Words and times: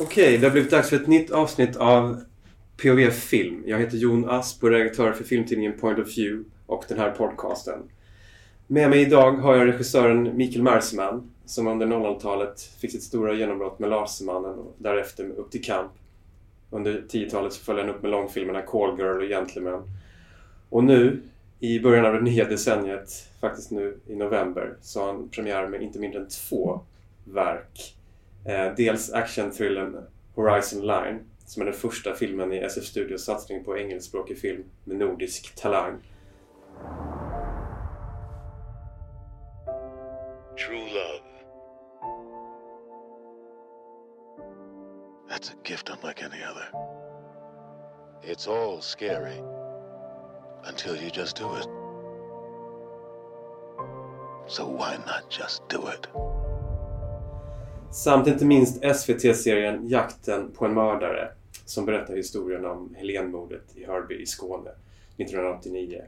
Okej, 0.00 0.38
det 0.38 0.46
har 0.46 0.52
blivit 0.52 0.70
dags 0.70 0.88
för 0.88 0.96
ett 0.96 1.06
nytt 1.06 1.30
avsnitt 1.30 1.76
av 1.76 2.20
POV 2.82 3.10
Film. 3.10 3.62
Jag 3.66 3.78
heter 3.78 3.96
Jon 3.96 4.30
Asp 4.30 4.62
och 4.62 4.68
är 4.68 4.72
redaktör 4.72 5.12
för 5.12 5.24
filmtidningen 5.24 5.78
Point 5.80 5.98
of 5.98 6.18
View 6.18 6.48
och 6.66 6.84
den 6.88 6.98
här 6.98 7.10
podcasten. 7.10 7.78
Med 8.66 8.90
mig 8.90 9.00
idag 9.00 9.32
har 9.32 9.56
jag 9.56 9.68
regissören 9.68 10.36
Mikael 10.36 10.62
Marsman 10.62 11.30
som 11.44 11.66
under 11.66 11.86
00-talet 11.86 12.60
fick 12.80 12.92
sitt 12.92 13.02
stora 13.02 13.34
genombrott 13.34 13.78
med 13.78 13.90
Lasermannen 13.90 14.58
och 14.58 14.74
därefter 14.78 15.24
med 15.24 15.36
Upp 15.36 15.50
till 15.50 15.64
kamp. 15.64 15.92
Under 16.70 17.04
10-talet 17.08 17.52
så 17.52 17.64
följde 17.64 17.82
han 17.82 17.94
upp 17.94 18.02
med 18.02 18.10
långfilmerna 18.10 18.62
Call 18.62 18.98
Girl 18.98 19.22
och 19.22 19.28
Gentleman. 19.28 19.82
Och 20.68 20.84
nu, 20.84 21.22
i 21.60 21.80
början 21.80 22.06
av 22.06 22.14
det 22.14 22.20
nya 22.20 22.44
decenniet, 22.44 23.10
faktiskt 23.40 23.70
nu 23.70 23.98
i 24.06 24.14
november, 24.14 24.76
så 24.80 25.00
har 25.00 25.06
han 25.06 25.28
premiär 25.28 25.68
med 25.68 25.82
inte 25.82 25.98
mindre 25.98 26.20
än 26.20 26.28
två 26.28 26.80
verk. 27.24 27.97
Eh, 28.48 28.74
dels 28.74 29.12
actionthrillern 29.12 30.06
Horizon 30.34 30.80
Line, 30.86 31.20
som 31.46 31.62
är 31.62 31.66
den 31.66 31.74
första 31.74 32.14
filmen 32.14 32.52
i 32.52 32.58
SF 32.58 32.84
Studios 32.84 33.24
satsning 33.24 33.64
på 33.64 33.78
engelskspråkig 33.78 34.38
film 34.38 34.64
med 34.84 34.96
nordisk 34.96 35.54
talang. 35.54 36.02
True 40.66 40.88
love. 40.94 41.24
That's 45.30 45.50
a 45.52 45.56
gift 45.64 45.90
unlike 45.90 46.24
any 46.24 46.42
other. 46.42 46.68
It's 48.22 48.48
all 48.48 48.80
scary 48.80 49.42
until 50.64 50.96
you 50.96 51.10
just 51.14 51.36
do 51.36 51.56
it. 51.56 51.68
So 54.46 54.64
why 54.64 54.96
not 54.96 55.30
just 55.30 55.68
do 55.68 55.88
it? 55.88 56.37
Samt 57.92 58.26
inte 58.26 58.44
minst 58.44 58.96
SVT-serien 58.96 59.88
Jakten 59.88 60.50
på 60.52 60.66
en 60.66 60.74
mördare 60.74 61.28
som 61.64 61.86
berättar 61.86 62.16
historien 62.16 62.64
om 62.64 62.94
Helenmordet 62.94 63.76
i 63.76 63.84
Hörby 63.84 64.14
i 64.14 64.26
Skåne 64.26 64.70
1989 65.16 66.02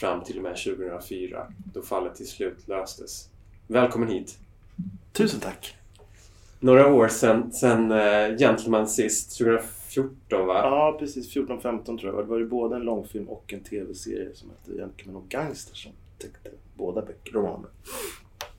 fram 0.00 0.24
till 0.24 0.36
och 0.36 0.42
med 0.42 0.56
2004 0.56 1.46
då 1.74 1.82
fallet 1.82 2.14
till 2.14 2.26
slut 2.28 2.68
löstes. 2.68 3.28
Välkommen 3.66 4.08
hit! 4.08 4.38
Tusen 5.12 5.40
tack! 5.40 5.76
Några 6.60 6.92
år 6.92 7.08
sedan, 7.08 7.52
sedan 7.52 7.92
uh, 7.92 8.38
Gentleman 8.38 8.88
sist, 8.88 9.38
2014 9.38 10.46
va? 10.46 10.54
Ja, 10.54 10.96
precis. 10.98 11.36
14-15 11.36 11.84
tror 11.84 12.14
jag. 12.14 12.24
Det 12.24 12.30
var 12.30 12.38
ju 12.38 12.48
både 12.48 12.76
en 12.76 12.82
långfilm 12.82 13.28
och 13.28 13.52
en 13.52 13.60
tv-serie 13.60 14.34
som 14.34 14.50
hette 14.50 14.78
Gentleman 14.78 15.22
och 15.22 15.28
Gangster 15.28 15.74
som 15.74 15.92
täckte 16.18 16.50
båda 16.76 17.02
böcker, 17.02 17.32
romaner. 17.32 17.70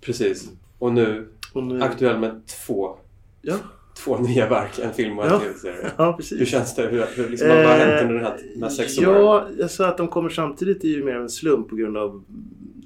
Precis. 0.01 0.49
Och 0.79 0.93
nu, 0.93 1.27
Nu... 1.53 1.81
aktuell 1.83 2.19
med 2.19 2.41
två, 2.65 2.95
Ja. 3.41 3.55
två 3.97 4.17
nya 4.17 4.49
verk, 4.49 4.79
en 4.79 4.93
film 4.93 5.19
och 5.19 5.25
en 5.25 5.31
Ja. 5.31 5.39
tv-serie. 5.39 5.91
ja, 5.97 6.13
precis. 6.13 6.41
Hur 6.41 6.45
känns 6.45 6.75
det? 6.75 6.81
Hur, 6.87 7.05
hur, 7.15 7.29
liksom, 7.29 7.47
vad 7.47 7.57
har 7.57 7.63
hänt 7.77 8.01
under 8.01 8.13
den 8.15 8.23
här, 8.25 8.37
de 8.55 8.61
här 8.63 8.69
sex 8.69 8.97
åren? 8.99 9.09
Ja, 9.21 9.47
jag 9.57 9.71
sa 9.71 9.87
att 9.87 9.97
de 9.97 10.07
kommer 10.07 10.29
samtidigt 10.29 10.83
är 10.83 10.87
ju 10.87 11.03
mer 11.03 11.15
en 11.15 11.29
slump 11.29 11.69
på 11.69 11.75
grund 11.75 11.97
av 11.97 12.23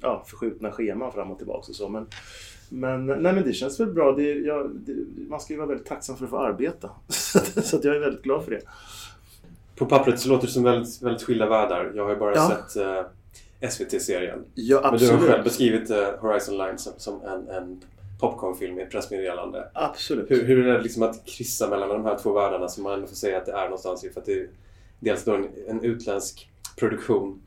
ja, 0.02 0.24
förskjutna 0.26 0.72
scheman 0.72 1.12
fram 1.12 1.30
och 1.30 1.38
tillbaka 1.38 1.66
och 1.68 1.74
så. 1.76 1.88
Men, 1.88 2.06
men, 2.68 3.06
nej, 3.06 3.32
men 3.32 3.42
det 3.42 3.52
känns 3.52 3.80
väl 3.80 3.92
bra. 3.92 4.12
Det, 4.12 4.34
jag, 4.34 4.70
det, 4.86 4.92
man 5.28 5.40
ska 5.40 5.52
ju 5.52 5.58
vara 5.58 5.68
väldigt 5.68 5.86
tacksam 5.86 6.16
för 6.16 6.24
att 6.24 6.30
få 6.30 6.38
arbeta. 6.38 6.90
Så, 7.08 7.76
att- 7.76 7.84
jag 7.84 7.96
är 7.96 8.00
väldigt 8.00 8.22
glad 8.22 8.44
för 8.44 8.50
det. 8.50 8.60
På 9.76 9.86
pappret 9.86 10.20
så 10.20 10.28
låter 10.28 10.46
det 10.46 10.52
som 10.52 10.62
väldigt, 10.62 11.02
väldigt 11.02 11.22
skilda 11.22 11.48
världar. 11.48 11.92
Jag 11.94 12.02
har 12.04 12.10
ju 12.10 12.16
bara 12.16 12.34
Ja. 12.34 12.48
sett 12.68 12.82
eh, 13.62 13.68
SVT-serien. 13.70 14.38
Ja, 14.54 14.80
Men 14.90 14.98
du 14.98 15.06
har 15.06 15.12
absolut. 15.14 15.30
själv 15.30 15.44
beskrivit 15.44 15.90
eh, 15.90 15.98
Horizon 16.20 16.58
Line 16.58 16.78
som, 16.78 16.92
som 16.96 17.20
en, 17.22 17.48
en 17.48 17.80
popcornfilm 18.20 18.78
i 18.78 18.82
ett 18.82 18.90
pressmeddelande. 18.90 19.70
Absolut. 19.74 20.30
Hur, 20.30 20.44
hur 20.44 20.66
är 20.66 20.72
det 20.76 20.82
liksom 20.82 21.02
att 21.02 21.26
kryssa 21.26 21.68
mellan 21.70 21.88
de 21.88 22.04
här 22.04 22.18
två 22.18 22.32
världarna 22.32 22.68
som 22.68 22.82
man 22.82 22.92
ändå 22.94 23.06
får 23.06 23.16
säga 23.16 23.38
att 23.38 23.46
det 23.46 23.52
är 23.52 23.64
någonstans 23.64 24.04
i? 24.04 24.10
För 24.10 24.20
att 24.20 24.26
det 24.26 24.32
är 24.32 24.48
dels 25.00 25.24
då 25.24 25.34
en, 25.34 25.48
en 25.68 25.84
utländsk 25.84 26.50
produktion, 26.76 27.42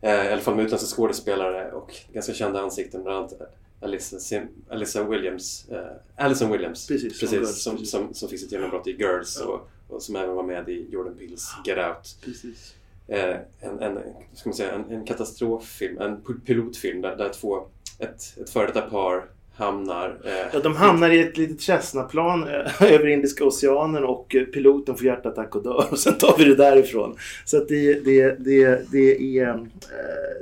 eh, 0.00 0.26
i 0.26 0.32
alla 0.32 0.40
fall 0.42 0.54
med 0.56 0.64
utländska 0.64 0.96
skådespelare 0.96 1.72
och 1.72 1.94
ganska 2.12 2.32
kända 2.34 2.60
ansikten, 2.60 3.02
bland 3.02 3.18
annat 3.18 3.32
Alyssa, 3.80 4.18
Sim, 4.18 4.48
Alyssa 4.68 5.04
Williams, 5.04 5.68
eh, 5.70 6.24
Alison 6.24 6.52
Williams, 6.52 6.86
Precis, 6.86 7.18
som 7.18 7.28
precis, 7.28 7.62
som, 7.62 7.72
precis. 7.76 7.90
Som, 7.90 8.14
som 8.14 8.28
fick 8.28 8.40
sitt 8.40 8.52
genombrott 8.52 8.86
i 8.86 8.90
Girls 8.90 9.38
Ja. 9.40 9.46
och, 9.46 9.68
och 9.94 10.02
som 10.02 10.16
även 10.16 10.34
var 10.34 10.42
med 10.42 10.68
i 10.68 10.86
Jordan 10.90 11.14
Peels 11.18 11.48
Get 11.66 11.78
Out. 11.78 12.16
Precis. 12.24 12.74
Eh, 13.08 13.36
en, 13.60 13.78
en, 13.80 13.98
ska 14.34 14.48
man 14.48 14.54
säga, 14.56 14.72
en, 14.72 14.90
en 14.90 15.04
katastroffilm, 15.04 15.98
en 15.98 16.16
pi- 16.16 16.40
pilotfilm 16.46 17.00
där, 17.00 17.16
där 17.16 17.28
två, 17.28 17.66
ett, 17.98 18.36
ett 18.40 18.50
före 18.50 18.66
detta 18.66 18.80
par 18.82 19.24
hamnar... 19.54 20.18
Eh, 20.24 20.32
Ja, 20.52 20.60
de 20.60 20.76
hamnar 20.76 21.10
i 21.10 21.20
ett 21.20 21.36
litet 21.38 21.60
Cessna-plan 21.60 22.42
eh, 22.48 22.82
över 22.92 23.06
Indiska 23.06 23.44
oceanen 23.44 24.04
och 24.04 24.34
eh, 24.34 24.42
piloten 24.44 24.94
får 24.96 25.06
hjärtattack 25.06 25.56
och 25.56 25.62
dör. 25.62 25.86
Och 25.90 25.98
sen 25.98 26.14
tar 26.18 26.34
vi 26.38 26.44
det 26.44 26.54
därifrån. 26.54 27.16
Så 27.44 27.56
att 27.56 27.68
det, 27.68 28.04
det, 28.04 28.36
det, 28.44 28.90
det 28.92 29.38
är 29.38 29.48
eh, 29.48 29.56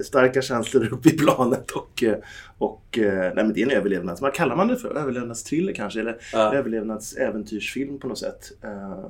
starka 0.05 0.43
känslor 0.43 0.89
uppe 0.93 1.09
i 1.09 1.13
planet 1.19 1.71
och, 1.71 2.03
eh, 2.03 2.15
och 2.59 2.99
nej, 3.01 3.33
men 3.35 3.53
det 3.53 3.61
är 3.63 3.67
en 3.67 3.71
överlevnads... 3.71 4.21
Vad 4.21 4.35
kallar 4.35 4.57
man 4.57 4.69
det 4.69 4.77
för? 4.77 4.97
Överlevnadsthriller 4.99 5.73
kanske? 5.73 6.01
Eller 6.01 6.17
Ja. 6.33 6.55
överlevnadsäventyrsfilm 6.55 7.99
på 7.99 8.09
något 8.09 8.19
sätt. 8.19 8.53
Eh, 8.65 9.05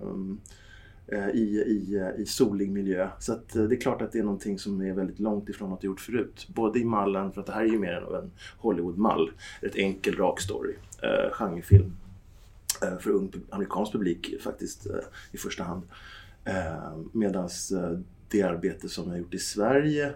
Eh, 1.12 1.28
I, 1.28 1.41
i, 1.66 2.12
i 2.19 2.26
solig 2.26 2.71
miljö. 2.71 3.09
Så 3.19 3.32
att 3.32 3.56
eh, 3.56 3.62
det 3.62 3.75
är 3.76 3.81
klart 3.81 4.03
att 4.03 4.12
det 4.12 4.19
är 4.19 4.22
någonting 4.22 4.59
som 4.59 4.81
är 4.81 4.93
väldigt 4.93 5.19
långt 5.19 5.48
ifrån 5.48 5.71
något 5.71 5.82
ha 5.82 5.87
gjort 5.87 6.00
förut. 6.00 6.48
Både 6.54 6.78
i 6.78 6.84
mallen, 6.84 7.32
för 7.32 7.41
att 7.41 7.47
det 7.47 7.53
här 7.53 7.65
är 7.65 7.69
ju 7.69 7.78
mer 7.78 7.93
än 7.93 8.15
en 8.15 8.31
Hollywood-mall. 8.59 9.31
Ett 9.62 9.76
enkel, 9.76 10.16
rak 10.16 10.41
story. 10.41 10.75
Eh, 11.03 11.32
genrefilm. 11.32 11.93
Eh, 12.82 12.98
för 12.98 13.10
ung 13.10 13.32
amerikansk 13.50 13.93
publik 13.93 14.43
faktiskt 14.43 14.87
eh, 14.87 14.94
i 15.32 15.37
första 15.37 15.65
hand. 15.65 15.82
Eh, 16.44 16.98
Medan 17.12 17.44
eh, 17.44 17.98
det 18.28 18.42
arbete 18.42 18.88
som 18.88 19.04
jag 19.04 19.10
har 19.10 19.19
gjort 19.19 19.34
i 19.34 19.38
Sverige 19.38 20.12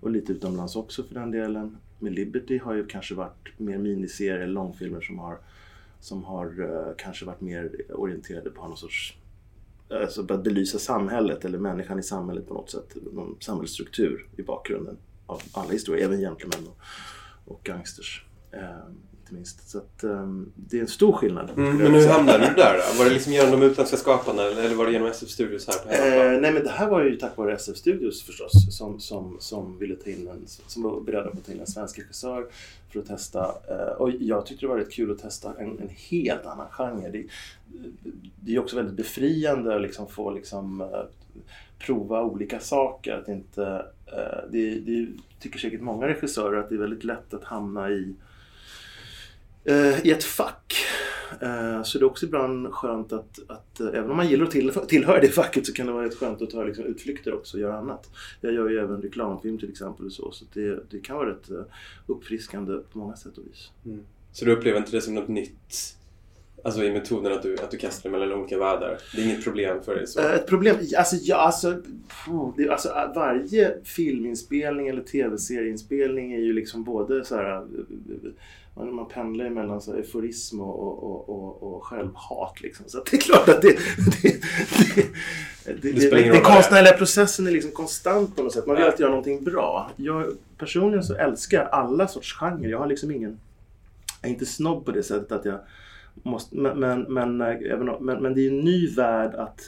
och 0.00 0.10
lite 0.10 0.32
utomlands 0.32 0.76
också 0.76 1.04
för 1.04 1.14
den 1.14 1.30
delen 1.30 1.76
med 1.98 2.12
Liberty 2.12 2.58
har 2.58 2.74
ju 2.74 2.86
kanske 2.86 3.14
varit 3.14 3.58
mer 3.58 3.78
miniserier 3.78 4.46
långfilmer 4.46 5.00
som 5.00 5.18
har 5.18 5.38
som 6.00 6.24
har 6.24 6.46
eh, 6.60 6.94
kanske 6.98 7.24
varit 7.24 7.40
mer 7.40 7.70
orienterade 7.88 8.50
på 8.50 8.68
någon 8.68 8.76
sorts 8.76 9.17
alltså 9.90 10.26
för 10.26 10.34
att 10.34 10.44
belysa 10.44 10.78
samhället 10.78 11.44
eller 11.44 11.58
människan 11.58 11.98
i 11.98 12.02
samhället 12.02 12.48
på 12.48 12.54
något 12.54 12.70
sätt. 12.70 12.96
Någon 13.12 13.36
samhällsstruktur 13.40 14.26
i 14.36 14.42
bakgrunden 14.42 14.96
av 15.26 15.42
alla 15.52 15.70
historier, 15.70 16.04
även 16.04 16.20
gentlemän 16.20 16.68
och, 16.68 16.78
och 17.52 17.60
gangsters. 17.64 18.24
Ehm, 18.52 18.94
inte 19.28 19.36
minst. 19.36 19.70
Så 19.70 19.78
att, 19.78 20.04
eh, 20.04 20.28
det 20.54 20.76
är 20.76 20.80
en 20.80 20.88
stor 20.88 21.12
skillnad. 21.12 21.50
Mm, 21.56 21.76
men 21.76 21.94
hur 21.94 22.08
hamnade 22.08 22.38
du 22.38 22.54
där 22.54 22.74
då? 22.74 22.98
Var 22.98 23.04
det 23.04 23.10
liksom 23.10 23.32
genom 23.32 23.60
de 23.60 23.66
utländska 23.66 23.96
skaparna 23.96 24.42
eller 24.42 24.62
eller 24.62 24.74
var 24.74 24.86
det 24.86 24.92
genom 24.92 25.08
SF 25.08 25.28
Studios 25.28 25.66
här 25.66 25.74
på 25.74 25.88
hemmaplan? 25.88 26.34
Eh, 26.34 26.40
nej 26.40 26.52
men 26.52 26.64
det 26.64 26.70
här 26.70 26.88
var 26.88 27.04
ju 27.04 27.16
tack 27.16 27.36
vare 27.36 27.54
SF 27.54 27.76
Studios 27.76 28.22
förstås 28.22 28.78
som, 28.78 29.00
som, 29.00 29.36
som 29.40 29.78
ville 29.78 29.96
ta 29.96 30.10
in 30.10 30.28
en, 30.28 30.44
som 30.46 30.82
var 30.82 31.00
beredda 31.00 31.30
på 31.30 31.38
att 31.38 31.46
ta 31.46 31.52
in 31.52 31.60
en 31.60 31.66
svensk 31.66 31.98
regissör 31.98 32.46
för 32.92 33.00
att 33.00 33.06
testa. 33.06 33.54
Eh, 33.68 33.92
och 33.92 34.10
jag 34.10 34.46
tyckte 34.46 34.66
det 34.66 34.70
var 34.70 34.76
rätt 34.76 34.92
kul 34.92 35.10
att 35.10 35.18
testa 35.18 35.54
en, 35.58 35.78
en 35.78 35.90
helt 36.10 36.46
annan 36.46 36.66
genre. 36.70 37.10
Det, 37.10 37.26
det 38.40 38.54
är 38.54 38.58
också 38.58 38.76
väldigt 38.76 38.96
befriande 38.96 39.76
att 39.76 39.82
liksom 39.82 40.08
få 40.08 40.30
liksom, 40.30 40.80
eh, 40.80 41.04
prova 41.78 42.22
olika 42.22 42.60
saker. 42.60 43.14
Att 43.14 43.28
inte, 43.28 43.86
eh, 44.06 44.50
det, 44.50 44.80
det 44.80 45.08
tycker 45.40 45.58
säkert 45.58 45.80
många 45.80 46.06
regissörer 46.06 46.60
att 46.60 46.68
det 46.68 46.74
är 46.74 46.78
väldigt 46.78 47.04
lätt 47.04 47.34
att 47.34 47.44
hamna 47.44 47.90
i 47.90 48.14
eh, 49.68 50.06
i 50.06 50.10
ett 50.10 50.24
fack. 50.24 50.74
Eh, 51.40 51.82
Så 51.82 51.98
det 51.98 52.02
är 52.04 52.06
också 52.06 52.26
ibland 52.26 52.72
skönt 52.72 53.12
att, 53.12 53.38
att 53.48 53.80
eh, 53.80 53.86
även 53.86 54.10
om 54.10 54.16
man 54.16 54.28
gillar 54.28 54.44
att 54.44 54.50
till, 54.50 54.70
tillhöra 54.70 55.20
det 55.20 55.28
facket 55.28 55.66
så 55.66 55.72
kan 55.72 55.86
det 55.86 55.92
vara 55.92 56.04
rätt 56.04 56.18
skönt 56.18 56.42
att 56.42 56.50
ta 56.50 56.64
liksom, 56.64 56.84
utflykter 56.84 57.34
också 57.34 57.56
och 57.56 57.60
göra 57.60 57.78
annat. 57.78 58.10
Jag 58.40 58.52
gör 58.52 58.68
ju 58.68 58.78
även 58.78 59.02
reklamfilm 59.02 59.58
till 59.58 59.70
exempel 59.70 60.06
och 60.06 60.12
så, 60.12 60.32
så 60.32 60.44
det, 60.52 60.80
det 60.90 61.00
kan 61.00 61.16
vara 61.16 61.30
rätt 61.30 61.50
eh, 61.50 61.62
uppfriskande 62.06 62.72
på 62.92 62.98
många 62.98 63.16
sätt 63.16 63.38
och 63.38 63.46
vis. 63.46 63.70
Mm. 63.86 64.04
Så 64.32 64.44
du 64.44 64.52
upplever 64.52 64.78
inte 64.78 64.90
det 64.90 65.00
som 65.00 65.14
något 65.14 65.28
nytt? 65.28 65.96
Alltså 66.68 66.84
i 66.84 66.92
metoden 66.92 67.32
att 67.32 67.42
du, 67.42 67.58
att 67.58 67.70
du 67.70 67.76
kastar 67.76 68.10
mellan 68.10 68.32
olika 68.32 68.58
världar? 68.58 68.98
Det 69.14 69.20
är 69.20 69.24
inget 69.24 69.44
problem 69.44 69.82
för 69.82 69.94
dig? 69.94 70.06
Så. 70.06 70.20
Eh, 70.20 70.34
Ett 70.34 70.46
problem, 70.46 70.76
alltså, 70.96 71.16
ja, 71.16 71.36
alltså, 71.36 71.82
det, 72.56 72.68
alltså 72.68 72.88
eh, 72.88 73.12
varje 73.14 73.84
filminspelning 73.84 74.88
eller 74.88 75.02
tv-serieinspelning 75.02 76.32
är 76.32 76.38
ju 76.38 76.52
liksom 76.52 76.84
både 76.84 77.24
så 77.24 77.36
här 77.36 77.56
eh, 77.56 77.62
man, 78.74 78.94
man 78.94 79.08
pendlar 79.08 79.50
mellan 79.50 79.80
så 79.80 79.94
euforism 79.94 80.60
och, 80.60 81.02
och, 81.02 81.28
och, 81.28 81.62
och, 81.62 81.84
självhat. 81.84 82.60
Liksom. 82.60 82.84
Så 82.88 83.02
det 83.10 83.16
är 83.16 83.20
klart 83.20 83.48
att 83.48 83.62
det, 83.62 83.78
det, 84.22 84.40
det, 85.82 85.92
det, 85.92 86.30
den 86.32 86.42
konstnärliga 86.42 86.92
processen 86.92 87.46
är 87.46 87.50
liksom 87.50 87.70
konstant 87.70 88.36
på 88.36 88.42
något 88.42 88.52
sätt. 88.52 88.66
Man 88.66 88.76
vill 88.76 88.84
alltid 88.84 89.00
göra 89.00 89.10
någonting 89.10 89.44
bra. 89.44 89.90
Jag, 89.96 90.26
personligen 90.58 91.04
så 91.04 91.14
älskar 91.14 91.58
jag 91.58 91.68
alla 91.68 92.08
sorts 92.08 92.32
genrer. 92.32 92.68
Jag 92.68 92.78
har 92.78 92.86
liksom 92.86 93.10
ingen... 93.10 93.38
Jag 94.20 94.28
är 94.28 94.32
inte 94.32 94.46
snobb 94.46 94.84
på 94.84 94.90
det 94.90 95.02
sättet 95.02 95.32
att 95.32 95.44
jag 95.44 95.58
måste... 96.22 96.56
Men, 96.56 96.78
men, 96.78 97.02
men, 97.02 97.40
eh, 97.40 97.72
även, 97.72 97.90
men, 98.00 98.22
men 98.22 98.34
det 98.34 98.46
är 98.46 98.50
en 98.50 98.60
ny 98.60 98.88
värld 98.88 99.34
att 99.34 99.60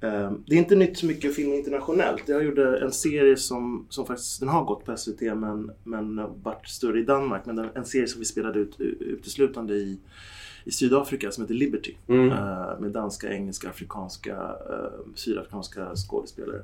Eh, 0.00 0.32
det 0.46 0.54
är 0.54 0.58
inte 0.58 0.76
nytt 0.76 0.98
så 0.98 1.06
mycket 1.06 1.30
att 1.30 1.36
filma 1.36 1.54
internationellt. 1.54 2.28
Jag 2.28 2.44
gjorde 2.44 2.78
en 2.78 2.92
serie 2.92 3.36
som, 3.36 3.86
som 3.88 4.06
faktiskt, 4.06 4.40
den 4.40 4.48
har 4.48 4.64
gått 4.64 4.84
på 4.84 4.96
SVT 4.96 5.20
men, 5.20 5.70
men 5.84 6.16
varit 6.42 6.68
större 6.68 7.00
i 7.00 7.02
Danmark. 7.02 7.46
Men 7.46 7.58
en 7.74 7.84
serie 7.84 8.08
som 8.08 8.18
vi 8.18 8.24
spelade 8.24 8.58
ut 8.58 8.80
uteslutande 8.80 9.74
i, 9.74 9.98
i 10.64 10.70
Sydafrika 10.70 11.30
som 11.30 11.44
heter 11.44 11.54
Liberty. 11.54 11.94
Mm. 12.06 12.30
Eh, 12.30 12.80
med 12.80 12.90
danska, 12.90 13.32
engelska, 13.32 13.68
afrikanska, 13.68 14.56
sydafrikanska 15.14 15.96
skådespelare. 15.96 16.62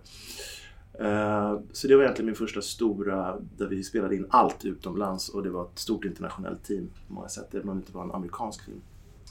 Så 1.73 1.89
det 1.89 1.97
var 1.97 2.03
egentligen 2.03 2.27
min 2.27 2.35
första 2.35 2.63
stora 2.63 3.37
där 3.57 3.67
vi 3.67 3.85
spelade 3.85 4.17
in 4.17 4.27
allt 4.29 4.65
utomlands 4.65 5.29
och 5.29 5.43
det 5.43 5.51
var 5.51 5.65
ett 5.65 5.79
stort 5.79 6.05
internationellt 6.05 6.65
team 6.65 6.91
på 7.09 7.15
många 7.15 7.29
sätt, 7.29 7.55
även 7.55 7.69
om 7.69 7.77
det 7.77 7.81
inte 7.81 7.93
var 7.93 8.05
en 8.05 8.13
amerikansk 8.13 8.65
film. 8.65 8.81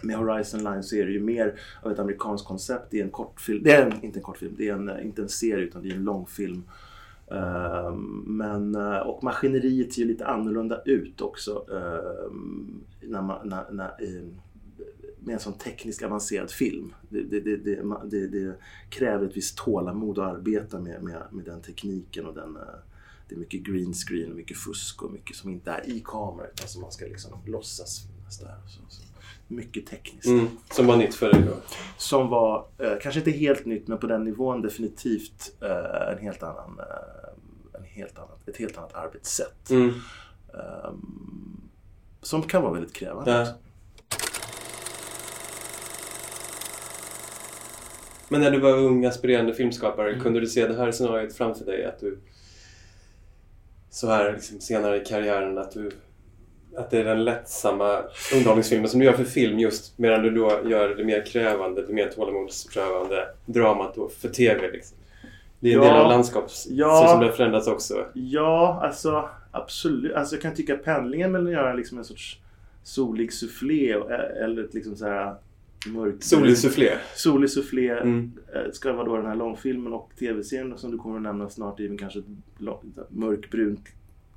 Med 0.03 0.17
Horizon 0.17 0.63
Line 0.63 0.83
så 0.83 0.95
är 0.95 1.05
det 1.05 1.11
ju 1.11 1.19
mer 1.19 1.59
av 1.81 1.91
ett 1.91 1.99
amerikanskt 1.99 2.47
koncept. 2.47 2.87
Det 2.91 2.99
är 2.99 3.03
en 3.03 3.11
kortfilm, 3.11 3.63
det 3.63 3.71
är 3.71 3.85
en, 3.85 4.03
inte 4.03 4.19
en 4.19 4.23
kortfilm, 4.23 4.53
det 4.57 4.69
är 4.69 4.73
en, 4.73 4.99
inte 4.99 5.21
en 5.21 5.29
serie 5.29 5.65
utan 5.65 5.81
det 5.83 5.89
är 5.89 5.95
en 5.95 6.03
långfilm. 6.03 6.63
Ehm, 7.31 7.37
eh, 7.37 7.91
Men, 8.25 8.75
och 9.05 9.23
maskineriet 9.23 9.93
ser 9.93 10.01
ju 10.01 10.07
lite 10.07 10.25
annorlunda 10.25 10.81
ut 10.85 11.21
också. 11.21 11.65
eh, 11.71 12.31
När 13.09 13.21
man, 13.21 13.49
när, 13.49 13.71
när, 13.71 13.85
eh, 14.03 14.27
med 15.19 15.33
en 15.33 15.39
sån 15.39 15.53
tekniskt 15.53 16.03
avancerad 16.03 16.51
film. 16.51 16.93
Det, 17.09 17.21
det, 17.21 17.39
det, 17.39 17.57
det, 17.57 18.27
det, 18.27 18.55
kräver 18.89 19.25
ett 19.25 19.37
visst 19.37 19.57
tålamod 19.57 20.19
att 20.19 20.35
arbeta 20.35 20.79
med, 20.79 21.03
med, 21.03 21.21
med 21.31 21.45
den 21.45 21.61
tekniken 21.61 22.25
och 22.25 22.33
den, 22.33 22.55
eh, 22.55 22.61
det 23.29 23.35
är 23.35 23.39
mycket 23.39 23.63
green 23.63 23.93
screen 23.93 24.29
och 24.31 24.37
mycket 24.37 24.57
fusk 24.57 25.03
och 25.03 25.11
mycket 25.11 25.35
som 25.35 25.49
inte 25.49 25.71
är 25.71 25.89
i 25.89 26.03
kameran 26.05 26.49
utan 26.53 26.67
som 26.67 26.81
man 26.81 26.91
ska 26.91 27.05
liksom 27.05 27.31
låtsas 27.45 28.07
finnas 28.07 28.39
där. 28.39 28.55
Så, 28.67 28.81
så. 28.89 29.01
Mycket 29.47 29.87
tekniskt. 29.87 30.25
Mm. 30.27 30.47
Som 30.71 30.87
var 30.87 30.97
nytt 30.97 31.15
för 31.15 31.31
dig 31.33 31.41
då. 31.41 31.53
Som 31.97 32.29
var, 32.29 32.67
eh, 32.77 32.93
kanske 33.01 33.19
inte 33.19 33.31
helt 33.31 33.65
nytt, 33.65 33.87
men 33.87 33.97
på 33.97 34.07
den 34.07 34.23
nivån 34.23 34.61
definitivt 34.61 35.55
eh, 35.61 36.11
en 36.13 36.17
helt 36.17 36.43
annan, 36.43 36.79
eh, 36.79 37.79
en 37.79 37.83
helt 37.83 38.17
annat, 38.17 38.47
ett 38.47 38.57
helt 38.57 38.77
annat 38.77 38.93
arbetssätt. 38.95 39.69
Mm. 39.69 39.89
Ehm, 40.53 41.61
som 42.21 42.43
kan 42.43 42.61
vara 42.61 42.73
väldigt 42.73 42.93
krävande. 42.93 43.31
Ja. 43.31 43.47
Men 48.29 48.41
när 48.41 48.51
du 48.51 48.59
var 48.59 48.77
ung 48.77 49.05
aspirerande 49.05 49.53
filmskapare, 49.53 50.09
Mm. 50.09 50.21
kunde 50.23 50.39
du 50.39 50.47
se 50.47 50.67
det 50.67 50.75
här 50.75 50.91
scenariot 50.91 51.33
framför 51.33 51.65
dig? 51.65 51.85
Att 51.85 51.99
du 51.99 52.19
så 53.89 54.07
här 54.07 54.33
liksom 54.33 54.59
senare 54.61 55.01
i 55.01 55.05
karriären, 55.05 55.57
att 55.57 55.71
du 55.71 55.91
att 56.77 56.91
det 56.91 56.99
är 56.99 57.03
den 57.03 57.23
lättsamma 57.23 57.99
underhållningsfilmen 58.33 58.89
som 58.89 58.99
du 58.99 59.05
gör 59.05 59.13
för 59.13 59.23
film 59.23 59.59
just 59.59 59.97
medan 59.99 60.21
du 60.23 60.29
då 60.31 60.59
gör 60.65 60.95
det 60.95 61.03
mer 61.05 61.25
krävande, 61.25 61.85
det 61.87 61.93
mer 61.93 62.07
tålamodsprövande 62.07 63.27
dramat 63.45 63.95
då 63.95 64.09
för 64.09 64.29
TV. 64.29 64.71
Liksom. 64.71 64.97
Det 65.59 65.73
är 65.73 65.77
en 65.77 65.83
Ja. 65.83 65.93
del 65.93 66.01
av 66.01 66.09
landskaps... 66.09 66.67
Ja. 66.69 67.01
Så 67.03 67.07
som 67.11 67.19
det 67.19 67.25
har 67.25 67.33
förändrats 67.33 67.67
också. 67.67 68.05
Ja, 68.13 68.79
alltså 68.83 69.29
absolut. 69.51 70.13
Alltså, 70.13 70.35
jag 70.35 70.41
kan 70.41 70.53
tycka 70.55 70.75
pendlingen 70.77 71.31
mellan 71.31 71.47
att 71.47 71.53
göra 71.53 71.73
liksom 71.73 71.97
en 71.97 72.03
sorts 72.03 72.39
solig 72.83 73.33
soufflé 73.33 73.95
och- 73.95 74.11
eller 74.11 74.63
ett 74.63 74.73
liksom 74.73 74.95
så 74.95 75.05
här 75.05 75.35
mörk... 75.87 76.15
Solig 76.23 76.57
soufflé. 76.57 76.91
Solig 77.15 77.49
soufflé 77.49 77.89
Mm. 77.89 78.31
eh, 78.55 78.71
ska 78.71 78.93
vara 78.93 79.05
då 79.07 79.17
den 79.17 79.25
här 79.25 79.35
långfilmen 79.35 79.93
och 79.93 80.11
tv-serien 80.19 80.77
som 80.77 80.91
du 80.91 80.97
kommer 80.97 81.15
att 81.15 81.21
nämna 81.23 81.49
snart 81.49 81.79
väl 81.79 81.97
kanske 81.99 82.19
ett 82.19 82.25
mörkbrunt 83.09 83.79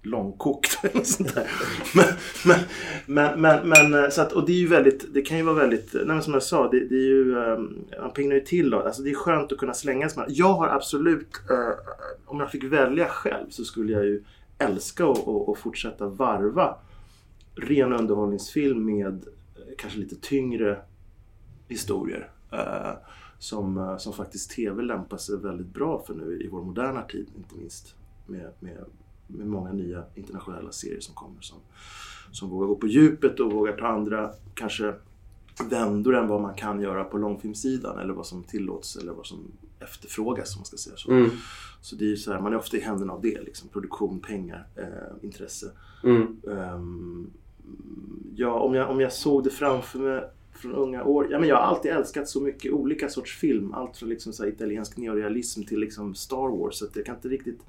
långkokt 0.09 0.79
eller 0.83 1.05
sånt 1.05 1.35
där. 1.35 1.51
Men, 1.95 2.05
men, 2.47 2.61
men, 3.07 3.41
men, 3.41 3.69
men 3.69 4.05
eh, 4.05 4.11
så 4.11 4.23
att, 4.23 4.33
och 4.33 4.47
det 4.47 4.53
är 4.53 4.57
ju 4.57 4.67
väldigt, 4.67 5.15
det 5.15 5.23
kan 5.23 5.37
ju 5.37 5.43
vara 5.43 5.55
väldigt, 5.55 5.95
nej 6.05 6.23
som 6.23 6.33
jag 6.33 6.43
sa, 6.43 6.71
det, 6.71 6.81
det 6.81 6.95
är 6.95 7.09
ju, 7.09 7.39
ehm, 7.39 7.85
man 8.01 8.13
piggnar 8.13 8.35
ju 8.35 8.41
till 8.41 8.71
då. 8.71 8.81
Alltså 8.81 9.03
det 9.03 9.11
är 9.11 9.15
skönt 9.15 9.53
att 9.53 9.59
kunna 9.59 9.75
slänga 9.75 10.09
med. 10.17 10.27
Jag 10.29 10.53
har 10.53 10.69
absolut, 10.69 11.29
eh, 11.51 11.57
eh, 11.57 11.75
om 12.27 12.41
jag 12.41 12.51
fick 12.51 12.65
välja 12.65 13.09
själv 13.09 13.51
så 13.51 13.65
skulle 13.65 13.93
jag 13.93 14.05
ju 14.05 14.25
älska 14.59 15.07
att 15.07 15.59
fortsätta 15.59 16.07
varva 16.07 16.77
ren 17.55 17.93
underhållningsfilm 17.93 18.87
med 18.87 19.25
kanske 19.79 19.99
lite 19.99 20.17
tyngre 20.17 20.79
historier. 21.69 22.31
som, 23.39 23.97
som 23.99 24.13
faktiskt 24.13 24.51
TV 24.51 24.83
lämpar 24.83 25.17
sig 25.17 25.37
väldigt 25.37 25.67
bra 25.67 26.03
för 26.07 26.15
nu 26.15 26.41
i 26.43 26.49
vår 26.49 26.63
moderna 26.63 27.03
tid, 27.03 27.27
inte 27.37 27.55
minst 27.55 27.95
med, 28.27 28.51
med, 28.61 28.85
med 29.29 29.47
många 29.47 29.73
nya 29.73 30.05
internationella 30.15 30.73
serier 30.73 31.01
som 31.01 31.15
kommer 31.15 31.41
som, 31.41 31.59
som 32.33 32.49
vågar 32.49 32.67
gå 32.67 32.77
på 32.77 32.87
djupet 32.87 33.41
och 33.41 33.53
vågar 33.53 33.77
ta 33.77 33.87
andra, 33.87 34.31
kanske 34.55 34.95
vändor 35.71 36.17
än 36.17 36.29
vad 36.29 36.41
man 36.41 36.55
kan 36.55 36.81
göra 36.81 37.05
på 37.05 37.19
långfilmssidan 37.19 37.99
eller 37.99 38.15
vad 38.15 38.27
som 38.27 38.43
tillåts 38.43 38.97
eller 38.97 39.13
vad 39.13 39.27
som 39.27 39.39
efterfrågas 39.81 40.57
om 40.57 40.61
man 40.61 40.67
ska 40.67 40.77
säga 40.77 40.97
så. 40.97 41.11
Mm. 41.11 41.31
Så 41.81 41.97
det 41.97 42.05
är 42.05 42.09
ju 42.09 42.17
så 42.17 42.33
här, 42.33 42.41
man 42.41 42.53
är 42.53 42.57
ofta 42.57 42.77
i 42.77 42.81
händerna 42.81 43.13
av 43.13 43.23
det, 43.23 43.41
liksom. 43.43 43.69
produktion, 43.69 44.21
pengar, 44.21 44.67
eh, 44.77 44.85
intresse. 45.23 45.71
Mm. 46.05 46.37
Ehm, 46.51 47.31
ja, 48.37 48.61
om 48.61 48.75
jag, 48.75 48.91
om 48.91 49.01
jag 49.01 49.13
såg 49.13 49.45
det 49.45 49.51
framför 49.51 49.99
mig 49.99 50.31
från 50.53 50.75
unga 50.75 51.05
år. 51.05 51.27
Ja, 51.31 51.39
men 51.39 51.49
jag 51.49 51.57
har 51.57 51.63
alltid 51.63 51.91
älskat 51.91 52.29
så 52.29 52.41
mycket 52.41 52.73
olika 52.73 53.09
sorts 53.09 53.37
film. 53.37 53.75
Allt 53.75 53.97
från 53.97 54.09
liksom 54.09 54.33
så 54.33 54.43
här 54.43 54.51
italiensk 54.51 54.97
neorealism 54.97 55.63
till 55.63 55.81
liksom 55.81 56.15
Star 56.15 56.59
Wars. 56.59 56.79
Så 56.79 56.85
att 56.85 56.97
jag 56.97 57.07
kan 57.07 57.15
inte 57.15 57.29
riktigt... 57.29 57.61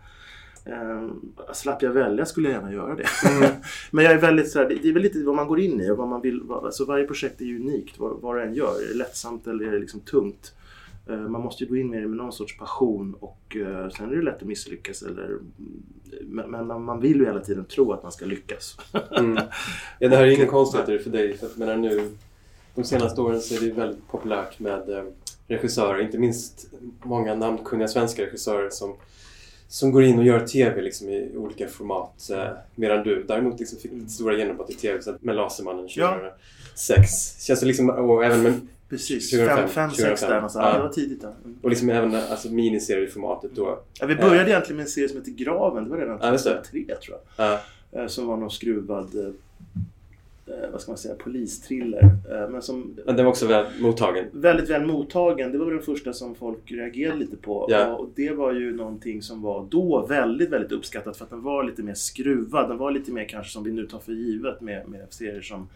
Um, 0.71 1.31
slapp 1.53 1.81
jag 1.83 1.91
välja 1.91 2.25
skulle 2.25 2.49
jag 2.49 2.55
gärna 2.55 2.73
göra 2.73 2.95
det. 2.95 3.05
men 3.91 4.05
jag 4.05 4.13
är 4.13 4.17
väldigt 4.17 4.51
så 4.51 4.59
här, 4.59 4.69
det, 4.81 4.89
är 4.89 4.93
väl 4.93 5.03
lite 5.03 5.23
vad 5.23 5.35
man 5.35 5.47
går 5.47 5.59
in 5.59 5.81
i 5.81 5.89
och 5.91 5.97
vad 5.97 6.07
man 6.07 6.21
vill. 6.21 6.41
Vad, 6.43 6.65
alltså 6.65 6.85
varje 6.85 7.07
projekt 7.07 7.41
är 7.41 7.45
ju 7.45 7.59
unikt 7.59 7.99
vad, 7.99 8.21
vad 8.21 8.35
det 8.35 8.43
än 8.43 8.53
gör. 8.53 8.83
Är 8.83 8.87
det 8.87 8.97
lättsamt 8.97 9.47
eller 9.47 9.65
är 9.67 9.71
det 9.71 9.79
liksom 9.79 9.99
tungt? 9.99 10.53
Eh, 11.09 11.17
Man 11.17 11.41
måste 11.41 11.63
ju 11.63 11.69
gå 11.69 11.75
in 11.77 11.89
med 11.89 12.01
det 12.01 12.07
med 12.07 12.17
någon 12.17 12.31
sorts 12.33 12.57
passion 12.57 13.15
och 13.19 13.55
eh, 13.55 13.89
sen 13.89 14.11
är 14.11 14.15
det 14.15 14.21
lätt 14.21 14.35
att 14.41 14.47
misslyckas. 14.47 15.01
Eller, 15.01 15.37
men, 16.21 16.51
men 16.51 16.83
man- 16.83 17.01
vill 17.01 17.17
ju 17.19 17.25
hela 17.25 17.39
tiden 17.39 17.65
tro 17.65 17.93
att 17.93 18.03
man 18.03 18.11
ska 18.11 18.25
lyckas. 18.25 18.77
Mm. 19.11 19.39
Ja, 19.99 20.09
det 20.09 20.15
här 20.15 20.23
är 20.23 20.31
ingen 20.31 20.47
konstigheter 20.47 20.97
för 20.99 21.09
dig. 21.09 21.37
För 21.37 21.47
jag 21.47 21.57
menar 21.57 21.77
nu, 21.77 22.09
de 22.75 22.83
senaste 22.83 23.21
åren 23.21 23.41
så 23.41 23.55
är 23.55 23.59
det 23.59 23.71
väldigt 23.71 24.07
populärt 24.07 24.59
med 24.59 24.89
eh, 24.89 25.03
regissörer, 25.47 26.01
inte 26.01 26.17
minst 26.17 26.69
många 27.03 27.35
namnkunniga 27.35 27.87
svenska 27.87 28.21
regissörer 28.21 28.69
som, 28.69 28.93
som 29.71 29.91
går 29.91 30.03
in 30.03 30.19
och 30.19 30.25
gör 30.25 30.47
TV 30.47 30.81
liksom, 30.81 31.09
i 31.09 31.31
olika 31.37 31.67
format. 31.67 32.29
Eh, 32.29 32.47
medan 32.75 33.03
du 33.03 33.23
däremot 33.23 33.59
liksom 33.59 33.79
fick 33.79 33.91
ditt 33.91 34.11
stora 34.11 34.37
genombrott 34.37 34.69
i 34.69 34.73
TV 34.73 34.99
med 35.21 35.35
Lasermannen 35.35 35.87
2006. 35.87 36.89
Ja. 36.89 37.03
Känns 37.45 37.59
det 37.59 37.65
liksom, 37.65 37.89
och 37.89 38.25
även 38.25 38.43
med, 38.43 38.53
Precis, 38.89 39.29
2005, 39.31 39.89
5-6 39.89 39.97
där 39.97 40.15
2005. 40.15 40.35
någonstans. 40.35 40.55
Ja. 40.65 40.69
Ja. 40.71 40.77
Det 40.77 40.83
var 40.83 40.89
tidigt 40.93 41.21
där. 41.21 41.33
Mm. 41.45 41.57
och 41.61 41.69
liksom 41.69 41.89
även 41.89 42.15
alltså, 42.15 42.49
miniserieförmatet 42.51 43.51
då. 43.55 43.79
Ja, 43.99 44.05
vi 44.05 44.15
började 44.15 44.49
egentligen 44.51 44.77
med 44.77 44.83
en 44.83 44.89
serie 44.89 45.09
som 45.09 45.17
heter 45.17 45.31
Graven. 45.31 45.83
Det 45.83 45.89
var 45.89 45.97
redan 45.97 46.17
Ja, 46.21 46.31
just 46.31 46.45
det. 46.45 46.53
2003 46.63 46.95
tror 46.95 47.17
Ja. 47.37 47.59
jag. 47.91 48.01
Eh, 48.01 48.07
Som 48.07 48.27
var 48.27 48.37
någon 48.37 48.51
skruvad, 48.51 49.35
eh, 50.49 50.69
vad 50.71 50.81
ska 50.81 50.91
man 50.91 50.97
säga, 50.97 51.15
polistriller. 51.15 52.03
Eh, 52.03 52.49
Men 52.49 52.61
som 52.61 52.95
Men 53.05 53.15
den 53.15 53.25
var 53.25 53.31
också 53.31 53.47
väl 53.47 53.65
mottagen. 53.79 54.25
väldigt 54.31 54.69
väl 54.69 54.85
mottagen. 54.85 55.51
Det 55.51 55.57
var 55.57 55.65
väl 55.65 55.75
den 55.75 55.83
första 55.83 56.13
som 56.13 56.35
folk 56.35 56.71
reagerade 56.71 57.19
lite 57.19 57.37
på. 57.37 57.65
Ja. 57.69 57.95
Och 57.95 58.09
det 58.15 58.31
var 58.31 58.53
ju 58.53 58.75
någonting 58.75 59.21
som 59.21 59.41
var 59.41 59.67
då 59.69 60.05
väldigt, 60.09 60.49
väldigt 60.49 60.71
uppskattat 60.71 61.17
för 61.17 61.23
att 61.25 61.29
den 61.31 61.41
var 61.41 61.63
lite 61.63 61.83
mer 61.83 61.93
skruvad. 61.93 62.69
Den 62.69 62.77
var 62.77 62.91
lite 62.91 63.11
mer 63.11 63.25
kanske 63.25 63.53
som 63.53 63.63
vi 63.63 63.71
nu 63.71 63.85
tar 63.87 63.99
för 63.99 64.11
givet 64.11 64.61
med, 64.61 64.87
med 64.89 65.05
serier 65.09 65.41
som 65.41 65.67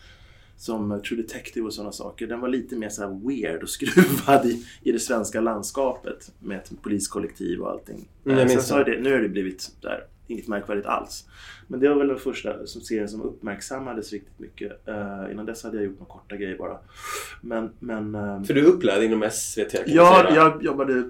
som 0.58 1.02
True 1.10 1.22
Detective 1.22 1.66
och 1.66 1.74
sådana 1.74 1.92
saker. 1.92 2.28
Den 2.28 2.40
var 2.40 2.48
lite 2.48 2.76
mer 2.76 2.90
så 2.90 3.02
här 3.02 3.28
weird 3.28 3.64
och 3.64 3.70
skruvad 3.70 4.46
i, 4.46 4.66
i 4.84 4.92
det 4.92 5.00
svenska 5.00 5.42
landskapet 5.42 6.32
med 6.40 6.58
ett 6.58 6.72
poliskollektiv 6.82 7.60
och 7.62 7.72
allting. 7.72 7.96
Mm, 7.96 8.08
jag 8.26 8.32
Eh, 8.32 8.38
Sen 8.38 8.48
minns 8.56 8.68
så 8.68 8.76
har 8.76 8.84
det. 8.84 8.96
det, 8.96 9.02
nu 9.02 9.12
har 9.12 9.20
det 9.20 9.30
blivit 9.30 9.72
där, 9.82 10.04
inget 10.34 10.48
märkvärdigt 10.48 10.88
alls. 10.88 11.26
Men 11.68 11.80
det 11.80 11.90
var 11.90 11.96
väl 11.96 12.08
den 12.08 12.20
första 12.20 12.66
som 12.66 12.82
serien 12.82 13.10
som 13.10 13.22
uppmärksammades 13.22 14.12
riktigt 14.14 14.40
mycket. 14.40 14.72
Uh, 14.88 15.32
innan 15.32 15.46
dess 15.46 15.64
hade 15.64 15.78
jag 15.78 15.86
gjort 15.86 16.00
några 16.00 16.14
korta 16.14 16.36
grejer 16.36 16.58
bara. 16.58 16.78
Men, 17.42 17.70
men 17.80 18.16
ehm, 18.16 18.44
För 18.44 18.54
du 18.54 18.62
är 18.62 18.66
upplärd 18.66 19.04
inom 19.04 19.30
SVT 19.32 19.76
Ja, 19.86 20.30
jag 20.36 20.64
jobbade 20.64 21.04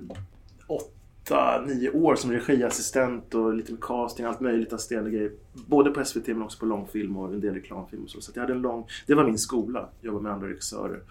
åtta, 0.67 1.63
nio 1.67 1.91
år 1.91 2.15
som 2.15 2.31
regiassistent 2.31 3.35
och 3.35 3.53
lite 3.53 3.71
med 3.71 3.81
casting, 3.81 4.25
allt 4.25 4.39
möjligt 4.39 4.73
assisterande 4.73 5.11
grejer. 5.11 5.31
Både 5.53 5.91
på 5.91 6.05
SVT 6.05 6.27
men 6.27 6.41
också 6.41 6.59
på 6.59 6.65
långfilm 6.65 7.17
och 7.17 7.33
en 7.33 7.39
del 7.39 7.53
reklamfilm 7.53 8.03
och 8.03 8.09
så. 8.09 8.21
Så 8.21 8.31
jag 8.35 8.41
hade 8.41 8.53
en 8.53 8.61
lång, 8.61 8.87
det 9.07 9.13
var 9.13 9.23
min 9.23 9.37
skola. 9.37 9.89
Jobba 10.01 10.19
med 10.19 10.31
andra 10.31 10.47
regissörer 10.47 11.01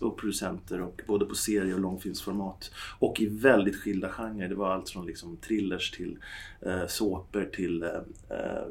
och, 0.00 0.18
producenter 0.18 0.80
och 0.80 1.02
både 1.06 1.24
på 1.24 1.34
serie 1.34 1.74
och 1.74 1.80
långfilmsformat. 1.80 2.70
Och 2.98 3.20
i 3.20 3.26
väldigt 3.26 3.76
skilda 3.76 4.08
genrer. 4.08 4.48
Det 4.48 4.54
var 4.54 4.70
allt 4.70 4.90
från 4.90 5.06
liksom 5.06 5.36
thrillers 5.36 5.90
till 5.90 6.18
eh, 6.60 6.86
såpor 6.86 7.44
till 7.44 7.82
eh, 7.82 7.90
eh, 8.30 8.64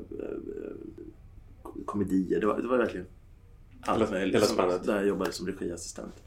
komedier. 1.85 2.39
Det 2.39 2.47
var, 2.47 2.61
det 2.61 2.67
var 2.67 2.77
verkligen 2.77 3.07
allt 3.81 4.11
möjligt. 4.11 4.51
hela. 4.51 4.77
Där 4.77 4.95
jag 4.95 5.07
jobbade 5.07 5.31
som 5.31 5.47
regiassistent. 5.47 6.23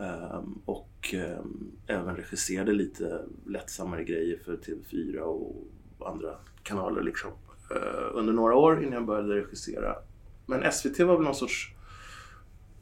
Ehm, 0.00 0.58
och 0.64 1.14
ehm, 1.14 1.70
även 1.86 2.16
regisserade 2.16 2.72
lite 2.72 3.24
lättsammare 3.46 4.04
grejer 4.04 4.38
för 4.44 4.56
TV4 4.56 5.18
och 5.18 5.66
andra 6.10 6.34
kanaler 6.62 7.02
liksom. 7.02 7.30
eh, 7.70 8.10
under 8.12 8.32
några 8.32 8.54
år 8.54 8.82
innan 8.82 8.92
jag 8.92 9.06
började 9.06 9.34
regissera. 9.34 9.94
Men 10.46 10.72
SVT 10.72 11.00
var 11.00 11.14
väl 11.14 11.24
någon 11.24 11.34
sorts 11.34 11.74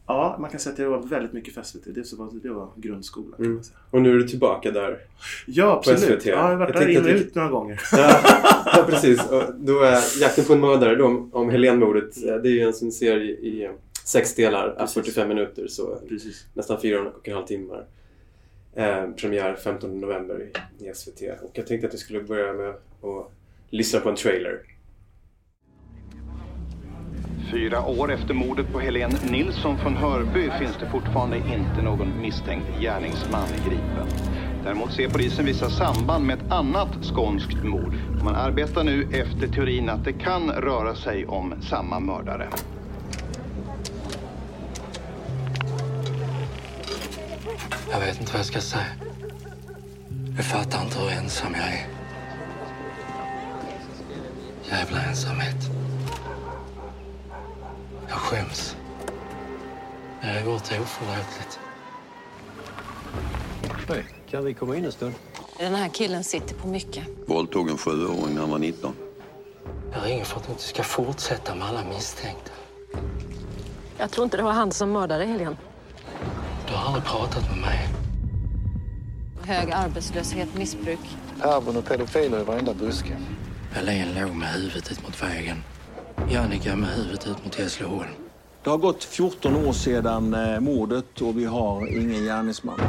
Ja, 0.07 0.37
man 0.41 0.51
kan 0.51 0.61
säga 0.61 0.73
att 0.73 0.79
jag 0.79 0.91
var 0.91 1.03
väldigt 1.03 1.33
mycket 1.33 1.55
för 1.55 1.63
SVT. 1.63 1.85
Det 1.85 2.13
var, 2.19 2.31
det 2.43 2.49
var 2.51 2.69
grundskolan 2.77 3.41
Mm. 3.41 3.61
Och 3.91 4.03
nu 4.03 4.11
är 4.11 4.15
du 4.15 4.29
tillbaka 4.29 4.71
där. 4.71 4.99
Ja, 5.47 5.77
absolut. 5.77 6.01
SVT. 6.01 6.27
Ja, 6.27 6.33
jag 6.33 6.43
har 6.43 6.57
varit 6.57 6.75
Jag 6.75 6.83
där 6.85 6.89
in 6.89 7.05
och 7.05 7.09
ut 7.11 7.35
några 7.35 7.49
gånger. 7.49 7.81
Ja, 7.93 8.21
ja 8.77 8.85
precis. 8.89 9.31
Och 9.31 9.43
då 9.59 9.81
är 9.83 10.21
Jakten 10.21 10.45
på 10.45 10.53
en 10.53 10.61
mördare 10.61 11.03
om, 11.03 11.31
om 11.33 11.51
Helénmordet. 11.51 12.25
eh, 12.25 12.35
Det 12.37 12.49
är 12.49 12.53
ju 12.53 12.61
en 12.61 12.73
sån 12.73 12.93
serie 12.93 13.37
i 13.37 13.65
eh, 13.65 13.71
sex 14.05 14.35
delar, 14.35 14.75
alltså 14.79 15.01
Precis. 15.01 15.15
45 15.15 15.29
minuter. 15.29 15.67
Så 15.69 15.99
Precis. 16.09 16.47
nästan 16.55 16.81
fyra 16.81 17.01
och 17.01 17.29
en 17.29 17.35
halv 17.35 17.47
timmar. 17.47 17.87
Eh, 18.75 19.11
premiär 19.11 19.55
15 19.55 20.01
november 20.01 20.43
i, 20.81 20.85
i 20.89 20.95
SVT. 20.95 21.23
Och 21.43 21.51
jag 21.53 21.67
tänkte 21.67 21.87
att 21.89 21.95
vi 21.95 21.99
skulle 21.99 22.21
börja 22.21 22.53
med 22.53 22.69
att 22.69 23.33
lyssna 23.71 24.01
på 24.01 24.09
en 24.09 24.17
trailer. 24.17 24.61
Fyra 27.51 27.87
år 27.87 28.13
efter 28.13 28.35
mordet 28.35 28.73
på 28.73 28.81
Helene 28.81 29.19
Nilsson 29.31 29.79
från 29.79 29.97
Hörby 29.97 30.51
finns 30.59 30.77
det 30.81 30.87
fortfarande 30.87 31.37
inte 31.37 31.83
någon 31.83 32.21
misstänkt 32.21 32.67
gärningsman 32.81 33.49
gripen. 33.65 34.07
Däremot 34.65 34.93
ser 34.93 35.09
polisen 35.09 35.45
vissa 35.45 35.71
samband 35.71 36.25
med 36.27 36.39
ett 36.39 36.53
annat 36.53 36.89
skånskt 37.03 37.65
mord. 37.65 37.95
Man 38.25 38.35
arbetar 38.35 38.85
nu 38.85 39.09
efter 39.13 39.49
teorin 39.49 39.89
att 39.89 40.05
det 40.05 40.13
kan 40.13 40.51
röra 40.51 40.95
sig 40.95 41.27
om 41.27 41.55
samma 41.63 42.01
mördare. 42.01 42.49
Jag 47.93 48.01
vet 48.01 48.21
inte 48.21 48.33
vad 48.33 48.39
jag 48.39 48.47
ska 48.47 48.61
säga. 48.61 48.87
Jag 50.37 50.45
fattar 50.45 50.85
inte 50.85 50.99
hur 50.99 51.11
ensam 51.11 51.53
jag 51.55 51.69
är. 51.69 51.87
Jävla 54.71 55.03
ensamhet. 55.03 55.66
Jag 58.27 58.39
skäms. 58.39 58.77
Jag 60.21 60.29
har 60.29 60.41
gjort 60.41 60.63
oförlåtligt. 60.63 61.59
Hej, 63.89 64.05
kan 64.31 64.45
vi 64.45 64.55
komma 64.55 64.77
in 64.77 64.85
en 64.85 64.93
stund? 64.93 65.15
Den 65.59 65.75
här 65.75 65.89
killen 65.89 66.25
sitter 66.25 66.55
på 66.55 66.69
mycket. 66.69 67.05
Våldtog 67.27 67.69
en 67.71 67.79
sjuåring 67.79 68.35
när 68.35 68.41
han 68.41 68.51
var 68.51 68.59
19. 68.59 68.95
Jag 69.93 70.05
ringer 70.05 70.25
för 70.25 70.41
att 70.41 70.47
du 70.47 70.53
inte 70.53 70.63
ska 70.63 70.83
fortsätta 70.83 71.55
med 71.55 71.69
alla 71.69 71.85
misstänkta. 71.85 72.51
Jag 73.99 74.11
tror 74.11 74.25
inte 74.25 74.37
det 74.37 74.43
var 74.43 74.53
han 74.53 74.73
som 74.73 74.93
mördade 74.93 75.25
Helene. 75.25 75.57
Du 76.69 76.75
har 76.75 76.87
aldrig 76.87 77.05
pratat 77.05 77.51
med 77.51 77.59
mig. 77.61 77.89
Hög 79.43 79.73
arbetslöshet, 79.73 80.55
missbruk. 80.55 81.17
Härvon 81.43 81.77
och 81.77 81.85
pedofiler 81.85 82.41
i 82.41 82.45
varenda 82.45 82.75
buske. 82.75 83.17
Helene 83.73 84.21
låg 84.21 84.35
med 84.35 84.49
huvudet 84.49 85.03
mot 85.03 85.23
vägen. 85.23 85.63
Jannica 86.31 86.77
med 86.77 86.89
huvudet 86.89 87.27
ut 87.27 87.45
mot 87.45 87.55
Hässleholm. 87.55 88.09
Det 88.65 88.71
har 88.71 88.79
gått 88.79 89.05
14 89.05 89.67
år 89.67 89.73
sedan 89.73 90.35
eh, 90.35 90.61
mordet 90.61 91.21
och 91.21 91.39
vi 91.39 91.45
har 91.45 91.87
ingen 91.87 92.25
gärningsman. 92.25 92.81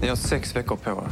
Ni 0.00 0.08
har 0.08 0.16
sex 0.16 0.56
veckor 0.56 0.76
på 0.76 0.90
er. 0.90 1.08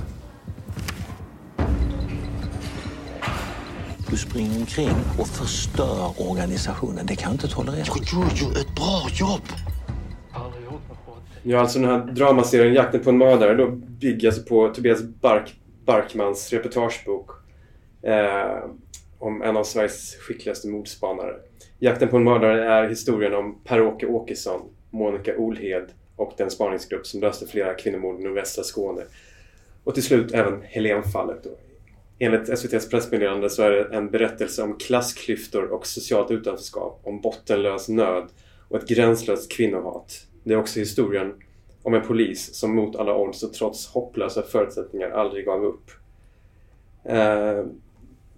Du 4.10 4.16
springer 4.16 4.60
omkring 4.60 4.94
och 5.18 5.28
förstör 5.28 6.30
organisationen. 6.30 7.06
Det 7.06 7.16
kan 7.16 7.30
jag 7.30 7.34
inte 7.34 7.48
tolerera. 7.48 7.84
Du 7.84 8.16
gjorde 8.16 8.34
ju 8.34 8.60
ett 8.60 8.74
bra 8.74 9.08
jobb! 9.12 9.42
Ja, 11.42 11.60
alltså 11.60 11.78
den 11.78 11.88
här 11.88 11.98
dramaserien 11.98 12.74
Jakten 12.74 13.00
på 13.00 13.10
en 13.10 13.18
mördare 13.18 13.54
då 13.54 13.70
bygger 13.70 14.28
alltså 14.28 14.42
på 14.42 14.68
Tobias 14.68 15.02
Bark, 15.02 15.54
Barkmans 15.84 16.52
reportagebok 16.52 17.30
eh, 18.02 18.70
om 19.18 19.42
en 19.42 19.56
av 19.56 19.64
Sveriges 19.64 20.16
skickligaste 20.16 20.68
mordspanare. 20.68 21.34
Jakten 21.78 22.08
på 22.08 22.16
en 22.16 22.24
mördare 22.24 22.64
är 22.64 22.88
historien 22.88 23.34
om 23.34 23.58
Per-Åke 23.64 24.06
Åkesson, 24.06 24.60
Monica 24.90 25.36
Olhed 25.36 25.92
och 26.16 26.32
den 26.36 26.50
spaningsgrupp 26.50 27.06
som 27.06 27.20
löste 27.20 27.46
flera 27.46 27.74
kvinnomord 27.74 28.20
i 28.20 28.24
nordvästra 28.24 28.64
Skåne. 28.64 29.02
Och 29.84 29.94
till 29.94 30.02
slut 30.02 30.34
även 30.34 30.62
Helenfallet. 30.62 31.44
Då. 31.44 31.50
Enligt 32.18 32.48
SVTs 32.48 32.88
pressmeddelande 32.88 33.50
så 33.50 33.62
är 33.62 33.70
det 33.70 33.96
en 33.96 34.10
berättelse 34.10 34.62
om 34.62 34.78
klassklyftor 34.78 35.64
och 35.64 35.86
socialt 35.86 36.30
utanförskap, 36.30 37.00
om 37.02 37.20
bottenlös 37.20 37.88
nöd 37.88 38.28
och 38.68 38.76
ett 38.76 38.88
gränslöst 38.88 39.52
kvinnohat. 39.52 40.26
Det 40.44 40.54
är 40.54 40.58
också 40.58 40.78
historien 40.78 41.34
om 41.82 41.94
en 41.94 42.02
polis 42.02 42.54
som 42.54 42.76
mot 42.76 42.96
alla 42.96 43.16
odds 43.16 43.42
och 43.42 43.52
trots 43.52 43.86
hopplösa 43.86 44.42
förutsättningar 44.42 45.10
aldrig 45.10 45.46
gav 45.46 45.64
upp. 45.64 45.90
Eh, 47.04 47.64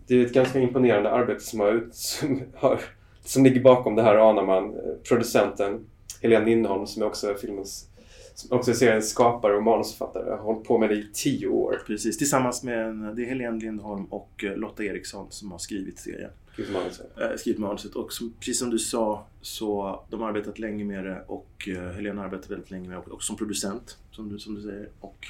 det 0.07 0.15
är 0.15 0.27
ett 0.27 0.33
ganska 0.33 0.61
imponerande 0.61 1.11
arbete 1.11 1.41
som, 1.41 1.61
har 1.61 1.73
ut, 1.73 1.95
som, 1.95 2.43
har, 2.55 2.81
som 3.27 3.45
ligger 3.45 3.61
bakom 3.61 3.95
det 3.95 4.03
här 4.03 4.31
anar 4.31 4.47
man. 4.47 4.65
Eh, 4.65 4.81
Producenten 5.09 5.87
Helene 6.23 6.47
Lindholm 6.47 6.87
som 6.87 7.03
är 7.03 7.07
också 7.07 7.35
filmens 7.35 7.89
som 8.35 8.59
också 8.59 8.71
är 8.71 8.75
seriens 8.75 9.11
skapare 9.11 9.57
och 9.57 9.63
manusförfattare. 9.63 10.31
har 10.31 10.39
hållit 10.39 10.65
på 10.65 10.79
med 10.79 10.89
det 10.89 10.95
i 10.95 11.11
tio 11.13 11.49
år. 11.49 11.83
Precis, 11.87 12.19
tillsammans 12.19 12.63
med 12.63 12.87
en, 12.87 13.15
det 13.17 13.23
är 13.23 13.27
Helene 13.27 13.61
Lindholm 13.61 14.05
och 14.05 14.45
eh, 14.45 14.57
Lotta 14.57 14.85
Eriksson 14.85 15.27
som 15.31 15.53
har 15.53 15.59
skrivit 15.59 15.99
serien. 15.99 16.31
Gud, 16.57 16.73
manuset. 16.73 17.19
Eh, 17.21 17.37
skrivit 17.37 17.61
manuset 17.61 17.95
och 17.95 18.13
som, 18.13 18.33
precis 18.39 18.59
som 18.59 18.71
du 18.71 18.79
sa 18.79 19.27
så 19.41 20.01
de 20.11 20.21
har 20.21 20.29
arbetat 20.29 20.59
länge 20.59 20.85
med 20.85 21.05
det 21.05 21.25
och 21.27 21.69
eh, 21.69 21.91
Helene 21.91 22.21
har 22.21 22.25
arbetat 22.25 22.51
väldigt 22.51 22.71
länge 22.71 22.89
med 22.89 22.99
det 22.99 23.11
och, 23.11 23.23
som 23.23 23.37
producent 23.37 23.99
som 24.11 24.29
du, 24.29 24.39
som 24.39 24.55
du 24.55 24.63
säger. 24.63 24.89
Och, 25.01 25.27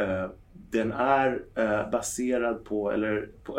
eh, 0.00 0.30
den 0.70 0.92
är 0.92 1.42
eh, 1.54 1.90
baserad 1.90 2.64
på, 2.64 2.90
eller 2.90 3.28
på 3.44 3.58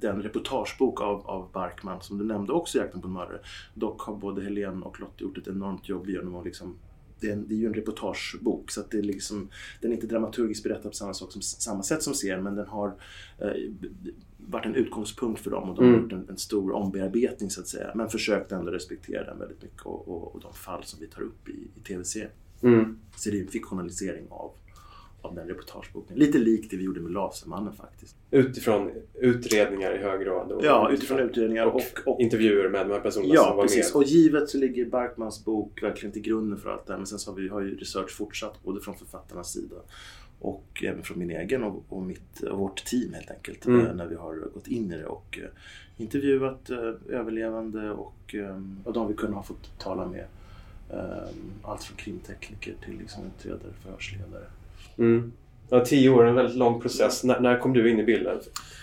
den 0.00 0.22
reportagebok 0.22 1.00
av, 1.00 1.26
av 1.26 1.50
Barkman 1.52 2.00
som 2.00 2.18
du 2.18 2.24
nämnde 2.24 2.52
också 2.52 2.78
i 2.78 2.80
Jakten 2.80 3.00
på 3.00 3.06
en 3.06 3.12
mördare. 3.12 3.40
Dock 3.74 4.00
har 4.00 4.16
både 4.16 4.42
Helene 4.42 4.86
och 4.86 5.00
Lotta 5.00 5.24
gjort 5.24 5.38
ett 5.38 5.48
enormt 5.48 5.88
jobb 5.88 6.08
genom 6.08 6.34
att 6.34 6.44
liksom 6.44 6.74
det 7.20 7.28
är, 7.28 7.32
en, 7.32 7.48
det 7.48 7.54
är 7.54 7.58
ju 7.58 7.66
en 7.66 7.74
reportagebok 7.74 8.70
så 8.70 8.80
att 8.80 8.90
det 8.90 8.98
är 8.98 9.02
liksom, 9.02 9.48
den 9.80 9.90
är 9.90 9.94
inte 9.94 10.06
dramaturgiskt 10.06 10.64
berättad 10.64 10.88
på 10.88 10.94
samma, 10.94 11.14
sak 11.14 11.32
som, 11.32 11.42
samma 11.42 11.82
sätt 11.82 12.02
som 12.02 12.14
serien 12.14 12.42
men 12.42 12.54
den 12.54 12.66
har 12.66 12.94
eh, 13.38 13.50
varit 14.36 14.66
en 14.66 14.74
utgångspunkt 14.74 15.40
för 15.40 15.50
dem 15.50 15.70
och 15.70 15.76
de 15.76 15.84
har 15.84 15.90
Mm. 15.90 16.02
gjort 16.02 16.12
en, 16.12 16.28
en 16.28 16.38
stor 16.38 16.72
ombearbetning 16.72 17.50
så 17.50 17.60
att 17.60 17.68
säga. 17.68 17.92
Men 17.94 18.08
försökt 18.08 18.52
ändå 18.52 18.70
respektera 18.70 19.24
den 19.24 19.38
väldigt 19.38 19.62
mycket 19.62 19.82
och, 19.82 20.08
och, 20.08 20.34
och 20.34 20.40
de 20.40 20.54
fall 20.54 20.84
som 20.84 21.00
vi 21.00 21.06
tar 21.06 21.22
upp 21.22 21.48
i, 21.48 21.68
i 21.76 21.80
tv-serien. 21.80 22.30
Mm. 22.62 22.98
Så 23.16 23.30
det 23.30 23.38
är 23.38 23.42
en 23.42 23.48
fiktionalisering 23.48 24.26
av, 24.30 24.50
av 25.26 25.34
den 25.34 25.48
reportageboken. 25.48 26.16
Lite 26.16 26.38
likt 26.38 26.70
det 26.70 26.76
vi 26.76 26.84
gjorde 26.84 27.00
med 27.00 27.12
Lasermannen 27.12 27.72
faktiskt. 27.72 28.16
Utifrån 28.30 28.90
utredningar 29.14 29.94
i 29.94 29.98
hög 30.02 30.20
grad. 30.20 30.52
Och, 30.52 30.64
Ja, 30.64 30.90
utifrån 30.92 31.18
utredningar 31.20 31.66
och, 31.66 31.74
och, 31.76 32.14
och 32.14 32.20
intervjuer 32.20 32.68
med 32.68 32.86
de 32.88 32.92
här 32.92 33.00
personerna 33.00 33.34
som 33.34 33.44
Ja, 33.44 33.54
var 33.54 33.62
precis. 33.62 33.94
med. 33.94 33.96
Och 34.02 34.04
givet 34.08 34.48
så 34.50 34.58
ligger 34.58 34.84
Barkmans 34.84 35.44
bok 35.44 35.82
verkligen 35.82 36.12
till 36.12 36.22
grunden 36.22 36.58
för 36.58 36.70
allt 36.70 36.86
det 36.86 36.92
här. 36.92 36.98
Men 36.98 37.06
sen 37.06 37.18
så 37.18 37.30
har 37.30 37.36
vi 37.36 37.48
har 37.48 37.60
ju 37.60 37.76
research 37.76 38.10
fortsatt 38.16 38.62
både 38.64 38.80
från 38.80 38.94
författarnas 38.96 39.52
sida 39.52 39.76
och 40.40 40.84
även 40.86 41.02
från 41.02 41.18
min 41.18 41.30
egen 41.30 41.62
och, 41.62 41.84
och, 41.88 42.02
mitt, 42.02 42.40
och 42.42 42.58
vårt 42.58 42.84
team 42.84 43.12
helt 43.14 43.30
enkelt. 43.30 43.66
Mm. 43.66 43.86
eh, 43.86 43.94
När 43.94 44.06
vi 44.06 44.14
har 44.14 44.34
gått 44.54 44.66
in 44.68 44.92
i 44.92 44.96
det 44.96 45.06
och 45.06 45.38
eh, 45.42 45.48
intervjuat 45.96 46.70
eh, 46.70 46.78
överlevande 47.08 47.90
och, 47.90 48.34
och 48.84 48.92
de 48.92 49.08
vi 49.08 49.14
kunnat 49.14 49.34
ha 49.36 49.42
fått 49.42 49.78
tala 49.78 50.06
med. 50.06 50.24
Allt 51.62 51.82
från 51.84 51.96
krimtekniker 51.96 52.74
till 52.84 52.98
liksom 52.98 53.22
utredare, 53.26 53.72
förhörsledare. 53.82 54.44
Mm. 54.98 55.32
Ja, 55.70 55.84
tio 55.84 56.10
år 56.10 56.24
är 56.24 56.28
en 56.28 56.34
väldigt 56.34 56.56
lång 56.56 56.80
process. 56.80 57.24
När, 57.24 57.40
när 57.40 57.58
kom 57.58 57.72
du 57.72 57.90
in 57.90 57.98
i 58.00 58.02
bilden? 58.02 58.38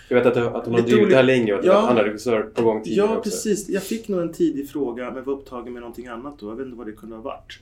Jag 0.08 0.16
vet 0.16 0.26
att, 0.26 0.34
du- 0.34 0.46
att 0.46 0.64
de 0.64 0.74
har 0.74 0.80
drivit 0.80 1.10
det 1.10 1.16
här 1.16 1.22
länge 1.22 1.52
och 1.52 1.58
att 1.58 1.64
Ja. 1.64 1.88
andra 1.88 2.04
regissörer 2.04 2.42
på 2.42 2.62
gång 2.62 2.82
tidigare 2.82 3.06
Ja, 3.10 3.16
också. 3.16 3.30
precis. 3.30 3.68
Jag 3.68 3.82
fick 3.82 4.08
nog 4.08 4.20
en 4.20 4.32
tidig 4.32 4.70
fråga 4.70 5.10
men 5.10 5.24
var 5.24 5.32
upptagen 5.32 5.72
med 5.72 5.80
någonting 5.82 6.06
annat 6.06 6.34
då. 6.38 6.48
Jag 6.50 6.56
vet 6.56 6.64
inte 6.66 6.78
vad 6.78 6.86
det 6.86 6.92
kunde 6.92 7.16
ha 7.16 7.22
varit. 7.22 7.58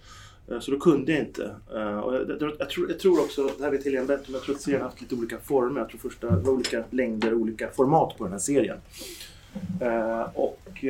Eh, 0.50 0.61
Så 0.61 0.71
då 0.71 0.78
kunde 0.78 1.12
jag 1.12 1.21
inte. 1.21 1.50
Eh, 1.75 1.99
Och 1.99 2.14
jag, 2.14 2.30
jag, 2.40 2.52
jag, 2.59 2.71
tror, 2.71 2.90
jag 2.90 2.99
tror 2.99 3.21
också, 3.21 3.50
det 3.59 3.64
här 3.64 3.71
vet 3.71 3.85
Helene 3.85 4.06
bättre, 4.06 4.25
men 4.26 4.35
jag 4.35 4.42
tror 4.42 4.54
att 4.54 4.61
serien 4.61 4.80
har 4.80 4.88
haft 4.88 5.00
lite 5.00 5.14
olika 5.14 5.38
former. 5.38 5.80
Jag 5.80 5.88
tror 5.88 6.00
första 6.00 6.30
det 6.30 6.37
var 6.47 6.52
olika 6.52 6.85
längder 6.90 7.35
och 7.35 7.40
olika 7.40 7.68
format 7.68 8.18
på 8.18 8.25
den 8.25 8.32
här 8.32 8.40
serien. 8.40 8.76
Eh, 9.80 10.23
Och 10.35 10.85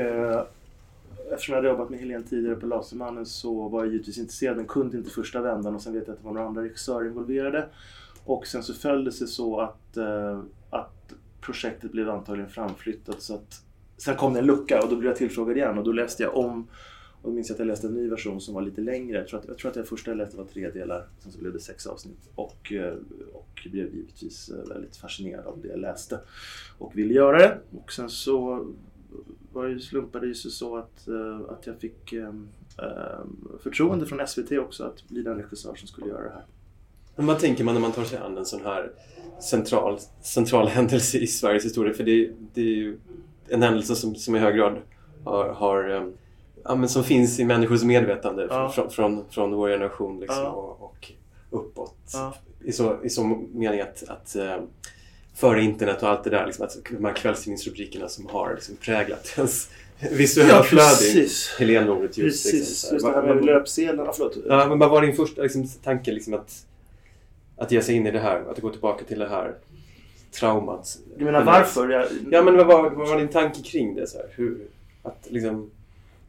eftersom 1.30 1.52
jag 1.52 1.56
hade 1.56 1.68
jobbat 1.68 1.90
med 1.90 1.98
Helene 1.98 2.24
tidigare 2.24 2.56
på 2.56 2.66
Lasermannen 2.66 3.26
så 3.26 3.68
var 3.68 3.84
jag 3.84 3.92
givetvis 3.92 4.18
intresserad 4.18 4.56
men 4.56 4.66
kunde 4.66 4.96
inte 4.96 5.10
första 5.10 5.40
vändan 5.40 5.74
och 5.74 5.82
sen 5.82 5.92
vet 5.92 6.06
jag 6.06 6.14
att 6.14 6.20
det 6.20 6.26
var 6.26 6.32
några 6.32 6.46
andra 6.46 6.62
regissörer 6.62 7.06
involverade. 7.06 7.68
Och 8.24 8.46
sen 8.46 8.62
så 8.62 8.74
föll 8.74 9.04
det 9.04 9.12
sig 9.12 9.26
så 9.26 9.60
att, 9.60 9.96
eh, 9.96 10.40
att 10.70 11.12
projektet 11.40 11.92
blev 11.92 12.10
antagligen 12.10 12.50
framflyttat 12.50 13.22
så 13.22 13.34
att 13.34 13.64
Sen 13.96 14.16
kom 14.16 14.32
det 14.32 14.38
en 14.38 14.46
lucka 14.46 14.82
och 14.82 14.88
då 14.90 14.96
blev 14.96 15.10
jag 15.10 15.16
tillfrågad 15.16 15.56
igen 15.56 15.78
och 15.78 15.84
då 15.84 15.92
läste 15.92 16.22
jag 16.22 16.36
om 16.36 16.68
och 17.22 17.30
då 17.30 17.34
minns 17.34 17.48
jag 17.48 17.54
att 17.54 17.58
jag 17.58 17.66
läste 17.66 17.86
en 17.86 17.94
ny 17.94 18.08
version 18.08 18.40
som 18.40 18.54
var 18.54 18.62
lite 18.62 18.80
längre. 18.80 19.18
Jag 19.18 19.28
tror 19.28 19.40
att, 19.40 19.48
jag 19.48 19.58
tror 19.58 19.68
att 19.68 19.74
det 19.74 19.84
första 19.84 20.10
jag 20.10 20.18
läste 20.18 20.36
var 20.36 20.44
tre 20.44 20.70
delar, 20.70 21.06
sen 21.18 21.32
så 21.32 21.38
blev 21.38 21.52
det 21.52 21.60
sex 21.60 21.86
avsnitt. 21.86 22.30
Och, 22.34 22.72
eh, 22.72 22.94
och 23.32 23.68
blev 23.70 23.94
givetvis 23.94 24.48
eh, 24.48 24.68
väldigt 24.68 24.96
fascinerad 24.96 25.46
av 25.46 25.58
det 25.62 25.68
jag 25.68 25.78
läste 25.78 26.20
och 26.78 26.98
ville 26.98 27.14
göra 27.14 27.38
det. 27.38 27.58
Och 27.82 27.92
sen 27.92 28.10
så 28.10 28.66
var 29.52 29.68
det, 29.68 29.80
slumpade 29.80 30.28
det 30.28 30.34
sig 30.34 30.50
så 30.50 30.76
att, 30.76 31.08
eh, 31.08 31.40
att 31.52 31.66
jag 31.66 31.76
fick 31.80 32.12
eh, 32.12 32.28
eh, 32.78 33.24
förtroende 33.62 34.06
från 34.06 34.26
SVT 34.26 34.52
också 34.52 34.84
att 34.84 35.08
bli 35.08 35.22
den 35.22 35.36
regissör 35.36 35.74
som 35.74 35.88
skulle 35.88 36.06
göra 36.06 36.22
det 36.22 36.30
här. 36.30 36.44
Men 37.16 37.26
vad 37.26 37.38
tänker 37.38 37.64
man 37.64 37.74
när 37.74 37.80
man 37.80 37.92
tar 37.92 38.04
sig 38.04 38.18
an 38.18 38.38
en 38.38 38.46
sån 38.46 38.60
här 38.64 38.92
central, 39.40 39.98
central 40.22 40.68
händelse 40.68 41.18
i 41.18 41.26
Sveriges 41.26 41.64
historia? 41.64 41.94
För 41.94 42.04
det, 42.04 42.30
det 42.54 42.60
är 42.60 42.76
ju 42.76 42.98
en 43.48 43.62
händelse 43.62 43.94
som, 43.94 44.14
som 44.14 44.36
i 44.36 44.38
hög 44.38 44.56
grad 44.56 44.78
har, 45.24 45.48
har 45.48 45.90
um, 45.90 46.12
ja, 46.64 46.74
men 46.74 46.88
som 46.88 47.04
finns 47.04 47.40
i 47.40 47.44
människors 47.44 47.82
medvetande 47.82 48.46
Ja. 48.50 48.68
från, 48.70 48.90
från, 48.90 49.24
från 49.30 49.54
vår 49.54 49.68
generation 49.68 50.20
liksom, 50.20 50.42
Ja. 50.42 50.50
och, 50.50 50.82
och 50.82 51.12
uppåt. 51.50 52.12
I, 52.64 52.72
så, 52.72 53.04
I 53.04 53.10
så 53.10 53.24
mening 53.52 53.80
att, 53.80 54.02
att 54.08 54.36
före 55.34 55.62
internet 55.62 56.02
och 56.02 56.08
allt 56.08 56.24
det 56.24 56.30
där, 56.30 56.46
liksom, 56.46 56.64
att 56.64 56.76
de 56.90 57.04
här 57.04 57.12
kvällstidningsrubrikerna 57.14 58.08
som 58.08 58.26
har 58.26 58.54
liksom, 58.54 58.76
präglat 58.76 59.34
ens 59.36 59.70
visuella 60.12 60.50
Ja, 60.54 60.62
flöde. 60.62 60.88
precis. 60.88 61.56
Helénmordet 61.58 62.18
just. 62.18 62.44
Precis, 62.44 62.52
liksom, 62.68 62.94
just 62.94 63.06
det 63.06 63.12
här. 63.12 63.34
med 63.34 63.44
löpsedlarna. 63.44 64.12
Förlåt. 64.14 64.36
Ja, 64.48 64.66
men 64.68 64.78
vad 64.78 64.90
var 64.90 65.02
din 65.02 65.16
första 65.16 65.42
liksom, 65.42 65.68
tanke 65.84 66.12
liksom, 66.12 66.34
att, 66.34 66.66
att 67.56 67.72
ge 67.72 67.82
sig 67.82 67.94
in 67.94 68.06
i 68.06 68.10
det 68.10 68.18
här? 68.18 68.50
Att 68.50 68.60
gå 68.60 68.70
tillbaka 68.70 69.04
till 69.04 69.18
det 69.18 69.28
här 69.28 69.54
traumat? 70.38 70.98
Du 71.18 71.24
menar 71.24 71.44
varför? 71.44 71.88
Jag, 71.88 72.04
Ja, 72.30 72.42
men 72.42 72.56
vad 72.56 72.66
var, 72.66 72.90
vad 72.90 73.08
var 73.08 73.18
din 73.18 73.28
tanke 73.28 73.62
kring 73.62 73.94
det? 73.94 74.06
Så 74.06 74.18
här? 74.18 74.26
Hur, 74.36 74.58
att 75.02 75.26
liksom... 75.30 75.70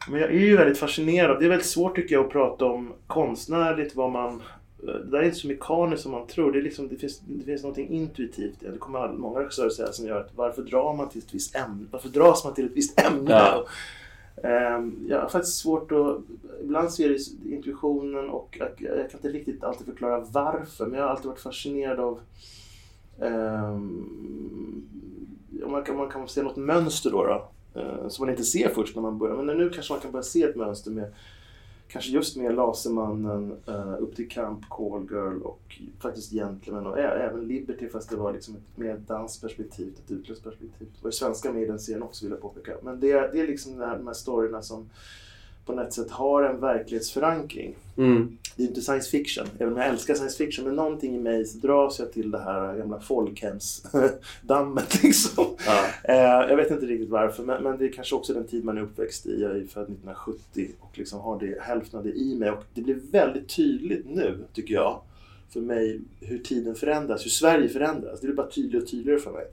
Men 0.10 0.20
jag 0.22 0.30
är 0.30 0.40
ju 0.40 0.58
väldigt 0.58 0.78
fascinerad. 0.78 1.40
Det 1.40 1.46
är 1.46 1.50
väldigt 1.50 1.68
svårt 1.68 1.96
tycker 1.96 2.16
jag 2.16 2.26
att 2.26 2.32
prata 2.32 2.66
om 2.66 2.94
konstnärligt 3.08 3.96
vad 3.96 4.12
man... 4.12 4.42
Det 4.86 5.04
där 5.04 5.20
är 5.20 5.24
inte 5.24 5.38
så 5.38 5.48
mekaniskt 5.48 6.04
som 6.04 6.12
man 6.12 6.28
tror. 6.28 6.52
Det, 6.52 6.60
är 6.60 6.64
liksom, 6.64 6.88
det, 6.88 6.96
finns, 6.96 7.20
det 7.20 7.46
finns 7.46 7.64
något 7.64 7.78
intuitivt. 7.78 8.64
i 8.64 8.66
det. 8.66 8.72
Det 8.72 8.78
kommer 8.78 9.08
många 9.08 9.40
regissörer 9.40 9.70
säga 9.70 9.92
som 9.92 10.08
gör 10.08 10.20
att 10.20 10.32
varför 10.36 10.62
drar 10.62 10.94
man 10.94 11.10
till 11.10 11.22
ett 11.22 11.34
visst 11.34 11.56
ämne? 11.56 11.86
Varför 11.92 12.10
dras 12.10 12.44
man 12.44 12.54
till 12.54 12.66
ett 12.66 12.72
visst 12.76 13.00
ämne? 13.00 13.32
Ja. 13.32 13.66
Ehm, 14.44 15.06
Jag 15.10 15.22
har 15.22 15.30
faktiskt 15.30 15.58
svårt 15.58 15.92
att... 15.92 16.18
Ibland 16.64 16.92
ser 16.92 17.10
det 17.10 17.50
intuitionen 17.56 18.30
och 18.30 18.58
jag, 18.60 18.70
jag 18.80 19.10
kan 19.10 19.20
inte 19.20 19.30
riktigt 19.30 19.64
alltid 19.64 19.86
förklara 19.86 20.26
varför. 20.32 20.86
Men 20.86 21.00
jag 21.00 21.06
har 21.06 21.12
alltid 21.12 21.26
varit 21.26 21.40
fascinerad 21.40 22.00
av... 22.00 22.20
om 25.66 25.72
man 25.72 25.84
kan, 25.84 25.98
man 25.98 26.10
kan 26.10 26.28
se 26.28 26.44
något 26.44 26.56
mönster 26.56 27.12
då. 27.12 27.24
då 27.24 27.48
eh, 27.82 28.08
som 28.08 28.26
man 28.26 28.32
inte 28.32 28.44
ser 28.44 28.70
först 28.70 28.96
när 28.96 29.02
man 29.02 29.18
börjar. 29.18 29.44
Men 29.44 29.58
nu 29.58 29.70
kanske 29.70 29.94
man 29.94 30.02
kan 30.02 30.12
börja 30.12 30.24
se 30.24 30.44
ett 30.44 30.56
mönster 30.56 30.92
med 30.92 31.14
Kanske 31.94 32.12
just 32.12 32.38
med 32.38 32.56
Lasermannen, 32.56 33.52
uh, 33.70 33.96
Upp 34.04 34.16
till 34.16 34.30
kamp, 34.30 34.70
Call 34.70 35.08
Girl 35.12 35.42
och 35.42 35.82
faktiskt 36.00 36.32
Gentlemen. 36.32 36.86
och 36.88 37.00
även 37.00 37.48
Liberty 37.48 37.90
fast 37.90 38.10
det 38.10 38.16
var 38.16 38.34
liksom 38.34 38.56
ett 38.56 38.78
mer 38.78 38.98
dansperspektiv, 39.08 39.94
ett 40.06 40.12
utländskt 40.12 40.44
perspektiv. 40.46 40.88
Det 40.96 41.04
var 41.04 41.08
ju 41.08 41.12
svenska 41.12 41.54
med 41.54 41.64
i 41.64 41.66
den 41.66 41.80
serien 41.80 42.04
också 42.04 42.26
vill 42.26 42.32
jag 42.32 42.42
påpeka. 42.42 42.78
Men 42.84 43.00
det, 43.00 43.12
är- 43.12 43.32
det 43.34 43.40
är 43.40 43.48
liksom 43.48 43.78
de 43.78 43.86
här, 43.86 43.98
de 43.98 44.08
här 44.08 44.14
storyna 44.14 44.62
som 44.62 44.90
på 45.66 45.74
något 45.74 45.94
sätt 45.94 46.12
har 46.12 46.44
en 46.44 46.60
verklighetsförankring. 46.60 47.76
Mm. 47.98 48.38
Det 48.56 48.64
är 48.64 48.68
inte 48.68 48.82
science 48.82 49.10
fiction, 49.10 49.48
även 49.60 49.74
om 49.74 49.80
jag 49.80 49.90
älskar 49.90 50.14
science 50.14 50.38
fiction. 50.38 50.66
Men 50.66 50.76
någonting 50.76 51.16
i 51.16 51.20
mig 51.20 51.46
så 51.46 51.58
dras 51.58 52.00
jag 52.00 52.14
till 52.14 52.32
det 52.32 52.40
här 52.40 52.78
gamla 52.78 53.00
folkhemsdammet 53.00 55.04
liksom. 55.04 55.46
Ja. 55.66 55.86
Eh, 56.04 56.50
jag 56.50 56.56
vet 56.56 56.72
inte 56.72 56.86
riktigt 56.86 57.10
varför, 57.10 57.44
men, 57.44 57.64
men 57.64 57.78
det 57.78 57.86
är 57.86 57.92
kanske 57.92 58.16
också 58.16 58.34
den 58.34 58.48
tid 58.48 58.64
man 58.64 58.78
är 58.78 58.82
uppväxt 58.82 59.26
i. 59.26 59.42
Jag 59.42 59.52
är 59.52 59.66
född 59.66 59.84
1970 59.84 60.68
och 60.80 60.98
liksom 60.98 61.20
har 61.20 61.40
det, 61.40 61.62
hälften 61.62 62.00
av 62.00 62.06
det 62.06 62.12
i 62.12 62.36
mig. 62.36 62.52
Och 62.52 62.64
det 62.74 62.82
blir 62.82 63.00
väldigt 63.12 63.56
tydligt 63.56 64.06
nu, 64.10 64.44
tycker 64.54 64.74
jag, 64.74 65.02
för 65.50 65.62
mig 65.62 66.02
hur 66.20 66.38
tiden 66.38 66.76
förändras, 66.76 67.26
hur 67.26 67.30
Sverige 67.30 67.70
förändras. 67.70 68.20
Det 68.20 68.28
blir 68.28 68.36
bara 68.36 68.50
tydligare 68.50 68.84
och 68.84 68.90
tydligare 68.90 69.20
för 69.20 69.32
mig. 69.32 69.46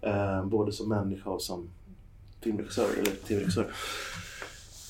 Eh, 0.00 0.46
både 0.46 0.72
som 0.72 0.88
människa 0.88 1.30
och 1.30 1.42
som 1.42 1.68
filmregissör 2.40 2.88
eller 2.98 3.10
tv-regissör. 3.10 3.66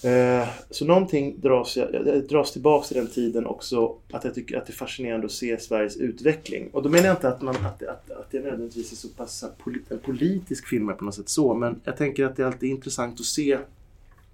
Eh, 0.05 0.49
Så 0.71 0.85
någonting 0.85 1.41
dras, 1.41 1.77
jag, 1.77 1.95
jag 1.95 2.29
dras 2.29 2.53
tillbaka 2.53 2.87
till 2.87 2.97
den 2.97 3.07
tiden 3.07 3.47
också 3.47 3.97
att 4.13 4.25
jag 4.25 4.35
tycker 4.35 4.59
att 4.59 4.67
det 4.67 4.71
är 4.71 4.75
fascinerande 4.75 5.27
att 5.27 5.33
se 5.33 5.61
Sveriges 5.61 5.97
utveckling. 5.97 6.71
Och 6.73 6.83
då 6.83 6.89
menar 6.89 7.07
jag 7.07 7.17
inte 7.17 7.29
att, 7.29 7.43
man, 7.43 7.57
att, 7.57 7.83
att, 7.83 8.11
att 8.11 8.31
det 8.31 8.41
nödvändigtvis 8.41 8.93
är 8.93 8.97
så 8.97 9.09
pass 9.09 9.45
polit, 9.65 9.91
en 9.91 9.99
politisk 9.99 10.67
film 10.67 10.97
på 10.97 11.05
något 11.05 11.15
sätt 11.15 11.29
så, 11.29 11.55
men 11.55 11.81
jag 11.85 11.97
tänker 11.97 12.25
att 12.25 12.37
det 12.37 12.47
alltid 12.47 12.69
är 12.69 12.75
intressant 12.75 13.21
att 13.21 13.27
se 13.27 13.53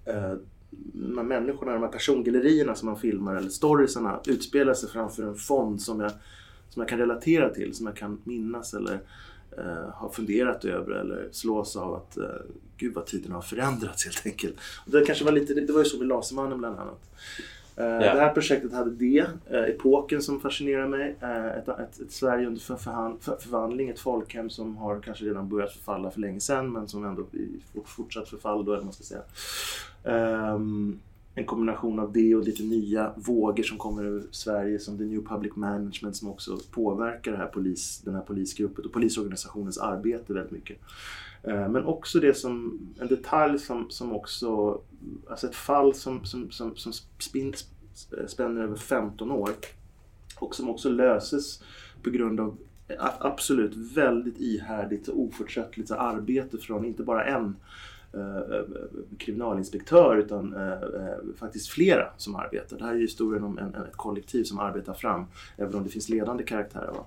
eh, 0.05 0.33
de 0.93 1.17
här 1.17 1.23
människorna, 1.23 1.73
de 1.73 1.81
här 1.81 1.89
persongallerierna 1.89 2.75
som 2.75 2.85
man 2.85 2.99
filmar 2.99 3.35
eller 3.35 3.49
storiesarna 3.49 4.19
utspela 4.25 4.75
sig 4.75 4.89
framför 4.89 5.23
en 5.23 5.35
fond 5.35 5.81
som 5.81 5.99
jag, 5.99 6.11
som 6.69 6.81
jag 6.81 6.89
kan 6.89 6.99
relatera 6.99 7.49
till, 7.49 7.73
som 7.73 7.85
jag 7.85 7.95
kan 7.95 8.21
minnas 8.23 8.73
eller 8.73 8.99
eh, 9.57 9.89
har 9.93 10.09
funderat 10.09 10.65
över 10.65 10.91
eller 10.91 11.27
slås 11.31 11.75
av 11.75 11.93
att 11.93 12.17
eh, 12.17 12.23
gud 12.77 12.93
vad 12.93 13.05
tiden 13.05 13.31
har 13.31 13.41
förändrats 13.41 14.05
helt 14.05 14.25
enkelt. 14.25 14.55
Och 14.85 14.91
det, 14.91 15.05
kanske 15.05 15.25
var 15.25 15.31
lite, 15.31 15.53
det 15.53 15.73
var 15.73 15.79
ju 15.79 15.85
så 15.85 15.97
med 15.97 16.07
Lasermannen 16.07 16.57
bland 16.57 16.79
annat. 16.79 16.99
Eh, 17.75 17.83
Det 17.85 18.19
här 18.19 18.33
projektet 18.33 18.73
hade 18.73 18.91
det, 18.91 19.25
eh, 19.49 19.59
epoken 19.63 20.21
som 20.21 20.39
fascinerar 20.39 20.87
mig, 20.87 21.15
eh, 21.21 21.45
ett, 21.47 21.67
ett, 21.67 21.99
ett 21.99 22.11
Sverige 22.11 22.47
under 22.47 22.61
för, 22.61 22.75
förhan, 22.75 23.17
för, 23.21 23.35
förvandling, 23.37 23.89
ett 23.89 23.99
folkhem 23.99 24.49
som 24.49 24.77
har 24.77 24.99
kanske 24.99 25.25
redan 25.25 25.49
börjat 25.49 25.71
förfalla 25.73 26.11
för 26.11 26.19
länge 26.19 26.39
sedan 26.39 26.71
men 26.71 26.87
som 26.87 27.05
ändå 27.05 27.21
i 27.33 27.47
fort- 27.73 27.87
fortsatt 27.89 28.29
förfall 28.29 28.65
då, 28.65 28.73
eller 28.73 28.83
man 28.83 28.93
ska 28.93 29.03
säga. 29.03 29.21
Ehm, 30.03 30.99
en 31.35 31.45
kombination 31.45 31.99
av 31.99 32.13
det 32.13 32.35
och 32.35 32.43
lite 32.43 32.63
nya 32.63 33.13
vågor 33.15 33.63
som 33.63 33.77
kommer 33.77 34.03
över 34.03 34.23
Sverige 34.31 34.79
som 34.79 34.97
The 34.97 35.03
New 35.03 35.21
Public 35.21 35.55
Management 35.55 36.15
som 36.15 36.29
också 36.29 36.59
påverkar 36.71 37.31
det 37.31 37.37
här 37.37 37.47
polis, 37.47 38.01
den 38.05 38.15
här 38.15 38.21
polisgruppen 38.21 38.85
och 38.85 38.93
polisorganisationens 38.93 39.77
arbete 39.77 40.33
väldigt 40.33 40.51
mycket. 40.51 40.77
Eh, 41.43 41.69
men 41.69 41.85
också 41.85 42.19
det 42.19 42.37
som, 42.37 42.79
en 42.99 43.07
detalj 43.07 43.59
som, 43.59 43.89
som 43.89 44.13
också, 44.13 44.81
alltså 45.29 45.47
ett 45.47 45.55
fall 45.55 45.93
som, 45.93 46.25
som, 46.25 46.51
som, 46.51 46.75
som 46.75 46.93
spin, 47.19 47.53
spänner 48.27 48.61
över 48.61 48.75
15 48.75 49.31
år 49.31 49.49
och 50.39 50.55
som 50.55 50.69
också 50.69 50.89
löses 50.89 51.63
på 52.03 52.09
grund 52.09 52.39
av 52.39 52.57
absolut 53.19 53.75
väldigt 53.75 54.39
ihärdigt 54.39 55.07
och 55.07 55.19
oförtröttligt 55.19 55.91
arbete 55.91 56.57
från 56.57 56.85
inte 56.85 57.03
bara 57.03 57.25
en 57.25 57.55
Eh, 58.13 58.37
eh, 58.37 58.65
kriminalinspektör 59.17 60.17
utan 60.17 60.53
eh, 60.53 61.17
faktiskt 61.35 61.69
flera 61.69 62.09
som 62.17 62.35
arbetar. 62.35 62.77
Det 62.77 62.83
här 62.83 62.91
är 62.91 62.95
ju 62.95 63.01
historien 63.01 63.43
om 63.43 63.57
en, 63.57 63.75
ett 63.75 63.95
kollektiv 63.95 64.43
som 64.43 64.59
arbetar 64.59 64.93
fram, 64.93 65.25
även 65.57 65.75
om 65.75 65.83
det 65.83 65.89
finns 65.89 66.09
ledande 66.09 66.43
karaktärer. 66.43 66.91
Va? 66.91 67.05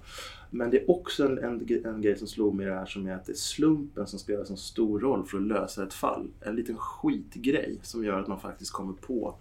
Men 0.50 0.70
det 0.70 0.82
är 0.82 0.90
också 0.90 1.24
en, 1.26 1.38
en, 1.38 1.84
en 1.84 2.02
grej 2.02 2.18
som 2.18 2.28
slog 2.28 2.54
mig 2.54 2.66
i 2.66 2.68
det 2.68 2.74
här 2.74 2.86
som 2.86 3.06
är 3.06 3.14
att 3.14 3.26
det 3.26 3.32
är 3.32 3.36
slumpen 3.36 4.06
som 4.06 4.18
spelar 4.18 4.44
så 4.44 4.56
stor 4.56 5.00
roll 5.00 5.26
för 5.26 5.36
att 5.36 5.42
lösa 5.42 5.82
ett 5.82 5.94
fall. 5.94 6.28
En 6.40 6.56
liten 6.56 6.76
skitgrej 6.76 7.78
som 7.82 8.04
gör 8.04 8.20
att 8.20 8.28
man 8.28 8.40
faktiskt 8.40 8.72
kommer 8.72 8.92
på, 8.92 9.34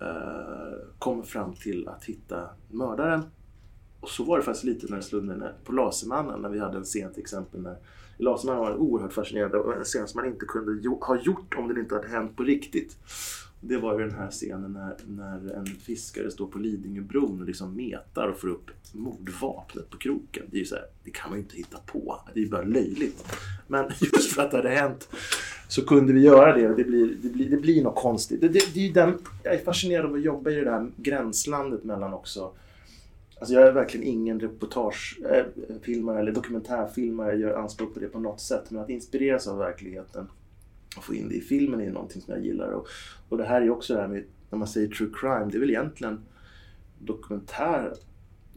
eh, 0.00 0.88
kommer 0.98 1.22
fram 1.22 1.54
till 1.54 1.88
att 1.88 2.04
hitta 2.04 2.48
mördaren. 2.70 3.22
Och 4.00 4.10
så 4.10 4.24
var 4.24 4.38
det 4.38 4.44
faktiskt 4.44 4.64
lite 4.64 4.86
när 4.90 4.96
det 4.96 5.02
slog 5.02 5.24
mig 5.24 5.52
på 5.64 5.72
Lasermannen 5.72 6.40
när 6.40 6.48
vi 6.48 6.58
hade 6.58 6.78
en 6.78 6.84
scen 6.84 7.12
till 7.12 7.22
exempel 7.22 7.60
när 7.60 7.76
Lasermannen 8.16 8.62
var 8.62 8.76
oerhört 8.76 9.12
fascinerande 9.12 9.58
och 9.58 9.76
en 9.76 9.84
scen 9.84 10.08
som 10.08 10.20
man 10.20 10.30
inte 10.30 10.46
kunde 10.46 10.88
ha 10.88 11.22
gjort 11.22 11.54
om 11.58 11.68
den 11.68 11.78
inte 11.78 11.94
hade 11.94 12.08
hänt 12.08 12.36
på 12.36 12.42
riktigt. 12.42 12.96
Det 13.60 13.76
var 13.76 13.98
ju 13.98 14.06
den 14.06 14.18
här 14.18 14.30
scenen 14.30 14.72
när, 14.72 14.96
när 15.06 15.54
en 15.54 15.66
fiskare 15.66 16.30
står 16.30 16.46
på 16.46 16.58
Lidingöbron 16.58 17.40
och 17.40 17.46
liksom 17.46 17.76
metar 17.76 18.28
och 18.28 18.38
får 18.38 18.48
upp 18.48 18.70
mordvapnet 18.92 19.90
på 19.90 19.96
kroken. 19.96 20.42
Det 20.50 20.56
är 20.56 20.58
ju 20.58 20.64
så 20.64 20.74
här, 20.74 20.84
det 21.04 21.10
kan 21.10 21.30
man 21.30 21.38
ju 21.38 21.42
inte 21.42 21.56
hitta 21.56 21.78
på. 21.86 22.20
Det 22.34 22.40
är 22.40 22.44
ju 22.44 22.50
bara 22.50 22.62
löjligt. 22.62 23.24
Men 23.66 23.84
just 24.00 24.32
för 24.32 24.42
att 24.42 24.50
det 24.50 24.56
hade 24.56 24.68
hänt 24.68 25.08
så 25.68 25.86
kunde 25.86 26.12
vi 26.12 26.20
göra 26.20 26.56
det 26.56 26.68
och 26.68 26.76
det 26.76 26.84
blir, 26.84 27.16
det 27.22 27.28
blir, 27.28 27.50
det 27.50 27.56
blir 27.56 27.82
något 27.82 28.02
konstigt. 28.02 28.40
Det, 28.40 28.48
det, 28.48 28.74
det 28.74 28.88
är 28.88 28.92
den, 28.92 29.18
jag 29.42 29.54
är 29.54 29.64
fascinerad 29.64 30.06
av 30.06 30.14
att 30.14 30.22
jobba 30.22 30.50
i 30.50 30.54
det 30.54 30.64
där 30.64 30.90
gränslandet 30.96 31.84
mellan 31.84 32.14
också 32.14 32.52
Alltså 33.44 33.54
jag 33.54 33.68
är 33.68 33.72
verkligen 33.72 34.06
ingen 34.06 34.40
reportagefilmare 34.40 36.20
eller 36.20 36.32
dokumentärfilmare, 36.32 37.30
jag 37.30 37.40
gör 37.40 37.54
anspråk 37.54 37.94
på 37.94 38.00
det 38.00 38.08
på 38.08 38.18
något 38.18 38.40
sätt. 38.40 38.70
Men 38.70 38.82
att 38.82 38.90
inspireras 38.90 39.48
av 39.48 39.58
verkligheten 39.58 40.28
och 40.96 41.04
få 41.04 41.14
in 41.14 41.28
det 41.28 41.34
i 41.34 41.40
filmen 41.40 41.80
är 41.80 41.90
någonting 41.90 42.22
som 42.22 42.34
jag 42.34 42.44
gillar. 42.44 42.68
Och, 42.68 42.86
och 43.28 43.38
det 43.38 43.44
här 43.44 43.62
är 43.62 43.70
också 43.70 43.94
det 43.94 44.00
här 44.00 44.08
med, 44.08 44.24
när 44.50 44.58
man 44.58 44.68
säger 44.68 44.88
true 44.88 45.10
crime, 45.14 45.48
det 45.50 45.58
är 45.58 45.60
väl 45.60 45.70
egentligen 45.70 46.20
dokumentär 46.98 47.92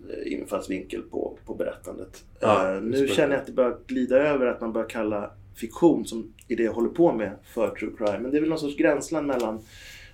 eh, 0.10 0.34
infallsvinkel 0.34 1.02
på, 1.02 1.38
på 1.46 1.56
berättandet. 1.56 2.24
Ja, 2.40 2.76
Eh, 2.76 2.82
nu 2.82 3.08
känner 3.08 3.34
jag 3.34 3.40
att 3.40 3.48
det 3.48 3.54
börjar 3.54 3.78
glida 3.88 4.18
över 4.18 4.46
att 4.46 4.62
man 4.62 4.74
börjar 4.74 4.90
kalla 4.90 5.32
fiktion, 5.56 6.06
som 6.06 6.34
är 6.48 6.56
det 6.56 6.64
jag 6.64 6.74
håller 6.74 6.90
på 6.90 7.14
med, 7.14 7.32
för 7.44 7.70
true 7.70 7.92
crime. 7.98 8.20
Men 8.20 8.32
det 8.32 8.38
är 8.38 8.42
väl 8.42 8.50
någon 8.50 8.60
sorts 8.60 8.78
gränsland 8.78 9.28
mellan 9.28 9.60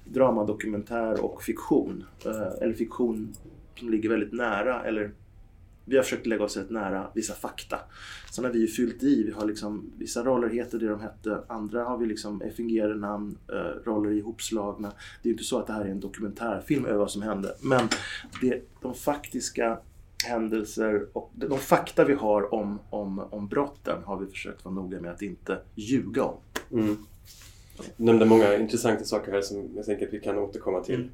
dramadokumentär 0.06 1.26
och 1.26 1.44
fiktion. 1.44 2.04
Eh, 2.26 2.62
eller 2.62 2.74
fiktion 2.74 3.36
som 3.76 3.90
ligger 3.90 4.10
väldigt 4.10 4.34
nära, 4.34 4.84
eller 4.84 5.12
vi 5.86 5.96
har 5.96 6.04
försökt 6.04 6.26
lägga 6.26 6.44
oss 6.44 6.58
rätt 6.58 6.70
nära 6.70 7.08
vissa 7.14 7.34
fakta. 7.34 7.80
Sen 8.32 8.46
har 8.46 8.52
vi 8.52 8.60
ju 8.60 8.68
fyllt 8.68 9.04
i, 9.04 9.24
vi 9.24 9.32
har 9.32 9.46
liksom, 9.46 9.92
vissa 9.98 10.24
roller 10.24 10.50
heter 10.50 10.80
det 10.80 10.88
de 10.88 11.00
hette, 11.02 11.44
andra 11.48 11.84
har 11.84 11.98
vi 11.98 12.06
liksom 12.06 12.44
fingerade 12.56 12.96
namn, 12.96 13.38
eh, 13.50 13.90
roller 13.90 14.12
ihopslagna. 14.12 14.88
Det 14.88 15.28
är 15.28 15.30
ju 15.30 15.32
inte 15.32 15.44
så 15.44 15.60
att 15.60 15.68
det 15.68 15.74
här 15.74 15.86
är 15.86 15.90
en 15.90 16.00
dokumentärfilm 16.00 16.86
över 16.86 16.98
vad 16.98 17.12
som 17.12 17.22
hände. 17.22 17.56
Men 17.62 17.90
det, 18.42 18.62
de 18.82 18.94
faktiska 18.94 19.80
händelser 20.26 21.08
och 21.14 21.32
de, 21.34 21.60
fakta 21.60 22.06
vi 22.06 22.14
har 22.14 22.54
om, 22.54 22.80
om, 22.90 23.20
om 23.20 23.48
brotten 23.48 24.04
har 24.04 24.20
vi 24.20 24.28
försökt 24.28 24.66
vara 24.66 24.76
noga 24.76 25.02
med 25.02 25.12
att 25.12 25.22
inte 25.22 25.60
ljuga 25.76 26.24
om. 26.24 26.38
Mm. 26.72 26.98
Du 27.98 28.04
nämnde 28.04 28.26
många 28.26 28.56
intressanta 28.56 29.04
saker 29.04 29.32
här 29.32 29.42
som 29.42 29.70
jag 29.76 29.86
tänker 29.86 30.08
att 30.08 30.14
vi 30.14 30.20
kan 30.20 30.38
återkomma 30.38 30.82
till 30.82 30.96
Mm. 30.96 31.10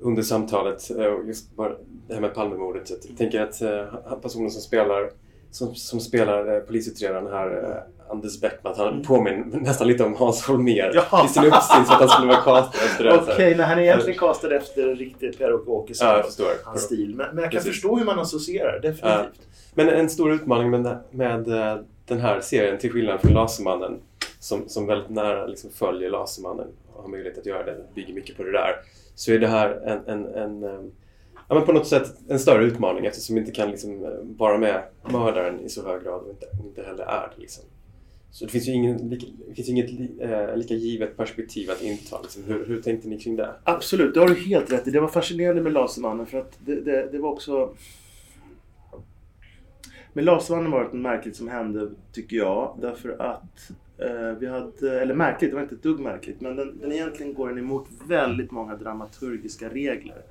Under 0.00 0.22
samtalet. 0.22 0.90
Eh, 0.90 1.04
och 1.06 1.26
Just 1.26 1.56
bara 1.56 1.72
det 2.08 2.14
här 2.14 2.20
med 2.20 2.34
Palmemordet. 2.34 2.90
Jag 3.08 3.16
tänker 3.18 3.40
att 3.42 3.62
eh, 3.62 4.18
personen 4.22 4.50
som 4.50 4.62
spelar 4.62 5.10
som, 5.50 5.74
som 5.74 6.00
spelar 6.00 6.54
eh, 6.54 6.60
polisutredaren 6.60 7.26
här, 7.26 7.82
Anders 8.10 8.40
Bäckman. 8.40 8.74
Han 8.76 8.88
Mm. 8.88 9.02
påminner 9.04 9.44
nästan 9.60 9.88
lite 9.88 10.04
om 10.04 10.14
Hans 10.14 10.42
Holmér 10.46 10.90
Ja. 11.10 11.24
i 11.24 11.28
sin 11.28 11.44
uppsyn 11.44 11.84
så 11.86 11.92
att 11.92 12.00
han 12.00 12.08
skulle 12.08 12.28
vara 12.28 12.40
castad 12.42 12.84
efter 12.84 13.04
det. 13.04 13.16
Okej, 13.32 13.54
när 13.56 13.64
han 13.64 13.78
är 13.78 13.82
egentligen 13.82 14.18
castad 14.18 14.56
efter 14.56 14.94
riktigt 14.94 15.38
Per-Åke 15.38 15.70
Åkesson. 15.70 16.08
Ja. 16.08 16.24
Hans 16.64 16.82
stil. 16.82 17.14
Men, 17.14 17.26
men 17.34 17.42
jag 17.42 17.52
kan 17.52 17.58
Precis. 17.58 17.72
förstå 17.72 17.96
hur 17.96 18.04
man 18.04 18.18
associerar, 18.18 18.72
definitivt. 18.72 19.00
Ja. 19.02 19.26
Men 19.74 19.88
en 19.88 20.08
stor 20.10 20.32
utmaning 20.32 20.70
med, 20.70 20.98
med 21.10 21.44
den 22.06 22.20
här 22.20 22.40
serien, 22.40 22.78
till 22.78 22.92
skillnad 22.92 23.20
från 23.20 23.32
Lasermannen, 23.32 23.98
som, 24.40 24.68
som 24.68 24.86
väldigt 24.86 25.10
nära 25.10 25.46
liksom 25.46 25.70
följer 25.70 26.10
Lasermannen 26.10 26.66
och 26.92 27.02
har 27.02 27.08
möjlighet 27.10 27.38
att 27.38 27.46
göra 27.46 27.64
det, 27.64 27.76
bygger 27.94 28.14
mycket 28.14 28.36
på 28.36 28.42
det 28.42 28.52
där, 28.52 28.72
så 29.18 29.32
är 29.32 29.38
det 29.38 29.46
här 29.46 29.70
en, 29.70 30.06
en, 30.06 30.34
en 30.34 30.64
ehm, 30.64 30.90
ja, 31.48 31.54
men 31.54 31.64
på 31.64 31.72
något 31.72 31.86
sätt 31.86 32.14
en 32.28 32.38
större 32.38 32.64
utmaning 32.64 33.06
eftersom 33.06 33.34
vi 33.34 33.40
inte 33.40 33.52
kan 33.52 33.70
liksom 33.70 34.04
eh, 34.04 34.10
vara 34.22 34.58
med 34.58 34.82
mördaren 35.10 35.60
i 35.60 35.68
så 35.68 35.88
hög 35.88 36.02
grad 36.02 36.22
och 36.22 36.30
inte, 36.30 36.46
inte 36.64 36.82
heller 36.82 37.04
är 37.04 37.32
det. 37.34 37.40
Liksom. 37.40 37.64
Så 38.30 38.44
det 38.44 38.50
finns 38.50 38.68
ju 38.68 38.72
ingen, 38.72 39.10
det 39.48 39.54
finns 39.54 39.68
inget 39.68 39.90
eh, 40.20 40.56
lika 40.56 40.74
givet 40.74 41.16
perspektiv 41.16 41.70
att 41.70 41.82
inta. 41.82 42.20
Liksom. 42.22 42.44
Hur, 42.44 42.66
hur 42.66 42.82
tänkte 42.82 43.08
ni 43.08 43.18
kring 43.18 43.36
det? 43.36 43.54
Absolut, 43.64 44.14
det 44.14 44.20
har 44.20 44.28
du 44.28 44.34
helt 44.34 44.72
rätt 44.72 44.88
i. 44.88 44.90
Det 44.90 45.00
var 45.00 45.08
fascinerande 45.08 45.62
med 45.62 45.72
Lasermannen 45.72 46.26
för 46.26 46.38
att 46.38 46.58
det, 46.64 46.80
det, 46.80 47.08
det 47.12 47.18
var 47.18 47.30
också... 47.30 47.74
Med 50.12 50.24
Lasermannen 50.24 50.70
var 50.70 50.78
det 50.78 50.84
något 50.84 50.94
märkligt 50.94 51.36
som 51.36 51.48
hände, 51.48 51.90
tycker 52.12 52.36
jag. 52.36 52.78
Därför 52.80 53.22
att 53.22 53.70
Eh, 53.98 54.38
vi 54.38 54.46
hade, 54.46 55.00
eller 55.00 55.14
märkligt, 55.14 55.50
det 55.50 55.54
var 55.54 55.62
inte 55.62 55.74
ett 55.74 55.82
dugg 55.82 56.00
märkligt, 56.00 56.40
men 56.40 56.56
den, 56.56 56.78
den 56.80 56.92
egentligen 56.92 57.34
går 57.34 57.48
den 57.48 57.58
emot 57.58 57.86
väldigt 58.08 58.50
många 58.50 58.76
dramaturgiska 58.76 59.68
regler 59.68 60.22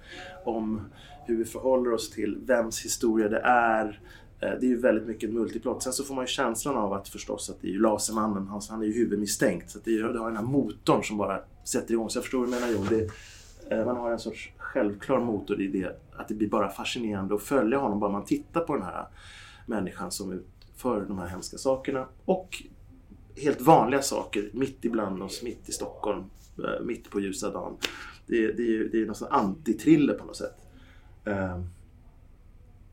om 0.46 0.82
hur 1.26 1.38
vi 1.38 1.46
förhåller 1.46 1.94
oss 1.94 2.10
till 2.10 2.38
vems 2.46 2.86
historia 2.86 3.30
det 3.30 3.40
är. 3.44 4.00
Eh, 4.40 4.50
det 4.60 4.66
är 4.66 4.70
ju 4.70 4.80
väldigt 4.80 5.08
mycket 5.08 5.34
multiplott. 5.34 5.84
Sen 5.84 5.94
så 5.94 6.04
får 6.04 6.16
man 6.16 6.24
ju 6.24 6.28
känslan 6.28 6.76
av 6.76 6.94
att 6.94 7.08
förstås 7.10 7.50
att 7.50 7.62
det 7.62 7.68
är 7.68 7.72
ju 7.72 7.80
Lasermannen, 7.80 8.48
han, 8.48 8.62
han 8.70 8.82
är 8.82 8.86
ju 8.86 8.94
huvudmisstänkt. 8.94 9.70
Så 9.70 9.78
att 9.78 9.86
det, 9.86 9.92
är, 9.92 10.04
det 10.04 10.20
har 10.20 10.28
den 10.28 10.38
här 10.38 10.44
motorn 10.44 11.04
som 11.04 11.18
bara 11.18 11.40
sätter 11.64 11.94
igång. 11.94 12.10
Så 12.10 12.18
jag 12.18 12.24
förstår 12.24 12.40
vad 12.40 12.48
du 12.48 12.52
menar 12.52 12.68
Jon. 12.68 12.88
Det, 12.90 13.10
eh, 13.76 13.86
man 13.86 13.98
har 13.98 14.12
en 14.12 14.20
sorts 14.20 14.52
självklar 14.58 15.20
motor 15.20 15.62
i 15.62 15.68
det. 15.68 16.00
Att 16.16 16.28
det 16.28 16.34
blir 16.34 16.50
bara 16.50 16.70
fascinerande 16.70 17.36
att 17.36 17.42
följa 17.44 17.78
honom 17.78 18.00
bara 18.00 18.12
man 18.12 18.26
tittar 18.26 18.62
på 18.62 18.74
den 18.74 18.84
här 18.84 19.08
människan 19.66 20.12
som 20.12 20.32
utför 20.32 21.02
de 21.02 21.18
här 21.18 21.28
hemska 21.28 21.58
sakerna. 21.58 22.06
Och 22.26 22.64
helt 23.38 23.62
vanliga 23.62 24.02
saker 24.02 24.50
mitt 24.54 24.86
ibland 24.86 25.24
oss, 25.24 25.44
mitt 25.44 25.70
i 25.70 25.72
Stockholm, 25.72 26.24
eh, 26.58 26.86
mitt 26.86 27.10
på 27.10 27.20
ljusa 27.20 27.50
dagen. 27.50 27.78
Det, 28.28 28.52
det 28.52 28.64
är 28.64 28.68
ju 28.68 28.90
det 28.90 29.02
är 29.02 29.06
någon 29.06 29.16
antitriller 29.30 30.14
på 30.14 30.26
något 30.26 30.38
sätt. 30.38 30.58
Ehm, 31.26 31.66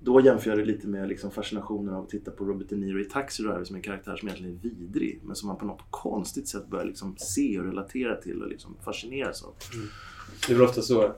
då 0.00 0.20
jämför 0.20 0.50
jag 0.50 0.58
det 0.58 0.64
lite 0.64 0.86
med 0.86 1.08
liksom 1.08 1.30
fascinationen 1.30 1.94
av 1.94 2.04
att 2.04 2.10
titta 2.10 2.30
på 2.30 2.44
Robert 2.44 2.68
De 2.68 2.76
Niro 2.76 3.00
i 3.00 3.04
Taxi 3.04 3.42
Driver 3.42 3.64
som 3.64 3.76
en 3.76 3.82
karaktär 3.82 4.16
som 4.16 4.28
egentligen 4.28 4.60
är 4.64 4.68
vidrig 4.68 5.20
men 5.22 5.36
som 5.36 5.46
man 5.48 5.56
på 5.56 5.64
något 5.64 5.82
konstigt 5.90 6.48
sätt 6.48 6.68
börjar 6.68 6.84
liksom 6.84 7.16
se 7.16 7.58
och 7.58 7.64
relatera 7.64 8.16
till 8.16 8.42
och 8.42 8.48
liksom 8.48 8.76
fascineras 8.84 9.42
av. 9.42 9.54
Mm. 9.74 9.86
Det 10.46 10.52
är 10.52 10.56
väl 10.56 10.66
ofta 10.66 10.82
så, 10.82 11.14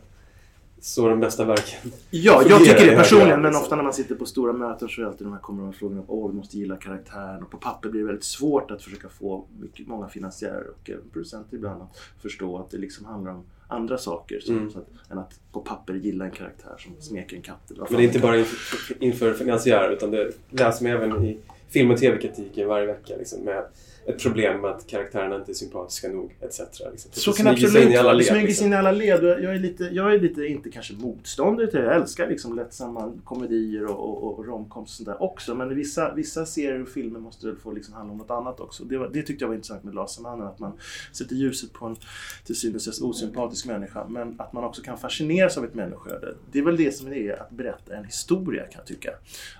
så 0.86 1.08
de 1.08 1.20
bästa 1.20 1.44
verken 1.44 1.92
Ja, 2.10 2.42
jag 2.48 2.64
tycker 2.64 2.86
det 2.86 2.96
personligen. 2.96 3.40
Men 3.40 3.42
liksom. 3.42 3.62
ofta 3.62 3.76
när 3.76 3.82
man 3.82 3.92
sitter 3.92 4.14
på 4.14 4.26
stora 4.26 4.52
möten 4.52 4.88
så 4.88 5.02
är 5.02 5.06
alltid 5.06 5.26
de 5.26 5.32
här 5.32 5.40
kommer 5.40 5.60
de 5.60 5.66
här 5.66 5.72
frågorna 5.72 6.02
åh, 6.06 6.30
vi 6.30 6.36
måste 6.36 6.58
gilla 6.58 6.76
karaktären. 6.76 7.42
Och 7.42 7.50
på 7.50 7.56
papper 7.56 7.88
blir 7.88 8.00
det 8.00 8.06
väldigt 8.06 8.24
svårt 8.24 8.70
att 8.70 8.82
försöka 8.82 9.08
få 9.08 9.44
mycket, 9.60 9.86
många 9.86 10.08
finansiärer 10.08 10.66
och 10.68 10.90
producenter 11.12 11.56
ibland 11.56 11.82
att 11.82 11.96
förstå 12.22 12.58
att 12.58 12.70
det 12.70 12.78
liksom 12.78 13.06
handlar 13.06 13.32
om 13.32 13.44
andra 13.68 13.98
saker. 13.98 14.40
Som, 14.40 14.56
Mm. 14.56 14.70
så 14.70 14.78
att, 14.78 14.88
än 15.10 15.18
att 15.18 15.40
på 15.52 15.60
papper 15.60 15.94
gilla 15.94 16.24
en 16.24 16.30
karaktär 16.30 16.74
som 16.78 16.92
smeker 17.00 17.36
en 17.36 17.42
katt. 17.42 17.72
Men 17.76 17.86
det 17.90 18.02
är 18.02 18.06
inte 18.06 18.18
bara 18.18 18.38
inför, 18.38 18.94
inför 19.04 19.32
finansiärer 19.34 19.90
utan 19.92 20.10
det 20.10 20.30
läser 20.50 20.84
man 20.84 20.92
även 20.92 21.24
i 21.24 21.38
film 21.68 21.90
och 21.90 21.98
tv-kritiken 21.98 22.68
varje 22.68 22.86
vecka. 22.86 23.16
Liksom, 23.16 23.44
med 23.44 23.64
ett 24.06 24.22
problem 24.22 24.60
med 24.60 24.70
att 24.70 24.86
karaktärerna 24.86 25.36
inte 25.36 25.52
är 25.52 25.54
sympatiska 25.54 26.08
nog 26.08 26.36
etc. 26.40 26.60
Liksom. 26.90 27.10
Så 27.12 27.32
kan 27.32 27.44
det 27.44 27.50
absolut 27.52 28.02
vara. 28.02 28.14
Det 28.14 28.24
smyger 28.24 28.46
liksom. 28.46 28.54
sig 28.54 28.66
in 28.66 28.72
i 28.72 28.76
alla 28.76 28.92
led. 28.92 29.24
Och 29.24 29.30
Jag 29.30 29.54
är 29.54 29.58
lite, 29.58 29.84
jag 29.84 30.14
är 30.14 30.20
lite 30.20 30.46
inte 30.46 30.70
kanske 30.70 30.94
motståndare 30.94 31.66
till 31.66 31.80
det. 31.80 31.86
Jag 31.86 31.96
älskar 31.96 32.28
liksom 32.28 32.56
lättsamma 32.56 33.12
komedier 33.24 33.84
och, 33.84 34.24
och, 34.24 34.38
och 34.38 34.46
romcoms 34.46 34.90
och 34.90 34.96
sånt 34.96 35.06
där 35.06 35.22
också. 35.22 35.54
Men 35.54 35.74
vissa, 35.74 36.14
vissa 36.14 36.46
serier 36.46 36.82
och 36.82 36.88
filmer 36.88 37.20
måste 37.20 37.46
väl 37.46 37.56
få 37.56 37.72
liksom 37.72 37.94
handla 37.94 38.12
om 38.12 38.18
något 38.18 38.30
annat 38.30 38.60
också. 38.60 38.84
Det, 38.84 38.98
var, 38.98 39.10
det 39.12 39.22
tyckte 39.22 39.44
jag 39.44 39.48
var 39.48 39.54
intressant 39.54 39.84
med 39.84 39.94
Lasermannen. 39.94 40.46
Att 40.46 40.58
man 40.58 40.72
sätter 41.12 41.36
ljuset 41.36 41.72
på 41.72 41.86
en 41.86 41.96
till 42.44 42.56
synes 42.56 43.00
osympatisk 43.00 43.66
människa. 43.66 44.06
Men 44.08 44.34
att 44.40 44.52
man 44.52 44.64
också 44.64 44.82
kan 44.82 44.98
fascineras 44.98 45.58
av 45.58 45.64
ett 45.64 45.74
människoöde. 45.74 46.34
Det 46.52 46.58
är 46.58 46.62
väl 46.62 46.76
det 46.76 46.92
som 46.92 47.10
det 47.10 47.18
är 47.18 47.42
att 47.42 47.50
berätta 47.50 47.96
en 47.96 48.04
historia 48.04 48.62
kan 48.62 48.78
jag 48.78 48.86
tycka. 48.86 49.10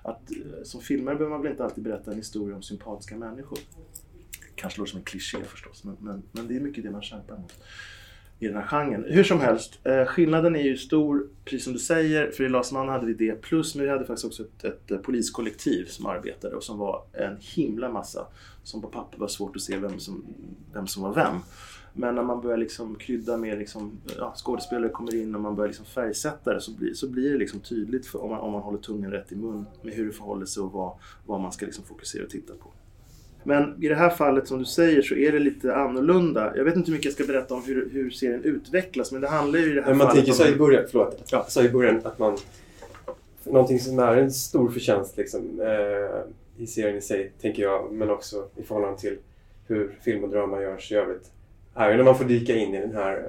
Att, 0.03 0.31
eh, 0.31 0.63
som 0.65 0.81
filmare 0.81 1.15
behöver 1.15 1.31
man 1.31 1.43
väl 1.43 1.51
inte 1.51 1.65
alltid 1.65 1.85
berätta 1.85 2.11
en 2.11 2.17
historia 2.17 2.57
om 2.57 2.63
sympatiska 2.63 3.17
människor 3.17 3.59
kanske 4.57 4.81
låter 4.81 4.91
som 4.91 4.99
en 4.99 5.05
kliché 5.05 5.39
förstås, 5.45 5.85
men, 5.85 5.97
men, 6.01 6.23
men 6.33 6.49
det 6.49 6.57
är 6.57 6.61
mycket 6.61 6.85
det 6.85 6.91
man 6.91 7.03
kämpar 7.03 7.37
mot 7.37 7.53
i 8.39 8.47
den 8.47 8.57
här 8.57 8.67
genren. 8.67 9.05
Hur 9.09 9.25
som 9.25 9.41
helst, 9.41 9.79
eh, 9.85 10.05
skillnaden 10.05 10.57
är 10.57 10.63
ju 10.63 10.77
stor, 10.77 11.29
precis 11.45 11.65
som 11.65 11.73
du 11.73 11.79
säger, 11.79 12.31
för 12.31 12.45
i 12.45 12.49
Lasman 12.49 12.89
hade 12.89 13.07
vi 13.07 13.15
det 13.15 13.43
plus, 13.43 13.75
men 13.75 13.85
vi 13.85 13.91
hade 13.91 14.05
faktiskt 14.05 14.27
också 14.27 14.43
ett, 14.43 14.65
ett, 14.65 14.91
eh, 14.91 14.99
poliskollektiv 14.99 15.85
som 15.85 16.07
arbetade 16.07 16.57
och 16.57 16.63
som 16.63 16.79
var 16.79 17.03
en 17.13 17.37
himla 17.41 17.89
massa, 17.89 18.27
som 18.63 18.83
på 18.83 18.89
papper 18.89 19.19
var 19.19 19.29
svårt 19.29 19.57
att 19.57 19.63
se 19.63 19.77
vem 19.77 19.99
som, 19.99 20.25
vem 20.73 20.87
som 20.87 21.03
var 21.03 21.15
vem. 21.15 21.37
Men 21.93 22.15
när 22.15 22.23
man 22.23 22.41
börjar 22.41 22.57
liksom 22.57 22.95
krydda 22.95 23.37
med 23.37 23.59
liksom, 23.59 24.01
ja, 24.19 24.35
skådespelare 24.37 24.91
kommer 24.91 25.15
in 25.15 25.35
och 25.35 25.41
man 25.41 25.57
börjar 25.57 25.69
liksom 25.69 25.87
färgsätta 25.87 26.55
det 26.55 26.61
så 26.61 26.73
blir, 26.73 26.95
så 26.95 27.09
blir 27.09 27.33
det 27.33 27.39
liksom 27.39 27.61
tydligt 27.61 28.07
för, 28.07 28.23
om, 28.23 28.31
man, 28.31 28.41
om 28.41 28.53
man 28.53 28.63
håller 28.63 28.79
tungan 28.79 29.11
rätt 29.11 29.33
i 29.33 29.37
mun 29.37 29.65
med 29.83 29.95
hur 29.95 30.07
det 30.07 30.13
förhåller 30.13 30.47
sig 30.47 30.63
och 30.63 30.73
vad, 30.73 30.99
vad 31.27 31.41
man 31.41 31.53
ska 31.53 31.67
liksom 31.67 31.85
fokusera 31.85 32.25
och 32.25 32.31
titta 32.31 32.55
på. 32.55 32.73
Men 33.47 33.85
i 33.85 33.89
det 33.89 33.95
här 33.95 34.11
fallet 34.11 34.49
som 34.49 34.59
du 34.59 34.65
säger 34.65 35.03
så 35.03 35.15
är 35.15 35.33
det 35.33 35.39
lite 35.39 35.75
annorlunda. 35.75 36.53
Jag 36.57 36.65
vet 36.65 36.77
inte 36.77 36.87
hur 36.91 36.97
mycket 36.99 37.05
jag 37.05 37.15
ska 37.15 37.33
berätta 37.33 37.55
om 37.55 37.63
hur, 37.67 37.89
hur 37.93 38.11
serien 38.11 38.43
utvecklas 38.45 39.13
men 39.13 39.21
det 39.21 39.29
handlar 39.29 39.59
ju 39.59 39.71
i 39.71 39.75
det 39.75 39.81
här 39.83 39.89
Men 39.89 39.99
man 39.99 40.07
fallet 40.09 40.25
tänker 40.27 40.45
här 40.45 40.51
i 40.51 40.53
om... 40.53 40.59
början, 40.59 40.85
förlåt. 40.91 41.23
Ja. 41.33 41.47
Här 41.57 41.65
i 41.65 41.69
början 41.69 42.01
att 42.05 42.19
man... 42.19 42.37
Någonting 43.45 43.81
som 43.81 43.99
är 43.99 44.17
en 44.17 44.31
stor 44.33 44.71
förtjänst 44.71 45.17
liksom, 45.17 45.61
eh, 45.61 46.63
i 46.63 46.67
serien 46.67 46.97
i 46.97 47.01
sig, 47.01 47.33
tänker 47.41 47.63
jag, 47.63 47.93
men 47.93 48.11
också 48.11 48.49
i 48.57 48.63
förhållande 48.63 48.99
till 49.01 49.17
hur 49.67 49.99
film 50.05 50.25
och 50.25 50.31
drama 50.31 50.61
görs 50.63 50.93
i 50.93 50.95
övrigt, 50.95 51.31
är 51.75 51.91
ju 51.91 51.97
när 51.97 52.05
man 52.05 52.19
får 52.19 52.25
dyka 52.25 52.57
in 52.57 52.75
i 52.75 52.81
den 52.81 52.95
här 52.95 53.17
eh, 53.17 53.23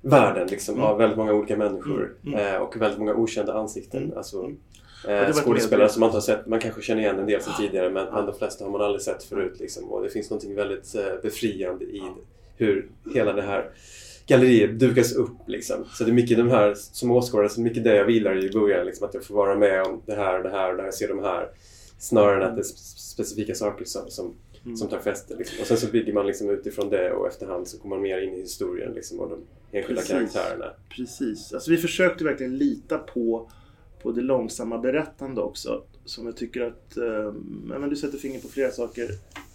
världen 0.00 0.46
liksom, 0.48 0.74
Mm. 0.74 0.86
av 0.86 0.98
väldigt 0.98 1.18
många 1.18 1.32
olika 1.32 1.56
människor 1.56 2.14
Mm. 2.26 2.34
Mm. 2.38 2.54
eh, 2.54 2.60
och 2.60 2.80
väldigt 2.80 2.98
många 2.98 3.14
okända 3.14 3.52
ansikten. 3.54 4.02
Mm. 4.04 4.16
Alltså, 4.16 4.40
Mm. 4.44 4.56
Eh, 5.08 5.32
skådespelare 5.32 5.88
som 5.88 6.00
man 6.00 6.06
inte 6.08 6.16
har 6.16 6.20
sett. 6.22 6.46
Man 6.46 6.60
kanske 6.60 6.82
känner 6.82 7.02
igen 7.02 7.18
en 7.18 7.26
del 7.26 7.42
sedan 7.42 7.52
tidigare 7.60 7.90
men, 7.90 8.06
men 8.14 8.26
de 8.26 8.34
flesta 8.34 8.64
har 8.64 8.70
man 8.72 8.80
aldrig 8.80 9.02
sett 9.02 9.22
förut. 9.22 9.56
Liksom. 9.60 9.84
Och 9.92 10.02
det 10.02 10.10
finns 10.10 10.30
något 10.30 10.44
väldigt 10.44 10.94
eh, 10.94 11.02
befriande 11.22 11.84
i 11.84 12.02
hur 12.56 12.88
hela 13.14 13.32
det 13.32 13.42
här 13.42 13.70
galleriet 14.26 14.78
dukas 14.78 15.12
upp. 15.12 15.36
Liksom. 15.46 15.84
Så 15.92 16.04
det 16.04 16.10
är 16.10 16.14
mycket 16.14 16.38
de 16.38 16.50
här, 16.50 16.74
som 16.76 17.10
åskådare, 17.10 17.48
så 17.48 17.60
mycket 17.60 17.84
det 17.84 17.96
jag 17.96 18.04
vilar 18.04 18.44
i 18.44 18.50
början. 18.50 18.86
Liksom, 18.86 19.08
att 19.08 19.14
jag 19.14 19.24
får 19.24 19.34
vara 19.34 19.54
med 19.58 19.82
om 19.82 20.02
det 20.06 20.14
här 20.14 20.36
och 20.38 20.42
det 20.42 20.50
här 20.50 20.70
och 20.70 20.76
det 20.76 20.82
här, 20.82 20.90
se 20.90 21.06
de 21.06 21.18
här. 21.22 21.48
Snarare 21.98 22.44
än 22.44 22.50
att 22.50 22.56
det 22.56 22.60
är 22.60 22.64
sp- 22.64 22.98
specifika 22.98 23.54
saker 23.54 23.84
som, 23.84 24.10
som, 24.10 24.34
Mm. 24.64 24.76
som 24.76 24.88
tar 24.88 24.98
fäste. 24.98 25.34
Liksom. 25.36 25.56
Och 25.60 25.66
sen 25.66 25.76
så 25.76 25.86
bygger 25.86 26.12
man 26.12 26.26
liksom 26.26 26.50
utifrån 26.50 26.90
det 26.90 27.12
och 27.12 27.28
efterhand 27.28 27.68
så 27.68 27.78
kommer 27.78 27.96
man 27.96 28.02
mer 28.02 28.20
in 28.20 28.34
i 28.34 28.40
historien 28.40 28.92
liksom, 28.92 29.20
och 29.20 29.30
de 29.30 29.38
enskilda 29.78 30.00
Precis. 30.02 30.14
karaktärerna. 30.32 30.72
Precis. 30.96 31.52
Alltså 31.54 31.70
vi 31.70 31.76
försökte 31.76 32.24
verkligen 32.24 32.56
lita 32.58 32.98
på, 32.98 33.50
på 34.04 34.12
det 34.12 34.20
långsamma 34.20 34.78
berättande 34.78 35.40
också. 35.40 35.82
Som 36.04 36.26
jag 36.26 36.36
tycker 36.36 36.60
att, 36.60 36.96
eh, 36.96 37.32
men 37.64 37.88
du 37.88 37.96
sätter 37.96 38.18
fingret 38.18 38.42
på 38.42 38.48
flera 38.48 38.70
saker. 38.70 39.08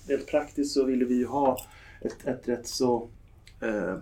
Rent 0.07 0.27
praktiskt 0.27 0.73
så 0.73 0.85
ville 0.85 1.05
vi 1.05 1.15
ju 1.15 1.25
ha 1.25 1.57
ett, 2.01 2.27
ett 2.27 2.47
rätt 2.47 2.67
så, 2.67 3.09
eh, 3.61 3.69
eh, 3.69 3.95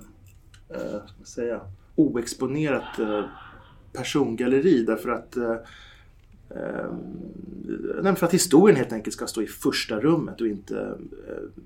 vad 0.70 1.10
ska 1.10 1.18
man 1.18 1.26
säga, 1.26 1.62
oexponerat 1.96 3.00
eh, 3.00 3.26
persongalleri. 3.94 4.84
Därför 4.84 5.10
att 5.10 5.38
eh, 5.38 5.56
ehm, 6.50 8.16
för 8.16 8.26
att 8.26 8.34
historien 8.34 8.78
helt 8.78 8.94
enkelt 8.94 9.14
ska 9.14 9.28
stå 9.28 9.42
i 9.42 9.48
första 9.48 10.00
rummet 10.00 10.42
och 10.42 10.48
inte 10.48 10.98
eh, 11.28 11.62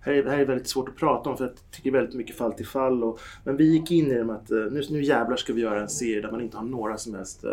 här 0.00 0.12
är, 0.12 0.24
här 0.24 0.38
är 0.38 0.46
väldigt 0.46 0.68
svårt 0.68 0.88
att 0.88 0.96
prata 0.96 1.30
om 1.30 1.36
för 1.36 1.44
jag 1.44 1.54
tycker 1.70 1.90
väldigt 1.90 2.14
mycket 2.14 2.36
fall 2.36 2.52
till 2.52 2.66
fall. 2.66 3.04
Och, 3.04 3.20
men 3.44 3.56
vi 3.56 3.64
gick 3.64 3.90
in 3.90 4.06
i 4.06 4.14
det 4.14 4.24
med 4.24 4.36
att 4.36 4.50
eh, 4.50 4.58
nu, 4.70 4.82
nu 4.90 5.02
jävlar 5.02 5.36
ska 5.36 5.52
vi 5.52 5.60
göra 5.60 5.80
en 5.80 5.88
serie 5.88 6.20
där 6.20 6.30
man 6.30 6.40
inte 6.40 6.56
har 6.56 6.64
några 6.64 6.98
som 6.98 7.14
helst 7.14 7.44
eh, 7.44 7.50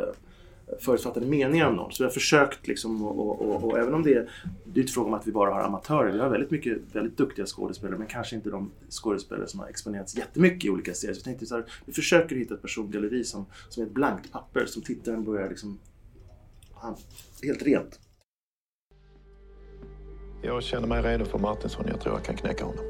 förutfattade 0.80 1.26
meningar 1.26 1.68
om 1.68 1.76
någon. 1.76 1.92
Så 1.92 2.04
vi 2.04 2.08
har 2.08 2.14
försökt 2.14 2.68
liksom 2.68 3.06
och, 3.06 3.20
och, 3.20 3.42
och, 3.42 3.64
och 3.64 3.80
även 3.80 3.94
om 3.94 4.04
det, 4.04 4.14
är, 4.14 4.30
det 4.66 4.80
är 4.80 4.82
inte 4.82 4.94
fråga 4.94 5.08
om 5.08 5.14
att 5.14 5.28
vi 5.28 5.32
bara 5.32 5.54
har 5.54 5.62
amatörer. 5.62 6.12
Vi 6.12 6.20
har 6.20 6.30
väldigt 6.30 6.52
mycket 6.52 6.78
väldigt 6.94 7.18
duktiga 7.18 7.46
skådespelare 7.46 7.98
men 7.98 8.08
kanske 8.08 8.36
inte 8.36 8.50
de 8.50 8.72
skådespelare 8.90 9.48
som 9.48 9.60
har 9.60 9.68
exponerats 9.68 10.18
jättemycket 10.18 10.66
i 10.66 10.70
olika 10.70 10.94
serier. 10.94 11.14
Så 11.14 11.20
vi 11.20 11.24
tänkte 11.24 11.46
så 11.46 11.56
här, 11.56 11.66
vi 11.86 11.94
försöker 11.94 12.36
hitta 12.36 12.54
ett 12.54 12.62
persongalleri 12.62 13.24
som, 13.24 13.46
som 13.70 13.84
är 13.84 13.88
ett 13.88 13.94
blankt 13.94 14.32
papper 14.32 14.66
som 14.66 14.82
tittaren 14.82 15.24
börjar 15.24 15.50
liksom 15.50 15.80
han, 16.74 16.96
helt 17.44 17.64
rent. 17.64 18.00
Jag 20.44 20.64
känner 20.64 20.88
mig 20.88 21.02
redo 21.02 21.26
för 21.26 21.40
Martinsson. 21.40 21.86
Jag 21.88 22.02
tror 22.02 22.16
jag 22.16 22.24
kan 22.24 22.36
knäcka 22.36 22.66
honom. 22.66 22.86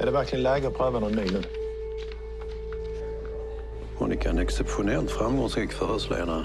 Är 0.00 0.06
det 0.06 0.12
verkligen 0.12 0.42
läge 0.42 0.68
att 0.68 0.76
pröva 0.76 1.00
någon 1.00 1.12
ny 1.12 1.24
nu? 1.24 1.59
Monica 4.00 4.28
är 4.28 4.32
en 4.32 4.38
exceptionellt 4.38 5.10
framgångsrik 5.10 5.72
förhörsledare. 5.72 6.44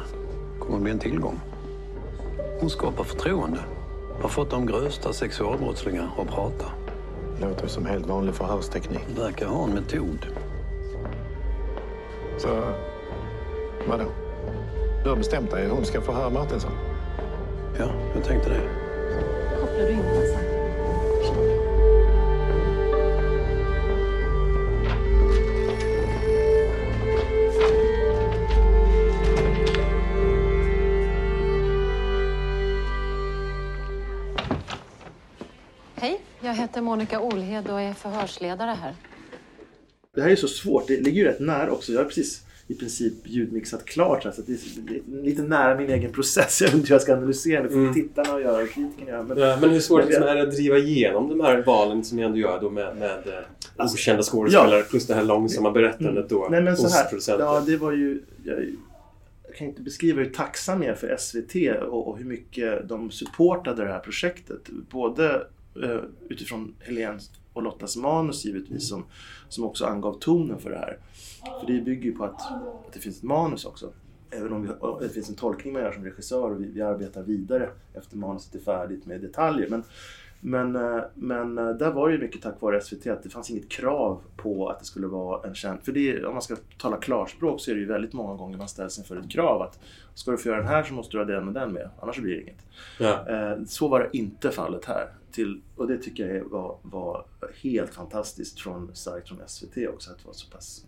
kommer 0.60 0.80
bli 0.80 0.92
en 0.92 1.00
tillgång. 1.00 1.40
Hon 2.60 2.70
skapar 2.70 3.04
förtroende. 3.04 3.60
Har 4.22 4.30
fått 4.30 4.50
de 4.50 4.66
grövsta 4.66 5.14
sexualbrottslingar 5.14 6.10
att 6.18 6.28
prata. 6.28 6.66
Låter 7.42 7.68
som 7.68 7.86
helt 7.86 8.06
vanlig 8.06 8.36
förhörsteknik. 8.36 9.06
Verkar 9.18 9.48
ha 9.48 9.64
en 9.64 9.74
metod. 9.74 10.26
Så, 12.38 12.48
vadå? 13.90 14.06
Du 15.04 15.10
har 15.10 15.18
bestämt 15.18 15.52
dig, 15.52 15.70
hon 15.70 15.86
ska 15.86 16.02
förhöra 16.02 16.30
Martinsson? 16.30 16.72
Ja, 17.80 17.88
jag 18.16 18.24
tänkte 18.24 18.50
det. 18.50 18.62
Kopplar 19.60 19.86
du 19.86 19.90
in 19.90 19.98
massa? 19.98 20.45
Monica 36.86 37.20
Olhed 37.22 37.68
och 37.70 37.82
är 37.82 37.94
förhörsledare 37.94 38.72
här. 38.82 38.94
Det 40.16 40.22
här 40.22 40.30
är 40.30 40.36
så 40.36 40.48
svårt. 40.48 40.88
Det 40.88 41.02
ligger 41.02 41.22
ju 41.22 41.28
rätt 41.28 41.40
nära 41.40 41.72
också. 41.72 41.92
Jag 41.92 42.00
har 42.00 42.06
precis 42.06 42.42
i 42.68 42.74
princip 42.76 43.14
ljudmixat 43.24 43.86
klart. 43.86 44.24
Så 44.24 44.42
det 44.48 44.54
är 44.54 45.22
lite 45.24 45.42
nära 45.42 45.76
min 45.78 45.90
egen 45.90 46.12
process. 46.12 46.62
Jag 46.62 46.68
vet 46.68 46.76
inte 46.76 46.88
hur 46.88 46.96
jag 46.96 47.02
ska 47.02 47.14
analysera 47.14 47.64
det. 47.64 47.70
Får 47.70 47.76
Mm. 47.76 47.94
tittarna 47.94 48.34
och 48.34 48.42
göra 48.42 48.64
och 48.64 48.70
kritikerna 48.70 49.12
göra. 49.12 49.24
Men, 49.24 49.38
Ja, 49.38 49.58
men 49.62 49.70
hur 49.70 49.80
svårt 49.80 50.04
men 50.10 50.24
är 50.24 50.36
det 50.36 50.42
att 50.42 50.52
driva 50.52 50.78
igenom 50.78 51.30
de 51.30 51.40
här 51.40 51.64
valen 51.64 52.04
som 52.04 52.18
ni 52.18 52.24
ändå 52.24 52.38
gör 52.38 52.62
då 52.62 52.70
med, 52.70 52.98
med 52.98 53.28
eh, 53.78 53.86
okända 53.94 54.24
skådespelare 54.24 54.82
plus 54.84 55.08
det 55.08 55.14
här 55.14 55.24
långsamma 55.24 55.72
berättandet 55.72 56.30
då. 56.30 56.48
Nej, 56.52 56.62
men 56.62 56.78
så 56.78 56.88
här, 56.90 57.04
producenten? 57.10 57.46
ja, 57.48 57.64
det 57.68 57.78
var 57.78 57.92
ju... 57.92 58.24
Jag, 58.44 58.60
jag 59.48 59.56
kan 59.56 59.68
inte 59.68 59.82
beskriva 59.82 60.22
hur 60.22 60.30
tacksam 60.30 60.84
jag 60.84 60.92
är 60.92 60.96
för 60.96 61.16
SVT 61.20 61.82
och, 61.90 62.08
och 62.08 62.18
hur 62.18 62.26
mycket 62.26 62.90
de 62.90 63.12
supportade 63.12 63.84
det 63.86 63.92
här 63.92 64.00
projektet. 64.00 64.70
Både 64.92 65.48
Eh, 65.84 66.02
utifrån 66.30 66.76
Helens 66.80 67.32
och 67.54 67.64
Lottas 67.64 67.96
manus 67.96 68.46
givetvis 68.46 68.90
som, 68.90 69.06
som 69.50 69.64
också 69.64 69.86
angav 69.86 70.20
tonen 70.20 70.60
för 70.60 70.70
det 70.70 70.78
här. 70.78 71.00
För 71.60 71.74
det 71.74 71.82
bygger 71.82 72.04
ju 72.04 72.16
på 72.16 72.24
att, 72.24 72.42
att 72.88 72.94
det 72.94 73.00
finns 73.00 73.18
ett 73.18 73.24
manus 73.24 73.66
också. 73.66 73.94
Även 74.32 74.54
om 74.54 74.62
vi, 74.62 74.70
det 75.08 75.14
finns 75.14 75.30
en 75.30 75.36
tolkning 75.36 75.74
man 75.74 75.82
gör 75.82 75.92
som 75.92 76.04
regissör 76.04 76.52
och 76.52 76.62
vi, 76.62 76.72
vi 76.72 76.82
arbetar 76.82 77.24
vidare 77.24 77.70
efter 77.94 78.18
manuset 78.18 78.56
är 78.56 78.60
färdigt 78.60 79.06
med 79.06 79.22
detaljer. 79.22 79.70
Men, 79.70 79.84
men, 80.40 80.76
eh, 80.76 81.04
men 81.16 81.58
eh, 81.58 81.70
där 81.70 81.92
var 81.92 82.08
det 82.10 82.16
ju 82.16 82.22
mycket 82.22 82.42
tack 82.42 82.62
vare 82.62 82.82
SVT 82.82 83.08
att 83.08 83.24
det 83.24 83.30
fanns 83.30 83.50
inget 83.52 83.70
krav 83.70 84.22
på 84.36 84.70
att 84.70 84.80
det 84.80 84.86
skulle 84.86 85.08
vara 85.08 85.48
en 85.48 85.56
känd... 85.56 85.80
För 85.84 85.92
det, 85.92 86.26
om 86.26 86.34
man 86.34 86.42
ska 86.42 86.56
tala 86.78 86.98
klarspråk 86.98 87.62
så 87.62 87.72
är 87.72 87.76
det 87.76 87.82
ju 87.82 87.88
väldigt 87.88 88.14
många 88.14 88.36
gånger 88.36 88.58
man 88.58 88.68
ställs 88.68 88.98
inför 88.98 89.18
ett 89.18 89.30
krav 89.32 89.62
att 89.62 89.80
ska 90.14 90.32
du 90.32 90.38
få 90.38 90.50
göra 90.50 90.58
den 90.60 90.68
här 90.68 90.84
så 90.84 90.94
måste 90.94 91.12
du 91.12 91.18
ha 91.18 91.26
den 91.26 91.48
och 91.48 91.54
den 91.54 91.74
med, 91.74 91.90
annars 92.02 92.20
blir 92.20 92.36
det 92.36 92.42
inget. 92.42 92.66
Ja. 93.00 93.30
Eh, 93.30 93.64
Så 93.68 93.88
var 93.88 94.00
det 94.00 94.18
inte 94.18 94.52
fallet 94.52 94.86
här. 94.86 95.08
Till, 95.32 95.62
och 95.76 95.88
det 95.88 95.98
tycker 95.98 96.36
jag 96.36 96.50
var, 96.50 96.78
var 96.82 97.26
helt 97.64 97.94
fantastiskt 97.94 98.60
från, 98.60 98.96
starkt 98.96 99.28
från 99.28 99.40
SVT 99.48 99.78
också, 99.94 100.12
att 100.12 100.18
det 100.18 100.28
var 100.28 100.34
så 100.34 100.52
pass... 100.52 100.86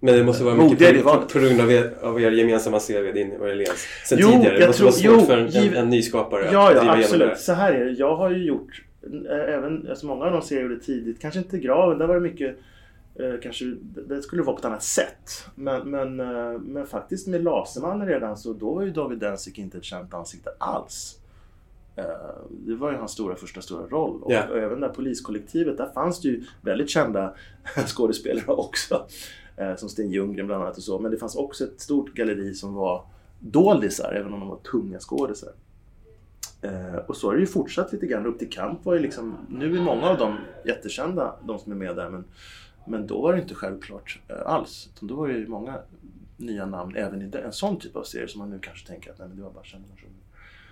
Men 0.00 0.14
det 0.14 0.24
måste 0.24 0.44
vara 0.44 0.54
mycket 0.54 1.02
på, 1.04 1.22
på 1.32 1.38
grund 1.38 1.60
av 1.60 1.72
er, 1.72 1.92
av 2.02 2.20
er 2.20 2.30
gemensamma 2.30 2.78
CV, 2.80 3.12
din 3.14 3.32
och 3.40 3.46
Helens, 3.48 3.86
sen 4.06 4.18
Jo, 4.20 4.28
tidigare. 4.30 4.58
Det 4.58 4.66
måste 4.66 4.78
tror- 4.82 4.86
vara 4.90 5.18
svårt 5.18 5.20
jo, 5.20 5.26
för 5.26 5.38
en, 5.38 5.48
giv- 5.48 5.76
en, 5.76 5.88
nyskapare 5.90 6.46
att 6.46 6.52
Ja, 6.52 6.66
driva 6.68 6.76
ja 6.76 6.82
igenom 6.84 7.00
absolut. 7.04 7.30
det. 7.30 7.36
Så 7.38 7.52
här 7.52 7.72
är 7.72 7.84
det. 7.84 7.90
Jag 7.90 8.16
har 8.16 8.30
ju 8.30 8.44
gjort, 8.46 8.82
även, 9.48 9.86
alltså 9.90 10.06
många 10.06 10.24
av 10.24 10.32
de 10.32 10.42
serier 10.42 10.62
jag 10.62 10.70
gjorde 10.72 10.84
tidigt, 10.84 11.20
kanske 11.20 11.38
inte 11.40 11.58
Graven, 11.58 11.98
där 11.98 12.06
var 12.06 12.14
det 12.14 12.20
mycket 12.20 12.56
eh, 13.20 13.40
Kanske, 13.42 13.64
det 14.08 14.22
skulle 14.22 14.42
vara 14.42 14.52
på 14.52 14.58
ett 14.58 14.64
annat 14.64 14.82
sätt. 14.82 15.44
Men, 15.54 15.90
men, 15.90 16.20
eh, 16.20 16.58
men 16.60 16.86
faktiskt 16.86 17.26
med 17.26 17.44
Lasermannen 17.44 18.08
redan 18.08 18.36
så 18.36 18.52
då 18.52 18.74
var 18.74 18.82
ju 18.82 18.90
David 18.90 19.18
Dencik 19.18 19.58
inte 19.58 19.78
ett 19.78 19.84
känt 19.84 20.14
ansikte 20.14 20.50
alls. 20.58 21.18
Eh, 21.98 22.04
Det 22.50 22.74
var 22.74 22.92
ju 22.92 22.98
hans 22.98 23.12
stora, 23.12 23.36
första 23.36 23.60
stora 23.60 23.86
roll. 23.86 24.22
Och, 24.22 24.30
och 24.50 24.58
även 24.58 24.80
där 24.80 24.88
poliskollektivet, 24.88 25.76
där 25.76 25.92
fanns 25.94 26.20
det 26.20 26.28
ju 26.28 26.44
väldigt 26.60 26.90
kända 26.90 27.34
skådespelare 27.86 28.46
också. 28.46 29.06
Eh, 29.56 29.76
Som 29.76 29.88
Sten 29.88 30.10
Ljunggren 30.10 30.46
bland 30.46 30.62
annat 30.62 30.76
och 30.76 30.82
så. 30.82 30.98
Men 30.98 31.10
det 31.10 31.16
fanns 31.18 31.36
också 31.36 31.64
ett 31.64 31.80
stort 31.80 32.14
galleri 32.14 32.54
som 32.54 32.74
var 32.74 33.04
doldisar, 33.40 34.12
även 34.12 34.32
om 34.32 34.40
de 34.40 34.48
var 34.48 34.56
tunga 34.56 34.98
skådisar. 34.98 35.52
Eh, 36.62 36.94
och 37.06 37.16
så 37.16 37.26
har 37.28 37.34
det 37.34 37.40
ju 37.40 37.46
fortsatt 37.46 37.92
lite 37.92 38.06
grann. 38.06 38.26
Upp 38.26 38.38
till 38.38 38.50
kamp 38.50 38.84
var 38.84 38.94
ju 38.94 39.00
liksom, 39.00 39.36
nu 39.50 39.76
är 39.76 39.80
många 39.80 40.06
av 40.08 40.18
dem 40.18 40.36
jättekända, 40.64 41.34
de 41.44 41.58
som 41.58 41.72
är 41.72 41.76
med 41.76 41.96
där. 41.96 42.10
Men, 42.10 42.24
men 42.86 43.06
då 43.06 43.22
var 43.22 43.32
det 43.32 43.40
inte 43.42 43.54
självklart 43.54 44.20
alls. 44.46 44.88
Då 45.00 45.14
var 45.14 45.28
det 45.28 45.34
ju 45.34 45.46
många 45.46 45.78
nya 46.36 46.66
namn 46.66 46.96
även 46.96 47.22
i 47.22 47.36
en 47.44 47.52
sån 47.52 47.78
typ 47.78 47.96
av 47.96 48.02
serie 48.02 48.28
som 48.28 48.38
man 48.38 48.50
nu 48.50 48.58
kanske 48.62 48.86
tänker 48.88 49.10
att 49.10 49.18
nej, 49.18 49.28
men 49.28 49.36
det 49.36 49.42
var 49.42 49.50
bara 49.50 49.64
kända 49.64 49.88
personer. 49.88 50.12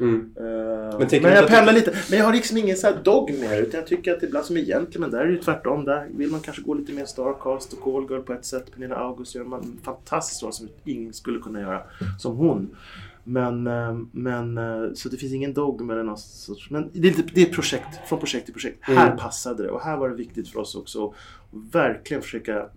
Mm. 0.01 0.35
Eh, 0.37 0.99
Men 0.99 1.23
men, 1.23 1.33
jag 1.33 1.47
pendlar 1.49 1.73
lite. 1.73 1.97
Men 2.11 2.19
jag 2.19 2.27
har 2.27 2.33
liksom 2.33 2.57
ingen 2.57 2.77
så 2.77 2.87
här 2.87 2.97
dogm 3.05 3.41
det, 3.41 3.59
Utan 3.59 3.81
jag 3.81 3.87
tycker 3.87 4.17
att 4.17 4.23
ibland 4.23 4.47
som 4.47 4.57
egentligen, 4.57 5.01
men 5.01 5.11
där 5.11 5.21
är 5.21 5.27
det 5.27 5.33
ju 5.33 5.39
tvärtom. 5.39 5.85
Där 5.85 6.09
vill 6.15 6.31
man 6.31 6.41
kanske 6.41 6.63
gå 6.63 6.75
lite 6.75 6.93
mer 6.93 7.05
Starcast 7.05 7.73
och 7.73 7.81
Callgirl 7.81 8.21
på 8.21 8.33
ett 8.33 8.45
sätt. 8.45 8.73
Pernilla 8.73 8.97
August 8.97 9.35
gör 9.35 9.45
man 9.45 9.61
en 9.61 9.79
fantastisk 9.83 10.43
roll 10.43 10.53
som 10.53 10.69
ingen 10.85 11.13
skulle 11.13 11.41
kunna 11.41 11.61
göra 11.61 11.83
som 12.19 12.37
hon. 12.37 12.77
Men, 13.25 13.67
eh, 13.67 13.99
men 14.13 14.59
eh, 14.59 14.93
så 14.95 15.09
det 15.09 15.17
finns 15.17 15.33
ingen 15.33 15.55
dogm 15.55 15.91
eller 15.91 16.03
någon 16.03 16.19
sorts... 16.19 16.71
Men 16.71 16.91
det 16.93 17.09
är, 17.09 17.13
lite, 17.13 17.23
det 17.35 17.43
är 17.43 17.53
projekt, 17.53 18.09
från 18.09 18.19
projekt 18.19 18.45
till 18.45 18.55
projekt. 18.55 18.89
Mm. 18.89 18.99
Här 18.99 19.17
passade 19.17 19.63
det 19.63 19.71
och 19.71 19.81
här 19.81 19.97
var 19.97 20.09
det 20.09 20.15
viktigt 20.15 20.49
för 20.49 20.61
oss 20.61 20.75
också 20.75 21.07
att 21.07 21.15
verkligen 21.73 22.23
försöka 22.23 22.69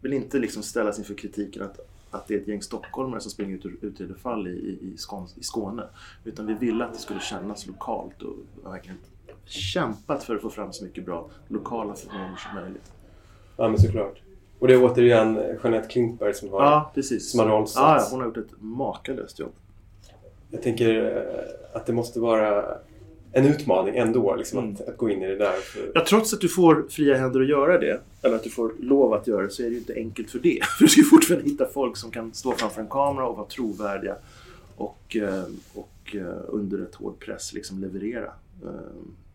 vill 0.00 0.12
inte 0.12 0.38
liksom 0.38 0.62
ställas 0.62 0.98
inför 0.98 1.14
kritiken 1.14 1.62
att, 1.62 1.78
att 2.16 2.26
det 2.28 2.34
är 2.34 2.38
ett 2.40 2.48
gäng 2.48 2.62
stockholmare 2.62 3.20
som 3.20 3.30
springer 3.30 3.56
ut 3.56 3.66
ur 3.66 3.76
utredarfall 3.80 4.46
i, 4.48 4.50
i, 4.50 4.92
i, 4.94 4.96
Skåne, 4.96 5.26
i 5.36 5.42
Skåne. 5.42 5.82
Utan 6.24 6.46
vi 6.46 6.54
ville 6.54 6.84
att 6.84 6.92
det 6.92 6.98
skulle 6.98 7.20
kännas 7.20 7.66
lokalt 7.66 8.22
och 8.22 8.34
verkligen 8.64 8.98
kämpat 9.44 10.24
för 10.24 10.36
att 10.36 10.42
få 10.42 10.50
fram 10.50 10.72
så 10.72 10.84
mycket 10.84 11.04
bra 11.04 11.28
lokala 11.48 11.94
förmågor 11.94 12.36
som 12.36 12.62
möjligt. 12.62 12.92
Ja, 13.56 13.68
men 13.68 13.78
såklart. 13.78 14.22
Och 14.58 14.68
det 14.68 14.74
är 14.74 14.84
återigen 14.84 15.34
Jeanette 15.62 15.88
Klintberg 15.88 16.34
som 16.34 16.50
har, 16.50 16.62
Ja, 16.64 16.90
precis. 16.94 17.30
som 17.30 17.40
har 17.40 17.46
rollsatt. 17.46 17.82
Ja, 17.82 17.96
ja, 17.96 18.08
hon 18.10 18.20
har 18.20 18.26
gjort 18.26 18.36
ett 18.36 18.52
makalöst 18.60 19.38
jobb. 19.38 19.52
Jag 20.50 20.62
tänker 20.62 21.16
eh, 21.16 21.76
att 21.76 21.86
det 21.86 21.92
måste 21.92 22.20
vara 22.20 22.78
en 23.36 23.46
utmaning 23.46 23.96
ändå 23.96 24.36
liksom, 24.36 24.58
Mm. 24.58 24.74
att, 24.74 24.88
att 24.88 24.96
gå 24.96 25.10
in 25.10 25.22
i 25.22 25.26
det 25.26 25.36
där. 25.36 25.52
För, 25.52 25.90
Ja, 25.94 26.04
trots 26.08 26.34
att 26.34 26.40
du 26.40 26.48
får 26.48 26.86
fria 26.90 27.16
händer 27.16 27.40
att 27.40 27.48
göra 27.48 27.78
det, 27.78 28.00
eller 28.22 28.36
att 28.36 28.42
du 28.42 28.50
får 28.50 28.72
lov 28.80 29.12
att 29.12 29.26
göra 29.26 29.42
det, 29.42 29.50
så 29.50 29.62
är 29.62 29.66
det 29.66 29.72
ju 29.72 29.78
inte 29.78 29.94
enkelt 29.94 30.30
för 30.30 30.38
det. 30.38 30.58
För 30.78 30.84
du 30.84 30.88
ska 30.88 31.02
fortfarande 31.02 31.50
hitta 31.50 31.66
folk 31.66 31.96
som 31.96 32.10
kan 32.10 32.34
stå 32.34 32.52
framför 32.52 32.80
en 32.80 32.88
kamera 32.88 33.26
och 33.26 33.36
vara 33.36 33.46
trovärdiga 33.46 34.16
och, 34.76 35.16
eh, 35.16 35.44
och 35.74 36.16
eh, 36.16 36.38
under 36.48 36.82
ett 36.82 36.94
hård 36.94 37.18
press 37.18 37.52
liksom 37.52 37.80
leverera. 37.80 38.32
eh, 38.64 38.70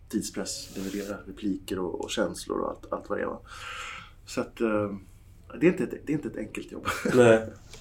Tidspress, 0.10 0.70
leverera 0.76 1.18
repliker 1.28 1.80
och, 1.80 2.02
och 2.02 2.10
känslor 2.10 2.60
och 2.60 2.70
allt, 2.70 2.94
allt 2.94 3.10
vad 3.10 3.18
det 3.18 3.24
är. 3.24 3.38
Så 4.26 4.42
att 4.42 4.56
det 5.60 5.68
är, 5.68 5.72
inte 5.72 5.84
ett, 5.84 5.90
det 6.06 6.12
är 6.12 6.16
inte 6.16 6.28
ett 6.28 6.38
enkelt 6.38 6.72
jobb. 6.72 6.88
Nej. 7.16 7.42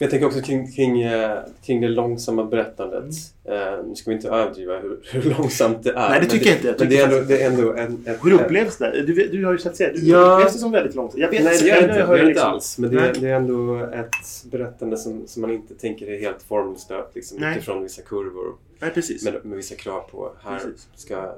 Jag 0.00 0.10
tänker 0.10 0.26
också 0.26 0.40
kring, 0.40 0.72
kring, 0.72 1.02
eh, 1.02 1.38
kring 1.62 1.80
det 1.80 1.88
långsamma 1.88 2.44
berättandet. 2.44 3.04
Eh, 3.44 3.84
nu 3.88 3.94
ska 3.94 4.10
vi 4.10 4.16
inte 4.16 4.28
överdriva 4.28 4.78
hur, 4.78 5.00
hur 5.12 5.34
långsamt 5.38 5.82
det 5.82 5.90
är. 5.90 5.96
Mm. 5.96 6.10
Nej, 6.10 6.20
det 6.20 6.26
tycker 6.26 6.46
jag 6.46 6.56
inte. 6.56 6.68
Jag 6.68 6.80
men 6.80 6.88
det 6.88 6.96
är 7.00 7.04
ändå, 7.04 7.20
det 7.28 7.42
är 7.42 7.50
ändå 7.50 7.72
en... 7.72 8.04
en 8.06 8.16
Hur 8.22 8.32
upplevs 8.32 8.76
det? 8.78 9.02
Du, 9.06 9.28
du 9.28 9.44
har 9.44 9.52
ju 9.52 9.58
sett 9.58 9.76
serien. 9.76 9.94
Du 10.00 10.06
Ja. 10.10 10.34
upplevs 10.36 10.52
det 10.52 10.58
som 10.58 10.70
väldigt 10.72 10.94
långsamt? 10.94 11.20
Jag 11.22 11.30
vet 11.30 11.44
Nej, 11.44 11.58
det 11.60 11.66
gör 11.68 11.74
det 11.74 11.80
inte, 11.82 11.98
jag 11.98 12.08
det 12.08 12.16
gör 12.16 12.16
det 12.16 12.20
inte 12.20 12.26
liksom- 12.28 12.50
alls. 12.52 12.78
Men 12.78 12.90
det, 12.94 13.00
är- 13.00 13.14
det 13.20 13.28
är 13.28 13.34
ändå 13.34 13.76
ett 13.76 14.44
berättande 14.50 14.96
som, 14.96 15.26
som 15.26 15.42
man 15.42 15.50
inte 15.50 15.74
tänker 15.74 16.06
är 16.10 16.18
helt 16.20 16.42
formstöpt 16.42 17.14
liksom, 17.14 17.38
Nej. 17.40 17.56
utifrån 17.56 17.82
vissa 17.82 18.02
kurvor. 18.02 18.54
Nej, 18.78 18.90
precis. 18.90 19.24
Med, 19.24 19.44
med 19.44 19.56
vissa 19.56 19.74
krav 19.74 20.00
på 20.00 20.32
här 20.44 20.58
Precis. 20.58 20.88
ska 20.94 21.34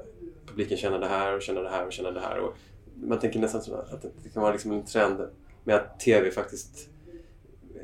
publiken 0.47 0.77
känna 0.77 0.97
det 0.97 1.07
här 1.07 1.35
och 1.35 1.41
känna 1.41 1.61
det 1.61 1.69
här 1.69 1.85
och 1.85 1.91
känna 1.93 2.11
det 2.11 2.19
här. 2.19 2.39
Och 2.39 2.53
man 3.03 3.19
tänker 3.19 3.39
nästan 3.39 3.61
att 3.91 4.01
det 4.23 4.29
kan 4.33 4.41
vara 4.41 4.51
liksom 4.51 4.71
en 4.71 4.85
trend 4.85 5.17
med 5.63 5.75
att 5.75 5.99
TV 5.99 6.31
faktiskt 6.31 6.87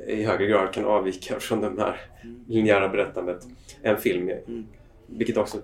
i 0.06 0.22
högre 0.22 0.46
grad 0.46 0.72
kan 0.72 0.84
avvika 0.84 1.40
från 1.40 1.60
det 1.60 1.82
här 1.82 2.00
linjära 2.46 2.88
berättandet 2.88 3.46
än 3.82 3.96
film. 3.96 4.28
Mm. 4.28 4.66
Vilket 5.06 5.36
också 5.36 5.58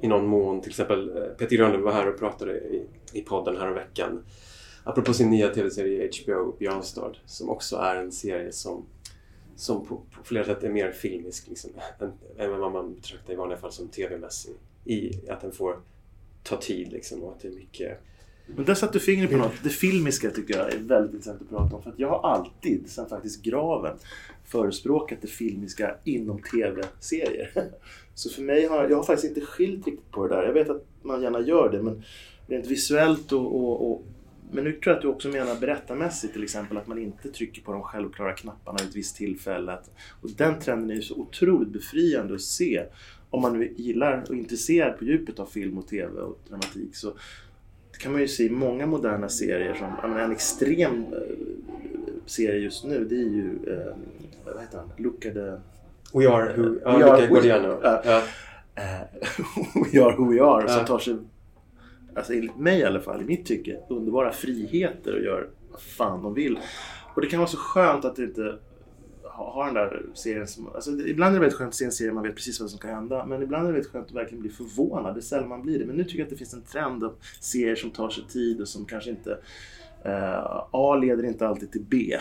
i 0.00 0.08
någon 0.08 0.26
mån, 0.26 0.60
till 0.60 0.70
exempel 0.70 1.16
eh, 1.16 1.22
Peter 1.22 1.56
Grönlund 1.56 1.84
var 1.84 1.92
här 1.92 2.08
och 2.08 2.18
pratade 2.18 2.52
i, 2.52 2.86
i 3.12 3.22
podden 3.22 3.56
här 3.56 3.70
veckan 3.70 4.24
apropå 4.88 5.12
sin 5.12 5.30
nya 5.30 5.48
TV-serie 5.48 6.10
HBO 6.24 6.56
Björnstad 6.58 7.12
som 7.24 7.50
också 7.50 7.76
är 7.76 7.96
en 7.96 8.12
serie 8.12 8.52
som, 8.52 8.86
som 9.56 9.86
på, 9.86 9.96
på 9.96 10.24
flera 10.24 10.44
sätt 10.44 10.64
är 10.64 10.68
mer 10.68 10.92
filmisk 10.92 11.48
liksom, 11.48 11.70
än, 11.98 12.12
än 12.38 12.60
vad 12.60 12.72
man 12.72 12.94
betraktar 12.94 13.32
i 13.32 13.36
vanliga 13.36 13.58
fall 13.58 13.72
som 13.72 13.88
TV-mässig. 13.88 14.54
I 14.84 15.30
att 15.30 15.40
den 15.40 15.52
får 15.52 15.80
ta 16.42 16.56
tid 16.56 16.92
liksom, 16.92 17.22
och 17.22 17.32
att 17.32 17.40
det 17.40 17.48
är 17.48 17.52
mycket 17.52 18.00
men 18.56 18.64
där 18.64 18.74
satte 18.74 18.92
du 18.92 19.00
fingret 19.00 19.30
på 19.30 19.36
något. 19.36 19.52
Det 19.62 19.70
filmiska 19.70 20.30
tycker 20.30 20.56
jag 20.56 20.72
är 20.72 20.78
väldigt 20.78 21.14
intressant 21.14 21.42
att 21.42 21.48
prata 21.48 21.76
om. 21.76 21.82
För 21.82 21.90
att 21.90 21.98
jag 21.98 22.08
har 22.08 22.30
alltid, 22.30 22.90
sen 22.90 23.08
faktiskt 23.08 23.42
Graven, 23.42 23.96
förespråkat 24.44 25.18
det 25.20 25.28
filmiska 25.28 25.94
inom 26.04 26.42
TV-serier. 26.42 27.50
Så 28.14 28.30
för 28.30 28.42
mig 28.42 28.66
har 28.66 28.88
jag 28.88 28.96
har 28.96 29.04
faktiskt 29.04 29.36
inte 29.36 29.46
skilt 29.46 29.86
riktigt 29.86 30.10
på 30.10 30.26
det 30.26 30.34
där. 30.34 30.42
Jag 30.42 30.52
vet 30.52 30.70
att 30.70 30.84
man 31.02 31.22
gärna 31.22 31.40
gör 31.40 31.70
det 31.72 31.82
men 31.82 32.02
rent 32.46 32.66
visuellt 32.66 33.32
och, 33.32 33.56
och, 33.56 33.90
och 33.90 34.04
men 34.50 34.64
nu 34.64 34.72
tror 34.72 34.82
jag 34.86 34.96
att 34.96 35.02
du 35.02 35.08
också 35.08 35.28
menar 35.28 35.60
berättarmässigt 35.60 36.32
till 36.32 36.42
exempel 36.42 36.76
att 36.76 36.86
man 36.86 36.98
inte 36.98 37.28
trycker 37.28 37.62
på 37.62 37.72
de 37.72 37.82
självklara 37.82 38.32
knapparna 38.32 38.78
vid 38.80 38.88
ett 38.88 38.96
visst 38.96 39.16
tillfälle. 39.16 39.78
Och 40.22 40.30
den 40.30 40.60
trenden 40.60 40.90
är 40.90 40.94
ju 40.94 41.02
så 41.02 41.14
otroligt 41.14 41.68
befriande 41.68 42.34
att 42.34 42.40
se. 42.40 42.84
Om 43.30 43.42
man 43.42 43.58
nu 43.58 43.74
gillar 43.76 44.22
och 44.22 44.34
är 44.34 44.38
intresserad 44.38 44.98
på 44.98 45.04
djupet 45.04 45.38
av 45.38 45.46
film 45.46 45.78
och 45.78 45.88
TV 45.88 46.20
och 46.20 46.40
dramatik 46.48 46.96
så 46.96 47.12
kan 47.98 48.12
man 48.12 48.20
ju 48.20 48.28
se 48.28 48.44
i 48.44 48.50
många 48.50 48.86
moderna 48.86 49.28
serier. 49.28 49.74
Som, 49.74 49.86
jag 50.02 50.10
menar, 50.10 50.24
en 50.24 50.32
extrem 50.32 51.04
eh, 51.12 51.18
serie 52.26 52.58
just 52.60 52.84
nu 52.84 53.04
det 53.04 53.14
är 53.14 53.18
ju, 53.18 53.58
eh, 53.66 53.96
vad 54.44 54.60
heter 54.62 54.78
han, 54.78 54.90
Luca 54.96 55.28
de... 55.30 55.58
We 56.14 56.28
are 56.30 56.56
who... 56.56 56.78
Ja, 56.84 56.98
We 57.30 57.52
are-. 57.54 58.00
Ja. 58.04 58.22
Eh, 58.74 59.00
We 59.92 60.04
are 60.04 60.16
who 60.16 60.30
we 60.32 60.42
are. 60.42 60.68
Som 60.68 60.78
Ja. 60.78 60.86
tar 60.86 60.98
sig, 60.98 61.16
alltså 62.14 62.32
enligt 62.32 62.56
mig 62.56 62.78
i 62.80 62.84
alla 62.84 63.00
fall, 63.00 63.22
i 63.22 63.24
mitt 63.24 63.46
tycke, 63.46 63.76
underbara 63.88 64.32
friheter 64.32 65.14
och 65.14 65.22
gör 65.22 65.48
vad 65.70 65.80
fan 65.80 66.22
de 66.22 66.34
vill. 66.34 66.58
Och 67.14 67.20
det 67.22 67.26
kan 67.28 67.38
vara 67.38 67.48
så 67.48 67.56
skönt 67.56 68.04
att 68.04 68.16
det 68.16 68.22
inte 68.24 68.58
ha, 69.38 69.52
ha 69.52 69.64
den 69.64 69.74
där 69.74 70.06
serien 70.14 70.46
som... 70.46 70.68
Alltså, 70.74 70.90
ibland 70.90 71.30
är 71.30 71.34
det 71.34 71.40
väldigt 71.40 71.58
skönt 71.58 71.68
att 71.68 71.74
se 71.74 71.84
en 71.84 71.92
serie 71.92 72.12
man 72.12 72.22
vet 72.22 72.34
precis 72.34 72.60
vad 72.60 72.70
som 72.70 72.78
kan 72.78 72.90
hända. 72.90 73.26
Men 73.26 73.42
ibland 73.42 73.64
är 73.64 73.68
det 73.68 73.72
väldigt 73.72 73.92
skönt 73.92 74.06
att 74.06 74.14
verkligen 74.14 74.40
bli 74.40 74.50
förvånad. 74.50 75.14
Det 75.14 75.18
är 75.18 75.22
sällan 75.22 75.48
man 75.48 75.62
blir 75.62 75.78
det. 75.78 75.84
Men 75.84 75.96
nu 75.96 76.04
tycker 76.04 76.18
jag 76.18 76.24
att 76.24 76.30
det 76.30 76.36
finns 76.36 76.54
en 76.54 76.62
trend 76.62 77.04
av 77.04 77.14
serier 77.40 77.76
som 77.76 77.90
tar 77.90 78.10
sig 78.10 78.24
tid 78.24 78.60
och 78.60 78.68
som 78.68 78.84
kanske 78.84 79.10
inte... 79.10 79.38
eh, 80.04 80.66
A 80.70 80.96
leder 80.96 81.24
inte 81.24 81.48
alltid 81.48 81.72
till 81.72 81.84
B. 81.88 82.16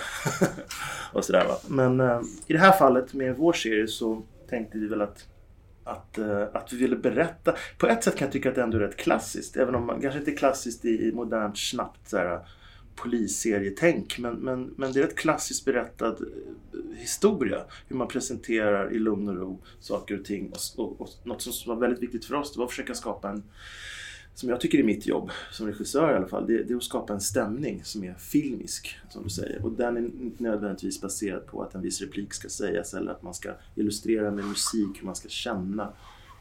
och 1.13 1.25
sådär 1.25 1.45
va. 1.47 1.57
Men 1.67 1.99
eh, 1.99 2.21
i 2.47 2.53
det 2.53 2.59
här 2.59 2.71
fallet 2.71 3.13
med 3.13 3.37
vår 3.37 3.53
serie 3.53 3.87
så 3.87 4.21
tänkte 4.49 4.77
vi 4.77 4.87
väl 4.87 5.01
att 5.01 5.27
att, 5.83 6.17
eh, 6.17 6.43
att 6.53 6.73
vi 6.73 6.77
ville 6.77 6.95
berätta. 6.95 7.55
På 7.77 7.87
ett 7.87 8.03
sätt 8.03 8.15
kan 8.15 8.25
jag 8.25 8.33
tycka 8.33 8.49
att 8.49 8.55
det 8.55 8.61
ändå 8.61 8.77
är 8.77 8.81
rätt 8.81 8.97
klassiskt. 8.97 9.57
Även 9.57 9.75
om 9.75 9.85
man 9.85 10.01
kanske 10.01 10.19
inte 10.19 10.31
är 10.31 10.35
klassiskt 10.35 10.85
i, 10.85 11.07
i 11.07 11.11
modernt 11.11 11.57
snabbt 11.57 12.09
så 12.09 12.17
här, 12.17 12.39
polisserietänk. 12.97 14.19
Men, 14.19 14.35
men, 14.35 14.73
men 14.75 14.91
det 14.91 14.99
är 14.99 15.03
rätt 15.03 15.15
klassiskt 15.15 15.65
berättad 15.65 16.07
eh, 16.07 16.97
historia. 16.97 17.61
Hur 17.87 17.95
man 17.95 18.07
presenterar 18.07 18.93
i 18.93 18.99
lugn 18.99 19.29
och 19.29 19.35
ro 19.35 19.59
saker 19.79 20.19
och 20.19 20.25
ting. 20.25 20.51
Och, 20.51 20.85
och, 20.85 21.01
och 21.01 21.09
något 21.23 21.41
som 21.41 21.75
var 21.75 21.81
väldigt 21.81 22.03
viktigt 22.03 22.25
för 22.25 22.35
oss 22.35 22.53
det 22.53 22.59
var 22.59 22.65
att 22.65 22.71
försöka 22.71 22.93
skapa 22.93 23.29
en 23.29 23.43
som 24.39 24.49
jag 24.49 24.61
tycker 24.61 24.79
är 24.79 24.83
mitt 24.83 25.07
jobb 25.07 25.31
som 25.51 25.67
regissör 25.67 26.11
i 26.11 26.15
alla 26.15 26.27
fall, 26.27 26.47
det, 26.47 26.63
det 26.63 26.73
är 26.73 26.77
att 26.77 26.83
skapa 26.83 27.13
en 27.13 27.21
stämning 27.21 27.81
som 27.83 28.03
är 28.03 28.13
filmisk, 28.13 28.95
som 29.09 29.23
du 29.23 29.29
säger. 29.29 29.65
Och 29.65 29.71
den 29.71 29.97
är 29.97 30.01
inte 30.01 30.43
nödvändigtvis 30.43 31.01
baserad 31.01 31.45
på 31.45 31.61
att 31.61 31.75
en 31.75 31.81
viss 31.81 32.01
replik 32.01 32.33
ska 32.33 32.49
sägas 32.49 32.93
eller 32.93 33.11
att 33.11 33.23
man 33.23 33.33
ska 33.33 33.53
illustrera 33.75 34.31
med 34.31 34.45
musik 34.45 34.97
hur 34.99 35.05
man 35.05 35.15
ska 35.15 35.29
känna 35.29 35.93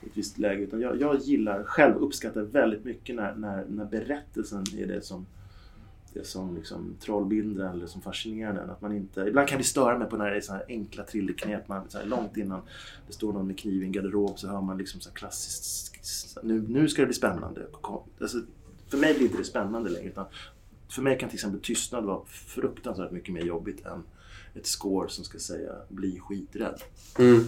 i 0.03 0.07
ett 0.07 0.16
visst 0.16 0.38
läge. 0.38 0.62
Utan 0.62 0.81
jag, 0.81 1.01
jag 1.01 1.19
gillar, 1.21 1.64
själv 1.64 1.97
uppskattar 1.97 2.42
väldigt 2.42 2.85
mycket 2.85 3.16
när, 3.16 3.35
när, 3.35 3.64
när 3.64 3.85
berättelsen 3.85 4.64
är 4.79 4.87
det 4.87 5.03
som 5.03 5.27
det 6.18 6.24
som 6.24 6.57
liksom 6.57 6.96
trollbinder 7.00 7.70
eller 7.70 7.87
som 7.87 8.02
fascinerar 8.02 8.62
en. 8.62 8.70
Att 8.70 8.81
man 8.81 8.96
inte, 8.96 9.20
ibland 9.20 9.48
kan 9.48 9.59
vi 9.59 9.64
störa 9.64 9.98
mig 9.98 10.09
på 10.09 10.16
när 10.16 10.31
det 10.31 10.37
är 10.37 10.40
så 10.40 10.52
här 10.52 10.64
enkla 10.68 11.05
thrillerknep. 11.05 11.68
Man, 11.68 11.90
så 11.90 11.98
här 11.98 12.05
långt 12.07 12.37
innan 12.37 12.61
det 13.07 13.12
står 13.12 13.33
någon 13.33 13.46
med 13.46 13.59
kniv 13.59 13.83
i 13.83 13.87
en 13.87 13.92
garderob 13.92 14.38
så 14.38 14.48
hör 14.48 14.61
man 14.61 14.79
liksom 14.79 15.00
så 15.00 15.09
här 15.09 15.16
klassiskt 15.16 15.96
nu, 16.42 16.64
nu 16.68 16.88
ska 16.88 17.02
det 17.02 17.07
bli 17.07 17.14
spännande. 17.14 17.66
Alltså, 18.20 18.38
för 18.88 18.98
mig 18.98 19.14
blir 19.14 19.24
inte 19.24 19.38
det 19.38 19.44
spännande 19.44 19.90
längre. 19.90 20.09
Utan 20.09 20.26
för 20.88 21.02
mig 21.02 21.18
kan 21.18 21.29
till 21.29 21.37
exempel 21.37 21.61
tystnad 21.61 22.05
vara 22.05 22.20
fruktansvärt 22.26 23.11
mycket 23.11 23.35
mer 23.35 23.42
jobbigt 23.42 23.87
än 23.87 24.02
ett 24.55 24.66
score 24.66 25.09
som 25.09 25.24
ska 25.24 25.38
säga 25.38 25.72
bli 25.88 26.18
skiträdd. 26.20 26.83
Mm. 27.18 27.44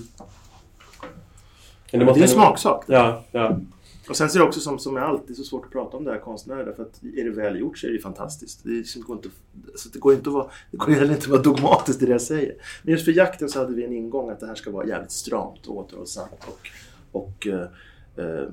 Men 1.93 2.07
det 2.07 2.13
är 2.13 2.23
en 2.23 2.29
smaksak. 2.29 2.85
Ja, 2.87 3.25
ja. 3.31 3.61
Och 4.09 4.17
sen 4.17 4.31
så 4.31 4.39
är 4.39 4.41
det 4.41 4.49
också 4.49 4.61
som, 4.61 4.79
som 4.79 4.97
är 4.97 5.01
alltid 5.01 5.37
så 5.37 5.43
svårt 5.45 5.65
att 5.65 5.73
prata 5.73 5.97
om 5.97 6.05
det 6.05 6.11
här 6.11 6.19
konstnärer 6.19 6.65
därför 6.65 6.83
att 6.83 7.03
är 7.03 7.25
det 7.25 7.31
väl 7.31 7.59
gjort 7.59 7.79
så 7.79 7.87
är 7.87 7.91
det 7.91 7.97
ju 7.97 8.03
fantastiskt. 8.03 8.65
Det, 8.65 8.71
liksom, 8.71 9.03
går 9.03 9.17
inte, 9.17 9.29
så 9.75 9.89
det 9.89 9.99
går 9.99 10.15
inte 10.15 10.31
att 10.31 10.35
vara, 10.35 10.51
det 10.71 10.77
går 10.77 10.93
heller 10.93 11.15
inte 11.15 11.25
att 11.25 11.27
vara 11.27 11.43
dogmatiskt 11.43 12.03
i 12.03 12.07
det 12.07 12.13
jag 12.13 12.23
säger. 12.23 12.55
Men 12.83 12.93
just 12.93 13.05
för 13.05 13.13
jakten 13.13 13.49
så 13.49 13.59
hade 13.59 13.75
vi 13.75 13.85
en 13.85 13.93
ingång 13.93 14.31
att 14.31 14.41
det 14.41 14.47
här 14.47 14.55
ska 14.55 14.71
vara 14.71 14.87
jävligt 14.87 15.11
stramt 15.11 15.67
och 15.67 15.77
återhållsamt 15.77 16.45
och, 16.47 16.69
och 17.13 17.47
eh, 17.47 17.69
eh, 18.17 18.49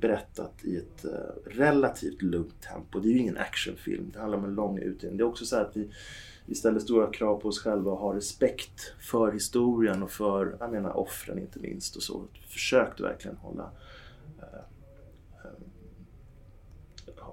berättat 0.00 0.54
i 0.62 0.76
ett 0.76 1.04
eh, 1.04 1.50
relativt 1.50 2.22
lugnt 2.22 2.62
tempo. 2.62 3.00
Det 3.00 3.08
är 3.08 3.12
ju 3.12 3.18
ingen 3.18 3.38
actionfilm, 3.38 4.10
det 4.12 4.18
handlar 4.18 4.38
om 4.38 4.44
en 4.44 4.54
lång 4.54 4.78
utredning. 4.78 5.18
Det 5.18 5.22
är 5.22 5.28
också 5.28 5.44
så 5.44 5.56
här 5.56 5.62
att 5.62 5.76
vi, 5.76 5.90
vi 6.46 6.54
ställer 6.54 6.78
stora 6.78 7.12
krav 7.12 7.40
på 7.40 7.48
oss 7.48 7.58
själva 7.58 7.90
och 7.90 7.98
har 7.98 8.14
respekt 8.14 8.94
för 9.00 9.32
historien 9.32 10.02
och 10.02 10.10
för, 10.10 10.56
jag 10.60 10.72
menar 10.72 10.96
offren 10.96 11.38
inte 11.38 11.58
minst 11.58 11.96
och 11.96 12.02
så. 12.02 12.24
Försökte 12.48 13.02
verkligen 13.02 13.36
hålla 13.36 13.70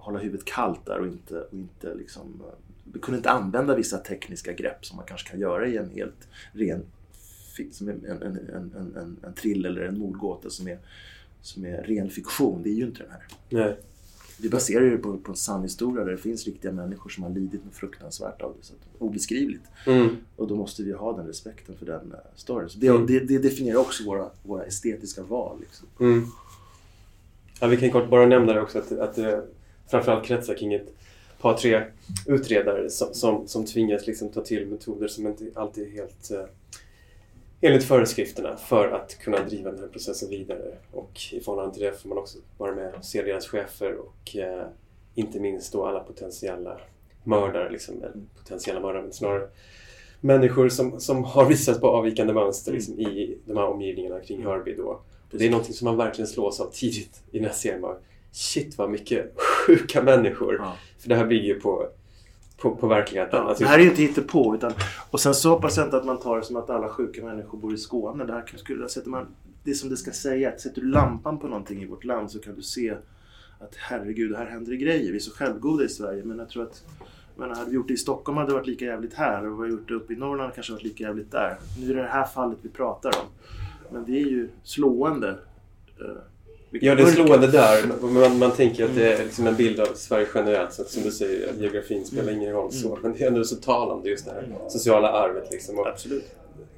hålla 0.09 0.23
huvudet 0.23 0.45
kallt 0.45 0.85
där 0.85 0.99
och 0.99 1.07
inte, 1.07 1.41
och 1.41 1.53
inte 1.53 1.95
liksom... 1.95 2.41
Vi 2.93 2.99
kunde 2.99 3.17
inte 3.17 3.29
använda 3.29 3.75
vissa 3.75 3.97
tekniska 3.97 4.53
grepp 4.53 4.85
som 4.85 4.97
man 4.97 5.05
kanske 5.05 5.29
kan 5.29 5.39
göra 5.39 5.67
i 5.67 5.77
en 5.77 5.89
helt 5.89 6.27
ren 6.53 6.83
som 7.71 7.89
en, 7.89 8.05
en, 8.05 8.21
en, 8.21 8.95
en, 8.95 9.17
en, 9.23 9.33
trill 9.33 9.65
eller 9.65 9.81
en 9.81 9.99
mordgåta 9.99 10.49
som 10.49 10.67
är, 10.67 10.79
som 11.41 11.65
är 11.65 11.83
ren 11.83 12.09
fiktion. 12.09 12.63
Det 12.63 12.69
är 12.69 12.73
ju 12.73 12.85
inte 12.85 13.03
den 13.03 13.11
här. 13.11 13.23
Nej. 13.49 13.77
Vi 14.41 14.49
baserar 14.49 14.85
det 14.85 14.97
på, 14.97 15.17
på 15.17 15.31
en 15.31 15.37
sann 15.37 15.63
historia 15.63 16.05
där 16.05 16.11
det 16.11 16.17
finns 16.17 16.45
riktiga 16.45 16.71
människor 16.71 17.09
som 17.09 17.23
har 17.23 17.31
lidit 17.31 17.65
något 17.65 17.75
fruktansvärt 17.75 18.41
av 18.41 18.55
det. 18.59 18.65
Så 18.65 18.73
obeskrivligt. 18.97 19.63
Mm. 19.87 20.17
Och 20.35 20.47
då 20.47 20.55
måste 20.55 20.83
vi 20.83 20.91
ha 20.91 21.17
den 21.17 21.27
respekten 21.27 21.77
för 21.77 21.85
den 21.85 22.11
uh, 22.11 22.17
storyn. 22.35 22.69
Så 22.69 22.79
det, 22.79 22.87
Mm. 22.87 23.05
det, 23.05 23.19
det 23.19 23.37
definierar 23.37 23.79
också 23.79 24.03
våra, 24.03 24.29
våra 24.43 24.63
estetiska 24.63 25.23
val. 25.23 25.57
Liksom. 25.59 25.87
Mm. 25.99 26.25
Ja, 27.59 27.67
vi 27.67 27.77
kan 27.77 27.91
kort 27.91 28.09
bara 28.09 28.25
nämna 28.25 28.53
det 28.53 28.61
också 28.61 28.79
att, 28.79 28.91
att 28.91 29.15
det 29.15 29.45
framförallt 29.91 30.25
kretsar 30.25 30.53
kring 30.53 30.73
ett 30.73 30.93
par, 31.41 31.53
tre 31.53 31.83
utredare 32.27 32.89
som, 32.89 33.13
som, 33.13 33.47
som 33.47 33.65
tvingas 33.65 34.07
liksom 34.07 34.29
ta 34.29 34.41
till 34.41 34.67
metoder 34.67 35.07
som 35.07 35.27
inte 35.27 35.45
alltid 35.55 35.87
är 35.87 35.91
helt 35.91 36.31
eh, 36.31 36.45
enligt 37.61 37.83
föreskrifterna 37.83 38.57
för 38.57 38.91
att 38.91 39.19
kunna 39.19 39.43
driva 39.43 39.71
den 39.71 39.79
här 39.79 39.87
processen 39.87 40.29
vidare. 40.29 40.77
Och 40.91 41.19
i 41.31 41.39
förhållande 41.39 41.73
till 41.73 41.83
det 41.83 42.01
får 42.01 42.09
man 42.09 42.17
också 42.17 42.37
vara 42.57 42.75
med 42.75 42.93
och 42.93 43.05
se 43.05 43.21
deras 43.21 43.47
chefer 43.47 43.95
och 43.95 44.35
eh, 44.35 44.67
inte 45.15 45.39
minst 45.39 45.73
då 45.73 45.85
alla 45.85 45.99
potentiella 45.99 46.79
mördare, 47.23 47.69
liksom, 47.69 47.97
eller 47.97 48.13
potentiella 48.37 48.79
mördare, 48.79 49.03
men 49.03 49.13
snarare 49.13 49.47
människor 50.21 50.69
som, 50.69 50.99
som 50.99 51.23
har 51.23 51.45
visat 51.45 51.81
på 51.81 51.87
avvikande 51.87 52.33
mönster 52.33 52.71
liksom, 52.71 52.99
i 52.99 53.37
de 53.45 53.57
här 53.57 53.65
omgivningarna 53.65 54.19
kring 54.19 54.43
Hörby 54.43 54.75
då. 54.75 55.01
Det 55.31 55.45
är 55.45 55.49
någonting 55.49 55.73
som 55.73 55.85
man 55.85 55.97
verkligen 55.97 56.27
slås 56.27 56.59
av 56.59 56.71
tidigt 56.71 57.23
i 57.31 57.37
den 57.37 57.47
här 57.47 57.53
serien. 57.53 57.85
Shit 58.31 58.77
vad 58.77 58.89
mycket 58.89 59.35
sjuka 59.67 60.03
människor. 60.03 60.57
För 60.99 61.09
det 61.09 61.15
här 61.15 61.25
bygger 61.25 61.47
ju 61.53 61.59
på, 61.59 61.87
på, 62.57 62.75
på 62.75 62.87
verkligheten. 62.87 63.39
Ja, 63.39 63.49
Alltså, 63.49 63.63
det 63.63 63.69
här 63.69 63.79
är 63.79 63.83
ju 63.83 63.89
inte 63.89 64.01
hittepå. 64.01 64.55
Utan, 64.55 64.73
och 65.11 65.19
sen 65.19 65.33
så 65.35 65.49
hoppas 65.49 65.77
jag 65.77 65.87
inte 65.87 65.97
att 65.97 66.05
man 66.05 66.19
tar 66.19 66.37
det 66.37 66.43
som 66.43 66.55
att 66.55 66.69
alla 66.69 66.89
sjuka 66.89 67.23
människor 67.25 67.57
bor 67.57 67.73
i 67.73 67.77
Skåne. 67.77 68.25
Det, 68.25 68.33
här 68.33 68.47
kan- 68.47 68.59
skulle, 68.59 68.89
sätter 68.89 69.09
man, 69.09 69.27
det 69.63 69.71
är 69.71 69.75
som 69.75 69.89
det 69.89 69.97
ska 69.97 70.11
säga. 70.11 70.49
Att 70.49 70.61
sätter 70.61 70.81
du 70.81 70.87
lampan 70.87 71.37
på 71.39 71.47
någonting 71.47 71.81
i 71.81 71.85
vårt 71.85 72.03
land 72.03 72.31
så 72.31 72.39
kan 72.39 72.55
du 72.55 72.61
se 72.61 72.95
att 73.59 73.75
herregud, 73.75 74.35
här 74.35 74.45
händer 74.45 74.71
det 74.71 74.77
grejer. 74.77 75.11
Vi 75.11 75.15
är 75.15 75.19
så 75.19 75.31
självgoda 75.31 75.83
i 75.83 75.89
Sverige. 75.89 76.23
Men 76.23 76.39
jag 76.39 76.49
tror 76.49 76.63
att 76.63 76.83
menar, 77.35 77.55
hade 77.55 77.69
vi 77.69 77.75
gjort 77.75 77.87
det 77.87 77.93
i 77.93 77.97
Stockholm 77.97 78.37
hade 78.37 78.49
det 78.49 78.53
varit 78.55 78.67
lika 78.67 78.85
jävligt 78.85 79.13
här. 79.13 79.47
Och 79.47 79.53
vi 79.53 79.57
har 79.57 79.67
gjort 79.67 79.87
det 79.87 79.93
uppe 79.93 80.13
i 80.13 80.15
Norrland 80.15 80.53
kanske 80.53 80.73
varit 80.73 80.83
lika 80.83 81.03
jävligt 81.03 81.31
där. 81.31 81.57
Nu 81.79 81.91
är 81.91 81.95
det 81.95 82.01
det 82.01 82.07
här 82.07 82.25
fallet 82.25 82.57
vi 82.61 82.69
pratar 82.69 83.09
om. 83.09 83.27
Men 83.93 84.05
det 84.05 84.11
är 84.21 84.25
ju 84.25 84.49
slående. 84.63 85.37
Ja, 86.71 86.95
det 86.95 87.03
är 87.03 87.07
slående 87.07 87.47
där. 87.47 87.83
Man, 88.01 88.37
man 88.39 88.51
tänker 88.51 88.85
att 88.85 88.95
det 88.95 89.13
är 89.13 89.23
liksom 89.23 89.47
en 89.47 89.55
bild 89.55 89.79
av 89.79 89.87
Sverige 89.95 90.27
generellt 90.35 90.73
sett. 90.73 90.89
Som 90.89 91.03
du 91.03 91.11
säger, 91.11 91.53
geografin 91.59 92.05
spelar 92.05 92.31
ingen 92.31 92.51
roll 92.51 92.71
så. 92.71 92.99
Men 93.01 93.13
det 93.13 93.23
är 93.23 93.27
ändå 93.27 93.43
så 93.43 93.55
talande 93.55 94.09
just 94.09 94.25
det 94.25 94.31
här 94.31 94.47
sociala 94.69 95.11
arvet. 95.11 95.47
Liksom. 95.51 95.79
Och 95.79 95.87
Absolut. 95.87 96.23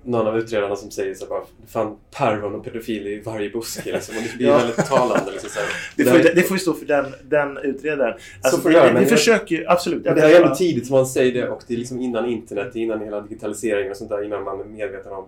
Någon 0.04 0.28
av 0.28 0.38
utredarna 0.38 0.76
som 0.76 0.92
säger 0.92 1.16
så 1.16 1.24
här, 1.26 1.30
bara, 1.30 1.44
fan 1.68 1.98
pervon 2.12 2.56
och 2.56 2.64
pedofil 2.64 3.08
i 3.08 3.22
varje 3.26 3.50
buske. 3.50 3.92
Liksom. 3.92 4.18
Och 4.18 4.24
det 4.24 4.38
blir 4.38 4.48
Ja. 4.48 4.58
väldigt 4.58 4.86
talande. 4.86 5.32
Liksom, 5.32 5.50
så 5.50 5.60
här. 5.60 5.68
Det 5.98 6.04
får, 6.04 6.18
det, 6.20 6.34
det 6.36 6.42
får 6.44 6.58
ju 6.58 6.62
stå 6.62 6.74
för 6.74 6.86
den, 6.86 7.06
den 7.24 7.58
utredaren. 7.58 8.20
Alltså, 8.42 8.62
får 8.62 8.70
det 8.70 8.76
göra, 8.76 9.00
vi, 9.00 9.06
försöker 9.06 9.56
ju, 9.56 9.68
absolut. 9.68 10.06
Men 10.06 10.16
det 10.16 10.22
här 10.22 10.30
är 10.30 10.42
ändå 10.42 10.56
tidigt 10.56 10.88
som 10.88 10.96
man 10.96 11.06
säger 11.06 11.34
det 11.42 11.50
och 11.50 11.62
det 11.68 11.74
är 11.74 11.78
liksom 11.78 12.00
innan 12.02 12.26
internet, 12.26 12.70
det 12.74 12.80
är 12.80 12.82
innan 12.82 13.02
hela 13.02 13.22
digitaliseringen 13.22 13.92
och 13.92 13.98
sånt 13.98 14.10
där, 14.10 14.24
innan 14.24 14.44
man 14.44 14.60
är 14.60 14.66
medveten 14.66 15.12
om 15.12 15.26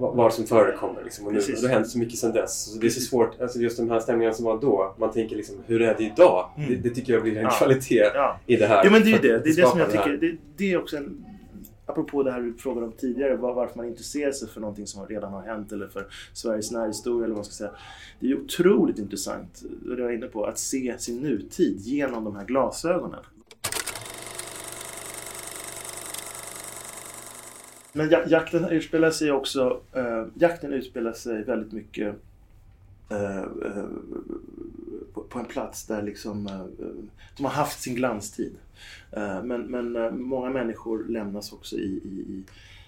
vad, 0.00 0.34
som 0.34 0.46
förekommer. 0.46 1.04
Liksom. 1.04 1.26
Och 1.26 1.32
nu 1.32 1.38
Precis. 1.38 1.60
det 1.60 1.68
har 1.68 1.74
hänt 1.74 1.88
så 1.88 1.98
mycket 1.98 2.18
sedan 2.18 2.32
dess. 2.32 2.72
Så 2.72 2.78
det 2.78 2.86
är 2.86 2.90
så 2.90 3.00
svårt, 3.00 3.40
alltså 3.40 3.58
just 3.58 3.76
de 3.76 3.90
här 3.90 4.00
stämningarna 4.00 4.34
som 4.34 4.44
var 4.44 4.60
då, 4.60 4.94
man 4.98 5.12
tänker 5.12 5.36
liksom, 5.36 5.56
hur 5.66 5.82
är 5.82 5.94
det 5.94 6.04
idag? 6.04 6.50
Mm. 6.56 6.68
Det, 6.70 6.76
det 6.88 6.94
tycker 6.94 7.12
jag 7.12 7.22
blir 7.22 7.36
en 7.36 7.42
Ja. 7.42 7.50
kvalitet 7.50 8.10
Ja. 8.14 8.40
i 8.46 8.56
det 8.56 8.66
här. 8.66 8.82
Jo 8.84 8.90
men 8.90 9.02
det 9.02 9.08
är 9.08 9.12
ju 9.12 9.18
det. 9.18 9.38
Det 9.44 9.50
är 9.50 9.56
det 9.56 9.68
som 9.68 9.78
jag 9.78 9.90
tycker. 9.92 10.16
Det, 10.20 10.36
det 10.56 10.72
är 10.72 10.78
också 10.78 10.96
en... 10.96 11.24
Apropå 11.86 12.22
det 12.22 12.32
här 12.32 12.40
du 12.40 12.54
frågade 12.54 12.86
om 12.86 12.92
tidigare, 12.92 13.36
var, 13.36 13.54
varför 13.54 13.76
man 13.76 13.86
intresserar 13.86 14.32
sig 14.32 14.48
för 14.48 14.60
någonting 14.60 14.86
som 14.86 15.06
redan 15.06 15.32
har 15.32 15.42
hänt 15.42 15.72
eller 15.72 15.88
för 15.88 16.06
Sveriges 16.32 16.70
närhistoria 16.72 17.24
eller 17.24 17.34
vad 17.34 17.36
man 17.38 17.44
ska 17.44 17.52
säga. 17.54 17.70
Det 18.20 18.26
är 18.26 18.30
ju 18.30 18.36
otroligt 18.44 18.98
intressant, 18.98 19.62
det 19.62 19.90
jag 19.98 20.04
var 20.04 20.10
inne 20.12 20.26
på, 20.26 20.44
att 20.44 20.58
se 20.58 20.94
sin 20.98 21.16
nutid 21.22 21.80
genom 21.80 22.24
de 22.24 22.36
här 22.36 22.44
glasögonen. 22.44 23.20
Men 27.92 28.10
jakten 28.26 28.64
utspelar 28.64 29.10
sig 29.10 29.32
också, 29.32 29.80
eh, 29.92 30.26
jakten 30.34 30.72
utspelar 30.72 31.12
sig 31.12 31.44
väldigt 31.44 31.72
mycket 31.72 32.14
eh, 33.10 33.38
eh 33.38 33.84
på, 35.14 35.22
på 35.22 35.38
en 35.38 35.44
plats 35.44 35.86
där 35.86 36.02
liksom, 36.02 36.46
eh, 36.46 36.86
de 37.36 37.44
har 37.44 37.52
haft 37.52 37.80
sin 37.80 37.94
glanstid. 37.94 38.52
Eh, 39.12 39.42
men, 39.42 39.62
men 39.62 39.96
eh, 39.96 40.10
många 40.10 40.50
människor 40.50 41.04
lämnas 41.08 41.52
också 41.52 41.76
i, 41.76 42.00
i, 42.04 42.32
i 42.32 42.42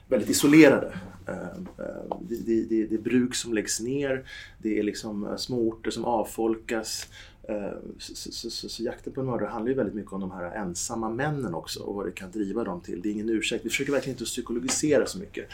väldigt 0.09 0.30
isolerade. 0.30 0.92
Eh, 1.28 1.42
eh 1.78 2.16
Det, 2.20 2.36
det, 2.36 2.64
det, 2.64 2.86
det 2.86 2.94
är 2.94 2.98
bruk 2.98 3.34
som 3.34 3.55
läggs 3.55 3.80
ner, 3.80 4.24
det 4.59 4.78
är 4.78 4.82
liksom 4.82 5.26
eh, 5.26 5.36
småorter 5.36 5.90
som 5.90 6.05
avfolkas. 6.05 7.09
Eh, 7.57 7.72
Så, 7.98 8.14
så, 8.32 8.50
så, 8.50 8.68
så 8.68 8.82
jakten 8.82 9.12
på 9.12 9.20
en 9.20 9.26
mördare 9.26 9.48
handlar 9.48 9.68
ju 9.70 9.76
väldigt 9.76 9.94
mycket 9.94 10.12
om 10.12 10.20
de 10.20 10.30
här 10.30 10.55
ensamma 10.57 11.11
männen 11.11 11.55
också 11.55 11.80
och 11.82 11.94
vad 11.94 12.07
det 12.07 12.12
kan 12.12 12.30
driva 12.30 12.64
dem 12.64 12.80
till. 12.80 13.00
Det 13.03 13.09
är 13.09 13.12
ingen 13.12 13.28
ursäkt. 13.28 13.64
Vi 13.64 13.68
försöker 13.70 13.92
verkligen 13.92 14.14
inte 14.14 14.24
psykologisera 14.24 15.07
så 15.07 15.18
mycket. 15.18 15.44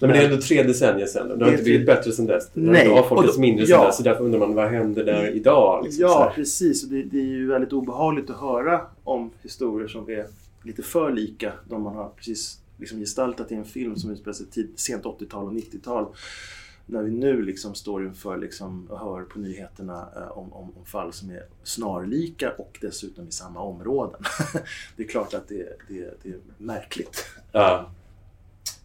Nej, 0.00 0.08
men 0.08 0.10
det 0.10 0.18
är 0.24 0.30
ändå 0.30 0.40
tre 0.42 0.62
decennier 0.62 1.06
sedan. 1.06 1.28
Det 1.28 1.36
Det 1.36 1.44
har 1.44 1.52
inte 1.52 1.62
blivit 1.62 1.86
tre- 1.86 1.94
bättre 1.94 2.12
sedan 2.12 2.26
dess. 2.26 2.50
Det 2.54 2.60
har 2.60 2.72
Nej, 2.72 2.86
inte 2.86 3.00
avfolkats 3.00 3.28
och 3.28 3.34
då- 3.34 3.40
mindre 3.40 3.64
ja. 3.64 3.76
sedan 3.78 3.86
dess. 3.86 3.96
Så 3.96 4.02
därför 4.02 4.24
undrar 4.24 4.38
man 4.38 4.54
vad 4.54 4.68
händer 4.70 5.04
där 5.04 5.30
idag? 5.36 5.84
Liksom, 5.84 6.02
Ja, 6.02 6.32
precis. 6.34 6.84
Och 6.84 6.90
det, 6.90 7.02
det 7.02 7.18
är 7.18 7.22
ju 7.24 7.46
väldigt 7.46 7.72
obehagligt 7.72 8.30
att 8.30 8.40
höra 8.40 8.80
om 9.04 9.30
historier 9.42 9.88
som 9.88 10.10
är 10.10 10.26
lite 10.62 10.82
för 10.82 11.12
lika 11.12 11.52
de 11.68 11.82
man 11.82 11.94
har 11.96 12.08
precis 12.16 12.58
liksom 12.78 12.98
gestaltat 12.98 13.52
i 13.52 13.54
en 13.54 13.64
film 13.64 13.96
som 13.96 14.10
utspelar 14.10 14.34
sig 14.34 14.46
sent 14.76 15.04
80-tal 15.04 15.46
och 15.46 15.52
90-tal. 15.52 16.06
När 16.90 17.02
vi 17.02 17.10
nu 17.10 17.42
liksom 17.42 17.74
står 17.74 18.04
inför 18.06 18.36
liksom 18.36 18.86
och 18.90 18.98
hör 18.98 19.22
på 19.22 19.38
nyheterna 19.38 20.08
eh, 20.16 20.38
om, 20.38 20.52
om, 20.52 20.72
om 20.78 20.84
fall 20.84 21.12
som 21.12 21.30
är 21.30 21.42
snarlika 21.62 22.52
och 22.52 22.78
dessutom 22.80 23.28
i 23.28 23.32
samma 23.32 23.60
områden. 23.60 24.20
det 24.96 25.02
är 25.02 25.08
klart 25.08 25.34
att 25.34 25.48
det, 25.48 25.76
det, 25.88 26.14
det 26.22 26.28
är 26.28 26.38
märkligt. 26.58 27.24
Ja. 27.52 27.90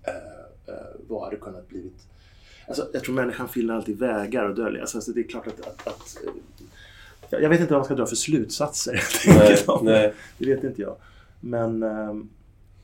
Eh, 0.03 0.73
eh, 0.73 0.81
vad 1.07 1.23
hade 1.23 1.35
kunnat 1.35 1.67
blivit... 1.69 2.07
Alltså, 2.67 2.89
jag 2.93 3.03
tror 3.03 3.15
människan 3.15 3.47
finner 3.49 3.73
alltid 3.73 3.99
vägar 3.99 4.49
att 4.49 4.55
dölja. 4.55 4.81
Alltså, 4.81 5.11
det 5.11 5.19
är 5.19 5.27
klart 5.27 5.47
att... 5.47 5.59
att, 5.67 5.87
att 5.87 6.17
jag- 7.29 7.49
vet 7.49 7.59
inte 7.59 7.73
vad 7.73 7.79
man 7.79 7.85
ska 7.85 7.95
dra 7.95 8.05
för 8.05 8.15
slutsatser. 8.15 9.01
Nej, 9.27 9.57
nej. 9.83 10.13
Det 10.37 10.45
vet 10.45 10.63
inte 10.63 10.81
jag. 10.81 10.95
Men... 11.39 11.83
ehm, 11.83 12.29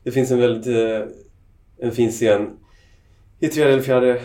Det 0.04 0.12
finns 0.12 0.32
en 0.32 0.40
väldigt 0.40 1.12
en 1.78 1.92
fin 1.92 2.12
scen 2.12 2.58
i 3.40 3.48
tredje 3.48 3.74
eller 3.74 3.84
fjärde 3.84 4.22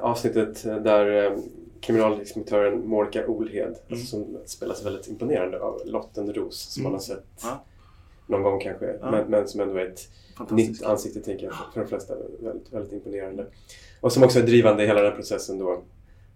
avsnittet 0.00 0.64
eh, 0.66 0.76
där 0.76 1.24
eh, 1.26 1.38
kriminalinspektören 1.80 2.88
Monica 2.88 3.26
Olhed, 3.26 3.64
Mm. 3.66 3.78
alltså, 3.90 4.06
som 4.06 4.36
spelas 4.46 4.86
väldigt 4.86 5.08
imponerande 5.08 5.60
av 5.60 5.82
Lotten 5.84 6.32
Ros 6.34 6.58
som 6.58 6.80
Mm. 6.80 6.92
man 6.92 6.92
har 6.92 7.00
sett 7.04 7.24
Ja. 7.42 7.64
någon 8.26 8.42
gång 8.42 8.60
kanske. 8.60 8.86
Ja. 9.00 9.10
Men, 9.10 9.30
men 9.30 9.48
som 9.48 9.60
ändå 9.60 9.74
är 9.76 9.86
ett 9.86 10.00
nytt 10.50 10.82
ansikte 10.84 11.20
tänker 11.20 11.46
jag 11.46 11.54
för 11.74 11.80
de 11.80 11.86
flesta. 11.86 12.14
Väldigt, 12.40 12.72
väldigt 12.72 12.92
imponerande. 12.92 13.46
Och 14.00 14.12
som 14.12 14.22
också 14.22 14.38
är 14.38 14.42
drivande 14.42 14.82
i 14.84 14.86
hela 14.86 15.02
den 15.02 15.14
processen 15.16 15.58
då. 15.58 15.82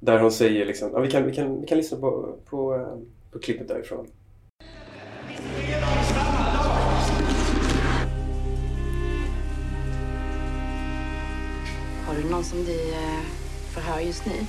Där 0.01 0.18
hon 0.18 0.33
säger 0.33 0.66
liksom, 0.66 0.91
ja, 0.93 1.01
vi, 1.01 1.11
kan, 1.11 1.27
vi, 1.27 1.35
kan, 1.35 1.61
vi 1.61 1.66
kan 1.66 1.79
lyssna 1.79 1.99
på, 1.99 2.35
på, 2.51 2.75
eh, 2.75 2.97
på 3.33 3.39
klippet 3.39 3.68
därifrån. 3.68 4.07
Någon 12.25 12.45
som 12.45 12.64
du 12.64 12.93
eh, 12.93 13.21
förhör 13.71 14.01
just 14.01 14.27
nu? 14.27 14.47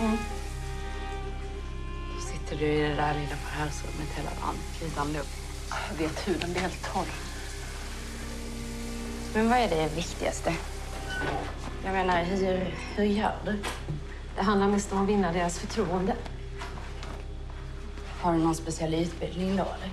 Mm. 0.00 0.16
Då 2.14 2.20
sitter 2.20 2.56
du 2.56 2.66
i 2.66 2.80
det 2.80 2.94
där 2.94 3.14
lilla 3.14 3.36
förhörsrummet 3.36 4.08
hela 4.16 4.30
dagen 4.30 4.54
utan 4.86 5.12
luft. 5.12 5.36
Jag 5.90 5.98
vet 5.98 6.28
hur 6.28 6.34
den 6.34 6.52
blir 6.52 6.62
helt 6.62 6.92
torr. 6.92 7.06
Men 9.34 9.48
vad 9.48 9.58
är 9.58 9.68
det 9.68 9.96
viktigaste? 9.96 10.54
Jag 11.84 11.92
menar, 11.92 12.24
hur, 12.24 12.74
hur 12.96 13.04
gör 13.04 13.34
du? 13.44 13.58
Det 14.36 14.42
handlar 14.42 14.68
mest 14.68 14.92
om 14.92 15.02
att 15.02 15.08
vinna 15.08 15.32
deras 15.32 15.58
förtroende. 15.58 16.16
Har 18.20 18.32
du 18.32 18.38
någon 18.38 18.54
speciell 18.54 18.94
utbildning 18.94 19.56
då 19.56 19.62
eller? 19.62 19.90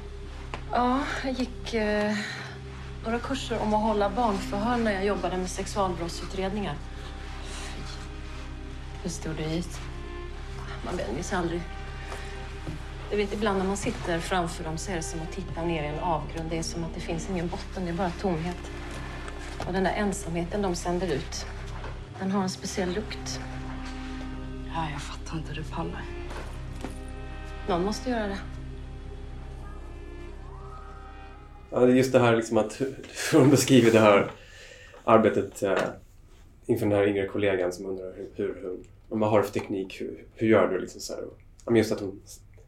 Ja, 0.72 1.00
jag 1.24 1.34
gick 1.34 1.74
eh, 1.74 2.16
några 3.04 3.20
kurser 3.20 3.60
om 3.62 3.74
att 3.74 3.82
hålla 3.82 4.10
barnförhör 4.10 4.78
när 4.78 4.92
jag 4.92 5.06
jobbade 5.06 5.38
med 5.38 5.50
sexualbrottsutredningar. 5.50 6.76
Hur 9.08 9.12
stod 9.12 9.36
du 9.36 9.44
ut? 9.44 9.80
Man 10.86 10.98
vänjer 10.98 11.24
sig 11.24 11.38
aldrig. 11.38 11.62
Du 13.12 13.18
vet, 13.18 13.34
ibland 13.34 13.58
när 13.58 13.66
man 13.66 13.78
sitter 13.78 14.20
framför 14.20 14.64
dem 14.64 14.78
så 14.78 14.92
är 14.92 14.96
det 14.96 15.02
som 15.02 15.22
att 15.22 15.32
titta 15.32 15.64
ner 15.64 15.84
i 15.84 15.88
en 15.88 16.00
avgrund. 16.00 16.50
Det 16.50 16.58
är 16.58 16.64
som 16.64 16.84
att 16.84 16.94
det 16.94 17.00
finns 17.00 17.30
ingen 17.30 17.48
botten, 17.48 17.86
det 17.86 17.92
är 17.92 17.94
bara 17.94 18.10
tomhet. 18.10 18.58
Och 19.68 19.74
den 19.74 19.84
där 19.84 19.94
ensamheten 19.94 20.62
de 20.62 20.76
sänder 20.76 21.08
ut, 21.08 21.46
den 22.20 22.32
har 22.32 22.44
en 22.44 22.50
speciell 22.50 22.94
lukt. 22.94 23.40
Ja, 24.76 24.88
jag 24.92 25.02
fattar 25.02 25.38
inte 25.38 25.50
hur 25.50 25.64
du 25.64 25.70
pallar. 25.70 26.04
Någon 27.70 27.84
måste 27.84 28.10
göra 28.10 28.28
det. 28.28 28.40
Ja, 31.70 31.80
det 31.80 31.92
är 31.92 31.96
just 31.96 32.14
det 32.14 32.20
här 32.20 32.36
liksom 32.36 32.58
att 32.58 32.82
hur 32.82 32.96
hon 33.40 33.50
beskriver 33.50 33.92
det 33.92 34.00
här 34.00 34.32
arbetet 35.04 35.64
eh, 35.64 35.78
inför 36.66 36.86
den 36.86 36.98
här 36.98 37.08
yngre 37.08 37.28
kollegan 37.28 37.74
som 37.74 37.86
undrar 37.86 38.14
hur, 38.16 38.30
hur, 38.36 38.62
hur 38.62 38.78
vad 39.10 39.30
har 39.30 39.38
du 39.40 39.44
för 39.46 39.54
teknik, 39.54 40.02
hur, 40.02 40.24
hur 40.36 40.48
gör 40.48 40.68
du 40.68 40.80
liksom 40.80 41.02
så 41.02 41.14
här. 41.14 41.24
Och, 41.24 41.38
ja, 41.66 41.76
just 41.76 41.92
att 41.92 42.00
hon, 42.00 42.20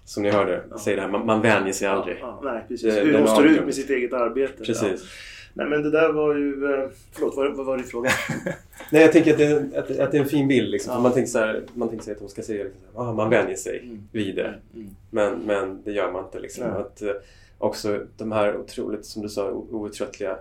som 0.06 0.24
ni 0.24 0.30
hörde, 0.30 0.64
säger 0.80 0.98
det 0.98 1.04
här, 1.04 1.10
man, 1.10 1.26
man 1.26 1.42
vänjer 1.42 1.74
sig 1.74 1.88
aldrig. 1.88 2.18
Ja, 2.22 2.40
nej, 2.44 2.66
precis. 2.68 2.96
Det- 2.96 3.02
Hur 3.02 3.14
de 3.14 3.28
står 3.28 3.46
ut 3.48 3.66
med 3.66 3.76
sitt 3.76 3.90
eget 3.90 4.14
arbete. 4.14 4.64
Precis. 4.64 5.02
Ja. 5.02 5.08
Nej, 5.54 5.68
men 5.70 5.84
det 5.84 5.92
där 5.92 6.12
var 6.14 6.36
ju... 6.36 6.74
eh, 6.74 6.90
Förlåt, 7.12 7.36
vad, 7.36 7.56
vad 7.56 7.66
var 7.66 7.78
din 7.78 7.86
fråga? 7.86 8.10
Nej, 8.92 9.02
jag 9.02 9.12
tänker 9.12 9.32
att 9.32 9.38
det, 9.38 9.78
att, 9.80 10.00
att 10.00 10.12
det 10.12 10.18
är 10.18 10.22
en 10.22 10.30
fin 10.30 10.48
bild. 10.48 10.70
Liksom. 10.70 10.94
Ja. 10.94 11.00
Man 11.00 11.14
tänker 11.14 11.30
så 11.30 11.40
här, 11.40 11.64
man 11.74 11.90
tänker 11.90 12.06
sig 12.06 12.14
att 12.14 12.20
hon 12.20 12.30
ska 12.30 12.42
säga 12.42 12.64
liksom, 12.64 12.82
så 12.94 13.04
här, 13.04 13.10
ah, 13.10 13.14
man 13.14 13.30
vänjer 13.30 13.56
sig 13.56 13.80
Mm. 13.80 14.04
vid 14.12 14.36
det. 14.36 14.54
Mm. 14.76 14.90
Men, 15.10 15.40
men 15.46 15.82
det 15.84 15.92
gör 15.92 16.12
man 16.12 16.26
inte. 16.26 16.40
Liksom. 16.40 16.64
Nej. 16.68 16.80
Att, 16.82 17.02
eh, 17.02 17.12
också 17.58 18.00
de 18.18 18.32
här 18.32 18.58
otroligt, 18.58 19.06
som 19.06 19.22
du 19.22 19.30
sa, 19.30 19.52
outtröttliga 19.52 20.38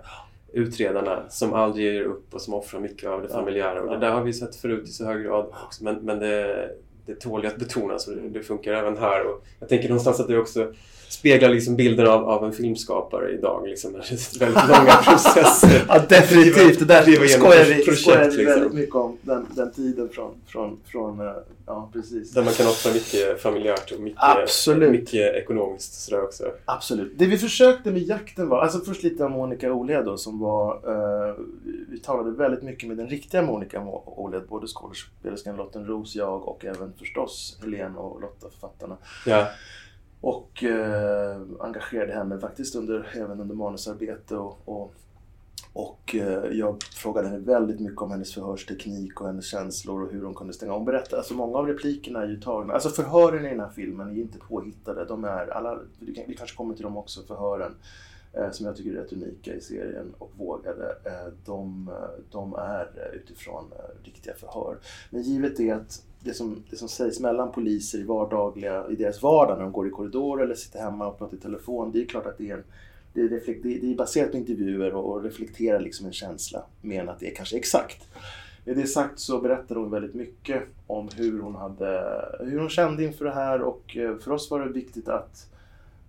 utredarna 0.53 1.29
som 1.29 1.53
aldrig 1.53 1.93
ger 1.93 2.03
upp 2.03 2.33
och 2.33 2.41
som 2.41 2.53
offrar 2.53 2.79
mycket 2.79 3.09
av 3.09 3.21
det 3.21 3.27
familjära. 3.27 3.81
Och 3.81 3.89
det 3.89 3.97
där 3.97 4.11
har 4.11 4.23
vi 4.23 4.33
sett 4.33 4.55
förut 4.55 4.89
i 4.89 4.91
så 4.91 5.05
hög 5.05 5.23
grad 5.23 5.45
också. 5.65 5.83
Men, 5.83 5.95
men 5.95 6.19
det, 6.19 6.69
det 7.05 7.15
tål 7.15 7.43
ju 7.43 7.47
att 7.47 7.57
betonas 7.57 8.07
och 8.07 8.15
det, 8.15 8.29
det 8.29 8.41
funkar 8.41 8.73
även 8.73 8.97
här. 8.97 9.25
Och 9.25 9.45
jag 9.59 9.69
tänker 9.69 9.89
någonstans 9.89 10.19
att 10.19 10.27
det 10.27 10.37
också 10.37 10.73
speglar 11.09 11.49
liksom 11.49 11.75
bilden 11.75 12.07
av, 12.07 12.29
av 12.29 12.45
en 12.45 12.51
filmskapare 12.53 13.31
idag. 13.31 13.67
Liksom. 13.67 13.91
Det 13.93 13.97
är 13.99 14.39
väldigt 14.39 14.67
långa 14.67 14.95
processer. 15.03 15.81
Ja, 15.87 15.99
definitivt. 16.09 16.79
Det 16.79 16.85
där 16.85 17.27
skojar 17.27 17.65
vi, 17.65 17.83
projekt, 17.85 18.01
skojar 18.01 18.19
vi 18.19 18.25
liksom. 18.37 18.45
väldigt 18.45 18.73
mycket 18.73 18.95
om. 18.95 19.17
Den, 19.21 19.45
den 19.55 19.71
tiden 19.71 20.09
från, 20.09 20.31
från, 20.47 20.79
från... 20.85 21.19
eh, 21.19 21.33
Ja, 21.71 21.89
precis. 21.93 22.31
Där 22.31 22.43
man 22.43 22.53
kan 22.53 22.67
offra 22.67 22.93
mycket 22.93 23.41
familjärt 23.41 23.91
och 23.91 23.99
mycket, 23.99 24.19
Absolut. 24.23 24.91
mycket 24.91 25.35
ekonomiskt 25.35 25.93
sådär 25.93 26.23
också. 26.23 26.43
Absolut. 26.65 27.13
Det 27.17 27.25
vi 27.25 27.37
försökte 27.37 27.91
med 27.91 28.01
jakten 28.01 28.49
var, 28.49 28.61
alltså 28.61 28.79
först 28.79 29.03
lite 29.03 29.23
om 29.23 29.31
Monica 29.31 29.71
Olhed 29.73 30.05
då 30.05 30.17
som 30.17 30.39
var, 30.39 30.73
eh, 30.73 31.35
vi 31.89 31.99
talade 31.99 32.31
väldigt 32.31 32.63
mycket 32.63 32.87
med 32.87 32.97
den 32.97 33.09
riktiga 33.09 33.41
Monica 33.41 33.79
Mo- 33.79 34.03
Olhed, 34.05 34.43
både 34.49 34.67
skådespelerskan 34.67 35.55
Lotten 35.55 35.85
Ros, 35.85 36.15
jag 36.15 36.47
och 36.47 36.65
även 36.65 36.93
förstås 36.99 37.57
Helene 37.63 37.97
och 37.97 38.21
Lotta, 38.21 38.47
författarna. 38.51 38.97
Ja. 39.25 39.47
Och 40.21 40.63
eh, 40.63 41.41
engagerade 41.59 42.13
henne 42.13 42.39
faktiskt 42.39 42.75
under, 42.75 43.11
även 43.15 43.39
under 43.41 43.55
manusarbete 43.55 44.35
och, 44.37 44.57
och, 44.65 44.93
och 45.73 46.15
eh, 46.15 46.43
jag 46.57 46.83
frågade 46.83 47.27
henne 47.27 47.39
väldigt 47.39 47.79
mycket 47.79 48.01
om 48.01 48.11
hennes 48.11 48.33
förhörsteknik 48.33 49.21
och 49.21 49.27
hennes 49.27 49.45
känslor 49.45 50.03
och 50.03 50.11
hur 50.11 50.23
hon 50.23 50.33
kunde 50.35 50.53
stänga. 50.53 50.71
Hon 50.71 50.85
berättade, 50.85 51.17
alltså 51.17 51.33
många 51.33 51.57
av 51.57 51.67
replikerna 51.67 52.21
är 52.23 52.27
ju 52.27 52.41
tagna, 52.41 52.73
alltså 52.73 52.89
förhören 52.89 53.45
i 53.45 53.49
den 53.49 53.59
här 53.59 53.69
filmen 53.75 54.09
är 54.09 54.13
ju 54.13 54.21
inte 54.21 54.37
påhittade. 54.39 55.05
De 55.05 55.23
är 55.23 55.47
alla, 55.47 55.79
vi 55.99 56.15
kan- 56.15 56.23
vi 56.27 56.35
kanske 56.35 56.57
kommer 56.57 56.73
till 56.75 56.83
dem 56.83 56.97
också, 56.97 57.21
förhören 57.23 57.75
eh, 58.33 58.51
som 58.51 58.65
jag 58.65 58.75
tycker 58.75 58.91
är 58.91 58.95
rätt 59.01 59.13
unika 59.13 59.53
i 59.53 59.61
serien 59.61 60.13
och 60.17 60.31
vågade. 60.37 60.95
Eh, 61.05 61.33
de, 61.45 61.91
de 62.31 62.53
är 62.53 63.11
utifrån 63.13 63.65
eh, 63.71 64.03
riktiga 64.05 64.33
förhör. 64.33 64.77
Men 65.09 65.21
givet 65.21 65.57
det 65.57 65.71
att 65.71 66.03
det 66.23 66.33
som, 66.33 66.63
det 66.69 66.75
som 66.75 66.89
sägs 66.89 67.19
mellan 67.19 67.51
poliser 67.51 67.99
i 67.99 68.03
vardagliga, 68.03 68.85
i 68.89 68.95
deras 68.95 69.21
vardag 69.21 69.57
när 69.57 69.63
de 69.63 69.71
går 69.71 69.87
i 69.87 69.89
korridor 69.89 70.43
eller 70.43 70.55
sitter 70.55 70.79
hemma 70.79 71.07
och 71.07 71.17
pratar 71.17 71.37
i 71.37 71.39
telefon, 71.39 71.91
det 71.91 72.01
är 72.01 72.05
klart 72.05 72.25
att 72.25 72.37
det 72.37 72.49
är 72.49 72.53
en 72.53 72.63
det 73.13 73.21
är, 73.21 73.29
reflekt, 73.29 73.63
det 73.63 73.91
är- 73.91 73.95
baserat 73.95 74.31
på 74.31 74.37
intervjuer 74.37 74.93
och, 74.93 75.11
och 75.13 75.23
reflekterar 75.23 75.79
liksom 75.79 76.05
en 76.05 76.13
känsla 76.13 76.63
mer 76.81 77.01
än 77.01 77.09
att 77.09 77.19
det 77.19 77.31
är 77.31 77.35
kanske 77.35 77.57
exakt. 77.57 78.07
Med 78.65 78.77
det 78.77 78.87
sagt 78.87 79.19
så 79.19 79.39
berättar 79.39 79.75
hon 79.75 79.91
väldigt 79.91 80.13
mycket 80.13 80.63
om 80.87 81.09
hur 81.15 81.41
hon, 81.41 81.55
hade, 81.55 82.01
hur 82.39 82.59
hon 82.59 82.69
kände 82.69 83.03
inför 83.03 83.25
det 83.25 83.31
här 83.31 83.61
och 83.61 83.97
eh, 83.97 84.17
för 84.17 84.31
oss 84.31 84.51
var 84.51 84.59
det 84.59 84.69
viktigt 84.71 85.07
att, 85.07 85.49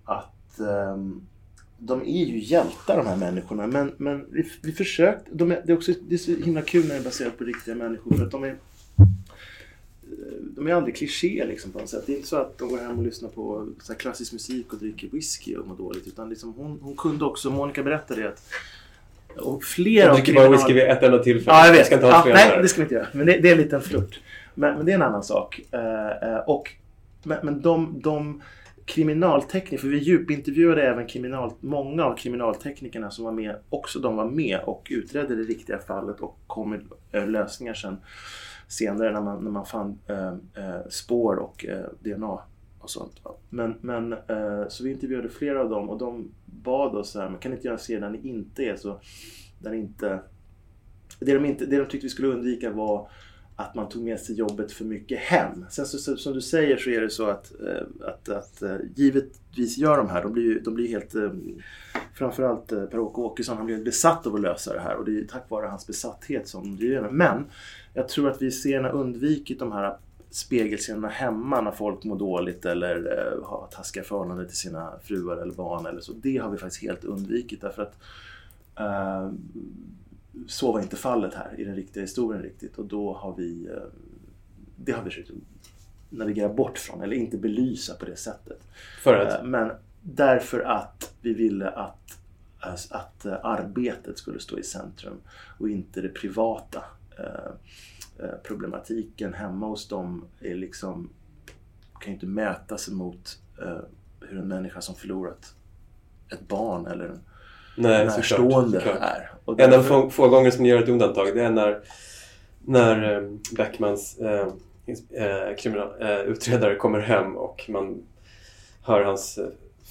att 0.04 0.58
um, 0.58 1.26
de 1.78 2.02
är 2.02 2.24
ju 2.24 2.38
hjältar 2.38 2.96
de 2.96 3.06
här 3.06 3.16
människorna 3.16 3.66
men, 3.66 3.92
men 3.96 4.26
vi, 4.30 4.50
vi 4.62 4.72
försökte, 4.72 5.30
de 5.32 5.52
är, 5.52 5.62
det, 5.66 5.72
är 5.72 5.76
också, 5.76 5.92
det 6.08 6.14
är 6.14 6.18
så 6.18 6.30
himla 6.30 6.62
kul 6.62 6.82
när 6.82 6.94
det 6.94 7.00
är 7.00 7.04
baserat 7.04 7.38
på 7.38 7.44
riktiga 7.44 7.74
människor 7.74 8.14
för 8.14 8.24
att 8.24 8.30
de 8.30 8.44
är 8.44 8.56
de 10.40 10.66
är 10.66 10.74
aldrig 10.74 10.96
kliché 10.96 11.46
liksom 11.46 11.72
på 11.72 11.78
något 11.78 11.88
sätt. 11.88 12.02
Det 12.06 12.12
är 12.12 12.16
inte 12.16 12.28
så 12.28 12.36
att 12.36 12.58
de 12.58 12.68
går 12.68 12.78
hem 12.78 12.98
och 12.98 13.04
lyssnar 13.04 13.28
på 13.28 13.68
så 13.80 13.94
klassisk 13.94 14.32
musik 14.32 14.72
och 14.72 14.78
dricker 14.78 15.08
whisky 15.12 15.56
och 15.56 15.66
mår 15.66 15.76
dåligt. 15.76 16.06
Utan 16.06 16.28
liksom 16.28 16.54
hon, 16.56 16.78
hon 16.82 16.96
kunde 16.96 17.24
också, 17.24 17.50
Monica 17.50 17.82
berättade 17.82 18.28
att 18.28 18.42
och 19.36 19.64
flera 19.64 20.10
av 20.10 20.16
dricker 20.16 20.34
bara 20.34 20.48
whisky 20.48 20.72
vid 20.72 20.82
ett 20.82 21.02
enda 21.02 21.18
tillfälle. 21.18 21.56
Ja, 21.56 21.66
jag 21.66 21.72
vet. 21.72 21.78
Jag 21.78 21.86
ska 21.86 21.94
inte 21.94 22.06
ha 22.06 22.28
ja, 22.28 22.34
nej, 22.34 22.62
det 22.62 22.68
ska 22.68 22.80
vi 22.80 22.82
inte 22.82 22.94
göra. 22.94 23.06
Men 23.12 23.26
det, 23.26 23.38
det 23.38 23.48
är 23.48 23.52
en 23.52 23.58
liten 23.58 23.80
flört. 23.80 24.20
Men, 24.54 24.76
men 24.76 24.86
det 24.86 24.92
är 24.92 24.94
en 24.94 25.02
annan 25.02 25.22
sak. 25.22 25.60
Eh, 25.70 26.30
eh, 26.32 26.38
och, 26.38 26.72
men 27.22 27.38
men 27.42 27.60
de, 27.60 28.00
de 28.02 28.42
kriminaltekniker, 28.84 29.78
för 29.78 29.88
vi 29.88 29.98
djupintervjuade 29.98 30.82
även 30.82 31.06
kriminal, 31.06 31.52
många 31.60 32.04
av 32.04 32.16
kriminalteknikerna 32.16 33.10
som 33.10 33.24
var 33.24 33.32
med, 33.32 33.56
också 33.70 33.98
de 33.98 34.16
var 34.16 34.24
med 34.24 34.60
och 34.64 34.86
utredde 34.90 35.36
det 35.36 35.42
riktiga 35.42 35.78
fallet 35.78 36.20
och 36.20 36.38
kom 36.46 36.70
med 36.70 36.80
eh, 37.12 37.28
lösningar 37.28 37.74
sen 37.74 37.96
senare 38.70 39.12
när 39.12 39.20
man, 39.20 39.44
när 39.44 39.50
man 39.50 39.66
fann 39.66 39.98
eh, 40.06 40.28
eh 40.28 40.88
spår 40.88 41.36
och 41.36 41.64
eh, 41.64 41.86
DNA 42.00 42.38
och 42.78 42.90
sånt. 42.90 43.20
Men, 43.48 43.74
men 43.80 44.12
eh, 44.12 44.68
så 44.68 44.84
vi 44.84 44.90
intervjuade 44.90 45.28
flera 45.28 45.60
av 45.60 45.70
dem 45.70 45.90
och 45.90 45.98
de 45.98 46.30
bad 46.46 46.96
oss 46.96 47.10
så 47.10 47.20
här, 47.20 47.28
men 47.28 47.40
kan 47.40 47.50
ni 47.50 47.56
inte 47.56 47.66
göra 47.66 47.76
en 47.76 47.84
serie 47.84 48.00
där 48.00 48.10
ni 48.10 48.28
inte 48.28 48.64
är 48.64 48.76
så, 48.76 49.00
där 49.58 49.72
inte 49.72 50.20
det 51.20 51.34
de, 51.34 51.44
inte, 51.44 51.66
det 51.66 51.78
de 51.78 51.84
tyckte 51.84 52.06
vi 52.06 52.10
skulle 52.10 52.28
undvika 52.28 52.70
var 52.70 53.10
att 53.60 53.74
man 53.74 53.88
tog 53.88 54.02
med 54.02 54.20
sig 54.20 54.36
jobbet 54.36 54.72
för 54.72 54.84
mycket 54.84 55.18
hem. 55.18 55.64
Sen 55.70 55.86
så, 55.86 56.16
som 56.16 56.32
du 56.32 56.40
säger 56.40 56.76
så 56.76 56.90
är 56.90 57.00
det 57.00 57.10
så 57.10 57.26
att, 57.26 57.52
eh, 57.60 58.08
att, 58.08 58.28
att 58.28 58.62
eh, 58.62 58.76
givetvis 58.94 59.78
gör 59.78 59.96
de 59.96 60.08
här, 60.08 60.22
de 60.22 60.32
blir, 60.32 60.60
de 60.60 60.74
blir 60.74 60.88
helt 60.88 61.14
eh, 61.14 61.30
Framförallt 62.14 62.68
Per-Åke 62.68 63.20
Åkesson, 63.20 63.56
han 63.56 63.66
blev 63.66 63.84
besatt 63.84 64.26
av 64.26 64.34
att 64.34 64.40
lösa 64.40 64.72
det 64.72 64.80
här 64.80 64.96
och 64.96 65.04
det 65.04 65.20
är 65.20 65.24
tack 65.24 65.50
vare 65.50 65.66
hans 65.66 65.86
besatthet 65.86 66.48
som 66.48 66.76
driver 66.76 67.02
det. 67.02 67.10
Men 67.10 67.44
jag 67.94 68.08
tror 68.08 68.30
att 68.30 68.42
vi 68.42 68.50
serierna 68.50 68.90
undvikit 68.90 69.58
de 69.58 69.72
här 69.72 69.96
spegelscenerna 70.30 71.08
hemma 71.08 71.60
när 71.60 71.70
folk 71.70 72.04
mår 72.04 72.18
dåligt 72.18 72.64
eller 72.64 72.94
har 73.44 73.68
taskiga 73.70 74.04
förhållanden 74.04 74.46
till 74.46 74.56
sina 74.56 74.92
fruar 75.02 75.36
eller 75.36 75.54
barn 75.54 75.86
eller 75.86 76.00
så. 76.00 76.12
Det 76.12 76.36
har 76.36 76.50
vi 76.50 76.58
faktiskt 76.58 76.82
helt 76.82 77.04
undvikit 77.04 77.60
därför 77.60 77.82
att 77.82 77.94
uh, 78.80 79.32
så 80.46 80.72
var 80.72 80.80
inte 80.80 80.96
fallet 80.96 81.34
här 81.34 81.54
i 81.58 81.64
den 81.64 81.76
riktiga 81.76 82.00
historien 82.00 82.42
riktigt 82.42 82.78
och 82.78 82.84
då 82.84 83.12
har 83.14 83.34
vi 83.36 83.68
uh, 83.68 83.82
det 84.76 84.92
har 84.92 85.02
vi 85.02 85.10
försökt 85.10 85.30
navigera 86.10 86.48
bort 86.48 86.78
från 86.78 87.02
eller 87.02 87.16
inte 87.16 87.38
belysa 87.38 87.94
på 87.94 88.04
det 88.04 88.16
sättet. 88.16 88.68
För 89.02 89.14
att? 89.14 89.46
Men 89.46 89.72
därför 90.02 90.60
att 90.60 91.14
vi 91.20 91.34
ville 91.34 91.68
att, 91.68 92.18
att 92.90 93.26
arbetet 93.26 94.18
skulle 94.18 94.40
stå 94.40 94.58
i 94.58 94.62
centrum 94.62 95.20
och 95.58 95.68
inte 95.68 96.00
det 96.00 96.08
privata. 96.08 96.84
Eh, 97.18 97.52
problematiken 98.42 99.34
hemma 99.34 99.66
hos 99.66 99.88
dem 99.88 100.24
är 100.40 100.54
liksom, 100.54 101.10
kan 102.00 102.06
ju 102.06 102.12
inte 102.12 102.26
mäta 102.26 102.78
sig 102.78 102.94
mot 102.94 103.42
hur 104.20 104.38
en 104.38 104.48
människa 104.48 104.80
som 104.80 104.94
förlorat 104.94 105.54
ett 106.32 106.48
barn 106.48 106.86
eller 106.86 107.04
en 107.08 107.20
Nej, 107.80 108.04
närstående 108.04 108.80
såklart, 108.80 108.98
är. 109.00 109.30
Och 109.44 109.56
därför... 109.56 109.74
En 109.74 109.80
av 109.80 109.84
få, 109.84 110.10
få 110.10 110.28
gånger 110.28 110.50
som 110.50 110.62
ni 110.62 110.68
gör 110.68 110.82
ett 110.82 110.88
undantag 110.88 111.34
det 111.34 111.44
är 111.44 111.50
när, 111.50 111.80
när 112.64 113.16
um, 113.16 113.42
Beckmans 113.56 114.18
uh, 114.20 115.56
kriminal, 115.58 115.88
utredare 116.26 116.74
kommer 116.74 117.00
hem 117.00 117.36
och 117.36 117.64
man 117.68 118.02
hör 118.82 119.04
hans 119.04 119.38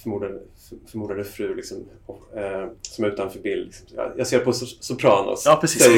förmodade, 0.02 0.38
förmodade 0.86 1.24
fru 1.24 1.54
liksom, 1.54 1.78
och, 2.06 2.38
eh, 2.38 2.68
som 2.82 3.04
är 3.04 3.08
utanför 3.08 3.40
bild. 3.40 3.66
Liksom. 3.66 3.86
Jag, 3.96 4.12
jag 4.16 4.26
ser 4.26 4.38
på 4.38 4.52
Sopranos. 4.52 5.42
Ja, 5.46 5.58
precis. 5.60 5.84
Så, 5.84 5.92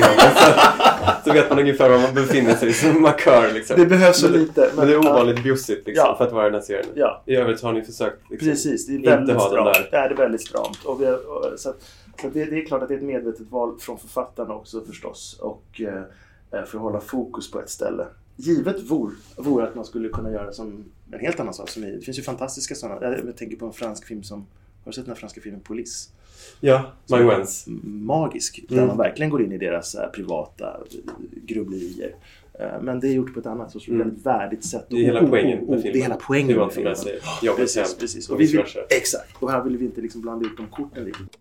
så 1.25 1.33
vet 1.33 1.51
man 1.51 1.59
ungefär 1.59 1.91
var 1.91 1.99
man 1.99 2.15
befinner 2.15 2.55
sig 2.55 2.73
som 2.73 3.03
markör. 3.03 3.53
Liksom. 3.53 3.81
Det 3.81 3.87
behövs 3.87 4.21
så 4.21 4.29
lite. 4.29 4.61
Men, 4.61 4.77
men 4.77 4.87
det 4.87 4.93
är 4.93 4.99
ovanligt 4.99 5.43
bjussigt 5.43 5.87
liksom, 5.87 6.07
ja. 6.07 6.17
för 6.19 6.27
att 6.27 6.33
vara 6.33 6.45
den 6.45 6.55
här 6.55 6.61
serien. 6.61 6.87
Ja. 6.95 7.23
I 7.27 7.37
övrigt 7.37 7.63
har 7.63 7.73
ni 7.73 7.83
försökt 7.83 8.31
liksom, 8.31 8.49
Precis, 8.49 8.87
det 8.87 8.93
är 8.93 8.99
väldigt 8.99 9.21
inte 9.21 9.33
ha 9.33 9.49
stramt. 9.49 9.75
den 9.75 9.83
där. 9.91 10.09
Det 10.09 10.15
är 10.15 10.17
väldigt 10.17 10.41
stramt. 10.41 10.85
Och 10.85 10.99
har, 10.99 11.57
så 11.57 11.75
så 12.23 12.29
det, 12.29 12.45
det, 12.45 12.59
är 12.59 12.67
klart 12.67 12.83
att 12.83 12.89
det 12.89 12.95
är 12.95 12.99
ett 12.99 13.05
medvetet 13.05 13.51
val 13.51 13.79
från 13.81 13.99
författarna 13.99 14.55
också 14.55 14.81
förstås. 14.81 15.39
Och 15.41 15.81
eh, 15.81 16.03
för 16.51 16.61
att 16.61 16.83
hålla 16.83 17.01
fokus 17.01 17.51
på 17.51 17.61
ett 17.61 17.71
ställe 17.71 18.07
givet 18.37 18.83
vore 18.91 19.15
vor 19.37 19.63
att 19.63 19.75
man 19.75 19.85
skulle 19.85 20.09
kunna 20.09 20.31
göra 20.31 20.53
som 20.53 20.85
en 21.13 21.21
helt 21.21 21.41
annan 21.41 21.55
sak. 21.55 21.69
Som 21.69 21.83
är, 21.85 21.87
det 21.91 22.01
finns 22.01 22.19
ju 22.19 22.23
fantastiska 22.23 22.75
sådana. 22.75 23.17
Jag 23.27 23.37
tänker 23.37 23.57
på 23.57 23.67
en 23.67 23.73
fransk 23.73 24.07
film 24.07 24.23
som... 24.23 24.39
Har 24.85 24.91
du 24.91 24.93
sett 24.93 25.05
den 25.05 25.15
här 25.15 25.21
franska 25.21 25.41
filmen 25.41 25.61
Polis? 25.61 26.13
Ja, 26.61 26.93
Manguens. 27.11 27.65
Magisk. 27.85 28.65
Där 28.69 28.75
Mm. 28.77 28.89
man 28.89 28.97
verkligen 28.97 29.31
går 29.31 29.43
in 29.43 29.53
i 29.53 29.59
deras 29.59 29.95
äh, 29.95 30.09
privata 30.11 30.67
äh, 30.67 30.99
grubblerier. 31.47 32.15
Äh, 32.61 32.83
men 32.83 33.01
det 33.01 33.09
är 33.09 33.13
gjort 33.13 33.35
på 33.35 33.41
ett 33.41 33.47
annat 33.47 33.73
sorts 33.73 33.89
Mm. 33.89 33.99
väldigt 33.99 34.27
värdigt 34.27 34.65
sätt. 34.65 34.87
Det 34.89 34.97
är 34.97 35.01
hela 35.05 35.19
Och- 35.19 35.25
och- 35.25 35.31
poängen 35.31 35.59
och- 35.59 35.69
med 35.71 35.83
filmen. 35.83 35.93
Det 35.93 35.99
är 35.99 36.03
hela 36.03 36.17
poängen 36.27 36.57
med 36.59 36.73
filmen. 36.73 36.97
jobbet 37.43 37.61
Precis, 37.61 37.77
hem 37.77 37.99
precis. 38.01 38.29
och 38.31 38.41
vi 38.41 38.47
vill, 38.47 38.65
exakt. 38.91 39.37
Och 39.43 39.51
här 39.51 39.65
vill 39.65 39.77
vi 39.77 39.85
inte 39.85 40.01
liksom 40.01 40.21
blanda 40.21 40.47
ut 40.47 40.57
de 40.57 40.67
korten 40.67 41.05
riktigt. 41.05 41.39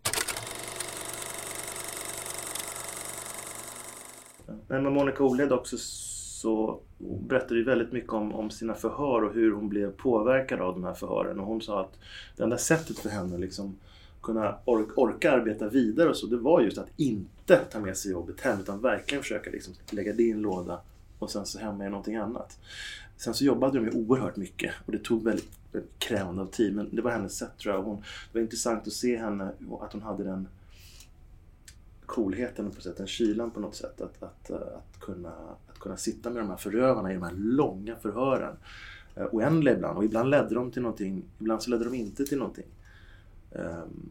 Men 4.67 4.83
med 4.83 4.91
Monica 4.91 5.23
Oled 5.23 5.51
också 5.51 5.77
så 6.41 6.79
berättade 6.97 7.55
ju 7.55 7.63
väldigt 7.63 7.91
mycket 7.91 8.13
om, 8.13 8.35
om 8.35 8.49
sina 8.49 8.73
förhör 8.73 9.23
och 9.23 9.33
hur 9.33 9.51
hon 9.51 9.69
blev 9.69 9.91
påverkad 9.91 10.61
av 10.61 10.73
de 10.73 10.83
här 10.83 10.93
förhören. 10.93 11.39
Och 11.39 11.45
hon 11.45 11.61
sa 11.61 11.81
att 11.81 11.99
det 12.37 12.43
enda 12.43 12.57
sättet 12.57 12.99
för 12.99 13.09
henne 13.09 13.37
liksom 13.37 13.77
kunna 14.21 14.57
or 14.65 14.87
orka 14.95 15.31
arbeta 15.31 15.69
vidare 15.69 16.09
och 16.09 16.17
så, 16.17 16.27
det 16.27 16.37
var 16.37 16.61
just 16.61 16.77
att 16.77 16.89
inte 16.97 17.57
ta 17.57 17.79
med 17.79 17.97
sig 17.97 18.11
jobbet 18.11 18.41
hem 18.41 18.59
utan 18.59 18.81
verkligen 18.81 19.21
försöka 19.21 19.49
liksom 19.49 19.73
lägga 19.91 20.13
det 20.13 20.23
i 20.23 20.31
en 20.31 20.41
låda 20.41 20.81
och 21.19 21.31
sen 21.31 21.45
så 21.45 21.59
hemma 21.59 21.85
i 21.85 21.89
någonting 21.89 22.15
annat. 22.15 22.59
Sen 23.17 23.33
så 23.33 23.43
jobbade 23.43 23.79
de 23.79 23.85
ju 23.85 23.91
oerhört 23.91 24.35
mycket 24.35 24.73
och 24.85 24.91
det 24.91 25.03
tog 25.03 25.23
väldigt, 25.23 25.59
väldigt 25.71 25.99
krävande 25.99 26.41
av 26.41 26.45
tid 26.45 26.75
men 26.75 26.95
det 26.95 27.01
var 27.01 27.11
hennes 27.11 27.37
sätt 27.37 27.57
tror 27.57 27.75
jag. 27.75 27.83
Hon, 27.83 27.97
det 27.97 28.39
var 28.39 28.41
intressant 28.41 28.87
att 28.87 28.93
se 28.93 29.17
henne, 29.17 29.51
att 29.81 29.93
hon 29.93 30.01
hade 30.01 30.23
den 30.23 30.47
coolheten 32.05 32.71
på 32.71 32.81
sätt, 32.81 32.97
den 32.97 33.07
kylan 33.07 33.51
på 33.51 33.59
något 33.59 33.75
sätt. 33.75 34.01
Att, 34.01 34.23
att, 34.23 34.51
att, 34.51 34.99
kunna, 34.99 35.33
kunna 35.81 35.97
sitta 35.97 36.29
med 36.29 36.41
de 36.43 36.49
här 36.49 36.57
förövarna 36.57 37.11
i 37.11 37.13
de 37.13 37.23
här 37.23 37.33
långa 37.35 37.95
förhören. 37.95 38.55
Eh, 39.15 39.25
Oändliga 39.31 39.75
ibland 39.75 39.97
och 39.97 40.05
ibland 40.05 40.29
ledde 40.29 40.55
de 40.55 40.71
till 40.71 40.81
någonting, 40.81 41.23
ibland 41.39 41.63
så 41.63 41.69
ledde 41.69 41.83
de 41.83 41.93
inte 41.93 42.25
till 42.25 42.37
någonting. 42.37 42.65
Ehm, 43.55 44.09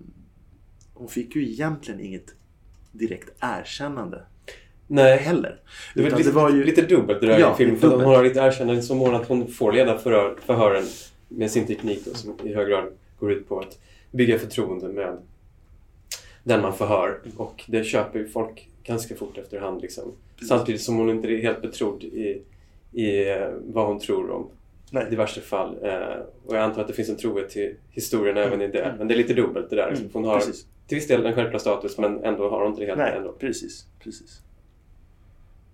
Hon 0.95 1.09
fick 1.09 1.37
ju 1.37 1.49
egentligen 1.51 2.01
inget 2.01 2.35
direkt 2.93 3.31
erkännande 3.41 4.23
Nej. 4.87 5.18
heller. 5.18 5.61
Det, 5.95 6.03
väl 6.03 6.16
lite, 6.16 6.29
det 6.31 6.35
var 6.35 6.51
ju- 6.51 6.64
lite 6.64 6.83
dubbelt 6.83 7.21
det 7.21 7.27
där 7.27 7.39
Ja, 7.39 7.53
i 7.55 7.57
filmen. 7.57 7.77
För 7.79 7.89
hon 7.89 8.01
har 8.14 8.23
lite 8.25 8.41
erkännande 8.41 8.81
i 8.81 8.83
så 8.83 8.95
mån 8.95 9.14
att 9.14 9.29
hon 9.29 9.47
får 9.49 9.73
leda 9.73 9.99
förhör, 9.99 10.37
förhören 10.47 10.85
med 11.29 11.51
sin 11.51 11.66
teknik 11.66 12.05
då, 12.05 12.14
som 12.14 12.37
i 12.45 12.55
hög 12.55 12.68
grad 12.68 12.85
går 13.21 13.33
ut 13.33 13.49
på 13.49 13.61
att 13.61 13.79
bygga 14.11 14.39
förtroende 14.39 14.89
med 14.89 15.16
den 16.45 16.62
man 16.62 16.73
förhör. 16.75 17.21
Och 17.37 17.64
det 17.66 17.85
köper 17.85 18.18
ju 18.18 18.29
folk 18.29 18.70
ganska 18.85 19.16
fort 19.16 19.39
efterhand. 19.39 19.83
Liksom. 19.83 20.12
Samtidigt 20.49 20.83
som 20.83 20.97
hon 20.97 21.11
inte 21.11 21.28
är 21.28 21.43
helt 21.43 21.62
betrodd 21.62 22.05
i, 22.05 22.43
i 22.93 23.31
eh, 23.31 23.49
vad 23.66 23.87
hon 23.87 23.99
tror 23.99 24.31
om 24.31 24.49
Nej. 24.91 25.07
diverse 25.11 25.41
fall. 25.41 25.76
Eh, 25.83 26.18
och 26.47 26.57
jag 26.57 26.62
antar 26.62 26.81
att 26.81 26.89
det 26.89 26.95
finns 26.95 27.09
en 27.09 27.16
trohet 27.16 27.51
till 27.51 27.74
historien 27.91 28.37
även 28.37 28.62
i 28.62 28.68
det. 28.68 28.83
Mm. 28.85 28.97
Men 28.99 29.09
det 29.09 29.14
är 29.14 29.16
lite 29.16 29.35
dubbelt 29.35 29.70
det 29.70 29.76
där. 29.76 29.89
Liksom. 29.89 30.03
Mm, 30.05 30.12
För 30.12 30.18
Hon 30.18 30.28
har 30.28 30.39
precis. 30.39 30.66
till 30.87 30.95
viss 30.99 31.09
del 31.09 31.26
en 31.26 31.35
självklar 31.35 31.59
status 31.59 31.99
men 31.99 32.24
ändå 32.24 32.51
har 32.51 32.61
hon 32.61 32.68
inte 32.70 32.81
det 32.81 32.87
helt 32.87 32.99
Nej, 32.99 33.16
ändå. 33.16 33.33
precis. 33.33 33.87
precis. 34.03 34.41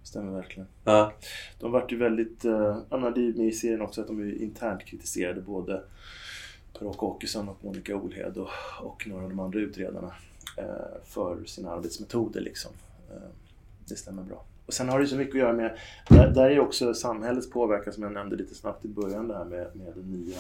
Stämmer 0.02 0.32
verkligen. 0.32 0.66
Ja. 0.84 1.12
De 1.60 1.72
vart 1.72 1.92
ju 1.92 1.96
väldigt, 1.96 2.44
ja, 2.90 2.96
men 2.98 3.12
det 3.14 3.20
är 3.20 3.32
med 3.32 3.46
i 3.46 3.52
serien 3.52 3.80
också 3.80 4.00
att 4.00 4.06
de 4.06 4.20
ju 4.28 4.36
internt 4.38 4.84
kritiserade 4.84 5.40
både 5.40 5.82
Per-Åke 6.78 7.04
Åkesson 7.04 7.48
och 7.48 7.64
Monica 7.64 7.96
Olhed 7.96 8.36
och, 8.36 8.48
och 8.82 9.06
några 9.08 9.22
av 9.24 9.30
de 9.30 9.40
andra 9.40 9.58
utredarna 9.60 10.12
eh, 10.56 10.64
för 11.04 11.44
sina 11.44 11.70
arbetsmetoder 11.70 12.40
liksom. 12.40 12.70
Eh, 13.10 13.28
det 13.88 13.96
stämmer 13.96 14.22
bra. 14.22 14.44
Och 14.66 14.74
sen 14.74 14.88
har 14.88 15.00
det 15.00 15.06
så 15.06 15.16
mycket 15.16 15.34
att 15.34 15.40
göra 15.40 15.52
med, 15.52 15.78
där, 16.08 16.28
där 16.30 16.50
är 16.50 16.60
också 16.60 16.94
samhällets 16.94 17.50
påverkan 17.50 17.92
som 17.92 18.02
jag 18.02 18.12
nämnde 18.12 18.36
lite 18.36 18.54
snabbt 18.54 18.84
i 18.84 18.88
början 18.88 19.28
där 19.28 19.44
med, 19.44 19.76
med 19.76 19.92
den 19.94 20.12
nya 20.12 20.38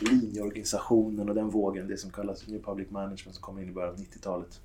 linjeorganisationen 0.00 1.28
och 1.28 1.34
den 1.34 1.50
vågen, 1.50 1.88
det 1.88 1.96
som 1.96 2.10
kallas 2.10 2.48
New 2.48 2.62
Public 2.62 2.90
Management 2.90 3.34
som 3.34 3.42
kom 3.42 3.58
in 3.58 3.68
i 3.68 3.72
början 3.72 3.90
av 3.90 3.98
90-talet. 4.00 4.60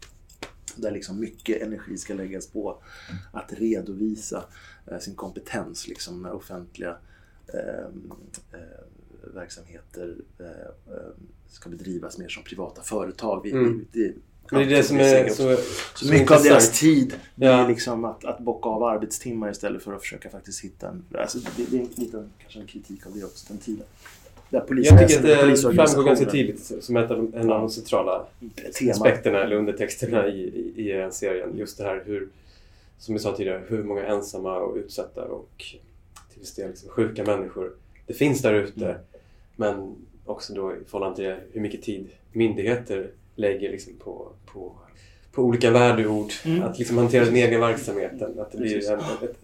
Där 0.76 0.92
liksom 0.92 1.20
mycket 1.20 1.62
energi 1.62 1.98
ska 1.98 2.14
läggas 2.14 2.48
på 2.48 2.78
att 3.32 3.54
redovisa 3.54 4.44
eh, 4.88 5.00
sin 5.00 5.16
kompetens 5.16 5.88
liksom 5.88 6.22
när 6.22 6.34
offentliga 6.34 6.98
eh, 7.54 7.86
eh, 8.60 8.84
verksamheter 9.34 10.16
eh, 10.40 10.96
eh, 10.96 11.12
ska 11.48 11.70
bedrivas 11.70 12.18
mer 12.18 12.30
som 12.30 12.44
privata 12.44 12.82
företag. 12.82 13.42
Vi, 13.44 13.52
Mm. 13.52 13.86
det, 13.92 14.14
det 14.50 14.62
är 14.62 14.66
det 14.66 14.84
som 14.84 15.00
är 15.00 15.30
så, 15.30 15.58
så 15.96 16.14
mycket 16.14 16.32
av 16.32 16.44
deras 16.44 16.80
tid 16.80 17.14
Ja. 17.36 17.68
liksom 17.68 18.06
att, 18.06 18.26
att 18.26 18.40
bocka 18.40 18.70
av 18.70 18.84
arbetstimmar 18.84 19.52
istället 19.52 19.84
för 19.84 19.94
att 19.94 20.02
försöka 20.02 20.30
faktiskt 20.30 20.64
hitta 20.64 20.88
en... 20.88 21.06
Alltså 21.18 21.38
det, 21.38 21.72
det 21.72 21.78
är 21.78 21.82
en 21.82 21.90
liten, 21.96 22.30
kanske 22.40 22.60
en 22.60 22.68
kritik 22.68 23.06
av 23.06 23.14
det 23.16 23.24
också, 23.24 23.46
den 23.48 23.58
tiden. 23.58 23.86
Där 24.50 24.64
Jag 24.70 25.10
tycker 25.10 25.18
att 25.18 25.66
det 25.66 25.76
framgår 25.76 26.04
ganska 26.04 26.26
tydligt 26.26 26.72
som 26.84 26.98
ett 26.98 27.12
av 27.12 27.18
de, 27.18 27.40
en 27.40 27.52
av 27.52 27.60
de 27.60 27.70
centrala 27.70 28.26
Tema. 28.80 28.92
aspekterna 28.92 29.44
eller 29.44 29.56
undertexterna 29.56 30.28
i, 30.28 30.40
i, 30.42 30.74
i 30.76 30.92
den 30.92 31.12
serien. 31.12 31.58
Just 31.58 31.78
det 31.78 31.84
här 31.84 32.04
hur, 32.06 32.30
som 32.98 33.14
vi 33.14 33.20
sa 33.20 33.36
tidigare, 33.36 33.64
hur 33.68 33.84
många 33.84 34.06
ensamma 34.06 34.58
och 34.58 34.76
utsatta 34.76 35.24
och 35.24 35.66
till 36.32 36.40
viss 36.40 36.56
del 36.56 36.70
liksom 36.70 36.90
sjuka 36.90 37.24
människor 37.24 37.72
det 38.10 38.14
finns 38.14 38.42
där 38.42 38.54
ute. 38.54 38.86
Mm. 38.86 38.98
Men 39.56 39.96
också 40.26 40.54
då 40.54 40.76
i 40.76 40.76
förhållande 40.86 41.16
till 41.16 41.36
hur 41.54 41.62
mycket 41.62 41.82
tid 41.82 42.10
myndigheter 42.32 43.10
lägger 43.40 43.72
liksom 43.72 43.94
på, 44.00 44.28
på, 44.54 44.76
på 45.32 45.42
olika 45.44 45.72
värdeord. 45.72 46.32
Mm. 46.46 46.64
Att 46.64 46.80
liksom 46.80 46.98
hantera 46.98 47.26
sin 47.26 47.36
egen 47.36 47.62
verksamhet. 47.62 48.22
Att 48.22 48.52
det 48.52 48.58
blir 48.58 48.92
en, 48.92 49.00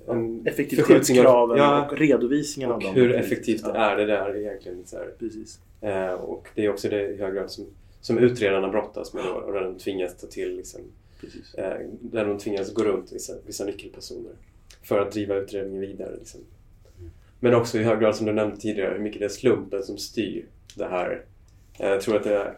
en, 0.07 0.17
en 0.17 0.47
Effektivitetskraven 0.47 1.57
Ja, 1.57 1.85
och 1.91 1.97
redovisningen 1.97 2.71
av 2.71 2.77
och 2.77 2.83
dem. 2.83 2.95
hur 2.95 3.13
effektivt 3.15 3.61
Ja. 3.63 3.75
är 3.75 3.95
det 3.97 4.05
där 4.05 4.37
egentligen. 4.37 4.83
Så. 4.85 4.97
Precis. 5.19 5.59
Eh, 5.81 6.13
och 6.13 6.47
det 6.55 6.65
är 6.65 6.69
också 6.69 6.89
det 6.89 7.07
i 7.07 7.17
hög 7.17 7.33
grad 7.33 7.51
som, 7.51 7.65
som 8.01 8.17
utredarna 8.17 8.69
brottas 8.69 9.13
med 9.13 9.23
då, 9.25 9.31
och 9.31 9.53
där 9.53 9.61
de 9.63 9.77
tvingas 9.77 10.17
ta 10.17 10.27
till 10.27 10.57
liksom, 10.57 10.81
eh, 11.57 11.73
där 12.01 12.25
de 12.25 12.37
tvingas 12.37 12.73
gå 12.73 12.83
runt 12.83 13.11
vissa, 13.13 13.33
vissa 13.45 13.65
nyckelpersoner 13.65 14.31
för 14.83 14.99
att 14.99 15.11
driva 15.11 15.35
utredningen 15.35 15.81
vidare. 15.81 16.15
Liksom. 16.19 16.41
Men 17.39 17.53
också 17.55 17.77
i 17.79 17.83
hög 17.83 17.99
grad 17.99 18.15
som 18.15 18.25
du 18.25 18.33
nämnde 18.33 18.57
tidigare 18.57 18.93
hur 18.93 18.99
mycket 19.03 19.19
det 19.19 19.25
är 19.25 19.29
slumpen 19.29 19.83
som 19.83 19.97
styr 19.97 20.45
det 20.75 20.85
här. 20.85 21.25
Eh, 21.79 21.89
jag 21.89 22.01
tror 22.01 22.15
att 22.15 22.23
det 22.23 22.53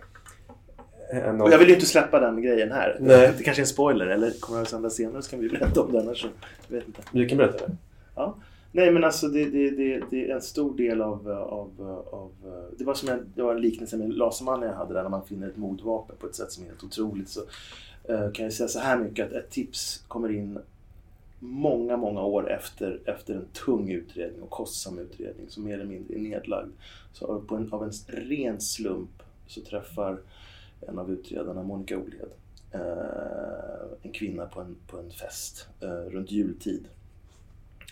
är 1.10 1.22
en 1.22 1.42
Och 1.42 1.52
jag 1.52 1.58
vill 1.58 1.68
ju 1.68 1.74
inte 1.74 1.86
släppa 1.86 2.20
den 2.20 2.42
grejen 2.42 2.72
här. 2.72 2.98
Nej. 3.00 3.34
Det 3.38 3.44
kanske 3.44 3.62
är 3.62 3.64
en 3.64 3.68
spoiler, 3.68 4.08
eller 4.08 4.32
kommer 4.40 4.62
att 4.62 4.70
sändas 4.70 4.96
senare 4.96 5.22
så 5.22 5.30
kan 5.30 5.40
vi 5.40 5.50
berätta 5.50 5.82
om 5.82 5.92
den. 5.92 6.02
Annars 6.02 6.22
så, 6.22 6.28
jag 6.68 6.78
vet 6.78 6.88
inte. 6.88 7.02
Du 7.12 7.28
kan 7.28 7.38
berätta 7.38 7.68
det. 7.68 7.76
Ja. 8.16 8.36
Nej 8.72 8.92
men 8.92 9.04
alltså 9.04 9.28
det, 9.28 9.46
det, 9.46 9.70
det, 9.70 10.02
det 10.10 10.30
är 10.30 10.36
en 10.36 10.42
stor 10.42 10.78
del 10.78 11.02
av, 11.02 11.30
av, 11.30 12.02
av 12.12 12.32
det, 12.78 12.84
var 12.84 12.94
som 12.94 13.10
en, 13.10 13.26
det 13.36 13.42
var 13.42 13.56
en 13.56 13.62
liknelse 13.62 13.98
med 13.98 14.14
Lasermannen 14.14 14.70
jag 14.70 14.76
hade 14.76 14.94
där 14.94 15.04
när 15.04 15.10
man 15.10 15.26
finner 15.26 15.48
ett 15.48 15.58
mordvapen 15.58 16.16
på 16.20 16.28
ett 16.28 16.36
sätt 16.36 16.52
som 16.52 16.64
är 16.64 16.68
helt 16.68 16.84
otroligt. 16.84 17.30
Så 17.30 17.42
eh, 18.04 18.32
kan 18.32 18.44
jag 18.46 18.54
säga 18.54 18.68
så 18.68 18.80
här 18.80 18.98
mycket 18.98 19.28
att 19.28 19.34
ett 19.34 19.50
tips 19.50 20.04
kommer 20.08 20.32
in 20.32 20.60
många, 21.40 21.98
många 21.98 22.22
år 22.22 22.52
efter, 22.52 23.00
efter 23.06 23.34
en 23.34 23.46
tung 23.66 23.90
utredning 23.90 24.42
och 24.42 24.50
kostsam 24.50 25.00
utredning 25.00 25.46
som 25.50 25.64
mer 25.64 25.74
eller 25.74 25.86
mindre 25.86 26.16
är 26.16 26.20
nedlagd. 26.20 26.72
Så 27.14 27.42
på 27.48 27.56
en, 27.56 27.74
av 27.74 27.84
en 27.84 27.92
ren 28.08 28.62
slump 28.62 29.24
så 29.48 29.62
träffar 29.62 30.18
en 30.82 31.00
av 31.00 31.12
utredarna, 31.12 31.64
Monica 31.64 31.98
Olhed, 31.98 32.30
eh, 32.72 33.98
en 34.02 34.12
kvinna 34.12 34.46
på 34.46 34.62
en, 34.62 34.76
på 34.88 34.98
en 35.00 35.12
fest 35.12 35.68
eh, 35.82 36.12
runt 36.12 36.32
jultid 36.32 36.88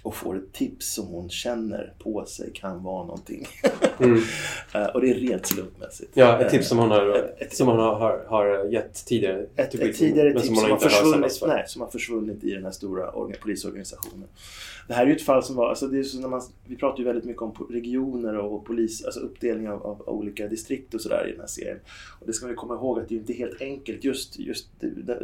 och 0.03 0.15
får 0.15 0.37
ett 0.37 0.53
tips 0.53 0.93
som 0.93 1.07
hon 1.07 1.29
känner 1.29 1.93
på 1.99 2.25
sig 2.25 2.53
kan 2.53 2.83
vara 2.83 3.05
någonting. 3.05 3.47
Mm. 3.99 4.19
Eh, 4.73 4.85
och 4.85 5.01
det 5.01 5.09
är 5.09 5.13
rent 5.13 5.45
slumpmässigt. 5.45 6.11
Ja, 6.13 6.39
ett 6.41 6.51
tips 6.51 6.67
som 6.67 6.77
hon 6.77 6.91
har, 6.91 7.15
Ett- 7.37 7.55
som 7.55 7.67
hon 7.67 7.79
har, 7.79 8.25
har, 8.27 8.65
gett 8.71 9.05
tidigare 9.05 9.45
ett, 9.55 9.71
till 9.71 9.81
ett 9.81 9.97
tidigare 9.97 10.33
tips 10.33 10.47
hon 10.47 10.57
som, 10.57 10.71
har 10.71 10.77
försvunnit, 10.77 11.37
för. 11.37 11.47
nej, 11.47 11.63
som 11.67 11.81
har 11.81 11.89
försvunnit 11.89 12.43
i 12.43 12.51
den 12.53 12.63
här 12.63 12.71
stora 12.71 13.11
orga- 13.11 13.39
polisorganisationen. 13.41 14.27
Det 14.87 14.93
här 14.93 15.03
är 15.03 15.07
ju 15.07 15.15
ett 15.15 15.21
fall 15.21 15.43
som 15.43 15.55
var, 15.55 15.69
alltså 15.69 15.87
det 15.87 15.99
är 15.99 16.03
så 16.03 16.19
när 16.19 16.27
man, 16.27 16.41
vi 16.67 16.75
pratar 16.75 16.99
ju 16.99 17.05
väldigt 17.05 17.23
mycket 17.25 17.41
om 17.41 17.67
regioner 17.69 18.37
och 18.37 18.65
polis, 18.65 19.05
alltså 19.05 19.19
uppdelning 19.19 19.69
av, 19.69 19.83
av, 19.85 20.01
olika 20.09 20.47
distrikt 20.47 20.93
och 20.93 21.01
sådär 21.01 21.27
i 21.27 21.31
den 21.31 21.39
här 21.39 21.47
serien. 21.47 21.79
Och 22.19 22.27
det 22.27 22.33
ska 22.33 22.47
vi 22.47 22.53
komma 22.55 22.73
ihåg 22.73 22.99
att 22.99 23.09
det 23.09 23.15
är 23.15 23.19
inte 23.19 23.33
helt 23.33 23.61
enkelt. 23.61 24.03
Just, 24.03 24.39
just 24.39 24.67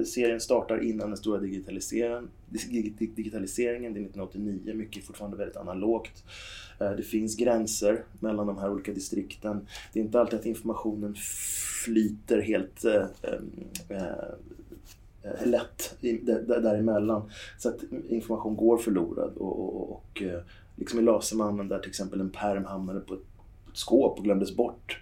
serien 0.05 0.39
startar 0.39 0.83
innan 0.83 1.07
den 1.09 1.17
stora 1.17 1.39
digitaliseringen. 1.39 2.29
dig- 2.49 2.93
dig- 2.99 3.11
Digitaliseringen, 3.15 3.93
det 3.93 3.99
är 3.99 4.03
1989, 4.03 4.73
mycket 4.75 5.03
är 5.03 5.07
fortfarande 5.07 5.37
väldigt 5.37 5.57
analogt. 5.57 6.23
Eh, 6.81 6.91
Det 6.91 7.03
finns 7.03 7.35
gränser 7.35 8.03
mellan 8.19 8.47
de 8.47 8.57
här 8.57 8.71
olika 8.71 8.93
distrikten. 8.93 9.67
Det 9.93 9.99
är 9.99 10.03
inte 10.03 10.19
alltid 10.19 10.39
att 10.39 10.45
informationen 10.45 11.15
flyter 11.85 12.41
helt 12.41 12.85
eh, 12.85 13.05
lätt 15.45 15.95
däremellan. 16.47 17.29
Så 17.57 17.69
att 17.69 17.77
information 18.09 18.55
går 18.55 18.77
förlorad. 18.77 19.33
Och, 19.37 19.59
och, 19.59 19.91
och 19.91 20.23
liksom 20.75 20.99
i 20.99 21.01
Lasermannen 21.01 21.67
där 21.67 21.79
till 21.79 21.89
exempel 21.89 22.21
en 22.21 22.29
perm 22.29 22.65
hamnade 22.65 22.99
på 22.99 23.13
ett, 23.13 23.19
på 23.65 23.71
ett 23.71 23.77
skåp 23.77 24.17
och 24.17 24.23
glömdes 24.23 24.55
bort 24.55 24.97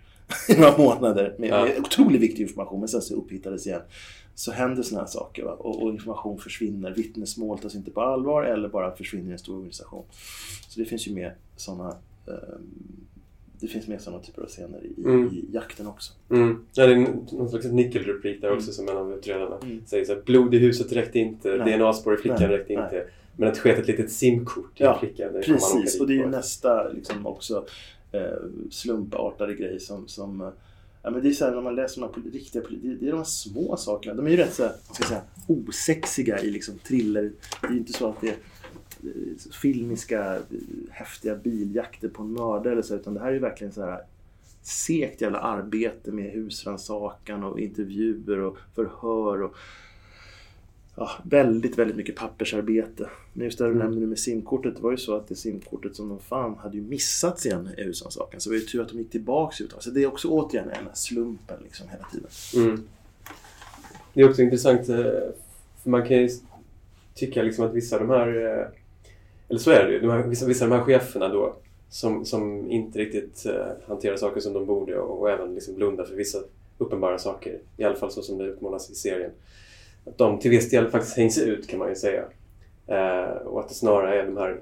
i 0.49 0.53
några 0.59 0.77
månader 0.77 1.35
med, 1.39 1.49
Ja. 1.49 1.67
otroligt 1.79 2.21
viktig 2.21 2.43
information 2.43 2.79
men 2.79 2.89
sen 2.89 3.01
så 3.01 3.15
upphittades 3.15 3.67
igen. 3.67 3.81
Så 4.39 4.51
händer 4.51 4.83
sådana 4.83 5.01
här 5.03 5.11
saker? 5.11 5.45
Och, 5.45 5.83
och 5.83 5.89
information 5.91 6.37
försvinner. 6.39 6.91
Vittnesmål 6.93 7.59
tas 7.59 7.75
inte 7.75 7.91
på 7.91 8.01
allvar 8.01 8.43
eller 8.43 8.69
bara 8.69 8.95
försvinner 8.95 9.29
i 9.29 9.31
en 9.33 9.39
stor 9.39 9.55
organisation. 9.55 10.03
Så 10.69 10.79
det 10.79 10.85
finns 10.85 11.07
ju 11.07 11.13
med 11.13 11.31
sådana 11.55 11.95
det 13.59 13.67
finns 13.67 13.87
med 13.87 14.01
sådana 14.01 14.23
typer 14.23 14.41
av 14.41 14.47
scener 14.47 14.79
i, 14.83 15.01
Mm. 15.03 15.27
i 15.27 15.45
jakten 15.51 15.87
också. 15.87 16.13
Mm. 16.29 16.65
Ja, 16.73 16.85
det 16.85 16.93
är 16.93 16.97
någon 17.37 17.49
slags 17.49 17.65
nyckelreplik 17.65 18.41
där 18.41 18.47
Mm. 18.47 18.57
också 18.57 18.71
som 18.71 18.89
en 18.89 18.97
av 18.97 19.13
utredarna 19.13 19.57
Mm. 19.63 19.81
säger 19.85 20.05
så 20.05 20.13
här, 20.13 20.21
blod 20.21 20.53
i 20.53 20.57
huset 20.57 20.91
räckte 20.91 21.19
inte. 21.19 21.57
DNA-spår 21.57 22.13
i 22.13 22.17
flickan 22.17 22.37
Nej. 22.39 22.49
räckte 22.57 22.73
Nej. 22.73 22.83
inte. 22.83 23.05
Men 23.37 23.49
att 23.49 23.57
sket 23.57 23.79
ett 23.79 23.87
litet 23.87 24.11
simkort 24.11 24.81
i 24.81 24.83
Ja, 24.83 24.97
flickan, 24.99 25.29
Precis, 25.45 25.99
och 26.01 26.07
det 26.07 26.13
är 26.13 26.17
ju 26.17 26.25
nästa 26.29 26.89
liksom 26.89 27.27
också 27.27 27.65
eh, 28.11 28.21
slumpartade 28.71 29.53
grej 29.53 29.79
som, 29.79 30.07
som 30.07 30.41
eh, 30.41 30.47
Ja, 31.09 31.13
men 31.13 31.23
det 31.23 31.29
är 31.29 31.33
så 31.33 31.45
här, 31.45 31.51
när 31.51 31.61
man 31.61 31.75
läser 31.75 32.01
de 32.01 32.09
här 32.23 32.31
riktiga 32.31 32.61
det- 32.69 33.07
är 33.07 33.11
de 33.11 33.17
här 33.17 33.23
små 33.23 33.77
sakerna. 33.77 34.15
De 34.15 34.25
är 34.25 34.29
ju 34.31 34.37
rätt 34.37 34.53
så 34.53 34.63
här, 34.63 34.71
ska 34.71 35.03
jag 35.03 35.07
säga, 35.07 35.21
osexiga 35.47 36.39
i 36.39 36.51
liksom 36.51 36.77
thriller. 36.79 37.31
Det 37.61 37.67
är 37.67 37.71
ju 37.71 37.77
inte 37.77 37.93
så 37.93 38.09
att 38.09 38.21
det 38.21 38.27
är 38.29 38.35
eh, 39.03 39.51
filmiska, 39.61 40.35
eh, 40.35 40.41
häftiga 40.91 41.35
biljakter 41.35 42.07
på 42.09 42.23
en 42.23 42.33
mördare 42.33 42.71
eller 42.73 42.81
så, 42.81 42.95
utan 42.95 43.13
det 43.13 43.19
här 43.19 43.27
är 43.27 43.33
ju 43.33 43.39
verkligen 43.39 43.73
så 43.73 43.81
här 43.81 44.01
segt 44.61 45.21
jävla 45.21 45.39
arbete 45.39 46.11
med 46.11 46.31
husrannsakan 46.31 47.43
och 47.43 47.59
intervjuer 47.59 48.39
och 48.39 48.57
förhör 48.75 49.41
och 49.41 49.55
ja, 50.99 51.09
väldigt, 51.23 51.77
väldigt 51.77 51.97
mycket 51.97 52.15
pappersarbete. 52.15 53.09
Men 53.33 53.45
just 53.45 53.57
det 53.57 53.63
du 53.63 53.71
Mm. 53.71 53.83
nämnde 53.83 54.07
med 54.07 54.19
simkortet, 54.19 54.75
det 54.75 54.81
var 54.81 54.91
ju 54.91 54.97
så 54.97 55.15
att 55.15 55.27
det 55.27 55.35
simkortet 55.35 55.95
som 55.95 56.09
de 56.09 56.19
fann 56.19 56.55
hade 56.55 56.77
ju 56.77 56.83
missats 56.83 57.45
igen 57.45 57.69
i 57.77 57.83
husrannsakan. 57.83 58.39
Så 58.41 58.49
det 58.49 58.55
var 58.55 58.59
ju 58.59 58.65
tur 58.65 58.81
att 58.81 58.89
de 58.89 58.97
gick 58.97 59.09
tillbaks 59.11 59.61
ut. 59.61 59.73
Så 59.79 59.89
det 59.89 60.03
är 60.03 60.07
också 60.07 60.27
återigen 60.27 60.67
den 60.67 60.75
här 60.85 60.93
slumpen 60.93 61.57
liksom 61.63 61.87
hela 61.89 62.05
tiden. 62.11 62.67
Mm. 62.69 62.83
Det 64.13 64.21
är 64.21 64.29
också 64.29 64.41
intressant, 64.41 64.89
eh, 64.89 64.95
för 65.83 65.89
man 65.89 66.07
kan 66.07 66.17
ju 66.17 66.29
tycka 67.15 67.43
liksom 67.43 67.65
att 67.65 67.73
vissa 67.73 67.95
av 67.95 68.07
de 68.07 68.13
här, 68.13 68.27
eh, 68.27 68.67
eller 69.49 69.59
så 69.59 69.71
är 69.71 69.85
det 69.85 69.91
ju, 69.91 69.99
de 69.99 70.09
här, 70.09 70.23
vissa, 70.23 70.45
vissa 70.45 70.65
av 70.65 70.71
de 70.71 70.77
här 70.77 70.83
cheferna 70.85 71.27
då 71.27 71.55
som, 71.89 72.25
som 72.25 72.71
inte 72.71 72.99
riktigt 72.99 73.45
eh, 73.45 73.65
hanterar 73.87 74.15
saker 74.17 74.39
som 74.41 74.53
de 74.53 74.65
borde 74.65 74.99
och, 74.99 75.19
och 75.21 75.29
även 75.29 75.55
liksom 75.55 75.75
blundar 75.75 76.05
för 76.05 76.15
vissa 76.15 76.37
uppenbara 76.77 77.17
saker, 77.17 77.59
i 77.77 77.83
alla 77.83 77.95
fall 77.95 78.11
så 78.11 78.21
som 78.21 78.37
det 78.37 78.43
utmålas 78.45 78.89
i 78.89 78.95
serien. 78.95 79.31
Att 80.05 80.17
de 80.17 80.39
till 80.39 80.51
viss 80.51 80.69
del 80.69 80.89
faktiskt 80.89 81.17
hängs 81.17 81.37
ut 81.37 81.67
kan 81.67 81.79
man 81.79 81.89
ju 81.89 81.95
säga. 81.95 82.23
Eh, 82.87 83.31
och 83.47 83.59
att 83.59 83.67
det 83.69 83.75
snarare 83.75 84.21
är 84.21 84.25
de 84.25 84.37
här 84.37 84.59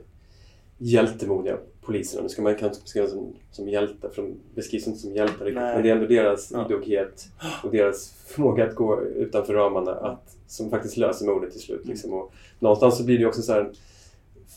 hjältemodiga 0.77 1.57
poliserna. 1.81 2.23
Nu 2.23 2.29
ska 2.29 2.41
man 2.41 2.55
kanske 2.55 2.81
beskriva 2.83 3.07
som, 3.07 3.33
som 3.51 3.69
hjältar, 3.69 4.09
för 4.09 4.21
de 4.21 4.35
beskrivs 4.55 4.87
inte 4.87 4.99
som 4.99 5.13
hjältar 5.15 5.45
riktigt. 5.45 5.61
Men 5.61 5.83
det 5.83 5.89
är 5.89 5.93
ändå 5.95 6.07
deras 6.07 6.51
Ja. 6.51 6.65
idoghet 6.65 7.25
och 7.63 7.71
deras 7.71 8.13
förmåga 8.25 8.63
att 8.65 8.75
gå 8.75 9.01
utanför 9.01 9.53
ramarna 9.53 9.91
att, 9.91 10.35
som 10.47 10.69
faktiskt 10.69 10.97
löser 10.97 11.25
mordet 11.25 11.51
till 11.51 11.69
Mm. 11.71 11.79
slut. 11.81 11.87
Liksom. 11.87 12.13
Och 12.13 12.31
någonstans 12.59 12.97
så 12.97 13.03
blir 13.03 13.17
det 13.19 13.25
också 13.25 13.41
så 13.41 13.53
här 13.53 13.71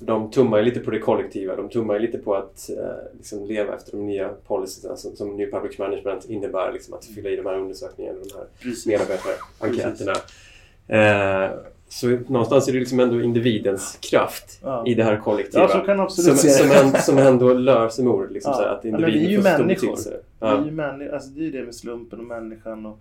de 0.03 0.31
tummar 0.31 0.59
ju 0.59 0.65
lite 0.65 0.81
på 0.81 0.91
det 0.91 0.99
kollektiva. 0.99 1.57
De 1.57 1.69
tummar 1.69 1.95
ju 1.95 2.01
lite 2.01 2.19
på 2.19 2.35
att 2.35 2.71
eh, 2.71 3.17
liksom 3.17 3.47
leva 3.47 3.75
efter 3.75 3.93
de 3.93 4.07
nya 4.07 4.29
policyerna 4.47 4.97
som, 4.97 5.17
som 5.17 5.37
New 5.37 5.51
Public 5.51 5.79
Management 5.79 6.25
innebär. 6.25 6.73
Liksom, 6.73 6.95
att 6.95 7.05
fylla 7.05 7.31
i 7.31 7.37
de 7.37 7.47
här 7.47 7.59
undersökningarna 7.59 8.19
och 8.21 8.27
de 8.27 8.35
här 8.35 8.47
medarbetarenkäterna. 8.87 10.13
Eh, 10.97 11.51
så 11.89 12.09
någonstans 12.09 12.69
är 12.69 12.73
det 12.73 12.79
liksom 12.79 13.01
ändå 13.01 13.21
individens 13.21 13.99
kraft 14.11 14.61
Ja. 14.63 14.85
i 14.87 14.95
det 14.95 15.05
här 15.05 15.17
kollektiva. 15.17 15.63
Ja, 15.63 16.09
som, 16.09 16.37
som, 16.37 16.71
en, 16.71 17.03
som 17.03 17.19
ändå 17.19 17.53
löser 17.55 18.03
mordet. 18.03 18.31
Liksom, 18.33 18.51
Ja. 18.53 18.57
så 18.57 18.63
här, 18.63 18.69
att 18.75 18.85
Ja, 18.85 18.91
men 18.91 19.05
vi 19.05 19.13
individen 19.13 19.47
är 19.47 19.51
ju 19.51 19.59
människor. 19.59 19.97
Vi 20.05 20.11
är 20.11 20.21
Ja. 20.41 20.65
ju 20.65 20.71
männi- 20.71 21.13
alltså 21.15 21.31
det 21.31 21.41
är 21.41 21.45
ju 21.45 21.51
det 21.51 21.63
med 21.63 21.75
slumpen 21.75 22.19
och 22.19 22.25
människan. 22.25 22.87
Och, 22.87 22.99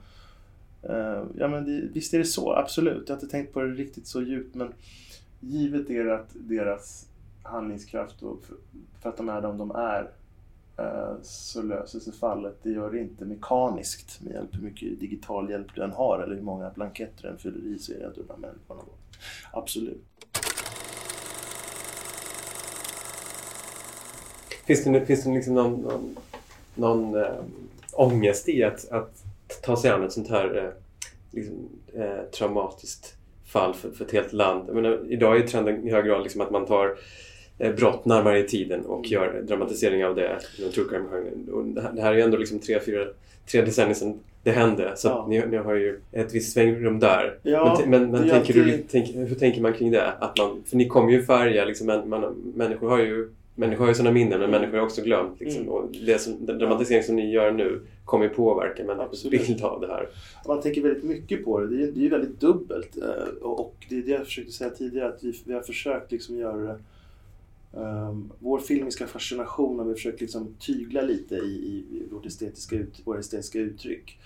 eh, 0.90 1.24
ja, 1.38 1.48
men 1.48 1.66
det, 1.66 1.88
visst 1.94 2.14
är 2.14 2.18
det 2.18 2.26
så, 2.26 2.54
absolut. 2.54 3.04
Jag 3.08 3.16
har 3.16 3.22
inte 3.22 3.32
tänkt 3.32 3.54
på 3.54 3.62
det 3.62 3.68
riktigt 3.68 4.08
så 4.08 4.22
djupt 4.22 4.56
men 4.56 4.74
givet 5.40 5.90
är 5.90 6.06
att 6.08 6.28
deras 6.34 7.06
handlingskraft 7.44 8.22
och 8.24 8.42
för, 8.48 8.56
för 9.02 9.10
att 9.10 9.18
de 9.18 9.30
är 9.30 9.42
de 9.42 9.58
de 9.58 9.72
är 9.72 10.08
Eh, 10.80 11.16
så 11.22 11.62
löser 11.62 12.00
sig 12.00 12.14
fallet. 12.14 12.56
Det 12.64 12.70
gör 12.70 12.92
det 12.92 13.00
inte 13.00 13.26
mekaniskt 13.26 14.22
med 14.22 14.34
hjälp 14.34 14.50
hur 14.56 14.62
mycket 14.62 15.00
digital 15.00 15.50
hjälp 15.50 15.68
du 15.76 15.84
än 15.84 15.92
har 15.92 16.20
eller 16.20 16.36
hur 16.36 16.42
många 16.42 16.70
blanketter 16.70 17.24
du 17.24 17.30
än 17.30 17.38
fyller 17.38 17.76
i 17.76 17.80
så 17.80 17.94
är 17.94 18.00
det 18.00 18.08
att 18.08 18.16
de 18.16 18.24
här 18.30 18.38
människorna. 18.38 18.82
Absolut. 19.52 20.04
Finns 24.66 24.84
det, 24.84 25.06
finns 25.06 25.24
det 25.24 25.30
liksom 25.30 25.54
någon, 25.54 25.82
någon, 25.82 26.16
någon 26.76 27.16
äh, 27.16 27.44
ångest 27.94 28.50
i 28.50 28.64
att, 28.64 28.92
att 28.92 29.24
ta 29.62 29.78
sig 29.78 29.92
an 29.92 30.04
ett 30.04 30.14
sånt 30.14 30.30
här 30.30 30.58
äh, 30.58 30.72
liksom, 31.32 31.70
äh, 31.94 32.22
traumatiskt 32.32 33.16
fall 33.46 33.74
för, 33.74 33.92
för 33.92 34.06
ett 34.06 34.12
helt 34.12 34.34
land? 34.34 34.64
Jag 34.68 34.76
menar, 34.76 35.06
idag 35.10 35.38
är 35.38 35.48
trenden 35.48 35.88
i 35.88 35.92
hög 35.92 36.06
grad 36.06 36.24
liksom 36.24 36.42
att 36.42 36.52
man 36.52 36.66
tar 36.66 36.86
äh, 36.86 36.94
brott 37.78 38.06
närmare 38.06 38.40
i 38.40 38.44
tiden 38.48 38.86
och 38.86 38.98
Mm. 38.98 39.10
gör 39.12 39.42
dramatisering 39.48 40.06
av 40.06 40.16
det 40.16 40.38
inom 40.60 40.72
true 40.72 40.86
crime 40.90 41.06
det, 41.76 41.82
här, 41.82 41.92
det 41.94 42.02
här 42.02 42.12
är 42.12 42.16
ju 42.16 42.22
ändå 42.22 42.38
liksom 42.38 42.60
tre, 42.60 42.80
fyra, 42.80 43.06
tre 43.52 43.62
decennier 43.62 43.94
sedan 43.94 44.20
det 44.44 44.52
hände. 44.52 44.94
Så 44.96 45.08
Ja. 45.08 45.26
ni, 45.30 45.46
ni 45.46 45.58
har 45.58 45.74
ju 45.76 46.00
ett 46.12 46.34
visst 46.36 46.54
svängrum 46.54 47.00
där. 47.00 47.38
Ja, 47.44 47.80
men 47.88 47.90
men, 47.90 48.12
men 48.12 48.30
tänker 48.30 48.54
du, 48.54 48.84
tänk, 48.92 49.16
hur 49.16 49.36
tänker 49.36 49.62
man 49.62 49.74
kring 49.74 49.92
det? 49.92 50.08
Att 50.12 50.38
man, 50.38 50.64
för 50.66 50.78
ni 50.78 50.88
kommer 50.88 51.12
ju 51.12 51.24
färga, 51.24 51.66
liksom, 51.66 51.88
man, 51.88 52.10
man, 52.10 52.36
människor 52.56 52.90
har 52.90 53.00
ju 53.00 53.30
människor 53.56 53.84
har 53.84 53.88
ju 53.92 53.96
sådana 53.96 54.12
minnen 54.14 54.40
men 54.40 54.52
människor 54.52 54.78
har 54.78 54.86
också 54.86 55.02
glömt. 55.02 55.40
Liksom. 55.40 55.62
Mm. 55.62 55.74
Och 55.74 55.90
det 56.06 56.22
som, 56.22 56.46
den 56.46 56.58
dramatisering 56.58 57.04
som 57.04 57.16
ni 57.16 57.32
gör 57.32 57.52
nu 57.52 57.82
kommer 58.06 58.26
ju 58.26 58.30
påverka 58.30 58.84
människors 58.84 59.24
bild 59.24 59.64
av 59.64 59.82
det 59.82 59.88
här. 59.88 60.08
Man 60.48 60.62
tänker 60.62 60.82
väldigt 60.82 61.04
mycket 61.04 61.46
på 61.46 61.60
det. 61.60 61.68
Det 61.78 61.84
är, 61.84 61.92
det 61.92 62.06
är 62.06 62.10
väldigt 62.10 62.40
dubbelt. 62.40 62.98
eh, 62.98 63.34
Och 63.42 63.60
och 63.60 63.76
det 63.90 63.98
är 63.98 64.02
det 64.02 64.12
jag 64.12 64.26
försökte 64.26 64.52
säga 64.52 64.70
tidigare, 64.70 65.08
att 65.10 65.24
vi, 65.24 65.34
vi 65.46 65.54
har 65.54 65.62
försökt 65.62 66.12
liksom 66.12 66.38
göra 66.38 66.58
det 66.58 66.76
Um, 67.72 68.32
vår 68.40 68.60
filmiska 68.60 69.08
fascination 69.08 69.80
har 69.80 69.86
vi 69.86 69.94
försökt 69.94 70.22
liksom 70.22 70.56
tygla 70.60 71.02
lite 71.02 71.36
i, 71.36 71.86
i, 71.92 72.08
vårt 72.12 72.26
estetiska 72.26 72.76
ut, 72.76 73.02
våra 73.04 73.20
estetiska 73.20 73.60
uttryck. 73.60 74.20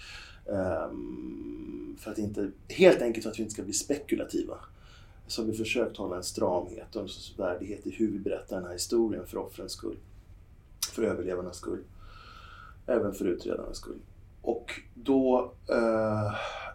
Um, 0.45 1.97
för 1.99 2.11
att 2.11 2.17
inte, 2.17 2.51
helt 2.69 3.01
enkelt 3.01 3.23
för 3.23 3.31
att 3.31 3.39
vi 3.39 3.43
inte 3.43 3.53
ska 3.53 3.63
bli 3.63 3.73
spekulativa. 3.73 4.57
Så 5.27 5.41
har 5.41 5.47
vi 5.47 5.57
försökt 5.57 5.97
hålla 5.97 6.15
en 6.15 6.23
stramhet 6.23 6.95
och 6.95 7.01
en 7.01 7.07
sorts 7.07 7.39
värdighet 7.39 7.87
i 7.87 7.91
hur 7.91 8.11
vi 8.11 8.19
berättar 8.19 8.55
den 8.55 8.65
här 8.65 8.73
historien 8.73 9.27
för 9.27 9.37
offrens 9.37 9.71
skull. 9.71 9.97
För 10.91 11.03
överlevarnas 11.03 11.57
skull. 11.57 11.83
Även 12.87 13.13
för 13.13 13.25
utredarnas 13.25 13.77
skull. 13.77 13.99
Och 14.41 14.71
då, 14.93 15.53
Uh, 15.69 16.33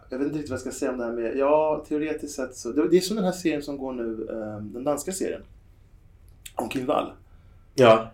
jag 0.09 0.17
vet 0.17 0.25
inte 0.25 0.37
riktigt 0.37 0.49
vad 0.49 0.55
jag 0.55 0.61
ska 0.61 0.71
säga 0.71 0.91
om 0.91 0.97
det 0.97 1.05
här 1.05 1.11
med, 1.11 1.37
ja 1.37 1.85
teoretiskt 1.87 2.35
sett 2.35 2.55
så, 2.55 2.71
det, 2.71 2.89
det 2.89 2.97
är 2.97 3.01
som 3.01 3.15
den 3.15 3.25
här 3.25 3.31
serien 3.31 3.61
som 3.61 3.77
går 3.77 3.93
nu, 3.93 4.27
eh, 4.29 4.63
den 4.63 4.83
danska 4.83 5.11
serien. 5.11 5.41
Om 6.61 6.69
Kim 6.69 6.85
Wall. 6.85 7.11
Ja. 7.75 8.11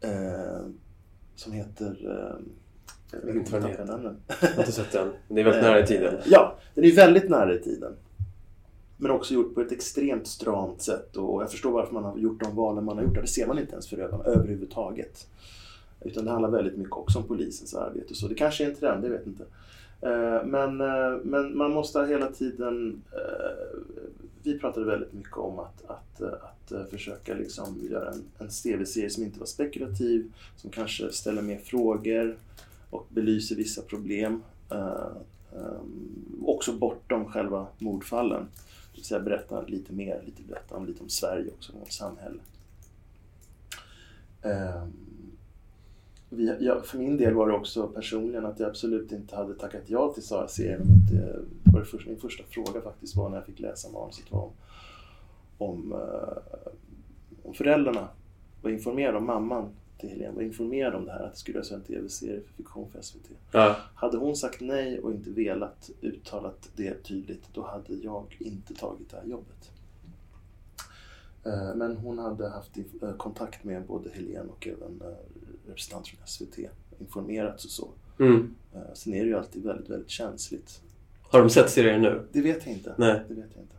Eh, 0.00 0.66
som 1.34 1.52
heter... 1.52 1.96
Eh, 2.04 2.44
jag 3.12 3.26
vet 3.26 3.36
Inte 3.36 3.52
vad 3.52 3.62
den 3.62 3.70
jag 3.78 3.86
namnen. 3.86 4.16
Jag 4.40 4.48
har 4.48 4.58
inte 4.58 4.72
sett 4.72 4.92
den. 4.92 5.12
Det 5.28 5.40
är 5.40 5.44
väldigt 5.44 5.62
nära 5.62 5.80
i 5.80 5.86
tiden. 5.86 6.14
Eh, 6.14 6.20
Ja, 6.26 6.56
den 6.74 6.84
är 6.84 6.92
väldigt 6.92 7.30
nära 7.30 7.54
i 7.54 7.58
tiden. 7.58 7.92
Men 8.96 9.10
också 9.10 9.34
gjort 9.34 9.54
på 9.54 9.60
ett 9.60 9.72
extremt 9.72 10.26
stramt 10.26 10.82
sätt 10.82 11.16
och 11.16 11.42
jag 11.42 11.50
förstår 11.50 11.70
varför 11.70 11.94
man 11.94 12.04
har 12.04 12.18
gjort 12.18 12.44
de 12.44 12.56
valen 12.56 12.84
man 12.84 12.96
har 12.96 13.04
gjort. 13.04 13.14
Det 13.14 13.26
ser 13.26 13.46
man 13.46 13.58
inte 13.58 13.72
ens 13.72 13.88
för 13.88 13.98
ögonen 13.98 14.26
överhuvudtaget. 14.26 15.26
Utan 16.00 16.24
det 16.24 16.30
handlar 16.30 16.50
väldigt 16.50 16.76
mycket 16.76 16.92
också 16.92 17.18
om 17.18 17.24
polisens 17.24 17.74
arbete 17.74 18.14
så. 18.14 18.28
Det 18.28 18.34
kanske 18.34 18.64
är 18.64 18.68
en 18.68 18.74
trend, 18.74 19.04
jag 19.04 19.10
vet 19.10 19.26
inte. 19.26 19.44
Eh, 20.00 20.44
men, 20.44 20.80
eh, 20.80 21.18
men 21.22 21.56
man 21.56 21.70
måste 21.70 22.06
hela 22.06 22.26
tiden... 22.32 23.02
Eh, 23.12 23.78
vi 24.42 24.58
pratade 24.58 24.86
väldigt 24.86 25.12
mycket 25.12 25.36
om 25.36 25.58
att, 25.58 25.84
att, 25.86 26.22
att 26.22 26.90
försöka 26.90 27.34
liksom 27.34 27.88
göra 27.90 28.10
en, 28.10 28.22
en 28.38 28.48
tv-serie 28.48 29.10
som 29.10 29.22
inte 29.22 29.38
var 29.38 29.46
spekulativ, 29.46 30.32
som 30.56 30.70
kanske 30.70 31.12
ställer 31.12 31.42
mer 31.42 31.58
frågor 31.58 32.36
och 32.90 33.06
belyser 33.08 33.56
vissa 33.56 33.82
problem. 33.82 34.42
Också 36.42 36.72
bortom 36.72 37.24
själva 37.24 37.66
mordfallen. 37.78 38.42
Det 38.92 38.96
vill 38.96 39.04
säga 39.04 39.20
berätta 39.20 39.62
lite 39.62 39.92
mer, 39.92 40.22
lite 40.26 40.42
berätta 40.42 40.76
om, 40.76 40.86
lite 40.86 41.02
om 41.02 41.08
Sverige 41.08 41.50
också, 41.58 41.72
om 41.72 41.78
vårt 41.78 41.92
samhälle 41.92 42.40
vi, 46.30 46.56
ja, 46.60 46.80
för 46.80 46.98
min 46.98 47.16
del 47.16 47.34
var 47.34 47.48
det 47.48 47.54
också 47.54 47.86
personligen 47.86 48.46
att 48.46 48.60
jag 48.60 48.68
absolut 48.68 49.12
inte 49.12 49.36
hade 49.36 49.54
tackat 49.54 49.82
ja 49.86 50.12
till 50.12 50.22
Sara-serien. 50.22 50.82
det 51.64 51.84
första, 51.84 52.10
min 52.10 52.20
första 52.20 52.44
fråga 52.44 52.80
faktiskt 52.80 53.16
var 53.16 53.28
när 53.28 53.36
jag 53.36 53.46
fick 53.46 53.60
läsa 53.60 53.88
manuset 53.90 54.32
var 54.32 54.42
om, 54.42 54.52
om, 55.58 55.92
eh, 55.92 56.72
om 57.42 57.54
föräldrarna 57.54 58.08
var 58.62 58.70
informerade 58.70 59.18
om 59.18 59.26
mamman 59.26 59.68
till 59.98 60.08
Helene 60.08 60.34
var 60.34 60.42
informerad 60.42 60.94
om 60.94 61.04
det 61.04 61.12
här 61.12 61.24
att 61.24 61.32
det 61.32 61.38
skulle 61.38 61.56
göras 61.56 61.72
en 61.72 61.82
tv-serie 61.82 62.40
för 62.40 62.52
fiktion 62.52 62.90
för 62.90 63.02
SVT. 63.02 63.30
Ja. 63.52 63.76
Hade 63.94 64.16
hon 64.16 64.36
sagt 64.36 64.60
nej 64.60 65.00
och 65.00 65.10
inte 65.12 65.30
velat 65.30 65.90
uttalat 66.00 66.70
det 66.76 67.02
tydligt 67.02 67.42
då 67.52 67.62
hade 67.62 67.94
jag 67.94 68.36
inte 68.38 68.74
tagit 68.74 69.10
det 69.10 69.16
här 69.16 69.26
jobbet. 69.26 69.70
Eh, 71.48 71.74
Men 71.74 71.96
hon 71.96 72.18
hade 72.18 72.48
haft 72.48 72.76
eh, 73.02 73.12
kontakt 73.16 73.64
med 73.64 73.82
både 73.86 74.10
Helene 74.10 74.50
och 74.50 74.66
även 74.66 75.00
eh, 75.00 75.16
representanter 75.68 76.10
från 76.10 76.26
SVT. 76.26 76.58
Informerats 77.00 77.64
och 77.64 77.70
så. 77.70 77.88
Mm. 78.18 78.54
Sen 78.94 79.14
är 79.14 79.20
det 79.20 79.26
ju 79.28 79.36
alltid 79.38 79.64
väldigt, 79.64 79.90
väldigt 79.90 80.10
känsligt. 80.10 80.80
Har 81.22 81.40
de 81.40 81.50
sett 81.50 81.70
serien 81.70 82.02
nu? 82.02 82.22
Det 82.32 82.40
vet 82.40 82.66
jag 82.66 82.74
inte. 82.74 82.94
Nej. 82.98 83.22
Det 83.28 83.34
vet 83.34 83.46
jag 83.54 83.62
inte. 83.62 83.74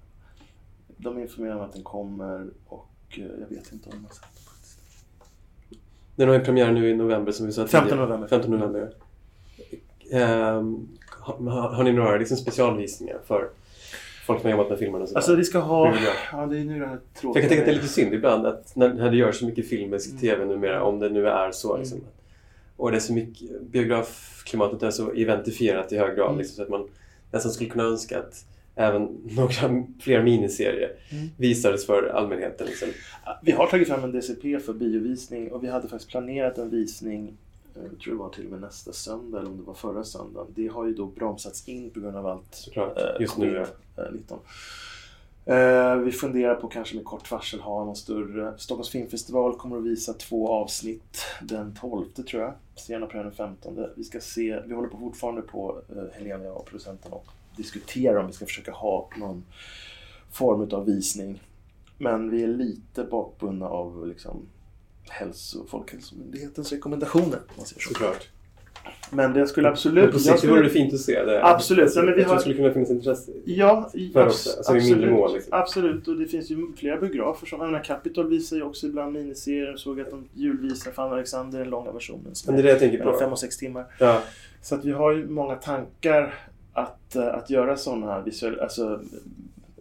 De 0.97 1.19
informerar 1.19 1.55
om 1.55 1.61
att 1.61 1.73
den 1.73 1.83
kommer 1.83 2.47
och 2.67 2.87
jag 3.15 3.47
vet 3.49 3.73
inte 3.73 3.89
om 3.89 3.95
de 3.95 4.05
har 4.05 4.13
sett 4.13 4.21
den 4.21 4.43
faktiskt. 4.43 4.79
Den 6.15 6.27
har 6.27 6.35
ju 6.35 6.41
premiär 6.41 6.71
nu 6.71 6.89
i 6.89 6.95
november 6.95 7.31
som 7.31 7.45
vi 7.45 7.51
sa 7.51 7.67
15 7.67 7.89
tidigare. 7.89 8.05
november. 8.05 8.27
15 8.27 8.51
november. 8.51 8.93
Ehm, 10.11 10.87
har, 11.09 11.69
har 11.69 11.83
ni 11.83 11.91
några 11.93 12.17
liksom, 12.17 12.37
specialvisningar 12.37 13.19
för 13.25 13.49
folk 14.29 14.41
som 14.41 14.51
har 14.51 14.57
jobbat 14.57 14.69
med 14.69 14.79
filmen? 14.79 15.01
Och 15.01 15.07
sådär? 15.07 15.17
Alltså 15.19 15.35
vi 15.35 15.43
ska 15.43 15.59
ha... 15.59 15.95
Ja, 16.31 16.45
det 16.45 16.57
är 16.59 16.63
nu 16.63 16.79
det 16.79 16.97
tråkiga. 17.19 17.41
jag 17.41 17.49
kan 17.49 17.49
tänka 17.49 17.61
att 17.61 17.65
det 17.65 17.71
är 17.71 17.75
lite 17.75 17.87
synd 17.87 18.13
ibland 18.13 18.45
att 18.45 18.75
när, 18.75 18.93
när 18.93 19.11
det 19.11 19.17
görs 19.17 19.35
så 19.39 19.45
mycket 19.45 19.69
filmisk 19.69 20.19
TV 20.19 20.45
numera, 20.45 20.83
om 20.83 20.99
det 20.99 21.09
nu 21.09 21.27
är 21.27 21.51
så. 21.51 21.69
Mm. 21.69 21.79
Liksom, 21.81 21.99
och 22.77 22.91
det 22.91 22.97
är 22.97 23.01
så 23.01 23.13
mycket, 23.13 23.61
biografklimatet 23.61 24.83
är 24.83 24.91
så 24.91 25.13
identifierat 25.13 25.91
i 25.91 25.97
hög 25.97 26.15
grad 26.17 26.27
Mm. 26.27 26.37
liksom, 26.39 26.55
så 26.55 26.61
att 26.63 26.69
man 26.69 26.87
nästan 27.31 27.51
skulle 27.51 27.69
kunna 27.69 27.83
önska 27.83 28.19
att 28.19 28.45
även 28.75 29.03
några 29.35 29.83
fler 30.01 30.23
miniserier 30.23 30.91
Mm. 31.11 31.29
visades 31.37 31.85
för 31.85 32.03
allmänheten. 32.09 32.67
Liksom. 32.67 32.87
Vi 33.41 33.51
har 33.51 33.67
tagit 33.67 33.87
fram 33.87 34.03
en 34.03 34.11
DCP 34.11 34.59
för 34.59 34.73
biovisning 34.73 35.51
och 35.51 35.63
vi 35.63 35.67
hade 35.67 35.87
faktiskt 35.87 36.09
planerat 36.11 36.57
en 36.57 36.69
visning 36.69 37.33
jag 37.83 37.99
tror 37.99 38.13
det 38.13 38.19
var 38.19 38.29
till 38.29 38.45
och 38.45 38.51
med 38.51 38.61
nästa 38.61 38.93
söndag 38.93 39.39
eller 39.39 39.49
om 39.49 39.57
det 39.57 39.63
var 39.63 39.73
förra 39.73 40.03
söndagen. 40.03 40.53
Det 40.55 40.67
har 40.67 40.85
ju 40.85 40.93
då 40.93 41.05
bromsats 41.05 41.67
in 41.67 41.89
på 41.89 41.99
grund 41.99 42.17
av 42.17 42.25
allt 42.25 42.55
Såklart, 42.55 42.97
eh, 42.97 43.21
just 43.21 43.37
nu, 43.37 43.65
covid-19. 43.95 44.39
Eh, 45.45 45.95
vi 45.95 46.11
funderar 46.11 46.55
på 46.55 46.67
kanske 46.67 46.95
med 46.95 47.05
kort 47.05 47.31
varsel 47.31 47.59
ha 47.59 47.85
någon 47.85 47.95
större. 47.95 48.53
Stockholms 48.57 48.89
filmfestival 48.89 49.55
kommer 49.55 49.77
att 49.77 49.83
visa 49.83 50.13
två 50.13 50.49
avsnitt 50.49 51.25
den 51.41 51.75
12 51.75 52.05
tror 52.13 52.43
jag. 52.43 52.53
Sena 52.75 53.05
på 53.05 53.17
den 53.17 53.31
15. 53.31 53.85
Vi 53.95 54.03
ska 54.03 54.19
se, 54.19 54.61
vi 54.65 54.73
håller 54.73 54.89
på 54.89 54.97
fortfarande 54.97 55.41
på, 55.41 55.81
eh, 55.89 56.19
Helena 56.19 56.51
och 56.51 56.65
producenten 56.65 57.11
och 57.11 57.25
diskuterar 57.55 58.15
om 58.15 58.27
vi 58.27 58.33
ska 58.33 58.45
försöka 58.45 58.71
ha 58.71 59.09
någon 59.17 59.45
form 60.31 60.69
av 60.71 60.85
visning. 60.85 61.41
Men 61.97 62.29
vi 62.29 62.43
är 62.43 62.47
lite 62.47 63.03
bakbundna 63.03 63.67
av 63.67 64.07
liksom 64.07 64.45
hälso, 65.09 65.65
Folkhälsomyndighetens 65.67 66.71
rekommendationer. 66.71 67.37
Om 67.37 67.53
man 67.57 67.65
säger 67.65 67.81
så. 67.81 67.89
Såklart. 67.89 68.27
Men 69.11 69.33
det 69.33 69.47
skulle 69.47 69.63
Men 69.67 69.71
absolut... 69.73 70.11
på 70.11 70.15
jag 70.15 70.21
sikt 70.21 70.37
skulle- 70.37 70.53
vore 70.53 70.63
det 70.63 70.69
fint 70.69 70.93
att 70.93 70.99
se 70.99 71.23
det. 71.23 71.45
Absolut. 71.45 71.95
Nej, 71.95 72.05
men 72.05 72.15
vi 72.15 72.23
har... 72.23 72.35
det 72.35 72.41
skulle 72.41 72.55
kunna 72.55 72.73
finnas 72.73 72.89
intresse 72.89 73.31
Ja, 73.45 73.89
för 73.93 73.99
abs- 73.99 74.25
också. 74.27 74.49
Alltså 74.57 74.77
i 74.77 74.81
mindre 74.91 75.11
mål. 75.11 75.33
Liksom. 75.33 75.53
Absolut, 75.53 76.07
och 76.07 76.15
det 76.17 76.25
finns 76.25 76.51
ju 76.51 76.67
flera 76.77 76.97
biografer 76.97 77.47
som, 77.47 77.59
menar 77.59 77.83
Capitol 77.83 78.29
visar 78.29 78.57
ju 78.57 78.63
också 78.63 78.87
ibland 78.87 79.13
miniserier. 79.13 79.67
Jag 79.67 79.79
såg 79.79 80.01
att 80.01 80.09
de 80.09 80.27
julvisar 80.33 80.91
Fan 80.91 81.11
Alexander, 81.13 81.59
den 81.59 81.69
långa 81.69 81.91
versionen. 81.91 82.35
som 82.35 82.53
Men 82.53 82.55
det 82.55 82.61
är 82.61 82.63
det 82.63 82.69
jag 82.69 82.91
tänker 82.91 83.11
på. 83.11 83.17
fem 83.19 83.31
och 83.31 83.39
sex 83.39 83.57
timmar. 83.57 83.85
Ja. 83.99 84.21
Så 84.61 84.75
att 84.75 84.85
vi 84.85 84.91
har 84.91 85.11
ju 85.11 85.27
många 85.29 85.55
tankar 85.55 86.33
att, 86.73 87.15
eh, 87.15 87.27
att 87.27 87.49
göra 87.49 87.77
sådana 87.77 88.21
visuella, 88.21 88.63
alltså 88.63 89.01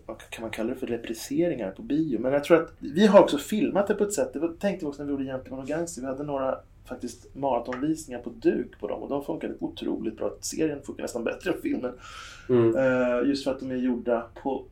vad 0.08 0.18
kan 0.30 0.42
man 0.42 0.50
kalla 0.50 0.74
det 0.74 0.80
för 0.80 0.86
repriseringar 0.86 1.70
på 1.70 1.82
bio? 1.82 2.18
Men 2.18 2.32
jag 2.32 2.44
tror 2.44 2.62
att 2.62 2.72
vi 2.78 3.06
har 3.06 3.20
också 3.20 3.38
filmat 3.38 3.86
det 3.86 3.94
på 3.94 4.04
ett 4.04 4.12
sätt, 4.12 4.32
det 4.32 4.38
var, 4.38 4.48
tänkte 4.48 4.84
vi 4.84 4.90
också 4.90 5.02
när 5.02 5.06
vi 5.06 5.12
gjorde 5.12 5.24
Gentleman 5.24 5.60
och 5.60 5.66
Gangster, 5.66 6.00
vi 6.00 6.06
hade 6.06 6.22
några 6.22 6.58
faktiskt 6.84 7.34
maratonvisningar 7.34 8.20
på 8.20 8.30
duk 8.30 8.80
på 8.80 8.88
dem 8.88 9.02
och 9.02 9.08
de 9.08 9.24
funkade 9.24 9.54
otroligt 9.60 10.16
bra. 10.16 10.34
Serien 10.40 10.82
funkar 10.82 11.02
nästan 11.02 11.24
bättre 11.24 11.50
än 11.50 11.62
filmen. 11.62 11.92
Mm. 12.48 12.76
Eh, 12.76 13.28
just 13.28 13.44
för 13.44 13.50
att 13.50 13.60
de 13.60 13.70
är 13.70 13.76
gjorda 13.76 14.26
på 14.42 14.64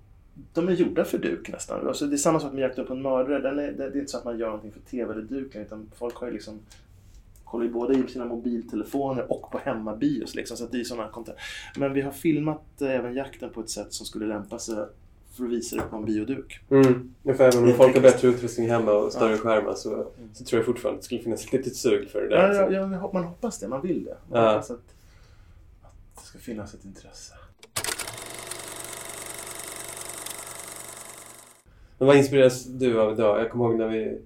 de 0.52 0.68
är 0.68 0.72
gjorda 0.72 1.04
för 1.04 1.18
duk 1.18 1.52
nästan. 1.52 1.88
Alltså, 1.88 2.06
det 2.06 2.14
är 2.14 2.18
samma 2.18 2.40
sak 2.40 2.52
med 2.52 2.62
Jakten 2.62 2.86
på 2.86 2.92
en 2.92 3.02
mördare. 3.02 3.38
Den 3.38 3.58
är, 3.58 3.72
det 3.72 3.84
är 3.84 3.96
inte 3.96 4.10
så 4.10 4.18
att 4.18 4.24
man 4.24 4.38
gör 4.38 4.46
någonting 4.46 4.72
för 4.72 4.80
TV 4.80 5.12
eller 5.12 5.22
duken 5.22 5.62
utan 5.62 5.90
folk 5.94 6.16
har 6.16 6.26
ju 6.26 6.32
liksom 6.32 6.60
kollar 7.44 7.64
ju 7.64 7.72
både 7.72 7.94
i 7.98 8.06
sina 8.08 8.24
mobiltelefoner 8.24 9.32
och 9.32 9.50
på 9.50 9.58
hemmabios. 9.58 10.34
Liksom, 10.34 10.56
så 10.56 10.64
att 10.64 10.72
det 10.72 10.80
är 10.80 10.84
såna. 10.84 11.10
Men 11.76 11.92
vi 11.92 12.00
har 12.00 12.12
filmat 12.12 12.82
eh, 12.82 12.90
även 12.90 13.14
jakten 13.14 13.50
på 13.50 13.60
ett 13.60 13.70
sätt 13.70 13.92
som 13.92 14.06
skulle 14.06 14.26
lämpa 14.26 14.58
sig 14.58 14.76
för 15.36 15.44
att 15.44 15.50
visa 15.50 15.76
det 15.76 15.82
på 15.82 15.96
en 15.96 16.04
bioduk. 16.04 16.60
Mm. 16.70 17.14
Ja, 17.22 17.34
för 17.34 17.44
även 17.44 17.64
om 17.64 17.74
folk 17.74 17.94
har 17.94 18.02
bättre 18.02 18.28
utrustning 18.28 18.68
hemma 18.70 18.92
och 18.92 19.12
större 19.12 19.30
Ja. 19.32 19.38
skärmar 19.38 19.74
så, 19.74 20.06
så 20.32 20.44
tror 20.44 20.58
jag 20.58 20.66
fortfarande 20.66 20.96
att 20.96 21.02
det 21.02 21.04
skulle 21.04 21.22
finnas 21.22 21.44
ett 21.46 21.52
litet 21.52 21.76
sug 21.76 22.08
för 22.10 22.22
det 22.22 22.28
där. 22.28 22.36
Ja, 22.42 22.48
liksom. 22.48 22.72
ja, 22.92 22.98
ja, 23.02 23.10
man 23.12 23.24
hoppas 23.24 23.58
det, 23.58 23.68
man 23.68 23.82
vill 23.82 24.04
det. 24.04 24.16
Man 24.30 24.42
Ja. 24.42 24.50
hoppas 24.50 24.70
att, 24.70 24.76
att 25.82 25.92
det 26.16 26.22
ska 26.22 26.38
finnas 26.38 26.74
ett 26.74 26.84
intresse. 26.84 27.34
Men 31.98 32.06
vad 32.08 32.16
inspireras 32.16 32.64
du 32.64 33.00
av 33.00 33.12
idag? 33.12 33.40
Jag 33.40 33.50
kommer 33.50 33.64
ihåg 33.64 33.78
när 33.78 33.88
vi 33.88 34.18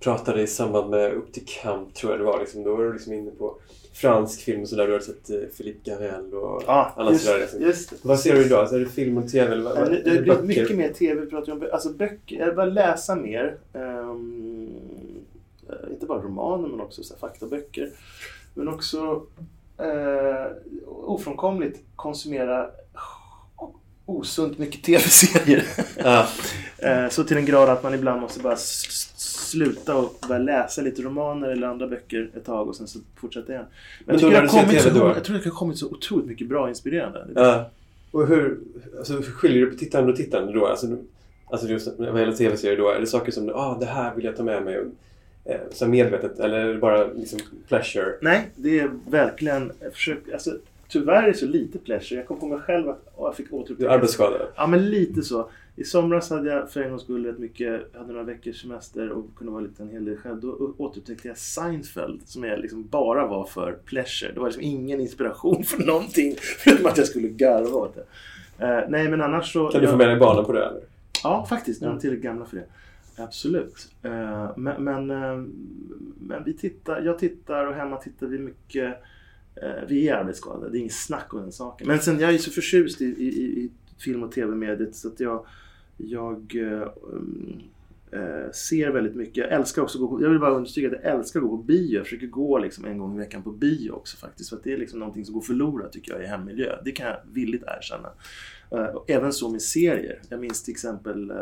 pratade 0.00 0.42
i 0.42 0.46
samband 0.46 0.90
med 0.90 1.12
Upp 1.12 1.32
till 1.32 1.44
kamp, 1.46 1.94
tror 1.94 2.12
jag 2.12 2.20
det 2.20 2.24
var. 2.24 2.40
Liksom, 2.40 2.62
då 2.62 2.76
var 2.76 2.84
du 2.84 2.92
liksom 2.92 3.12
inne 3.12 3.30
på 3.30 3.56
fransk 3.92 4.40
film 4.40 4.62
och 4.62 4.68
sådär. 4.68 4.86
Du 4.86 4.92
har 4.92 5.00
sett 5.00 5.30
eh, 5.30 5.36
Philippe 5.56 5.90
Garrel 5.90 6.34
och 6.34 6.62
Ja, 6.66 6.92
annat 6.96 7.12
just- 7.12 7.24
sådär. 7.24 7.38
Liksom. 7.38 7.60
just. 7.62 7.92
Vad 8.02 8.20
ser 8.20 8.34
du 8.34 8.44
idag? 8.44 8.68
Så 8.68 8.74
är 8.74 8.80
det 8.80 8.86
film 8.86 9.18
och 9.18 9.28
tv? 9.28 9.52
Eller 9.52 9.70
Ja, 9.76 9.84
Det, 9.84 10.10
har 10.10 10.22
blivit 10.22 10.44
mycket 10.44 10.76
mer 10.76 10.92
TV. 10.92 11.20
Vi 11.20 11.26
pratar 11.30 11.52
om 11.52 11.68
alltså 11.72 11.88
böcker. 11.90 12.36
Jag 12.36 12.56
bara 12.56 12.66
läsa 12.66 13.14
mer. 13.16 13.56
Eh, 13.72 14.16
inte 15.90 16.06
bara 16.06 16.22
romaner 16.22 16.68
men 16.68 16.80
också 16.80 17.02
så 17.02 17.14
här, 17.14 17.18
faktaböcker. 17.18 17.90
Men 18.54 18.68
också 18.68 19.22
eh, 19.78 20.46
ofrånkomligt 20.86 21.80
konsumera 21.96 22.70
osunt 24.06 24.58
mycket 24.58 24.84
TV-serier. 24.84 25.64
Ja. 25.96 26.26
Eh, 26.82 27.08
Så 27.08 27.24
till 27.24 27.36
en 27.36 27.44
grad 27.44 27.68
att 27.68 27.82
man 27.82 27.94
ibland 27.94 28.20
måste 28.20 28.40
bara 28.40 28.56
sluta 29.50 29.96
och 29.96 30.14
börja 30.28 30.42
läsa 30.42 30.82
lite 30.82 31.02
romaner 31.02 31.48
eller 31.48 31.66
andra 31.66 31.86
böcker 31.86 32.30
ett 32.36 32.44
tag 32.44 32.68
och 32.68 32.76
sen 32.76 32.86
så 32.86 32.98
fortsätta 33.16 33.52
igen. 33.52 33.64
Men 34.04 34.18
jag, 34.18 34.32
när 34.32 34.42
det 34.42 34.48
har 34.48 34.62
kommit 34.62 34.82
så, 34.82 34.88
jag 34.88 35.24
tror 35.24 35.36
det 35.36 35.44
har 35.44 35.50
kommit 35.50 35.78
så 35.78 35.86
otroligt 35.86 36.26
mycket 36.26 36.48
bra 36.48 36.68
inspirerande. 36.68 37.26
Ja. 37.34 37.70
Och 38.10 38.26
hur, 38.26 38.58
alltså, 38.98 39.22
skiljer 39.22 39.60
du 39.60 39.70
på 39.70 39.78
tittande 39.78 40.12
och 40.12 40.16
tittande 40.16 40.52
då? 40.52 40.66
Alltså, 40.66 40.96
alltså 41.46 41.68
just 41.68 41.88
vad 41.98 42.20
gäller 42.20 42.32
tv-serier 42.32 42.76
då, 42.76 42.90
är 42.90 43.00
det 43.00 43.06
saker 43.06 43.32
som 43.32 43.48
ah, 43.48 43.78
det 43.80 43.86
här 43.86 44.14
vill 44.14 44.24
jag 44.24 44.36
ta 44.36 44.42
med 44.42 44.62
mig 44.62 44.78
och, 44.78 44.86
eh, 45.44 45.60
så 45.72 45.88
medvetet 45.88 46.38
eller 46.38 46.78
bara 46.78 47.06
liksom 47.06 47.40
pleasure? 47.68 48.14
Nej, 48.20 48.50
det 48.56 48.80
är 48.80 48.90
verkligen... 49.08 49.72
Jag 49.80 49.92
försöker, 49.92 50.32
alltså, 50.32 50.56
tyvärr 50.88 51.22
är 51.22 51.26
det 51.26 51.34
så 51.34 51.46
lite 51.46 51.78
pleasure. 51.78 52.20
Jag 52.20 52.26
kom 52.26 52.40
på 52.40 52.46
mig 52.46 52.58
själv 52.58 52.88
att 52.88 53.12
åh, 53.16 53.26
jag 53.26 53.36
fick 53.36 53.52
återupptäcka... 53.52 53.88
Du 53.88 53.94
är 53.94 53.98
arbetsskadad? 53.98 54.40
Ja, 54.56 54.66
men 54.66 54.90
lite 54.90 55.22
så. 55.22 55.50
I 55.76 55.84
somras 55.84 56.30
hade 56.30 56.50
jag 56.50 56.70
för 56.70 56.80
en 56.82 56.90
gångs 56.90 57.02
skull 57.02 57.26
rätt 57.26 57.38
mycket, 57.38 57.96
hade 57.96 58.12
några 58.12 58.22
veckors 58.24 58.62
semester 58.62 59.10
och 59.10 59.26
kunde 59.36 59.52
vara 59.52 59.62
lite 59.62 59.82
en 59.82 59.88
hel 59.88 60.04
del 60.04 60.16
själv. 60.16 60.40
Då 60.40 60.74
återupptäckte 60.78 61.28
jag 61.28 61.38
Seinfeld 61.38 62.20
som 62.24 62.44
jag 62.44 62.58
liksom 62.60 62.88
bara 62.88 63.26
var 63.26 63.44
för 63.44 63.72
pleasure. 63.84 64.32
Det 64.32 64.40
var 64.40 64.46
liksom 64.46 64.62
ingen 64.62 65.00
inspiration 65.00 65.64
för 65.64 65.84
någonting 65.86 66.34
förutom 66.58 66.86
att 66.86 66.98
jag 66.98 67.06
skulle 67.06 67.28
garva 67.28 67.76
åt 67.78 67.94
det. 67.94 68.04
Eh, 68.66 68.84
nej, 68.88 69.08
men 69.08 69.20
annars 69.20 69.52
så... 69.52 69.68
Kan 69.68 69.80
du 69.80 69.86
få 69.88 69.96
med 69.96 70.08
dig 70.08 70.16
barnen 70.16 70.44
på 70.44 70.52
det 70.52 70.64
eller? 70.66 70.80
Ja, 71.22 71.46
faktiskt. 71.48 71.80
De 71.80 71.96
är 71.96 72.00
tillräckligt 72.00 72.24
gamla 72.24 72.44
för 72.44 72.56
det. 72.56 72.64
Absolut. 73.22 73.88
Eh, 74.02 74.50
Men, 74.56 74.84
men, 74.84 75.10
eh, 75.10 75.44
men 76.20 76.44
vi 76.44 76.52
tittar, 76.52 77.00
jag 77.02 77.18
tittar 77.18 77.66
och 77.66 77.74
hemma 77.74 77.96
tittar 77.96 78.26
vi 78.26 78.38
mycket. 78.38 78.94
Vi 79.88 80.08
är 80.08 80.14
arbetsskadade, 80.14 80.70
det 80.70 80.78
är 80.78 80.80
inget 80.80 80.92
snack 80.92 81.34
om 81.34 81.40
den 81.40 81.52
saken. 81.52 81.86
Men 81.86 81.98
sen 81.98 82.20
jag 82.20 82.34
är 82.34 82.38
så 82.38 82.50
förtjust 82.50 83.00
i, 83.00 83.04
i- 83.04 83.60
i 83.64 83.70
film 84.00 84.22
och 84.22 84.32
tv-mediet 84.32 84.94
så 84.94 85.08
att 85.08 85.20
jag, 85.20 85.46
jag 85.96 86.56
äh, 88.10 88.50
ser 88.52 88.90
väldigt 88.90 89.16
mycket. 89.16 89.36
Jag 89.36 89.52
älskar 89.52 89.82
också 89.82 89.98
gå 89.98 90.08
på, 90.08 90.22
jag 90.22 90.30
vill 90.30 90.38
bara 90.38 90.54
understryka 90.54 90.88
att 90.88 91.02
jag 91.04 91.14
älskar 91.14 91.40
att 91.40 91.46
gå 91.46 91.56
på 91.56 91.62
bio. 91.62 91.94
Jag 91.94 92.04
försöker 92.04 92.26
gå 92.26 92.58
liksom 92.58 92.84
en 92.84 92.98
gång 92.98 93.14
i 93.14 93.18
veckan 93.18 93.42
på 93.42 93.50
bio 93.50 93.90
också 93.90 94.16
faktiskt. 94.16 94.50
För 94.50 94.56
att 94.56 94.64
det 94.64 94.72
är 94.72 94.78
liksom 94.78 94.98
någonting 94.98 95.24
som 95.24 95.34
går 95.34 95.40
förlorat 95.40 95.92
tycker 95.92 96.12
jag 96.12 96.22
i 96.22 96.26
hemmiljö. 96.26 96.76
Det 96.84 96.92
kan 96.92 97.06
jag 97.06 97.20
villigt 97.32 97.64
erkänna. 97.66 98.08
Äh, 98.70 99.16
även 99.16 99.32
så 99.32 99.50
med 99.50 99.62
serier. 99.62 100.22
Jag 100.28 100.40
minns 100.40 100.62
till 100.62 100.72
exempel 100.72 101.32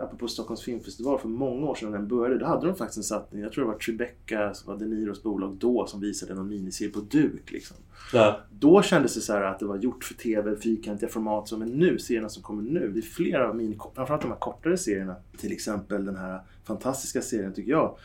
Apropå 0.00 0.28
Stockholms 0.28 0.62
filmfestival 0.62 1.18
för 1.18 1.28
många 1.28 1.66
år 1.66 1.74
sedan 1.74 1.90
när 1.90 1.98
den 1.98 2.08
började. 2.08 2.38
Då 2.38 2.46
hade 2.46 2.66
de 2.66 2.74
faktiskt 2.76 2.96
en 2.98 3.02
satsning. 3.04 3.42
Jag 3.42 3.52
tror 3.52 3.64
det 3.64 3.70
var 3.70 3.78
Tribeca 3.78 4.54
som 4.54 4.72
var 4.72 4.80
De 4.80 4.86
Niros 4.86 5.22
bolag 5.22 5.56
då 5.60 5.86
som 5.86 6.00
visade 6.00 6.34
någon 6.34 6.48
miniserie 6.48 6.90
på 6.90 7.00
duk. 7.00 7.50
Liksom. 7.52 7.76
Ja. 8.12 8.40
Då 8.50 8.82
kändes 8.82 9.14
det 9.14 9.20
så 9.20 9.32
här 9.32 9.42
att 9.42 9.58
det 9.58 9.66
var 9.66 9.76
gjort 9.76 10.04
för 10.04 10.14
tv, 10.14 10.56
fyrkantiga 10.56 11.08
format. 11.08 11.48
Så, 11.48 11.56
men 11.56 11.68
nu, 11.68 11.98
serierna 11.98 12.28
som 12.28 12.42
kommer 12.42 12.62
nu, 12.62 12.90
det 12.92 13.00
är 13.00 13.02
flera 13.02 13.48
av 13.48 13.56
min, 13.56 13.78
framförallt 13.94 14.22
de 14.22 14.30
här 14.30 14.38
kortare 14.38 14.76
serierna. 14.78 15.16
Till 15.38 15.52
exempel 15.52 16.04
den 16.04 16.16
här 16.16 16.40
fantastiska 16.64 17.20
serien 17.22 17.52
tycker 17.52 17.70
jag. 17.70 17.96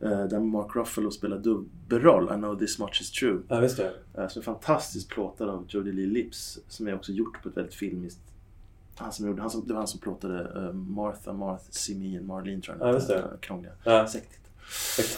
eh, 0.00 0.24
Där 0.26 0.40
Mark 0.40 0.76
Ruffalo 0.76 1.10
spelar 1.10 1.38
dubbelroll, 1.38 2.24
I 2.24 2.34
know 2.36 2.58
this 2.58 2.78
much 2.78 2.98
is 3.00 3.10
true. 3.10 3.38
Ja, 3.48 3.60
visst 3.60 3.76
det. 3.76 3.92
Eh, 4.18 4.28
Som 4.28 4.40
är 4.40 4.44
fantastiskt 4.44 5.08
plåtad 5.08 5.48
av 5.48 5.64
Jodie 5.68 5.92
Lee 5.92 6.06
Lips. 6.06 6.58
Som 6.68 6.88
är 6.88 6.94
också 6.94 7.12
gjort 7.12 7.42
på 7.42 7.48
ett 7.48 7.56
väldigt 7.56 7.74
filmiskt 7.74 8.20
han 8.98 9.12
som 9.12 9.26
gjorde, 9.26 9.42
han 9.42 9.50
som, 9.50 9.66
det 9.66 9.72
var 9.72 9.80
han 9.80 9.88
som 9.88 10.00
plåtade 10.00 10.52
eh, 10.56 10.72
Martha, 10.72 11.32
Martha, 11.32 11.64
See 11.70 12.16
and 12.16 12.26
Marlene 12.26 12.62
tror 12.62 12.76
jag 12.80 12.88
Ja, 12.88 12.92
just 12.92 13.08
det. 13.08 13.24
Krångliga. 13.40 13.72
Ja. 13.84 14.06
Sektigt. 14.06 14.40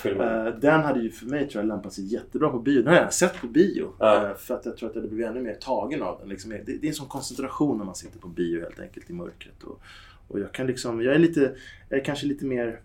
Eh, 0.04 0.46
den 0.60 0.80
hade 0.80 1.00
ju 1.00 1.10
för 1.10 1.26
mig 1.26 1.48
tror 1.48 1.62
jag 1.62 1.68
lämpat 1.68 1.92
sig 1.92 2.04
jättebra 2.04 2.50
på 2.50 2.58
bio. 2.58 2.82
Den 2.82 2.94
har 2.94 3.00
jag 3.00 3.12
sett 3.12 3.40
på 3.40 3.46
bio. 3.46 3.92
Ja. 3.98 4.28
Eh, 4.28 4.36
för 4.36 4.54
att 4.54 4.66
jag 4.66 4.76
tror 4.76 4.88
att 4.88 4.94
jag 4.94 5.02
hade 5.02 5.14
blivit 5.14 5.30
ännu 5.30 5.40
mer 5.40 5.54
tagen 5.54 6.02
av 6.02 6.18
den. 6.20 6.28
Liksom, 6.28 6.50
det, 6.50 6.62
det 6.64 6.86
är 6.86 6.88
en 6.88 6.94
sån 6.94 7.08
koncentration 7.08 7.78
när 7.78 7.84
man 7.84 7.94
sitter 7.94 8.18
på 8.18 8.28
bio 8.28 8.60
helt 8.60 8.80
enkelt 8.80 9.10
i 9.10 9.12
mörkret. 9.12 9.62
Och, 9.62 9.80
och 10.28 10.40
jag 10.40 10.52
kan 10.52 10.66
liksom, 10.66 11.02
jag 11.02 11.14
är 11.14 11.18
lite, 11.18 11.54
jag 11.88 12.00
är 12.00 12.04
kanske 12.04 12.26
lite 12.26 12.44
mer 12.44 12.80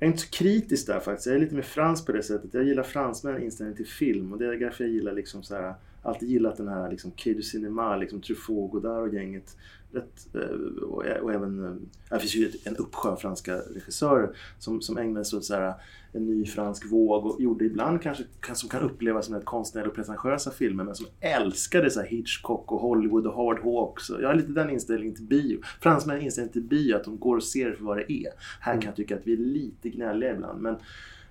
jag 0.00 0.06
är 0.06 0.10
inte 0.12 0.22
så 0.22 0.30
kritisk 0.30 0.86
där 0.86 1.00
faktiskt. 1.00 1.26
Jag 1.26 1.36
är 1.36 1.40
lite 1.40 1.54
mer 1.54 1.62
fransk 1.62 2.06
på 2.06 2.12
det 2.12 2.22
sättet. 2.22 2.54
Jag 2.54 2.64
gillar 2.64 2.82
fransmän 2.82 3.42
inställning 3.42 3.76
till 3.76 3.86
film. 3.86 4.32
Och 4.32 4.38
det 4.38 4.46
är 4.46 4.56
därför 4.56 4.84
jag 4.84 4.92
gillar 4.92 5.12
liksom 5.12 5.42
så 5.42 5.54
här, 5.54 5.74
alltid 6.02 6.28
gillat 6.28 6.56
den 6.56 6.68
här 6.68 6.90
liksom 6.90 7.10
Quai 7.10 7.34
du 7.34 7.42
Cinema, 7.42 7.96
liksom 7.96 8.20
Truffaut, 8.20 8.70
Godard 8.70 9.08
och 9.08 9.14
gänget. 9.14 9.56
Rätt, 9.92 10.34
eh, 10.34 10.82
och, 10.82 11.04
och 11.22 11.32
även, 11.32 11.64
eh, 11.64 11.74
det 12.10 12.18
finns 12.18 12.34
ju 12.34 12.50
en 12.64 12.76
uppsjö 12.76 13.16
franska 13.16 13.56
regissörer 13.56 14.36
som, 14.58 14.80
som 14.80 14.98
ägnar 14.98 15.24
sig 15.24 15.36
åt 15.36 15.44
så 15.44 15.54
här, 15.54 15.74
en 16.12 16.26
ny 16.26 16.46
fransk 16.46 16.92
våg 16.92 17.26
och 17.26 17.40
gjorde 17.40 17.64
ibland 17.64 18.02
kanske 18.02 18.24
kan, 18.40 18.56
som 18.56 18.68
kan 18.68 18.82
upplevas 18.82 19.26
som 19.26 19.34
ett 19.34 19.44
konstnärliga 19.44 19.88
och 19.88 19.96
pretentiösa 19.96 20.50
filmer 20.50 20.84
men 20.84 20.94
som 20.94 21.06
älskade 21.20 21.90
så 21.90 22.00
här 22.00 22.06
Hitchcock 22.06 22.72
och 22.72 22.80
Hollywood 22.80 23.26
och 23.26 23.34
Howard 23.34 23.60
Hawks. 23.64 24.10
Och 24.10 24.22
Jag 24.22 24.28
har 24.28 24.34
lite 24.34 24.52
den 24.52 24.70
inställningen 24.70 25.14
till 25.14 25.24
bio. 25.24 25.60
Fransmän 25.80 26.16
har 26.16 26.24
inställningen 26.24 26.52
till 26.52 26.62
bio 26.62 26.96
att 26.96 27.04
de 27.04 27.18
går 27.18 27.36
och 27.36 27.44
ser 27.44 27.72
för 27.72 27.84
vad 27.84 27.96
det 27.96 28.12
är. 28.12 28.32
Här 28.60 28.72
kan 28.72 28.84
jag 28.84 28.96
tycka 28.96 29.16
att 29.16 29.26
vi 29.26 29.32
är 29.32 29.36
lite 29.36 29.88
gnälliga 29.88 30.34
ibland. 30.34 30.62
Men, 30.62 30.76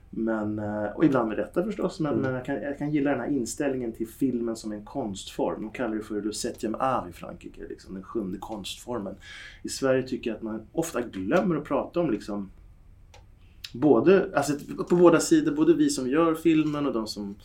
men, 0.09 0.59
eh, 0.59 0.85
och 0.95 1.05
ibland 1.05 1.27
med 1.27 1.37
detta 1.37 1.63
förstås, 1.63 1.99
men, 1.99 2.11
Mm. 2.13 2.21
men 2.21 2.33
jag, 2.33 2.45
kan, 2.45 2.55
jag 2.55 2.77
kan 2.77 2.91
gilla 2.91 3.11
den 3.11 3.19
här 3.19 3.27
inställningen 3.27 3.93
till 3.93 4.07
filmen 4.07 4.55
som 4.55 4.71
en 4.71 4.85
konstform. 4.85 5.61
De 5.61 5.71
kallar 5.71 5.95
det 5.95 6.01
för 6.03 6.21
le 6.21 6.31
septième 6.31 6.75
art 6.79 7.09
i 7.09 7.13
Frankrike, 7.13 7.61
liksom 7.69 7.93
den 7.93 8.03
sjunde 8.03 8.37
konstformen. 8.37 9.15
I 9.63 9.69
Sverige 9.69 10.03
tycker 10.03 10.29
jag 10.29 10.37
att 10.37 10.43
man 10.43 10.61
ofta 10.71 11.01
glömmer 11.01 11.55
att 11.55 11.63
prata 11.63 11.99
om 11.99 12.11
liksom 12.11 12.49
både, 13.73 14.29
alltså 14.35 14.53
på 14.89 14.95
båda 14.95 15.19
sidor, 15.19 15.51
både 15.55 15.73
vi 15.73 15.89
som 15.89 16.09
gör 16.09 16.35
filmen 16.35 16.85
och 16.87 16.93
de 16.93 17.07
som 17.07 17.35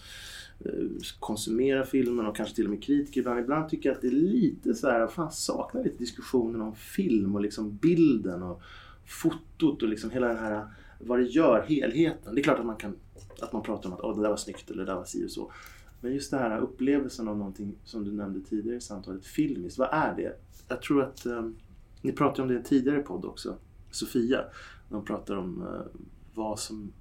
eh, 0.64 0.72
konsumerar 1.18 1.84
filmen 1.84 2.26
och 2.26 2.36
kanske 2.36 2.54
till 2.54 2.64
och 2.64 2.70
med 2.70 2.82
kritiker 2.82 3.20
ibland. 3.20 3.40
Ibland 3.40 3.68
tycker 3.68 3.88
jag 3.88 3.96
att 3.96 4.02
det 4.02 4.08
är 4.08 4.12
lite 4.12 4.74
så 4.74 4.90
här, 4.90 5.06
fan 5.06 5.32
saknar 5.32 5.84
lite 5.84 5.98
diskussionen 5.98 6.60
om 6.60 6.74
film 6.74 7.34
och 7.34 7.40
liksom 7.40 7.76
bilden 7.76 8.42
och 8.42 8.62
fotot 9.06 9.82
och 9.82 9.88
liksom 9.88 10.10
hela 10.10 10.28
den 10.28 10.38
här 10.38 10.66
vad 11.07 11.18
det 11.18 11.24
gör, 11.24 11.62
helheten. 11.68 12.34
Det 12.34 12.40
är 12.40 12.42
klart 12.42 12.59
att 12.59 12.66
man 12.66 12.76
kan 12.76 12.94
att 13.42 13.52
man 13.52 13.62
pratar 13.62 13.88
om 13.88 13.94
att 13.94 14.00
oh, 14.00 14.16
det 14.16 14.22
där 14.22 14.30
var 14.30 14.36
snyggt 14.36 14.70
eller 14.70 14.84
det 14.84 14.92
där 14.92 14.96
var 14.96 15.05
si 15.05 15.26
och 15.26 15.30
så. 15.30 15.52
Men 16.00 16.14
just 16.14 16.30
den 16.30 16.40
här 16.40 16.59
upplevelsen 16.59 17.28
av 17.28 17.38
någonting 17.38 17.74
som 17.84 18.05
du 18.05 18.12
nämnde 18.12 18.40
tidigare 18.40 18.76
i 18.76 18.80
samtalet, 18.80 19.26
filmiskt, 19.26 19.78
vad 19.78 19.88
är 19.92 20.14
det? 20.16 20.36
Jag 20.68 20.82
tror 20.82 21.02
att 21.02 21.26
eh, 21.26 21.50
ni 22.02 22.12
pratade 22.12 22.42
om 22.42 22.48
det 22.48 22.55
i 22.55 22.57
en 22.57 22.64
tidigare 22.64 23.00
podd 23.00 23.24
också, 23.24 23.57
Sofia. 23.90 24.44
De 24.88 25.05
pratar 25.05 25.36
om 25.36 25.62
eh, 25.62 26.00
vad 26.34 26.59
som 26.59 26.92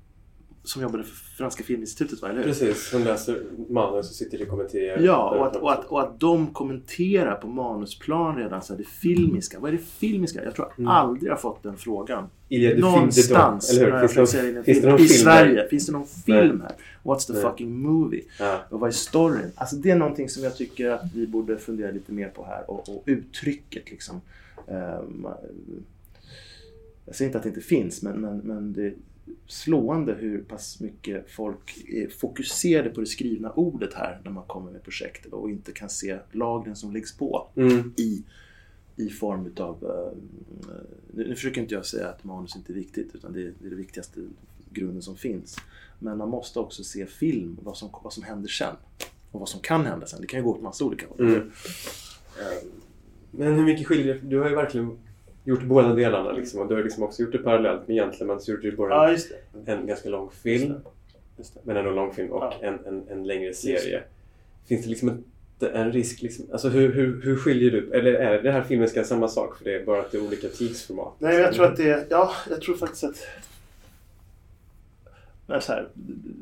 som 0.65 0.81
jobbade 0.81 1.03
för 1.03 1.15
Franska 1.15 1.63
Filminstitutet, 1.63 2.21
va? 2.21 2.27
eller 2.29 2.37
hur? 2.39 2.45
Precis, 2.47 2.89
som 2.89 3.03
läser 3.03 3.43
manus 3.69 4.09
och 4.09 4.15
sitter 4.15 4.41
i 4.41 4.45
kommenterar. 4.45 4.99
Ja, 5.01 5.29
och 5.39 5.47
att, 5.47 5.55
och, 5.55 5.71
att, 5.71 5.85
och 5.85 6.01
att 6.01 6.19
de 6.19 6.47
kommenterar 6.47 7.35
på 7.35 7.47
manusplan 7.47 8.35
redan 8.37 8.61
så 8.61 8.73
här, 8.73 8.77
det 8.77 8.87
filmiska. 8.87 9.59
Vad 9.59 9.67
är 9.73 9.77
det 9.77 9.83
filmiska? 9.83 10.43
Jag 10.43 10.55
tror 10.55 10.67
jag 10.67 10.79
Mm. 10.79 10.91
aldrig 10.91 11.31
har 11.31 11.37
fått 11.37 11.63
den 11.63 11.77
frågan. 11.77 12.27
Ilja, 12.49 12.69
film- 12.69 12.81
Någonstans. 12.81 13.71
eller 13.71 13.85
hur? 13.85 13.91
jag 13.97 14.11
Finns 14.11 14.31
det 14.31 14.37
någon- 14.53 14.63
finns 14.63 14.65
det 14.65 14.73
film. 14.81 14.89
någon 14.91 14.95
I 15.01 15.07
film 15.07 15.23
Sverige. 15.23 15.53
där? 15.53 15.67
Finns 15.67 15.85
det 15.85 15.91
någon 15.91 16.07
film 16.07 16.61
här? 16.61 16.75
What's 17.03 17.27
the 17.27 17.33
Nej. 17.33 17.41
fucking 17.41 17.77
movie? 17.81 18.23
Ja. 18.39 18.59
Och 18.69 18.79
vad 18.79 18.87
är 18.87 18.93
storyn? 18.93 19.51
Alltså 19.55 19.75
det 19.75 19.91
är 19.91 19.95
någonting 19.95 20.29
som 20.29 20.43
jag 20.43 20.55
tycker 20.57 20.89
att 20.89 21.01
vi 21.15 21.27
borde 21.27 21.57
fundera 21.57 21.91
lite 21.91 22.11
mer 22.13 22.27
på 22.29 22.45
här. 22.45 22.69
Och, 22.71 22.89
och 22.89 23.03
uttrycket 23.05 23.91
liksom. 23.91 24.21
Ehm, 24.67 25.27
jag 27.05 27.15
säger 27.15 27.29
inte 27.29 27.37
att 27.37 27.43
det 27.43 27.49
inte 27.49 27.61
finns, 27.61 28.01
men, 28.03 28.21
men, 28.21 28.37
men 28.37 28.73
det 28.73 28.93
slående 29.47 30.13
hur 30.13 30.41
pass 30.41 30.79
mycket 30.79 31.31
folk 31.31 31.77
är 31.87 32.09
fokuserade 32.09 32.89
på 32.89 32.99
det 32.99 33.05
skrivna 33.05 33.51
ordet 33.51 33.93
här 33.93 34.21
när 34.23 34.31
man 34.31 34.43
kommer 34.47 34.71
med 34.71 34.83
projekt 34.83 35.25
och 35.25 35.49
inte 35.49 35.71
kan 35.71 35.89
se 35.89 36.17
lagren 36.31 36.75
som 36.75 36.93
läggs 36.93 37.17
på 37.17 37.47
Mm. 37.55 37.93
i, 37.97 38.23
i 38.95 39.09
form 39.09 39.45
utav... 39.45 39.77
eh, 39.83 40.17
nu, 41.13 41.27
nu 41.27 41.35
försöker 41.35 41.61
inte 41.61 41.73
jag 41.73 41.85
säga 41.85 42.07
att 42.09 42.23
manus 42.23 42.55
inte 42.55 42.71
är 42.71 42.75
viktigt 42.75 43.15
utan 43.15 43.33
det 43.33 43.41
är, 43.41 43.53
det 43.59 43.65
är 43.65 43.69
det 43.69 43.75
viktigaste 43.75 44.19
grunden 44.69 45.01
som 45.01 45.15
finns. 45.15 45.57
Men 45.99 46.17
man 46.17 46.29
måste 46.29 46.59
också 46.59 46.83
se 46.83 47.05
film, 47.05 47.57
vad 47.63 47.77
som, 47.77 47.89
vad 48.03 48.13
som 48.13 48.23
händer 48.23 48.49
sen. 48.49 48.75
Och 49.31 49.39
vad 49.39 49.49
som 49.49 49.59
kan 49.59 49.85
hända 49.85 50.05
sen. 50.05 50.21
Det 50.21 50.27
kan 50.27 50.39
ju 50.39 50.43
gå 50.43 50.51
åt 50.51 50.61
massa 50.61 50.85
olika 50.85 51.07
håll. 51.07 51.19
Mm. 51.19 51.51
Men 53.31 53.53
hur 53.53 53.63
mycket 53.63 53.87
skiljer 53.87 54.19
Du 54.23 54.39
har 54.39 54.49
ju 54.49 54.55
verkligen 54.55 54.97
gjort 55.43 55.63
båda 55.63 55.93
delarna 55.95 56.31
liksom. 56.31 56.59
Och 56.61 56.67
du 56.67 56.75
har 56.75 56.83
liksom 56.83 57.03
också 57.03 57.21
gjort 57.21 57.31
det 57.31 57.37
parallellt 57.37 57.87
med 57.87 57.95
Gentlemen 57.97 58.39
så 58.39 58.51
gjorde 58.51 58.71
du 58.71 58.77
bara 58.77 58.89
Ja, 58.89 59.11
just 59.11 59.31
det. 59.65 59.71
en 59.71 59.87
ganska 59.87 60.09
lång 60.09 60.29
film. 60.43 60.73
Just 61.37 61.53
det. 61.53 61.59
Men 61.63 61.77
ändå 61.77 61.89
en 61.89 61.95
lång 61.95 62.13
film 62.13 62.31
och 62.31 62.43
Ja. 62.43 62.53
en, 62.61 62.79
en, 62.85 63.03
en 63.09 63.27
längre 63.27 63.45
Just 63.45 63.61
serie. 63.61 64.03
Finns 64.67 64.83
det 64.83 64.89
liksom 64.89 65.09
inte 65.09 65.69
en 65.77 65.91
risk 65.91 66.21
liksom, 66.21 66.45
alltså 66.51 66.69
hur, 66.69 66.93
hur, 66.93 67.21
hur 67.21 67.35
skiljer 67.37 67.71
du, 67.71 67.91
eller 67.93 68.13
är 68.13 68.41
det 68.43 68.51
här 68.51 68.61
filmiska 68.63 69.03
samma 69.03 69.27
sak 69.27 69.57
för 69.57 69.63
det 69.65 69.75
är 69.75 69.85
bara 69.85 69.99
att 69.99 70.11
det 70.11 70.17
är 70.17 70.21
olika 70.27 70.47
tidsformat? 70.47 71.13
Nej, 71.19 71.35
jag 71.35 71.53
tror 71.53 71.65
att 71.65 71.77
det 71.77 71.89
är... 71.89 72.05
Ja, 72.09 72.31
jag 72.49 72.61
tror 72.61 72.75
faktiskt 72.75 73.03
att... 73.03 73.27
Här, 75.47 75.87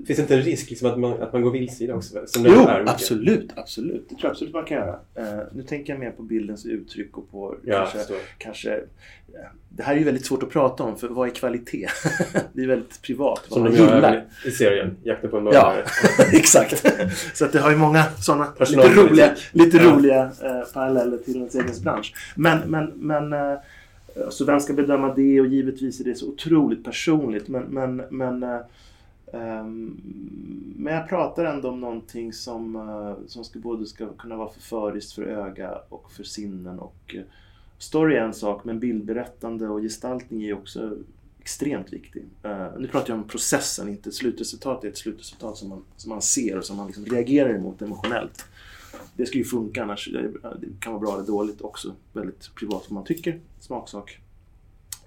Finns 0.08 0.18
det 0.18 0.22
inte 0.22 0.36
en 0.36 0.42
risk 0.42 0.70
liksom 0.70 0.90
att, 0.92 1.00
man, 1.00 1.22
att 1.22 1.34
man 1.34 1.42
går 1.42 1.52
vilse 1.52 1.84
i 1.84 1.88
det 1.88 1.94
också? 1.94 2.24
Som 2.26 2.46
Jo, 2.46 2.52
är 2.68 2.90
absolut, 2.90 3.50
absolut. 3.56 4.06
Det 4.10 4.16
tror 4.16 4.24
jag 4.26 4.32
absolut 4.32 4.54
man 4.54 4.66
kan 4.66 4.78
göra. 4.78 5.00
Eh, 5.16 5.40
nu 5.54 5.64
tänker 5.64 5.94
jag 5.94 6.00
mer 6.00 6.12
på 6.12 6.24
bildens 6.24 6.66
uttryck 6.66 7.18
och 7.18 7.32
på 7.32 7.56
Ja, 7.64 7.76
kanske, 7.78 7.98
förstår. 7.98 8.18
kanske... 8.38 8.74
eh, 8.74 8.80
Det 9.70 9.84
här 9.84 9.94
är 9.94 9.98
ju 10.00 10.04
väldigt 10.06 10.26
svårt 10.26 10.44
att 10.44 10.50
prata 10.50 10.84
om, 10.84 10.98
för 10.98 11.08
vad 11.08 11.28
är 11.30 11.32
kvalitet? 11.34 11.88
det 12.54 12.64
är 12.64 12.68
väldigt 12.68 13.02
privat. 13.02 13.42
vad 13.50 13.54
Som 13.54 13.64
man 13.64 13.72
de 13.72 13.78
gör 13.78 13.96
gillar. 13.96 14.10
även 14.14 14.24
i 14.46 14.52
serien 14.52 14.98
Jakten 15.04 15.30
på 15.30 15.38
en 15.38 15.46
Ja, 15.46 15.52
mördare. 15.52 15.86
exakt. 16.34 16.86
Så 17.34 17.46
att 17.46 17.52
det 17.52 17.60
har 17.60 17.72
ju 17.72 17.78
många 17.78 18.04
sådana 18.04 18.48
lite 18.60 18.94
roliga, 18.96 19.32
lite 19.52 19.78
Ja. 19.78 19.84
roliga 19.96 20.24
eh, 20.44 20.74
paralleller 20.74 21.18
till 21.18 21.36
ens 21.36 21.56
egen 21.56 21.82
bransch. 21.84 22.14
Men, 22.36 22.60
men, 22.72 22.86
men 22.96 23.34
Eh, 24.16 24.30
Så 24.30 24.46
vem 24.46 24.60
ska 24.60 24.74
bedöma 24.74 25.14
det 25.14 25.42
och 25.42 25.48
givetvis 25.48 26.00
är 26.00 26.04
det 26.04 26.16
så 26.16 26.28
otroligt 26.30 26.84
personligt 26.84 27.48
men, 27.48 27.64
men, 27.64 28.02
men 28.10 28.44
Ehm, 29.34 30.02
men 30.78 30.94
jag 30.94 31.10
pratar 31.10 31.46
ändå 31.46 31.70
om 31.70 31.80
någonting 31.80 32.34
som, 32.34 32.76
eh, 32.76 33.28
som 33.28 33.44
ska 33.44 33.60
både 33.60 33.86
ska 33.86 34.14
kunna 34.14 34.36
vara 34.36 34.50
förföriskt 34.50 35.14
för 35.14 35.24
öga 35.24 35.82
och 35.90 36.12
för 36.12 36.24
sinnen. 36.24 36.80
Och, 36.80 37.16
eh, 37.16 37.24
story 37.78 38.16
är 38.16 38.22
en 38.22 38.34
sak 38.34 38.64
men 38.64 38.80
bildberättande 38.80 39.68
och 39.68 39.82
gestaltning 39.82 40.44
är 40.44 40.54
också 40.54 40.98
extremt 41.40 41.94
viktig. 41.94 42.24
Eh, 42.44 42.68
nu 42.80 42.88
pratar 42.88 43.10
jag 43.10 43.18
om 43.18 43.28
processen, 43.28 43.90
inte 43.90 44.12
slutresultatet. 44.12 44.84
är 44.84 44.90
ett 44.90 44.98
slutresultat 44.98 45.58
som 45.58 45.70
man, 45.70 45.84
som 45.98 46.10
man 46.10 46.22
ser 46.22 46.58
och 46.58 46.66
som 46.66 46.78
man 46.78 46.88
liksom 46.88 47.06
reagerar 47.06 47.56
emot 47.56 47.82
emotionellt. 47.82 48.46
Det 49.14 49.26
ska 49.26 49.38
ju 49.38 49.44
funka 49.44 49.84
annars. 49.84 50.10
Det 50.60 50.68
kan 50.80 50.94
vara 50.94 51.02
bra 51.02 51.14
eller 51.14 51.28
dåligt 51.28 51.62
också. 51.62 51.96
Väldigt 52.14 52.56
privat 52.56 52.86
vad 52.90 52.92
man 52.92 53.04
tycker. 53.04 53.40
Smaksak. 53.60 54.20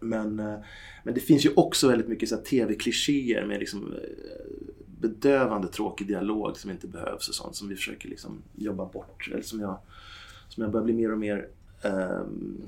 Men, 0.08 0.40
eh, 0.40 0.56
men 1.04 1.14
det 1.14 1.20
finns 1.20 1.46
ju 1.46 1.50
också 1.56 1.88
väldigt 1.88 2.08
mycket 2.08 2.44
tv-klichéer 2.44 3.46
med 3.46 3.58
liksom 3.60 3.92
eh, 3.92 3.98
bedövande 5.00 5.68
tråkig 5.68 6.06
dialog 6.06 6.56
som 6.56 6.70
inte 6.70 6.86
behövs 6.86 7.28
och 7.28 7.34
sånt 7.34 7.56
som 7.56 7.68
vi 7.68 7.74
försöker 7.74 8.08
liksom 8.08 8.42
jobba 8.54 8.86
bort. 8.86 9.28
Eller 9.32 9.42
som 9.42 9.60
jag, 9.60 9.78
som 10.48 10.62
jag 10.62 10.72
börjar 10.72 10.84
bli 10.84 10.94
mer 10.94 11.12
och 11.12 11.18
mer 11.18 11.48
um, 11.82 12.62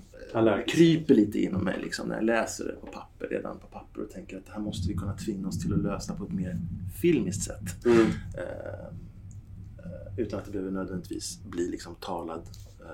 kryper 0.66 1.14
lite 1.14 1.38
inom 1.38 1.64
mig 1.64 1.80
liksom, 1.82 2.08
när 2.08 2.14
jag 2.14 2.24
läser 2.24 2.64
det 2.64 2.72
på 2.72 2.86
papper, 2.86 3.26
redan 3.26 3.58
på 3.58 3.66
papper 3.66 4.00
och 4.00 4.10
tänker 4.10 4.36
att 4.36 4.46
det 4.46 4.52
här 4.52 4.60
måste 4.60 4.88
vi 4.88 4.94
kunna 4.94 5.16
tvinga 5.16 5.48
oss 5.48 5.62
till 5.62 5.72
att 5.72 5.82
lösa 5.82 6.14
på 6.14 6.24
ett 6.24 6.32
mer 6.32 6.56
filmiskt 7.00 7.42
sätt. 7.42 7.84
Mm. 7.84 8.06
Eh, 8.38 8.86
utan 10.16 10.38
att 10.38 10.44
det 10.44 10.50
behöver 10.50 10.70
nödvändigtvis 10.70 11.40
bli 11.44 11.68
liksom 11.68 11.94
talad 12.00 12.42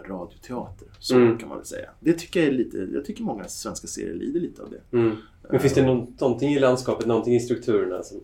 radioteater. 0.08 0.88
Så 0.98 1.16
Mm. 1.16 1.38
kan 1.38 1.48
man 1.48 1.58
väl 1.58 1.66
säga. 1.66 1.88
Det 2.00 2.12
tycker 2.12 2.40
jag 2.40 2.48
är 2.48 2.52
lite, 2.52 2.78
jag 2.92 3.04
tycker 3.04 3.22
många 3.22 3.44
svenska 3.48 3.86
serier 3.86 4.14
lider 4.14 4.40
lite 4.40 4.62
av 4.62 4.70
det. 4.70 4.96
Mm. 4.96 5.16
Men 5.50 5.60
finns 5.60 5.74
det 5.74 5.86
någon, 5.86 6.14
någonting 6.20 6.52
i 6.52 6.58
landskapet, 6.58 7.06
någonting 7.06 7.34
i 7.34 7.40
strukturerna 7.40 8.02
som, 8.02 8.20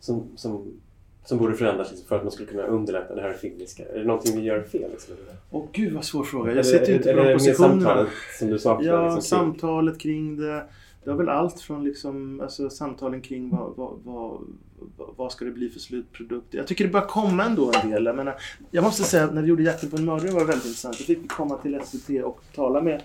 som, 0.00 0.24
som, 0.36 0.72
som 1.24 1.38
borde 1.38 1.54
förändras 1.54 1.90
liksom, 1.90 2.08
för 2.08 2.16
att 2.16 2.22
man 2.22 2.32
skulle 2.32 2.48
kunna 2.48 2.62
underlätta 2.62 3.14
det 3.14 3.22
här 3.22 3.32
filmiska? 3.32 3.84
Är 3.88 3.98
det 3.98 4.04
någonting 4.04 4.36
vi 4.36 4.42
gör 4.42 4.62
fel? 4.62 4.90
Liksom? 4.90 5.14
Åh 5.50 5.64
gud 5.72 5.92
vad 5.92 6.04
svår 6.04 6.24
fråga. 6.24 6.54
Jag 6.54 6.66
sitter 6.66 6.86
ju 6.88 6.94
inte 6.94 7.14
på 7.14 7.22
de 7.22 7.32
positionerna. 7.34 7.80
samtalet 7.82 8.08
som 8.38 8.48
du 8.50 8.58
saknar, 8.58 8.86
Ja, 8.92 9.04
liksom, 9.14 9.22
samtalet 9.22 9.98
kring 9.98 10.36
det. 10.36 10.62
Det 11.06 11.10
var 11.12 11.18
väl 11.18 11.28
allt 11.28 11.60
från 11.60 11.84
liksom, 11.84 12.40
alltså, 12.40 12.70
samtalen 12.70 13.20
kring 13.20 13.50
vad, 13.50 13.76
vad, 13.76 13.98
vad, 14.04 14.40
vad, 15.16 15.32
ska 15.32 15.44
det 15.44 15.50
bli 15.50 15.68
för 15.68 15.80
slutprodukt. 15.80 16.54
Jag 16.54 16.66
tycker 16.66 16.84
det 16.84 16.90
börjar 16.90 17.06
komma 17.06 17.44
ändå 17.44 17.72
en 17.82 17.90
del. 17.90 18.04
Jag, 18.04 18.16
menar, 18.16 18.34
jag 18.70 18.84
måste 18.84 19.02
säga 19.02 19.24
att 19.24 19.34
när 19.34 19.42
vi 19.42 19.48
gjorde 19.48 19.62
Jakten 19.62 19.90
på 19.90 19.96
en 19.96 20.04
mördare 20.04 20.30
var 20.30 20.40
det 20.40 20.46
väldigt 20.46 20.66
intressant. 20.66 21.00
Vi 21.00 21.04
fick 21.04 21.28
komma 21.28 21.56
till 21.56 21.80
SVT 21.84 22.24
och 22.24 22.40
tala 22.54 22.82
med, 22.82 23.02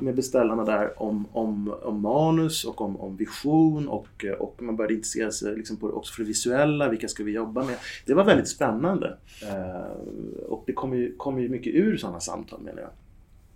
med 0.00 0.14
beställarna 0.14 0.64
där 0.64 1.02
om, 1.02 1.26
om, 1.32 1.74
om 1.82 2.00
manus 2.00 2.64
och 2.64 2.80
om, 2.80 3.00
om 3.00 3.16
vision 3.16 3.88
och, 3.88 4.24
och 4.38 4.62
man 4.62 4.76
började 4.76 4.94
intressera 4.94 5.30
sig 5.30 5.56
liksom 5.56 5.76
på, 5.76 5.90
också 5.90 6.14
för 6.14 6.22
det 6.22 6.28
visuella. 6.28 6.88
Vilka 6.88 7.08
ska 7.08 7.24
vi 7.24 7.32
jobba 7.32 7.64
med? 7.64 7.76
Det 8.06 8.14
var 8.14 8.24
väldigt 8.24 8.48
spännande. 8.48 9.18
Eh, 9.42 10.46
och 10.48 10.64
det 10.66 10.72
kommer 10.72 10.96
ju, 10.96 11.16
kom 11.16 11.40
ju 11.40 11.48
mycket 11.48 11.74
ur 11.74 11.96
sådana 11.96 12.20
samtal 12.20 12.60
menar 12.60 12.80
jag. 12.80 12.90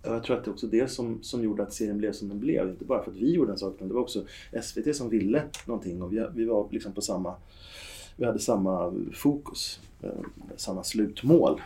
Och 0.01 0.13
jag 0.13 0.23
tror 0.23 0.37
att 0.37 0.43
det 0.43 0.49
är 0.49 0.53
också 0.53 0.67
det 0.67 0.91
som, 0.91 1.23
som 1.23 1.43
gjorde 1.43 1.63
att 1.63 1.73
serien 1.73 1.97
blev 1.97 2.11
som 2.11 2.29
den 2.29 2.39
blev. 2.39 2.69
Inte 2.69 2.85
bara 2.85 3.03
för 3.03 3.11
att 3.11 3.17
vi 3.17 3.33
gjorde 3.33 3.51
en 3.51 3.57
sak, 3.57 3.75
utan 3.75 3.87
det 3.87 3.93
var 3.93 4.01
också 4.01 4.25
SVT 4.63 4.95
som 4.95 5.09
ville 5.09 5.43
någonting. 5.65 6.01
Och 6.01 6.13
vi, 6.13 6.25
vi 6.35 6.45
var 6.45 6.67
liksom 6.71 6.93
på 6.93 7.01
samma... 7.01 7.35
Vi 8.15 8.25
hade 8.25 8.39
samma 8.39 8.93
fokus, 9.13 9.79
eh, 10.01 10.09
samma 10.55 10.83
slutmål. 10.83 11.61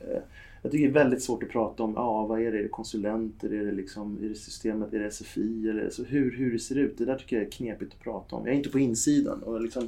Eh, 0.00 0.22
jag 0.62 0.72
tycker 0.72 0.84
det 0.84 0.90
är 0.92 1.04
väldigt 1.04 1.22
svårt 1.22 1.42
att 1.42 1.48
prata 1.48 1.82
om, 1.82 1.92
ja 1.96 2.26
vad 2.26 2.40
är 2.40 2.52
det? 2.52 2.58
Är 2.58 2.62
det 2.62 2.68
konsulenter? 2.68 3.52
Är 3.52 3.64
det, 3.64 3.72
liksom, 3.72 4.18
är 4.22 4.28
det 4.28 4.34
systemet? 4.34 4.94
Är 4.94 4.98
det 4.98 5.10
SFI? 5.10 5.68
Eller, 5.68 5.90
så 5.90 6.04
hur, 6.04 6.36
hur 6.36 6.52
det 6.52 6.58
ser 6.58 6.74
ut? 6.74 6.98
Det 6.98 7.04
där 7.04 7.16
tycker 7.16 7.36
jag 7.36 7.46
är 7.46 7.50
knepigt 7.50 7.92
att 7.94 8.00
prata 8.00 8.36
om. 8.36 8.46
Jag 8.46 8.52
är 8.52 8.56
inte 8.56 8.70
på 8.70 8.78
insidan. 8.78 9.42
Och 9.42 9.60
liksom, 9.60 9.86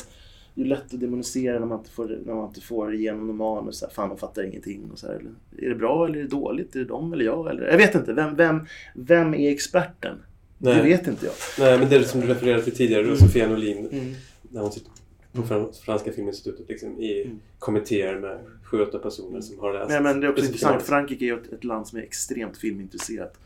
det 0.54 0.62
är 0.62 0.66
lätt 0.66 0.94
att 0.94 1.00
demonisera 1.00 1.58
när 1.58 1.66
man 1.66 1.78
inte 1.78 1.90
får, 1.90 2.18
när 2.26 2.34
man 2.34 2.48
inte 2.48 2.60
får 2.60 2.94
igenom 2.94 3.26
någon 3.26 3.36
manus. 3.36 3.78
Så 3.78 3.86
här, 3.86 3.92
Fan, 3.92 4.08
de 4.08 4.18
fattar 4.18 4.42
ingenting. 4.42 4.90
Och 4.92 4.98
så 4.98 5.06
här, 5.06 5.20
är 5.58 5.68
det 5.68 5.74
bra 5.74 6.06
eller 6.06 6.18
är 6.18 6.22
det 6.22 6.28
dåligt? 6.28 6.74
Är 6.74 6.78
det 6.78 6.84
de 6.84 7.12
eller 7.12 7.24
jag? 7.24 7.50
Eller, 7.50 7.66
jag 7.68 7.76
vet 7.76 7.94
inte. 7.94 8.12
Vem, 8.12 8.36
vem, 8.36 8.66
vem 8.94 9.34
är 9.34 9.50
experten? 9.52 10.16
Det 10.58 10.74
Nej. 10.74 10.82
vet 10.82 11.06
inte 11.06 11.26
jag. 11.26 11.34
Nej, 11.58 11.78
men 11.78 11.88
det 11.88 12.04
som 12.04 12.20
du 12.20 12.26
refererade 12.26 12.62
till 12.62 12.74
tidigare, 12.76 13.02
Mm. 13.04 13.16
Sofia 13.16 13.48
Norlin, 13.48 13.88
Mm. 13.92 14.14
när 14.42 14.60
hon 14.60 14.72
sitter 14.72 14.90
på 15.32 15.42
Fran- 15.42 15.72
Franska 15.84 16.12
Filminstitutet 16.12 16.68
liksom, 16.68 17.00
i 17.00 17.22
Mm. 17.24 17.38
kommittéer 17.58 18.18
med 18.18 18.38
sju, 18.64 18.80
åtta 18.80 18.98
personer 18.98 19.40
som 19.40 19.58
har 19.58 19.72
läst. 19.72 19.88
Nej, 19.90 20.00
men 20.02 20.20
det 20.20 20.26
är 20.26 20.30
också 20.30 20.44
intressant. 20.44 20.82
Frankrike 20.82 21.24
är 21.24 21.26
ju 21.26 21.34
ett, 21.40 21.52
ett 21.52 21.64
land 21.64 21.88
som 21.88 21.98
är 21.98 22.02
extremt 22.02 22.56
filmintresserat. 22.56 23.38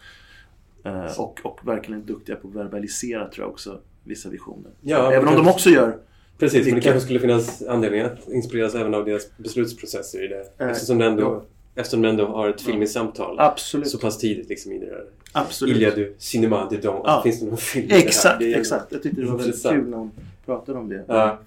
Eh, 0.85 1.21
och, 1.21 1.41
och 1.45 1.61
verkligen 1.69 2.07
duktiga 2.07 2.37
på 2.37 2.49
att 2.49 2.55
verbalisera 2.55 3.29
tror 3.29 3.45
jag 3.47 3.53
också 3.53 3.81
vissa 4.05 4.29
visioner. 4.29 4.71
Ja, 4.81 5.13
Även 5.13 5.29
om 5.29 5.35
de 5.35 5.49
också 5.49 5.71
gör 5.71 5.99
Precis, 6.39 6.67
men 6.67 6.75
det 6.75 6.81
kanske 6.81 7.01
skulle 7.01 7.21
finnas 7.21 7.63
anledning 7.63 8.01
att 8.01 8.29
inspireras 8.29 8.75
även 8.75 8.95
av 8.95 9.05
deras 9.05 9.37
beslutsprocesser 9.37 10.25
i 10.25 10.29
det. 10.29 10.45
Eh, 10.59 10.69
Eftersom 10.71 10.99
det 10.99 11.05
ändå, 11.07 11.23
ja. 11.23 11.43
eftersom 11.81 12.03
det 12.03 12.09
ändå 12.09 12.27
har 12.27 12.49
ett 12.49 12.61
filmiskt 12.61 12.95
samtal 12.95 13.37
Absolut. 13.41 13.89
så 13.89 13.99
pass 13.99 14.19
tidigt 14.19 14.49
liksom, 14.49 14.73
i 14.73 14.79
det 14.79 14.87
där. 14.87 15.05
Absolut. 15.33 15.77
Ilja 15.77 15.95
du 15.95 16.15
Cinema 16.19 16.69
de 16.71 16.77
Don. 16.77 17.01
Ja. 17.05 17.21
Finns 17.23 17.41
det 17.41 17.47
någon 17.47 17.57
film? 17.57 17.87
Exakt, 17.91 18.39
Det 18.39 18.55
exakt. 18.55 18.87
Jag 18.93 19.03
tyckte 19.03 19.21
det 19.21 19.27
var 19.27 19.39
väldigt 19.39 19.63
kul 19.63 19.89
när 19.91 19.97
hon 19.99 20.11
pratade 20.47 20.79
om 20.79 20.89
det. 20.89 21.05
Ja. 21.09 21.39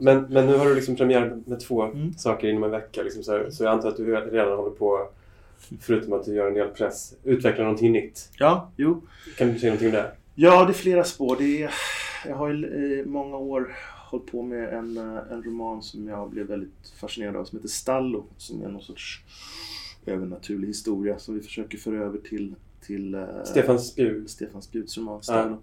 Men, 0.00 0.26
men 0.30 0.46
nu 0.46 0.56
har 0.56 0.66
du 0.66 0.74
liksom 0.74 0.96
premiär 0.96 1.36
med 1.46 1.60
två 1.60 1.82
Mm. 1.82 2.14
saker 2.18 2.48
inom 2.48 2.64
en 2.64 2.70
vecka. 2.70 3.02
Liksom 3.02 3.22
så, 3.22 3.32
här, 3.32 3.50
så 3.50 3.64
jag 3.64 3.72
antar 3.72 3.88
att 3.88 3.96
du 3.96 4.16
redan 4.16 4.56
håller 4.58 4.70
på, 4.70 5.08
förutom 5.80 6.12
att 6.12 6.24
du 6.24 6.34
gör 6.34 6.48
en 6.48 6.54
del 6.54 6.68
press, 6.68 7.14
utveckla 7.24 7.62
någonting 7.64 7.92
nytt. 7.92 8.28
Ja, 8.38 8.70
jo. 8.76 9.02
Kan 9.36 9.52
du 9.52 9.58
säga 9.58 9.72
någonting 9.72 9.88
om 9.88 9.94
det? 9.94 10.10
Ja, 10.40 10.64
det 10.64 10.70
är 10.70 10.74
flera 10.74 11.04
spår. 11.04 11.36
Det 11.38 11.62
är, 11.62 11.74
jag 12.26 12.36
har 12.36 12.64
i 12.64 13.04
många 13.06 13.36
år 13.36 13.76
hållit 14.10 14.26
på 14.26 14.42
med 14.42 14.74
en, 14.74 14.96
eh, 14.96 15.32
en 15.32 15.42
roman 15.42 15.82
som 15.82 16.08
jag 16.08 16.30
blev 16.30 16.46
väldigt 16.46 16.92
fascinerad 17.00 17.36
av 17.36 17.44
som 17.44 17.58
heter 17.58 17.68
Stallo. 17.68 18.24
Som 18.36 18.62
är 18.62 18.68
någon 18.68 18.82
sorts 18.82 19.22
övernaturlig 20.06 20.68
historia 20.68 21.18
som 21.18 21.34
vi 21.34 21.40
försöker 21.40 21.78
föra 21.78 22.04
över 22.04 22.18
till, 22.18 22.54
till 22.86 23.14
eh, 23.14 23.24
Stefan 23.44 23.80
Spjut. 23.80 24.30
Stefan 24.30 24.62
Spjuts 24.62 24.98
roman 24.98 25.22
Stallo. 25.22 25.58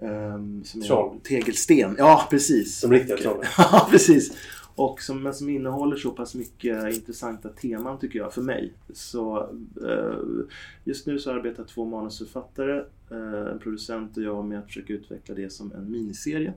Um, 0.00 0.64
som 0.64 0.82
är 0.82 0.86
Troll. 0.86 1.20
Tegelsten. 1.22 1.94
Ja, 1.98 2.26
precis. 2.30 2.78
Som 2.78 2.92
riktiga 2.92 3.16
trollen. 3.16 3.44
ja, 3.58 3.88
precis. 3.90 4.32
Och 4.78 5.02
som, 5.02 5.22
men 5.22 5.34
som 5.34 5.48
innehåller 5.48 5.96
så 5.96 6.10
pass 6.10 6.34
mycket 6.34 6.94
intressanta 6.94 7.48
teman 7.48 7.98
tycker 7.98 8.18
jag, 8.18 8.34
för 8.34 8.42
mig. 8.42 8.72
Så 8.92 9.50
eh, 9.86 10.46
just 10.84 11.06
nu 11.06 11.18
så 11.18 11.30
arbetar 11.30 11.64
två 11.64 11.84
manusförfattare, 11.84 12.84
eh, 13.10 13.52
en 13.52 13.58
producent 13.58 14.16
och 14.16 14.22
jag 14.22 14.44
med 14.44 14.58
att 14.58 14.66
försöka 14.66 14.92
utveckla 14.92 15.34
det 15.34 15.52
som 15.52 15.72
en 15.72 15.90
miniserie. 15.90 16.52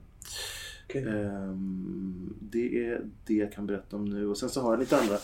Okej. 0.89 1.03
Ehm, 1.03 2.33
det 2.39 2.85
är 2.85 3.01
det 3.25 3.33
jag 3.33 3.53
kan 3.53 3.65
berätta 3.65 3.95
om 3.95 4.05
nu. 4.05 4.27
Och 4.27 4.37
sen 4.37 4.49
så 4.49 4.61
har 4.61 4.71
jag 4.71 4.79
lite 4.79 4.99
andra 4.99 5.17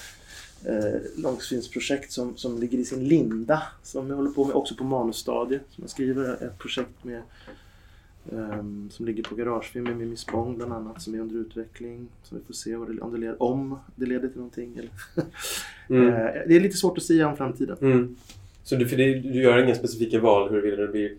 eh, 0.66 1.02
långfilmsprojekt 1.18 2.12
som, 2.12 2.38
som 2.38 2.60
ligger 2.60 2.78
i 2.78 2.86
sin 2.86 3.08
linda. 3.08 3.64
Som 3.84 4.10
jag 4.10 4.16
håller 4.16 4.32
på 4.32 4.46
med 4.46 4.56
också 4.56 4.76
på 4.76 4.84
manusstadiet. 4.84 5.64
Som 5.70 5.82
jag 5.82 5.92
skriver 5.92 6.44
ett 6.44 6.60
projekt 6.60 7.04
med 7.04 7.22
ehm, 8.32 8.90
som 8.90 9.06
ligger 9.06 9.24
på 9.24 9.36
Garagefilm 9.36 9.84
med 9.84 9.98
Mimmi 9.98 10.16
Spång 10.16 10.58
bland 10.58 10.74
annat. 10.74 11.02
Som 11.02 11.16
är 11.16 11.20
under 11.20 11.36
utveckling. 11.36 12.08
Så 12.24 12.36
vi 12.36 12.42
får 12.42 12.54
se 12.54 12.76
vad 12.76 12.96
det, 12.96 13.02
om, 13.02 13.12
det 13.12 13.18
leder, 13.18 13.44
om 13.44 13.80
det 13.96 14.06
leder 14.06 14.28
till 14.28 14.38
någonting. 14.38 14.78
Eller. 14.78 14.92
Mm. 15.90 16.08
Eh, 16.08 16.14
det 16.48 16.56
är 16.56 16.60
lite 16.60 16.78
svårt 16.78 16.98
att 16.98 17.04
säga 17.04 17.28
om 17.28 17.38
framtiden. 17.38 17.78
Mm. 17.82 18.16
Så 18.64 18.76
du, 18.76 18.86
det, 18.86 19.14
du 19.14 19.42
gör 19.42 19.64
inga 19.64 19.76
specifika 19.76 20.20
val 20.20 20.50
huruvida 20.50 20.82
det 20.82 20.88
blir 20.88 21.14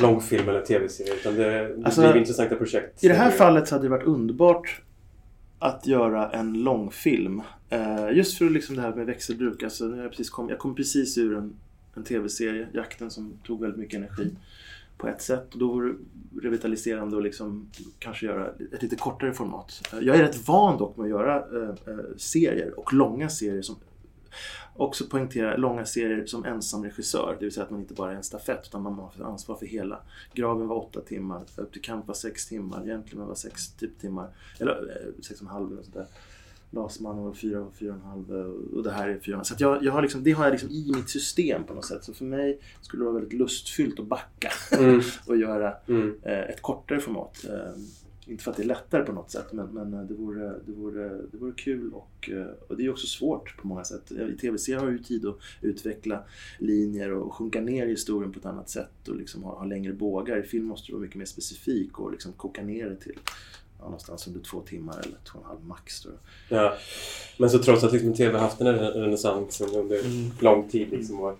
långfilm 0.00 0.48
eller 0.48 0.62
tv-serie 0.62 1.14
utan 1.14 1.34
det, 1.34 1.44
det 1.44 1.84
Alltså, 1.84 2.00
blir 2.00 2.16
intressanta 2.16 2.56
projekt. 2.56 3.04
I 3.04 3.08
det 3.08 3.14
här 3.14 3.30
fallet 3.30 3.68
så 3.68 3.74
hade 3.74 3.84
det 3.84 3.90
varit 3.90 4.06
underbart 4.06 4.82
att 5.58 5.86
göra 5.86 6.30
en 6.30 6.62
långfilm. 6.62 7.42
Eh, 7.70 8.10
just 8.12 8.38
för 8.38 8.50
liksom 8.50 8.76
det 8.76 8.82
här 8.82 8.94
med 8.94 9.06
växelbruk. 9.06 9.62
Alltså, 9.62 9.96
jag, 9.96 10.10
precis 10.10 10.30
kom, 10.30 10.48
jag 10.48 10.58
kom 10.58 10.74
precis 10.74 11.18
ur 11.18 11.36
en, 11.36 11.54
en 11.94 12.04
tv-serie, 12.04 12.68
Jakten, 12.72 13.10
som 13.10 13.32
tog 13.46 13.60
väldigt 13.60 13.80
mycket 13.80 13.96
energi 13.96 14.30
på 14.98 15.08
ett 15.08 15.22
sätt. 15.22 15.52
Och 15.52 15.58
då 15.58 15.68
vore 15.68 15.88
det 15.88 15.96
revitaliserande 16.42 17.16
att 17.16 17.22
liksom 17.22 17.70
kanske 17.98 18.26
göra 18.26 18.50
ett 18.72 18.82
lite 18.82 18.96
kortare 18.96 19.34
format. 19.34 19.88
Eh, 19.92 19.98
jag 19.98 20.16
är 20.16 20.22
rätt 20.22 20.48
van 20.48 20.78
dock 20.78 20.96
med 20.96 21.04
att 21.04 21.10
göra 21.10 21.36
eh, 21.36 21.68
eh 21.68 22.16
serier 22.16 22.78
och 22.78 22.92
långa 22.92 23.28
serier 23.28 23.62
som 23.62 23.76
också 24.76 25.04
poängtera 25.04 25.56
långa 25.56 25.84
serier 25.84 26.26
som 26.26 26.44
ensam 26.44 26.84
regissör. 26.84 27.36
Det 27.38 27.44
vill 27.44 27.54
säga 27.54 27.64
att 27.64 27.70
man 27.70 27.80
inte 27.80 27.94
bara 27.94 28.12
är 28.12 28.16
en 28.16 28.22
stafett 28.22 28.66
utan 28.66 28.82
man 28.82 28.94
har 28.94 29.24
ansvar 29.24 29.56
för 29.56 29.66
hela. 29.66 30.00
Graven 30.34 30.68
var 30.68 30.76
åtta 30.76 31.00
timmar, 31.00 31.42
eh, 31.56 31.62
Upp 31.62 31.72
till 31.72 31.82
kamp 31.82 32.06
var 32.06 32.14
sex 32.14 32.46
timmar, 32.46 32.84
Gentlemen 32.84 33.28
var 33.28 33.34
sex 33.34 33.72
typ 33.72 33.98
timmar. 33.98 34.28
Eller 34.60 34.72
eh, 34.72 35.22
sex 35.22 35.40
och 35.40 35.46
en 35.46 35.52
halv 35.52 35.72
eller 35.72 35.82
sånt 35.82 35.94
där. 35.94 36.06
Fyra 37.34 37.60
och 37.60 37.74
fyra 37.74 37.90
och 37.92 37.96
en 37.96 38.02
halv 38.02 38.36
eh, 38.36 38.76
och 38.76 38.82
det 38.82 38.90
här 38.90 39.08
är 39.08 39.18
fyra 39.18 39.20
och 39.20 39.28
en 39.28 39.34
halv. 39.36 39.44
Så 39.44 39.54
att 39.54 39.60
jag, 39.60 39.84
jag 39.84 39.92
har 39.92 40.02
liksom, 40.02 40.22
det 40.24 40.32
har 40.32 40.44
jag 40.44 40.50
liksom 40.52 40.70
i 40.70 40.92
mitt 40.96 41.10
system 41.10 41.64
på 41.64 41.74
något 41.74 41.84
sätt. 41.84 42.04
Så 42.04 42.14
för 42.14 42.24
mig 42.24 42.58
skulle 42.80 43.00
det 43.00 43.04
vara 43.10 43.14
väldigt 43.20 43.38
lustfyllt 43.38 44.00
att 44.00 44.06
backa 44.06 44.50
Mm. 44.78 45.00
och 45.26 45.36
göra 45.36 45.74
Mm. 45.88 46.14
eh, 46.22 46.40
ett 46.40 46.62
kortare 46.62 47.00
format. 47.00 47.44
Eh, 47.48 47.80
inte 48.28 48.44
för 48.44 48.50
att 48.50 48.56
det 48.56 48.62
är 48.62 48.66
lättare 48.66 49.04
på 49.04 49.12
något 49.12 49.30
sätt 49.30 49.52
men, 49.52 49.66
men 49.66 50.06
det, 50.06 50.14
vore, 50.14 50.48
det, 50.66 50.72
vore, 50.72 51.08
det 51.32 51.36
vore 51.38 51.52
kul 51.52 51.92
och, 51.92 52.30
och 52.68 52.76
det 52.76 52.84
är 52.86 52.90
också 52.90 53.06
svårt 53.06 53.56
på 53.56 53.66
många 53.68 53.84
sätt. 53.84 54.12
I 54.12 54.36
tv-serier 54.36 54.80
har 54.80 54.86
du 54.86 54.92
ju 54.92 55.02
tid 55.02 55.26
att 55.26 55.36
utveckla 55.60 56.22
linjer 56.58 57.12
och 57.12 57.34
sjunka 57.34 57.60
ner 57.60 57.86
i 57.86 57.90
historien 57.90 58.32
på 58.32 58.38
ett 58.38 58.46
annat 58.46 58.68
sätt 58.70 59.08
och 59.08 59.16
liksom 59.16 59.42
ha, 59.42 59.58
ha 59.58 59.64
längre 59.64 59.92
bågar. 59.92 60.38
I 60.38 60.42
film 60.42 60.64
måste 60.64 60.86
du 60.88 60.92
vara 60.92 61.02
mycket 61.02 61.16
mer 61.16 61.24
specifik 61.24 61.98
och 62.00 62.12
liksom 62.12 62.32
koka 62.32 62.62
ner 62.62 62.88
det 62.90 62.96
till 62.96 63.18
ja, 63.78 63.84
någonstans 63.84 64.26
under 64.26 64.40
två 64.40 64.60
timmar 64.60 65.00
eller 65.00 65.16
två 65.32 65.38
och 65.38 65.44
en 65.44 65.48
halv 65.48 65.64
max. 65.64 66.02
Då. 66.02 66.10
Ja. 66.48 66.74
Men 67.38 67.50
så 67.50 67.58
trots 67.58 67.84
att 67.84 67.92
liksom 67.92 68.14
TV 68.14 68.38
haft 68.38 68.60
en 68.60 68.66
renässans 68.78 69.60
under 69.60 70.00
Mm. 70.04 70.30
lång 70.40 70.68
tid 70.68 70.88
liksom, 70.90 71.20
och 71.20 71.38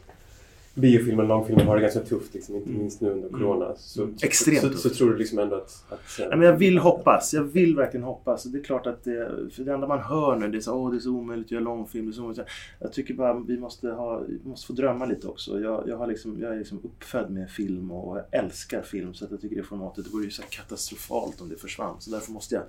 biofilmen 0.77 1.29
långfilmen 1.29 1.67
har 1.67 1.77
det 1.77 1.83
ganska 1.83 2.01
tufft, 2.01 2.35
liksom, 2.35 2.57
inte 2.57 2.69
Mm. 2.69 2.81
minst 2.81 3.01
nu 3.01 3.11
under 3.11 3.29
corona. 3.29 3.75
Så, 3.77 4.03
Mm. 4.03 4.15
Extremt 4.23 4.61
så, 4.61 4.71
så, 4.71 4.89
så 4.89 4.91
tror 4.91 5.11
du 5.11 5.17
liksom 5.19 5.39
ändå 5.39 5.57
att... 5.57 5.85
att 5.89 6.21
eh, 6.21 6.27
Ja, 6.31 6.37
men 6.37 6.47
jag 6.47 6.57
vill 6.57 6.79
hoppas. 6.79 7.35
Jag 7.35 7.43
vill 7.43 7.77
verkligen 7.77 8.05
hoppas. 8.05 8.45
Det 8.45 8.59
är 8.59 8.63
klart 8.63 8.87
att 8.87 9.05
det, 9.05 9.31
för 9.53 9.65
det 9.65 9.73
enda 9.73 9.87
man 9.87 9.99
hör 10.01 10.37
nu 10.37 10.49
det 10.49 10.59
är 10.59 10.61
så, 10.61 10.75
Åh, 10.75 10.91
det 10.91 10.97
är 10.97 11.01
så 11.01 11.11
omöjligt 11.11 11.47
att 11.47 11.51
göra 11.51 11.63
långfilm. 11.65 12.07
Det 12.07 12.11
är 12.11 12.13
så 12.15 12.23
omöjligt. 12.23 12.47
Jag 12.79 12.93
tycker 12.93 13.15
bara 13.15 13.39
vi 13.39 13.59
måste, 13.59 13.89
ha, 13.89 14.19
vi 14.29 14.49
måste 14.49 14.67
få 14.67 14.73
drömma 14.73 15.07
lite 15.07 15.27
också. 15.29 15.61
Jag, 15.61 15.89
jag, 15.89 15.97
har 15.97 16.07
liksom, 16.07 16.41
jag 16.41 16.55
är 16.55 16.59
liksom 16.59 16.81
uppfödd 16.85 17.31
med 17.31 17.51
film 17.51 17.91
och 17.91 18.19
jag 18.19 18.25
älskar 18.45 18.83
film. 18.83 19.15
Så 19.15 19.25
att 19.25 19.31
jag 19.31 19.41
tycker 19.41 19.57
det 19.57 19.63
formatet, 19.63 20.05
det 20.05 20.11
vore 20.11 20.25
ju 20.25 20.31
så 20.31 20.43
katastrofalt 20.51 21.41
om 21.41 21.49
det 21.49 21.57
försvann. 21.57 21.97
Så 21.99 22.11
därför 22.11 22.33
måste 22.33 22.55
jag 22.55 22.65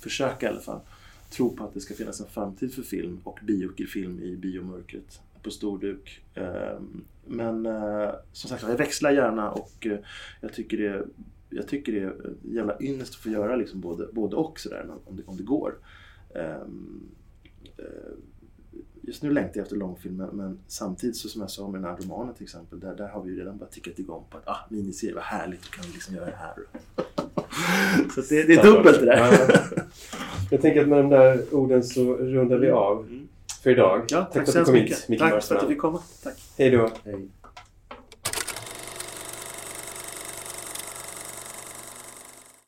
försöka 0.00 0.46
i 0.46 0.48
alla 0.48 0.60
fall 0.60 0.80
tro 1.30 1.56
på 1.56 1.64
att 1.64 1.74
det 1.74 1.80
ska 1.80 1.94
finnas 1.94 2.20
en 2.20 2.26
framtid 2.26 2.74
för 2.74 2.82
film 2.82 3.20
och 3.24 3.38
biofilm 3.42 4.20
i 4.20 4.36
biomörkret 4.36 5.20
på 5.42 5.50
storduk. 5.50 6.20
Ehm, 6.34 7.04
Men 7.26 7.66
eh, 7.66 8.10
som 8.32 8.50
sagt 8.50 8.62
jag 8.62 8.76
växlar 8.76 9.10
gärna 9.10 9.50
och 9.50 9.86
eh, 9.86 9.98
jag 10.40 10.52
tycker 10.52 10.76
det 10.76 11.04
jag 11.50 11.68
tycker 11.68 11.92
det 11.92 12.00
är 12.00 12.14
jävla 12.42 12.76
ynnest 12.80 13.14
att 13.14 13.20
få 13.20 13.28
göra 13.28 13.56
liksom 13.56 13.80
både, 13.80 14.06
både 14.12 14.36
och 14.36 14.60
sådär 14.60 14.86
om 15.04 15.16
det, 15.16 15.22
om 15.26 15.36
det 15.36 15.42
går. 15.42 15.74
Eh, 16.34 16.56
just 19.02 19.22
nu 19.22 19.30
längtar 19.30 19.56
jag 19.56 19.62
efter 19.62 19.76
långfilmer 19.76 20.28
men 20.32 20.58
samtidigt 20.66 21.16
så 21.16 21.28
som 21.28 21.40
jag 21.40 21.50
sa 21.50 21.68
med 21.68 21.82
den 21.82 21.90
här 21.90 21.96
romanen 21.96 22.34
till 22.34 22.44
exempel 22.44 22.80
där, 22.80 22.94
där 22.94 23.08
har 23.08 23.22
vi 23.22 23.30
ju 23.30 23.38
redan 23.38 23.58
bara 23.58 23.68
tickat 23.68 23.98
igång 23.98 24.24
på 24.30 24.38
att 24.38 24.48
ah, 24.48 24.58
miniserie, 24.70 25.14
vad 25.14 25.24
härligt, 25.24 25.62
då 25.62 25.68
kan 25.68 25.84
vi 25.86 25.92
liksom 25.92 26.14
göra 26.14 26.26
det 26.26 26.36
här. 26.36 26.54
så 28.14 28.20
det, 28.20 28.42
det 28.42 28.54
är 28.54 28.62
dubbelt 28.62 29.00
det 29.00 29.06
där. 29.06 29.16
Ja. 29.16 29.82
Jag 30.50 30.60
tänker 30.62 30.82
att 30.82 30.88
med 30.88 30.98
de 30.98 31.08
där 31.08 31.54
orden 31.54 31.84
så 31.84 32.14
rundar 32.14 32.58
vi 32.58 32.70
av 32.70 33.06
för 33.66 33.70
idag. 33.70 34.02
Ja, 34.08 34.24
tack 34.32 34.46
för 34.46 34.52
så 34.52 34.58
att 34.58 34.64
du 34.64 34.64
kom 34.64 34.74
mycket. 34.74 34.98
hit, 34.98 35.08
Mikael 35.08 35.30
Tack 35.30 35.44
för 35.44 35.54
att 35.54 35.60
du 35.60 35.68
fick 35.68 35.78
komma. 35.78 36.00
Tack. 36.22 36.34
Hej 36.58 36.70
då. 36.70 36.90
Hej. 37.04 37.28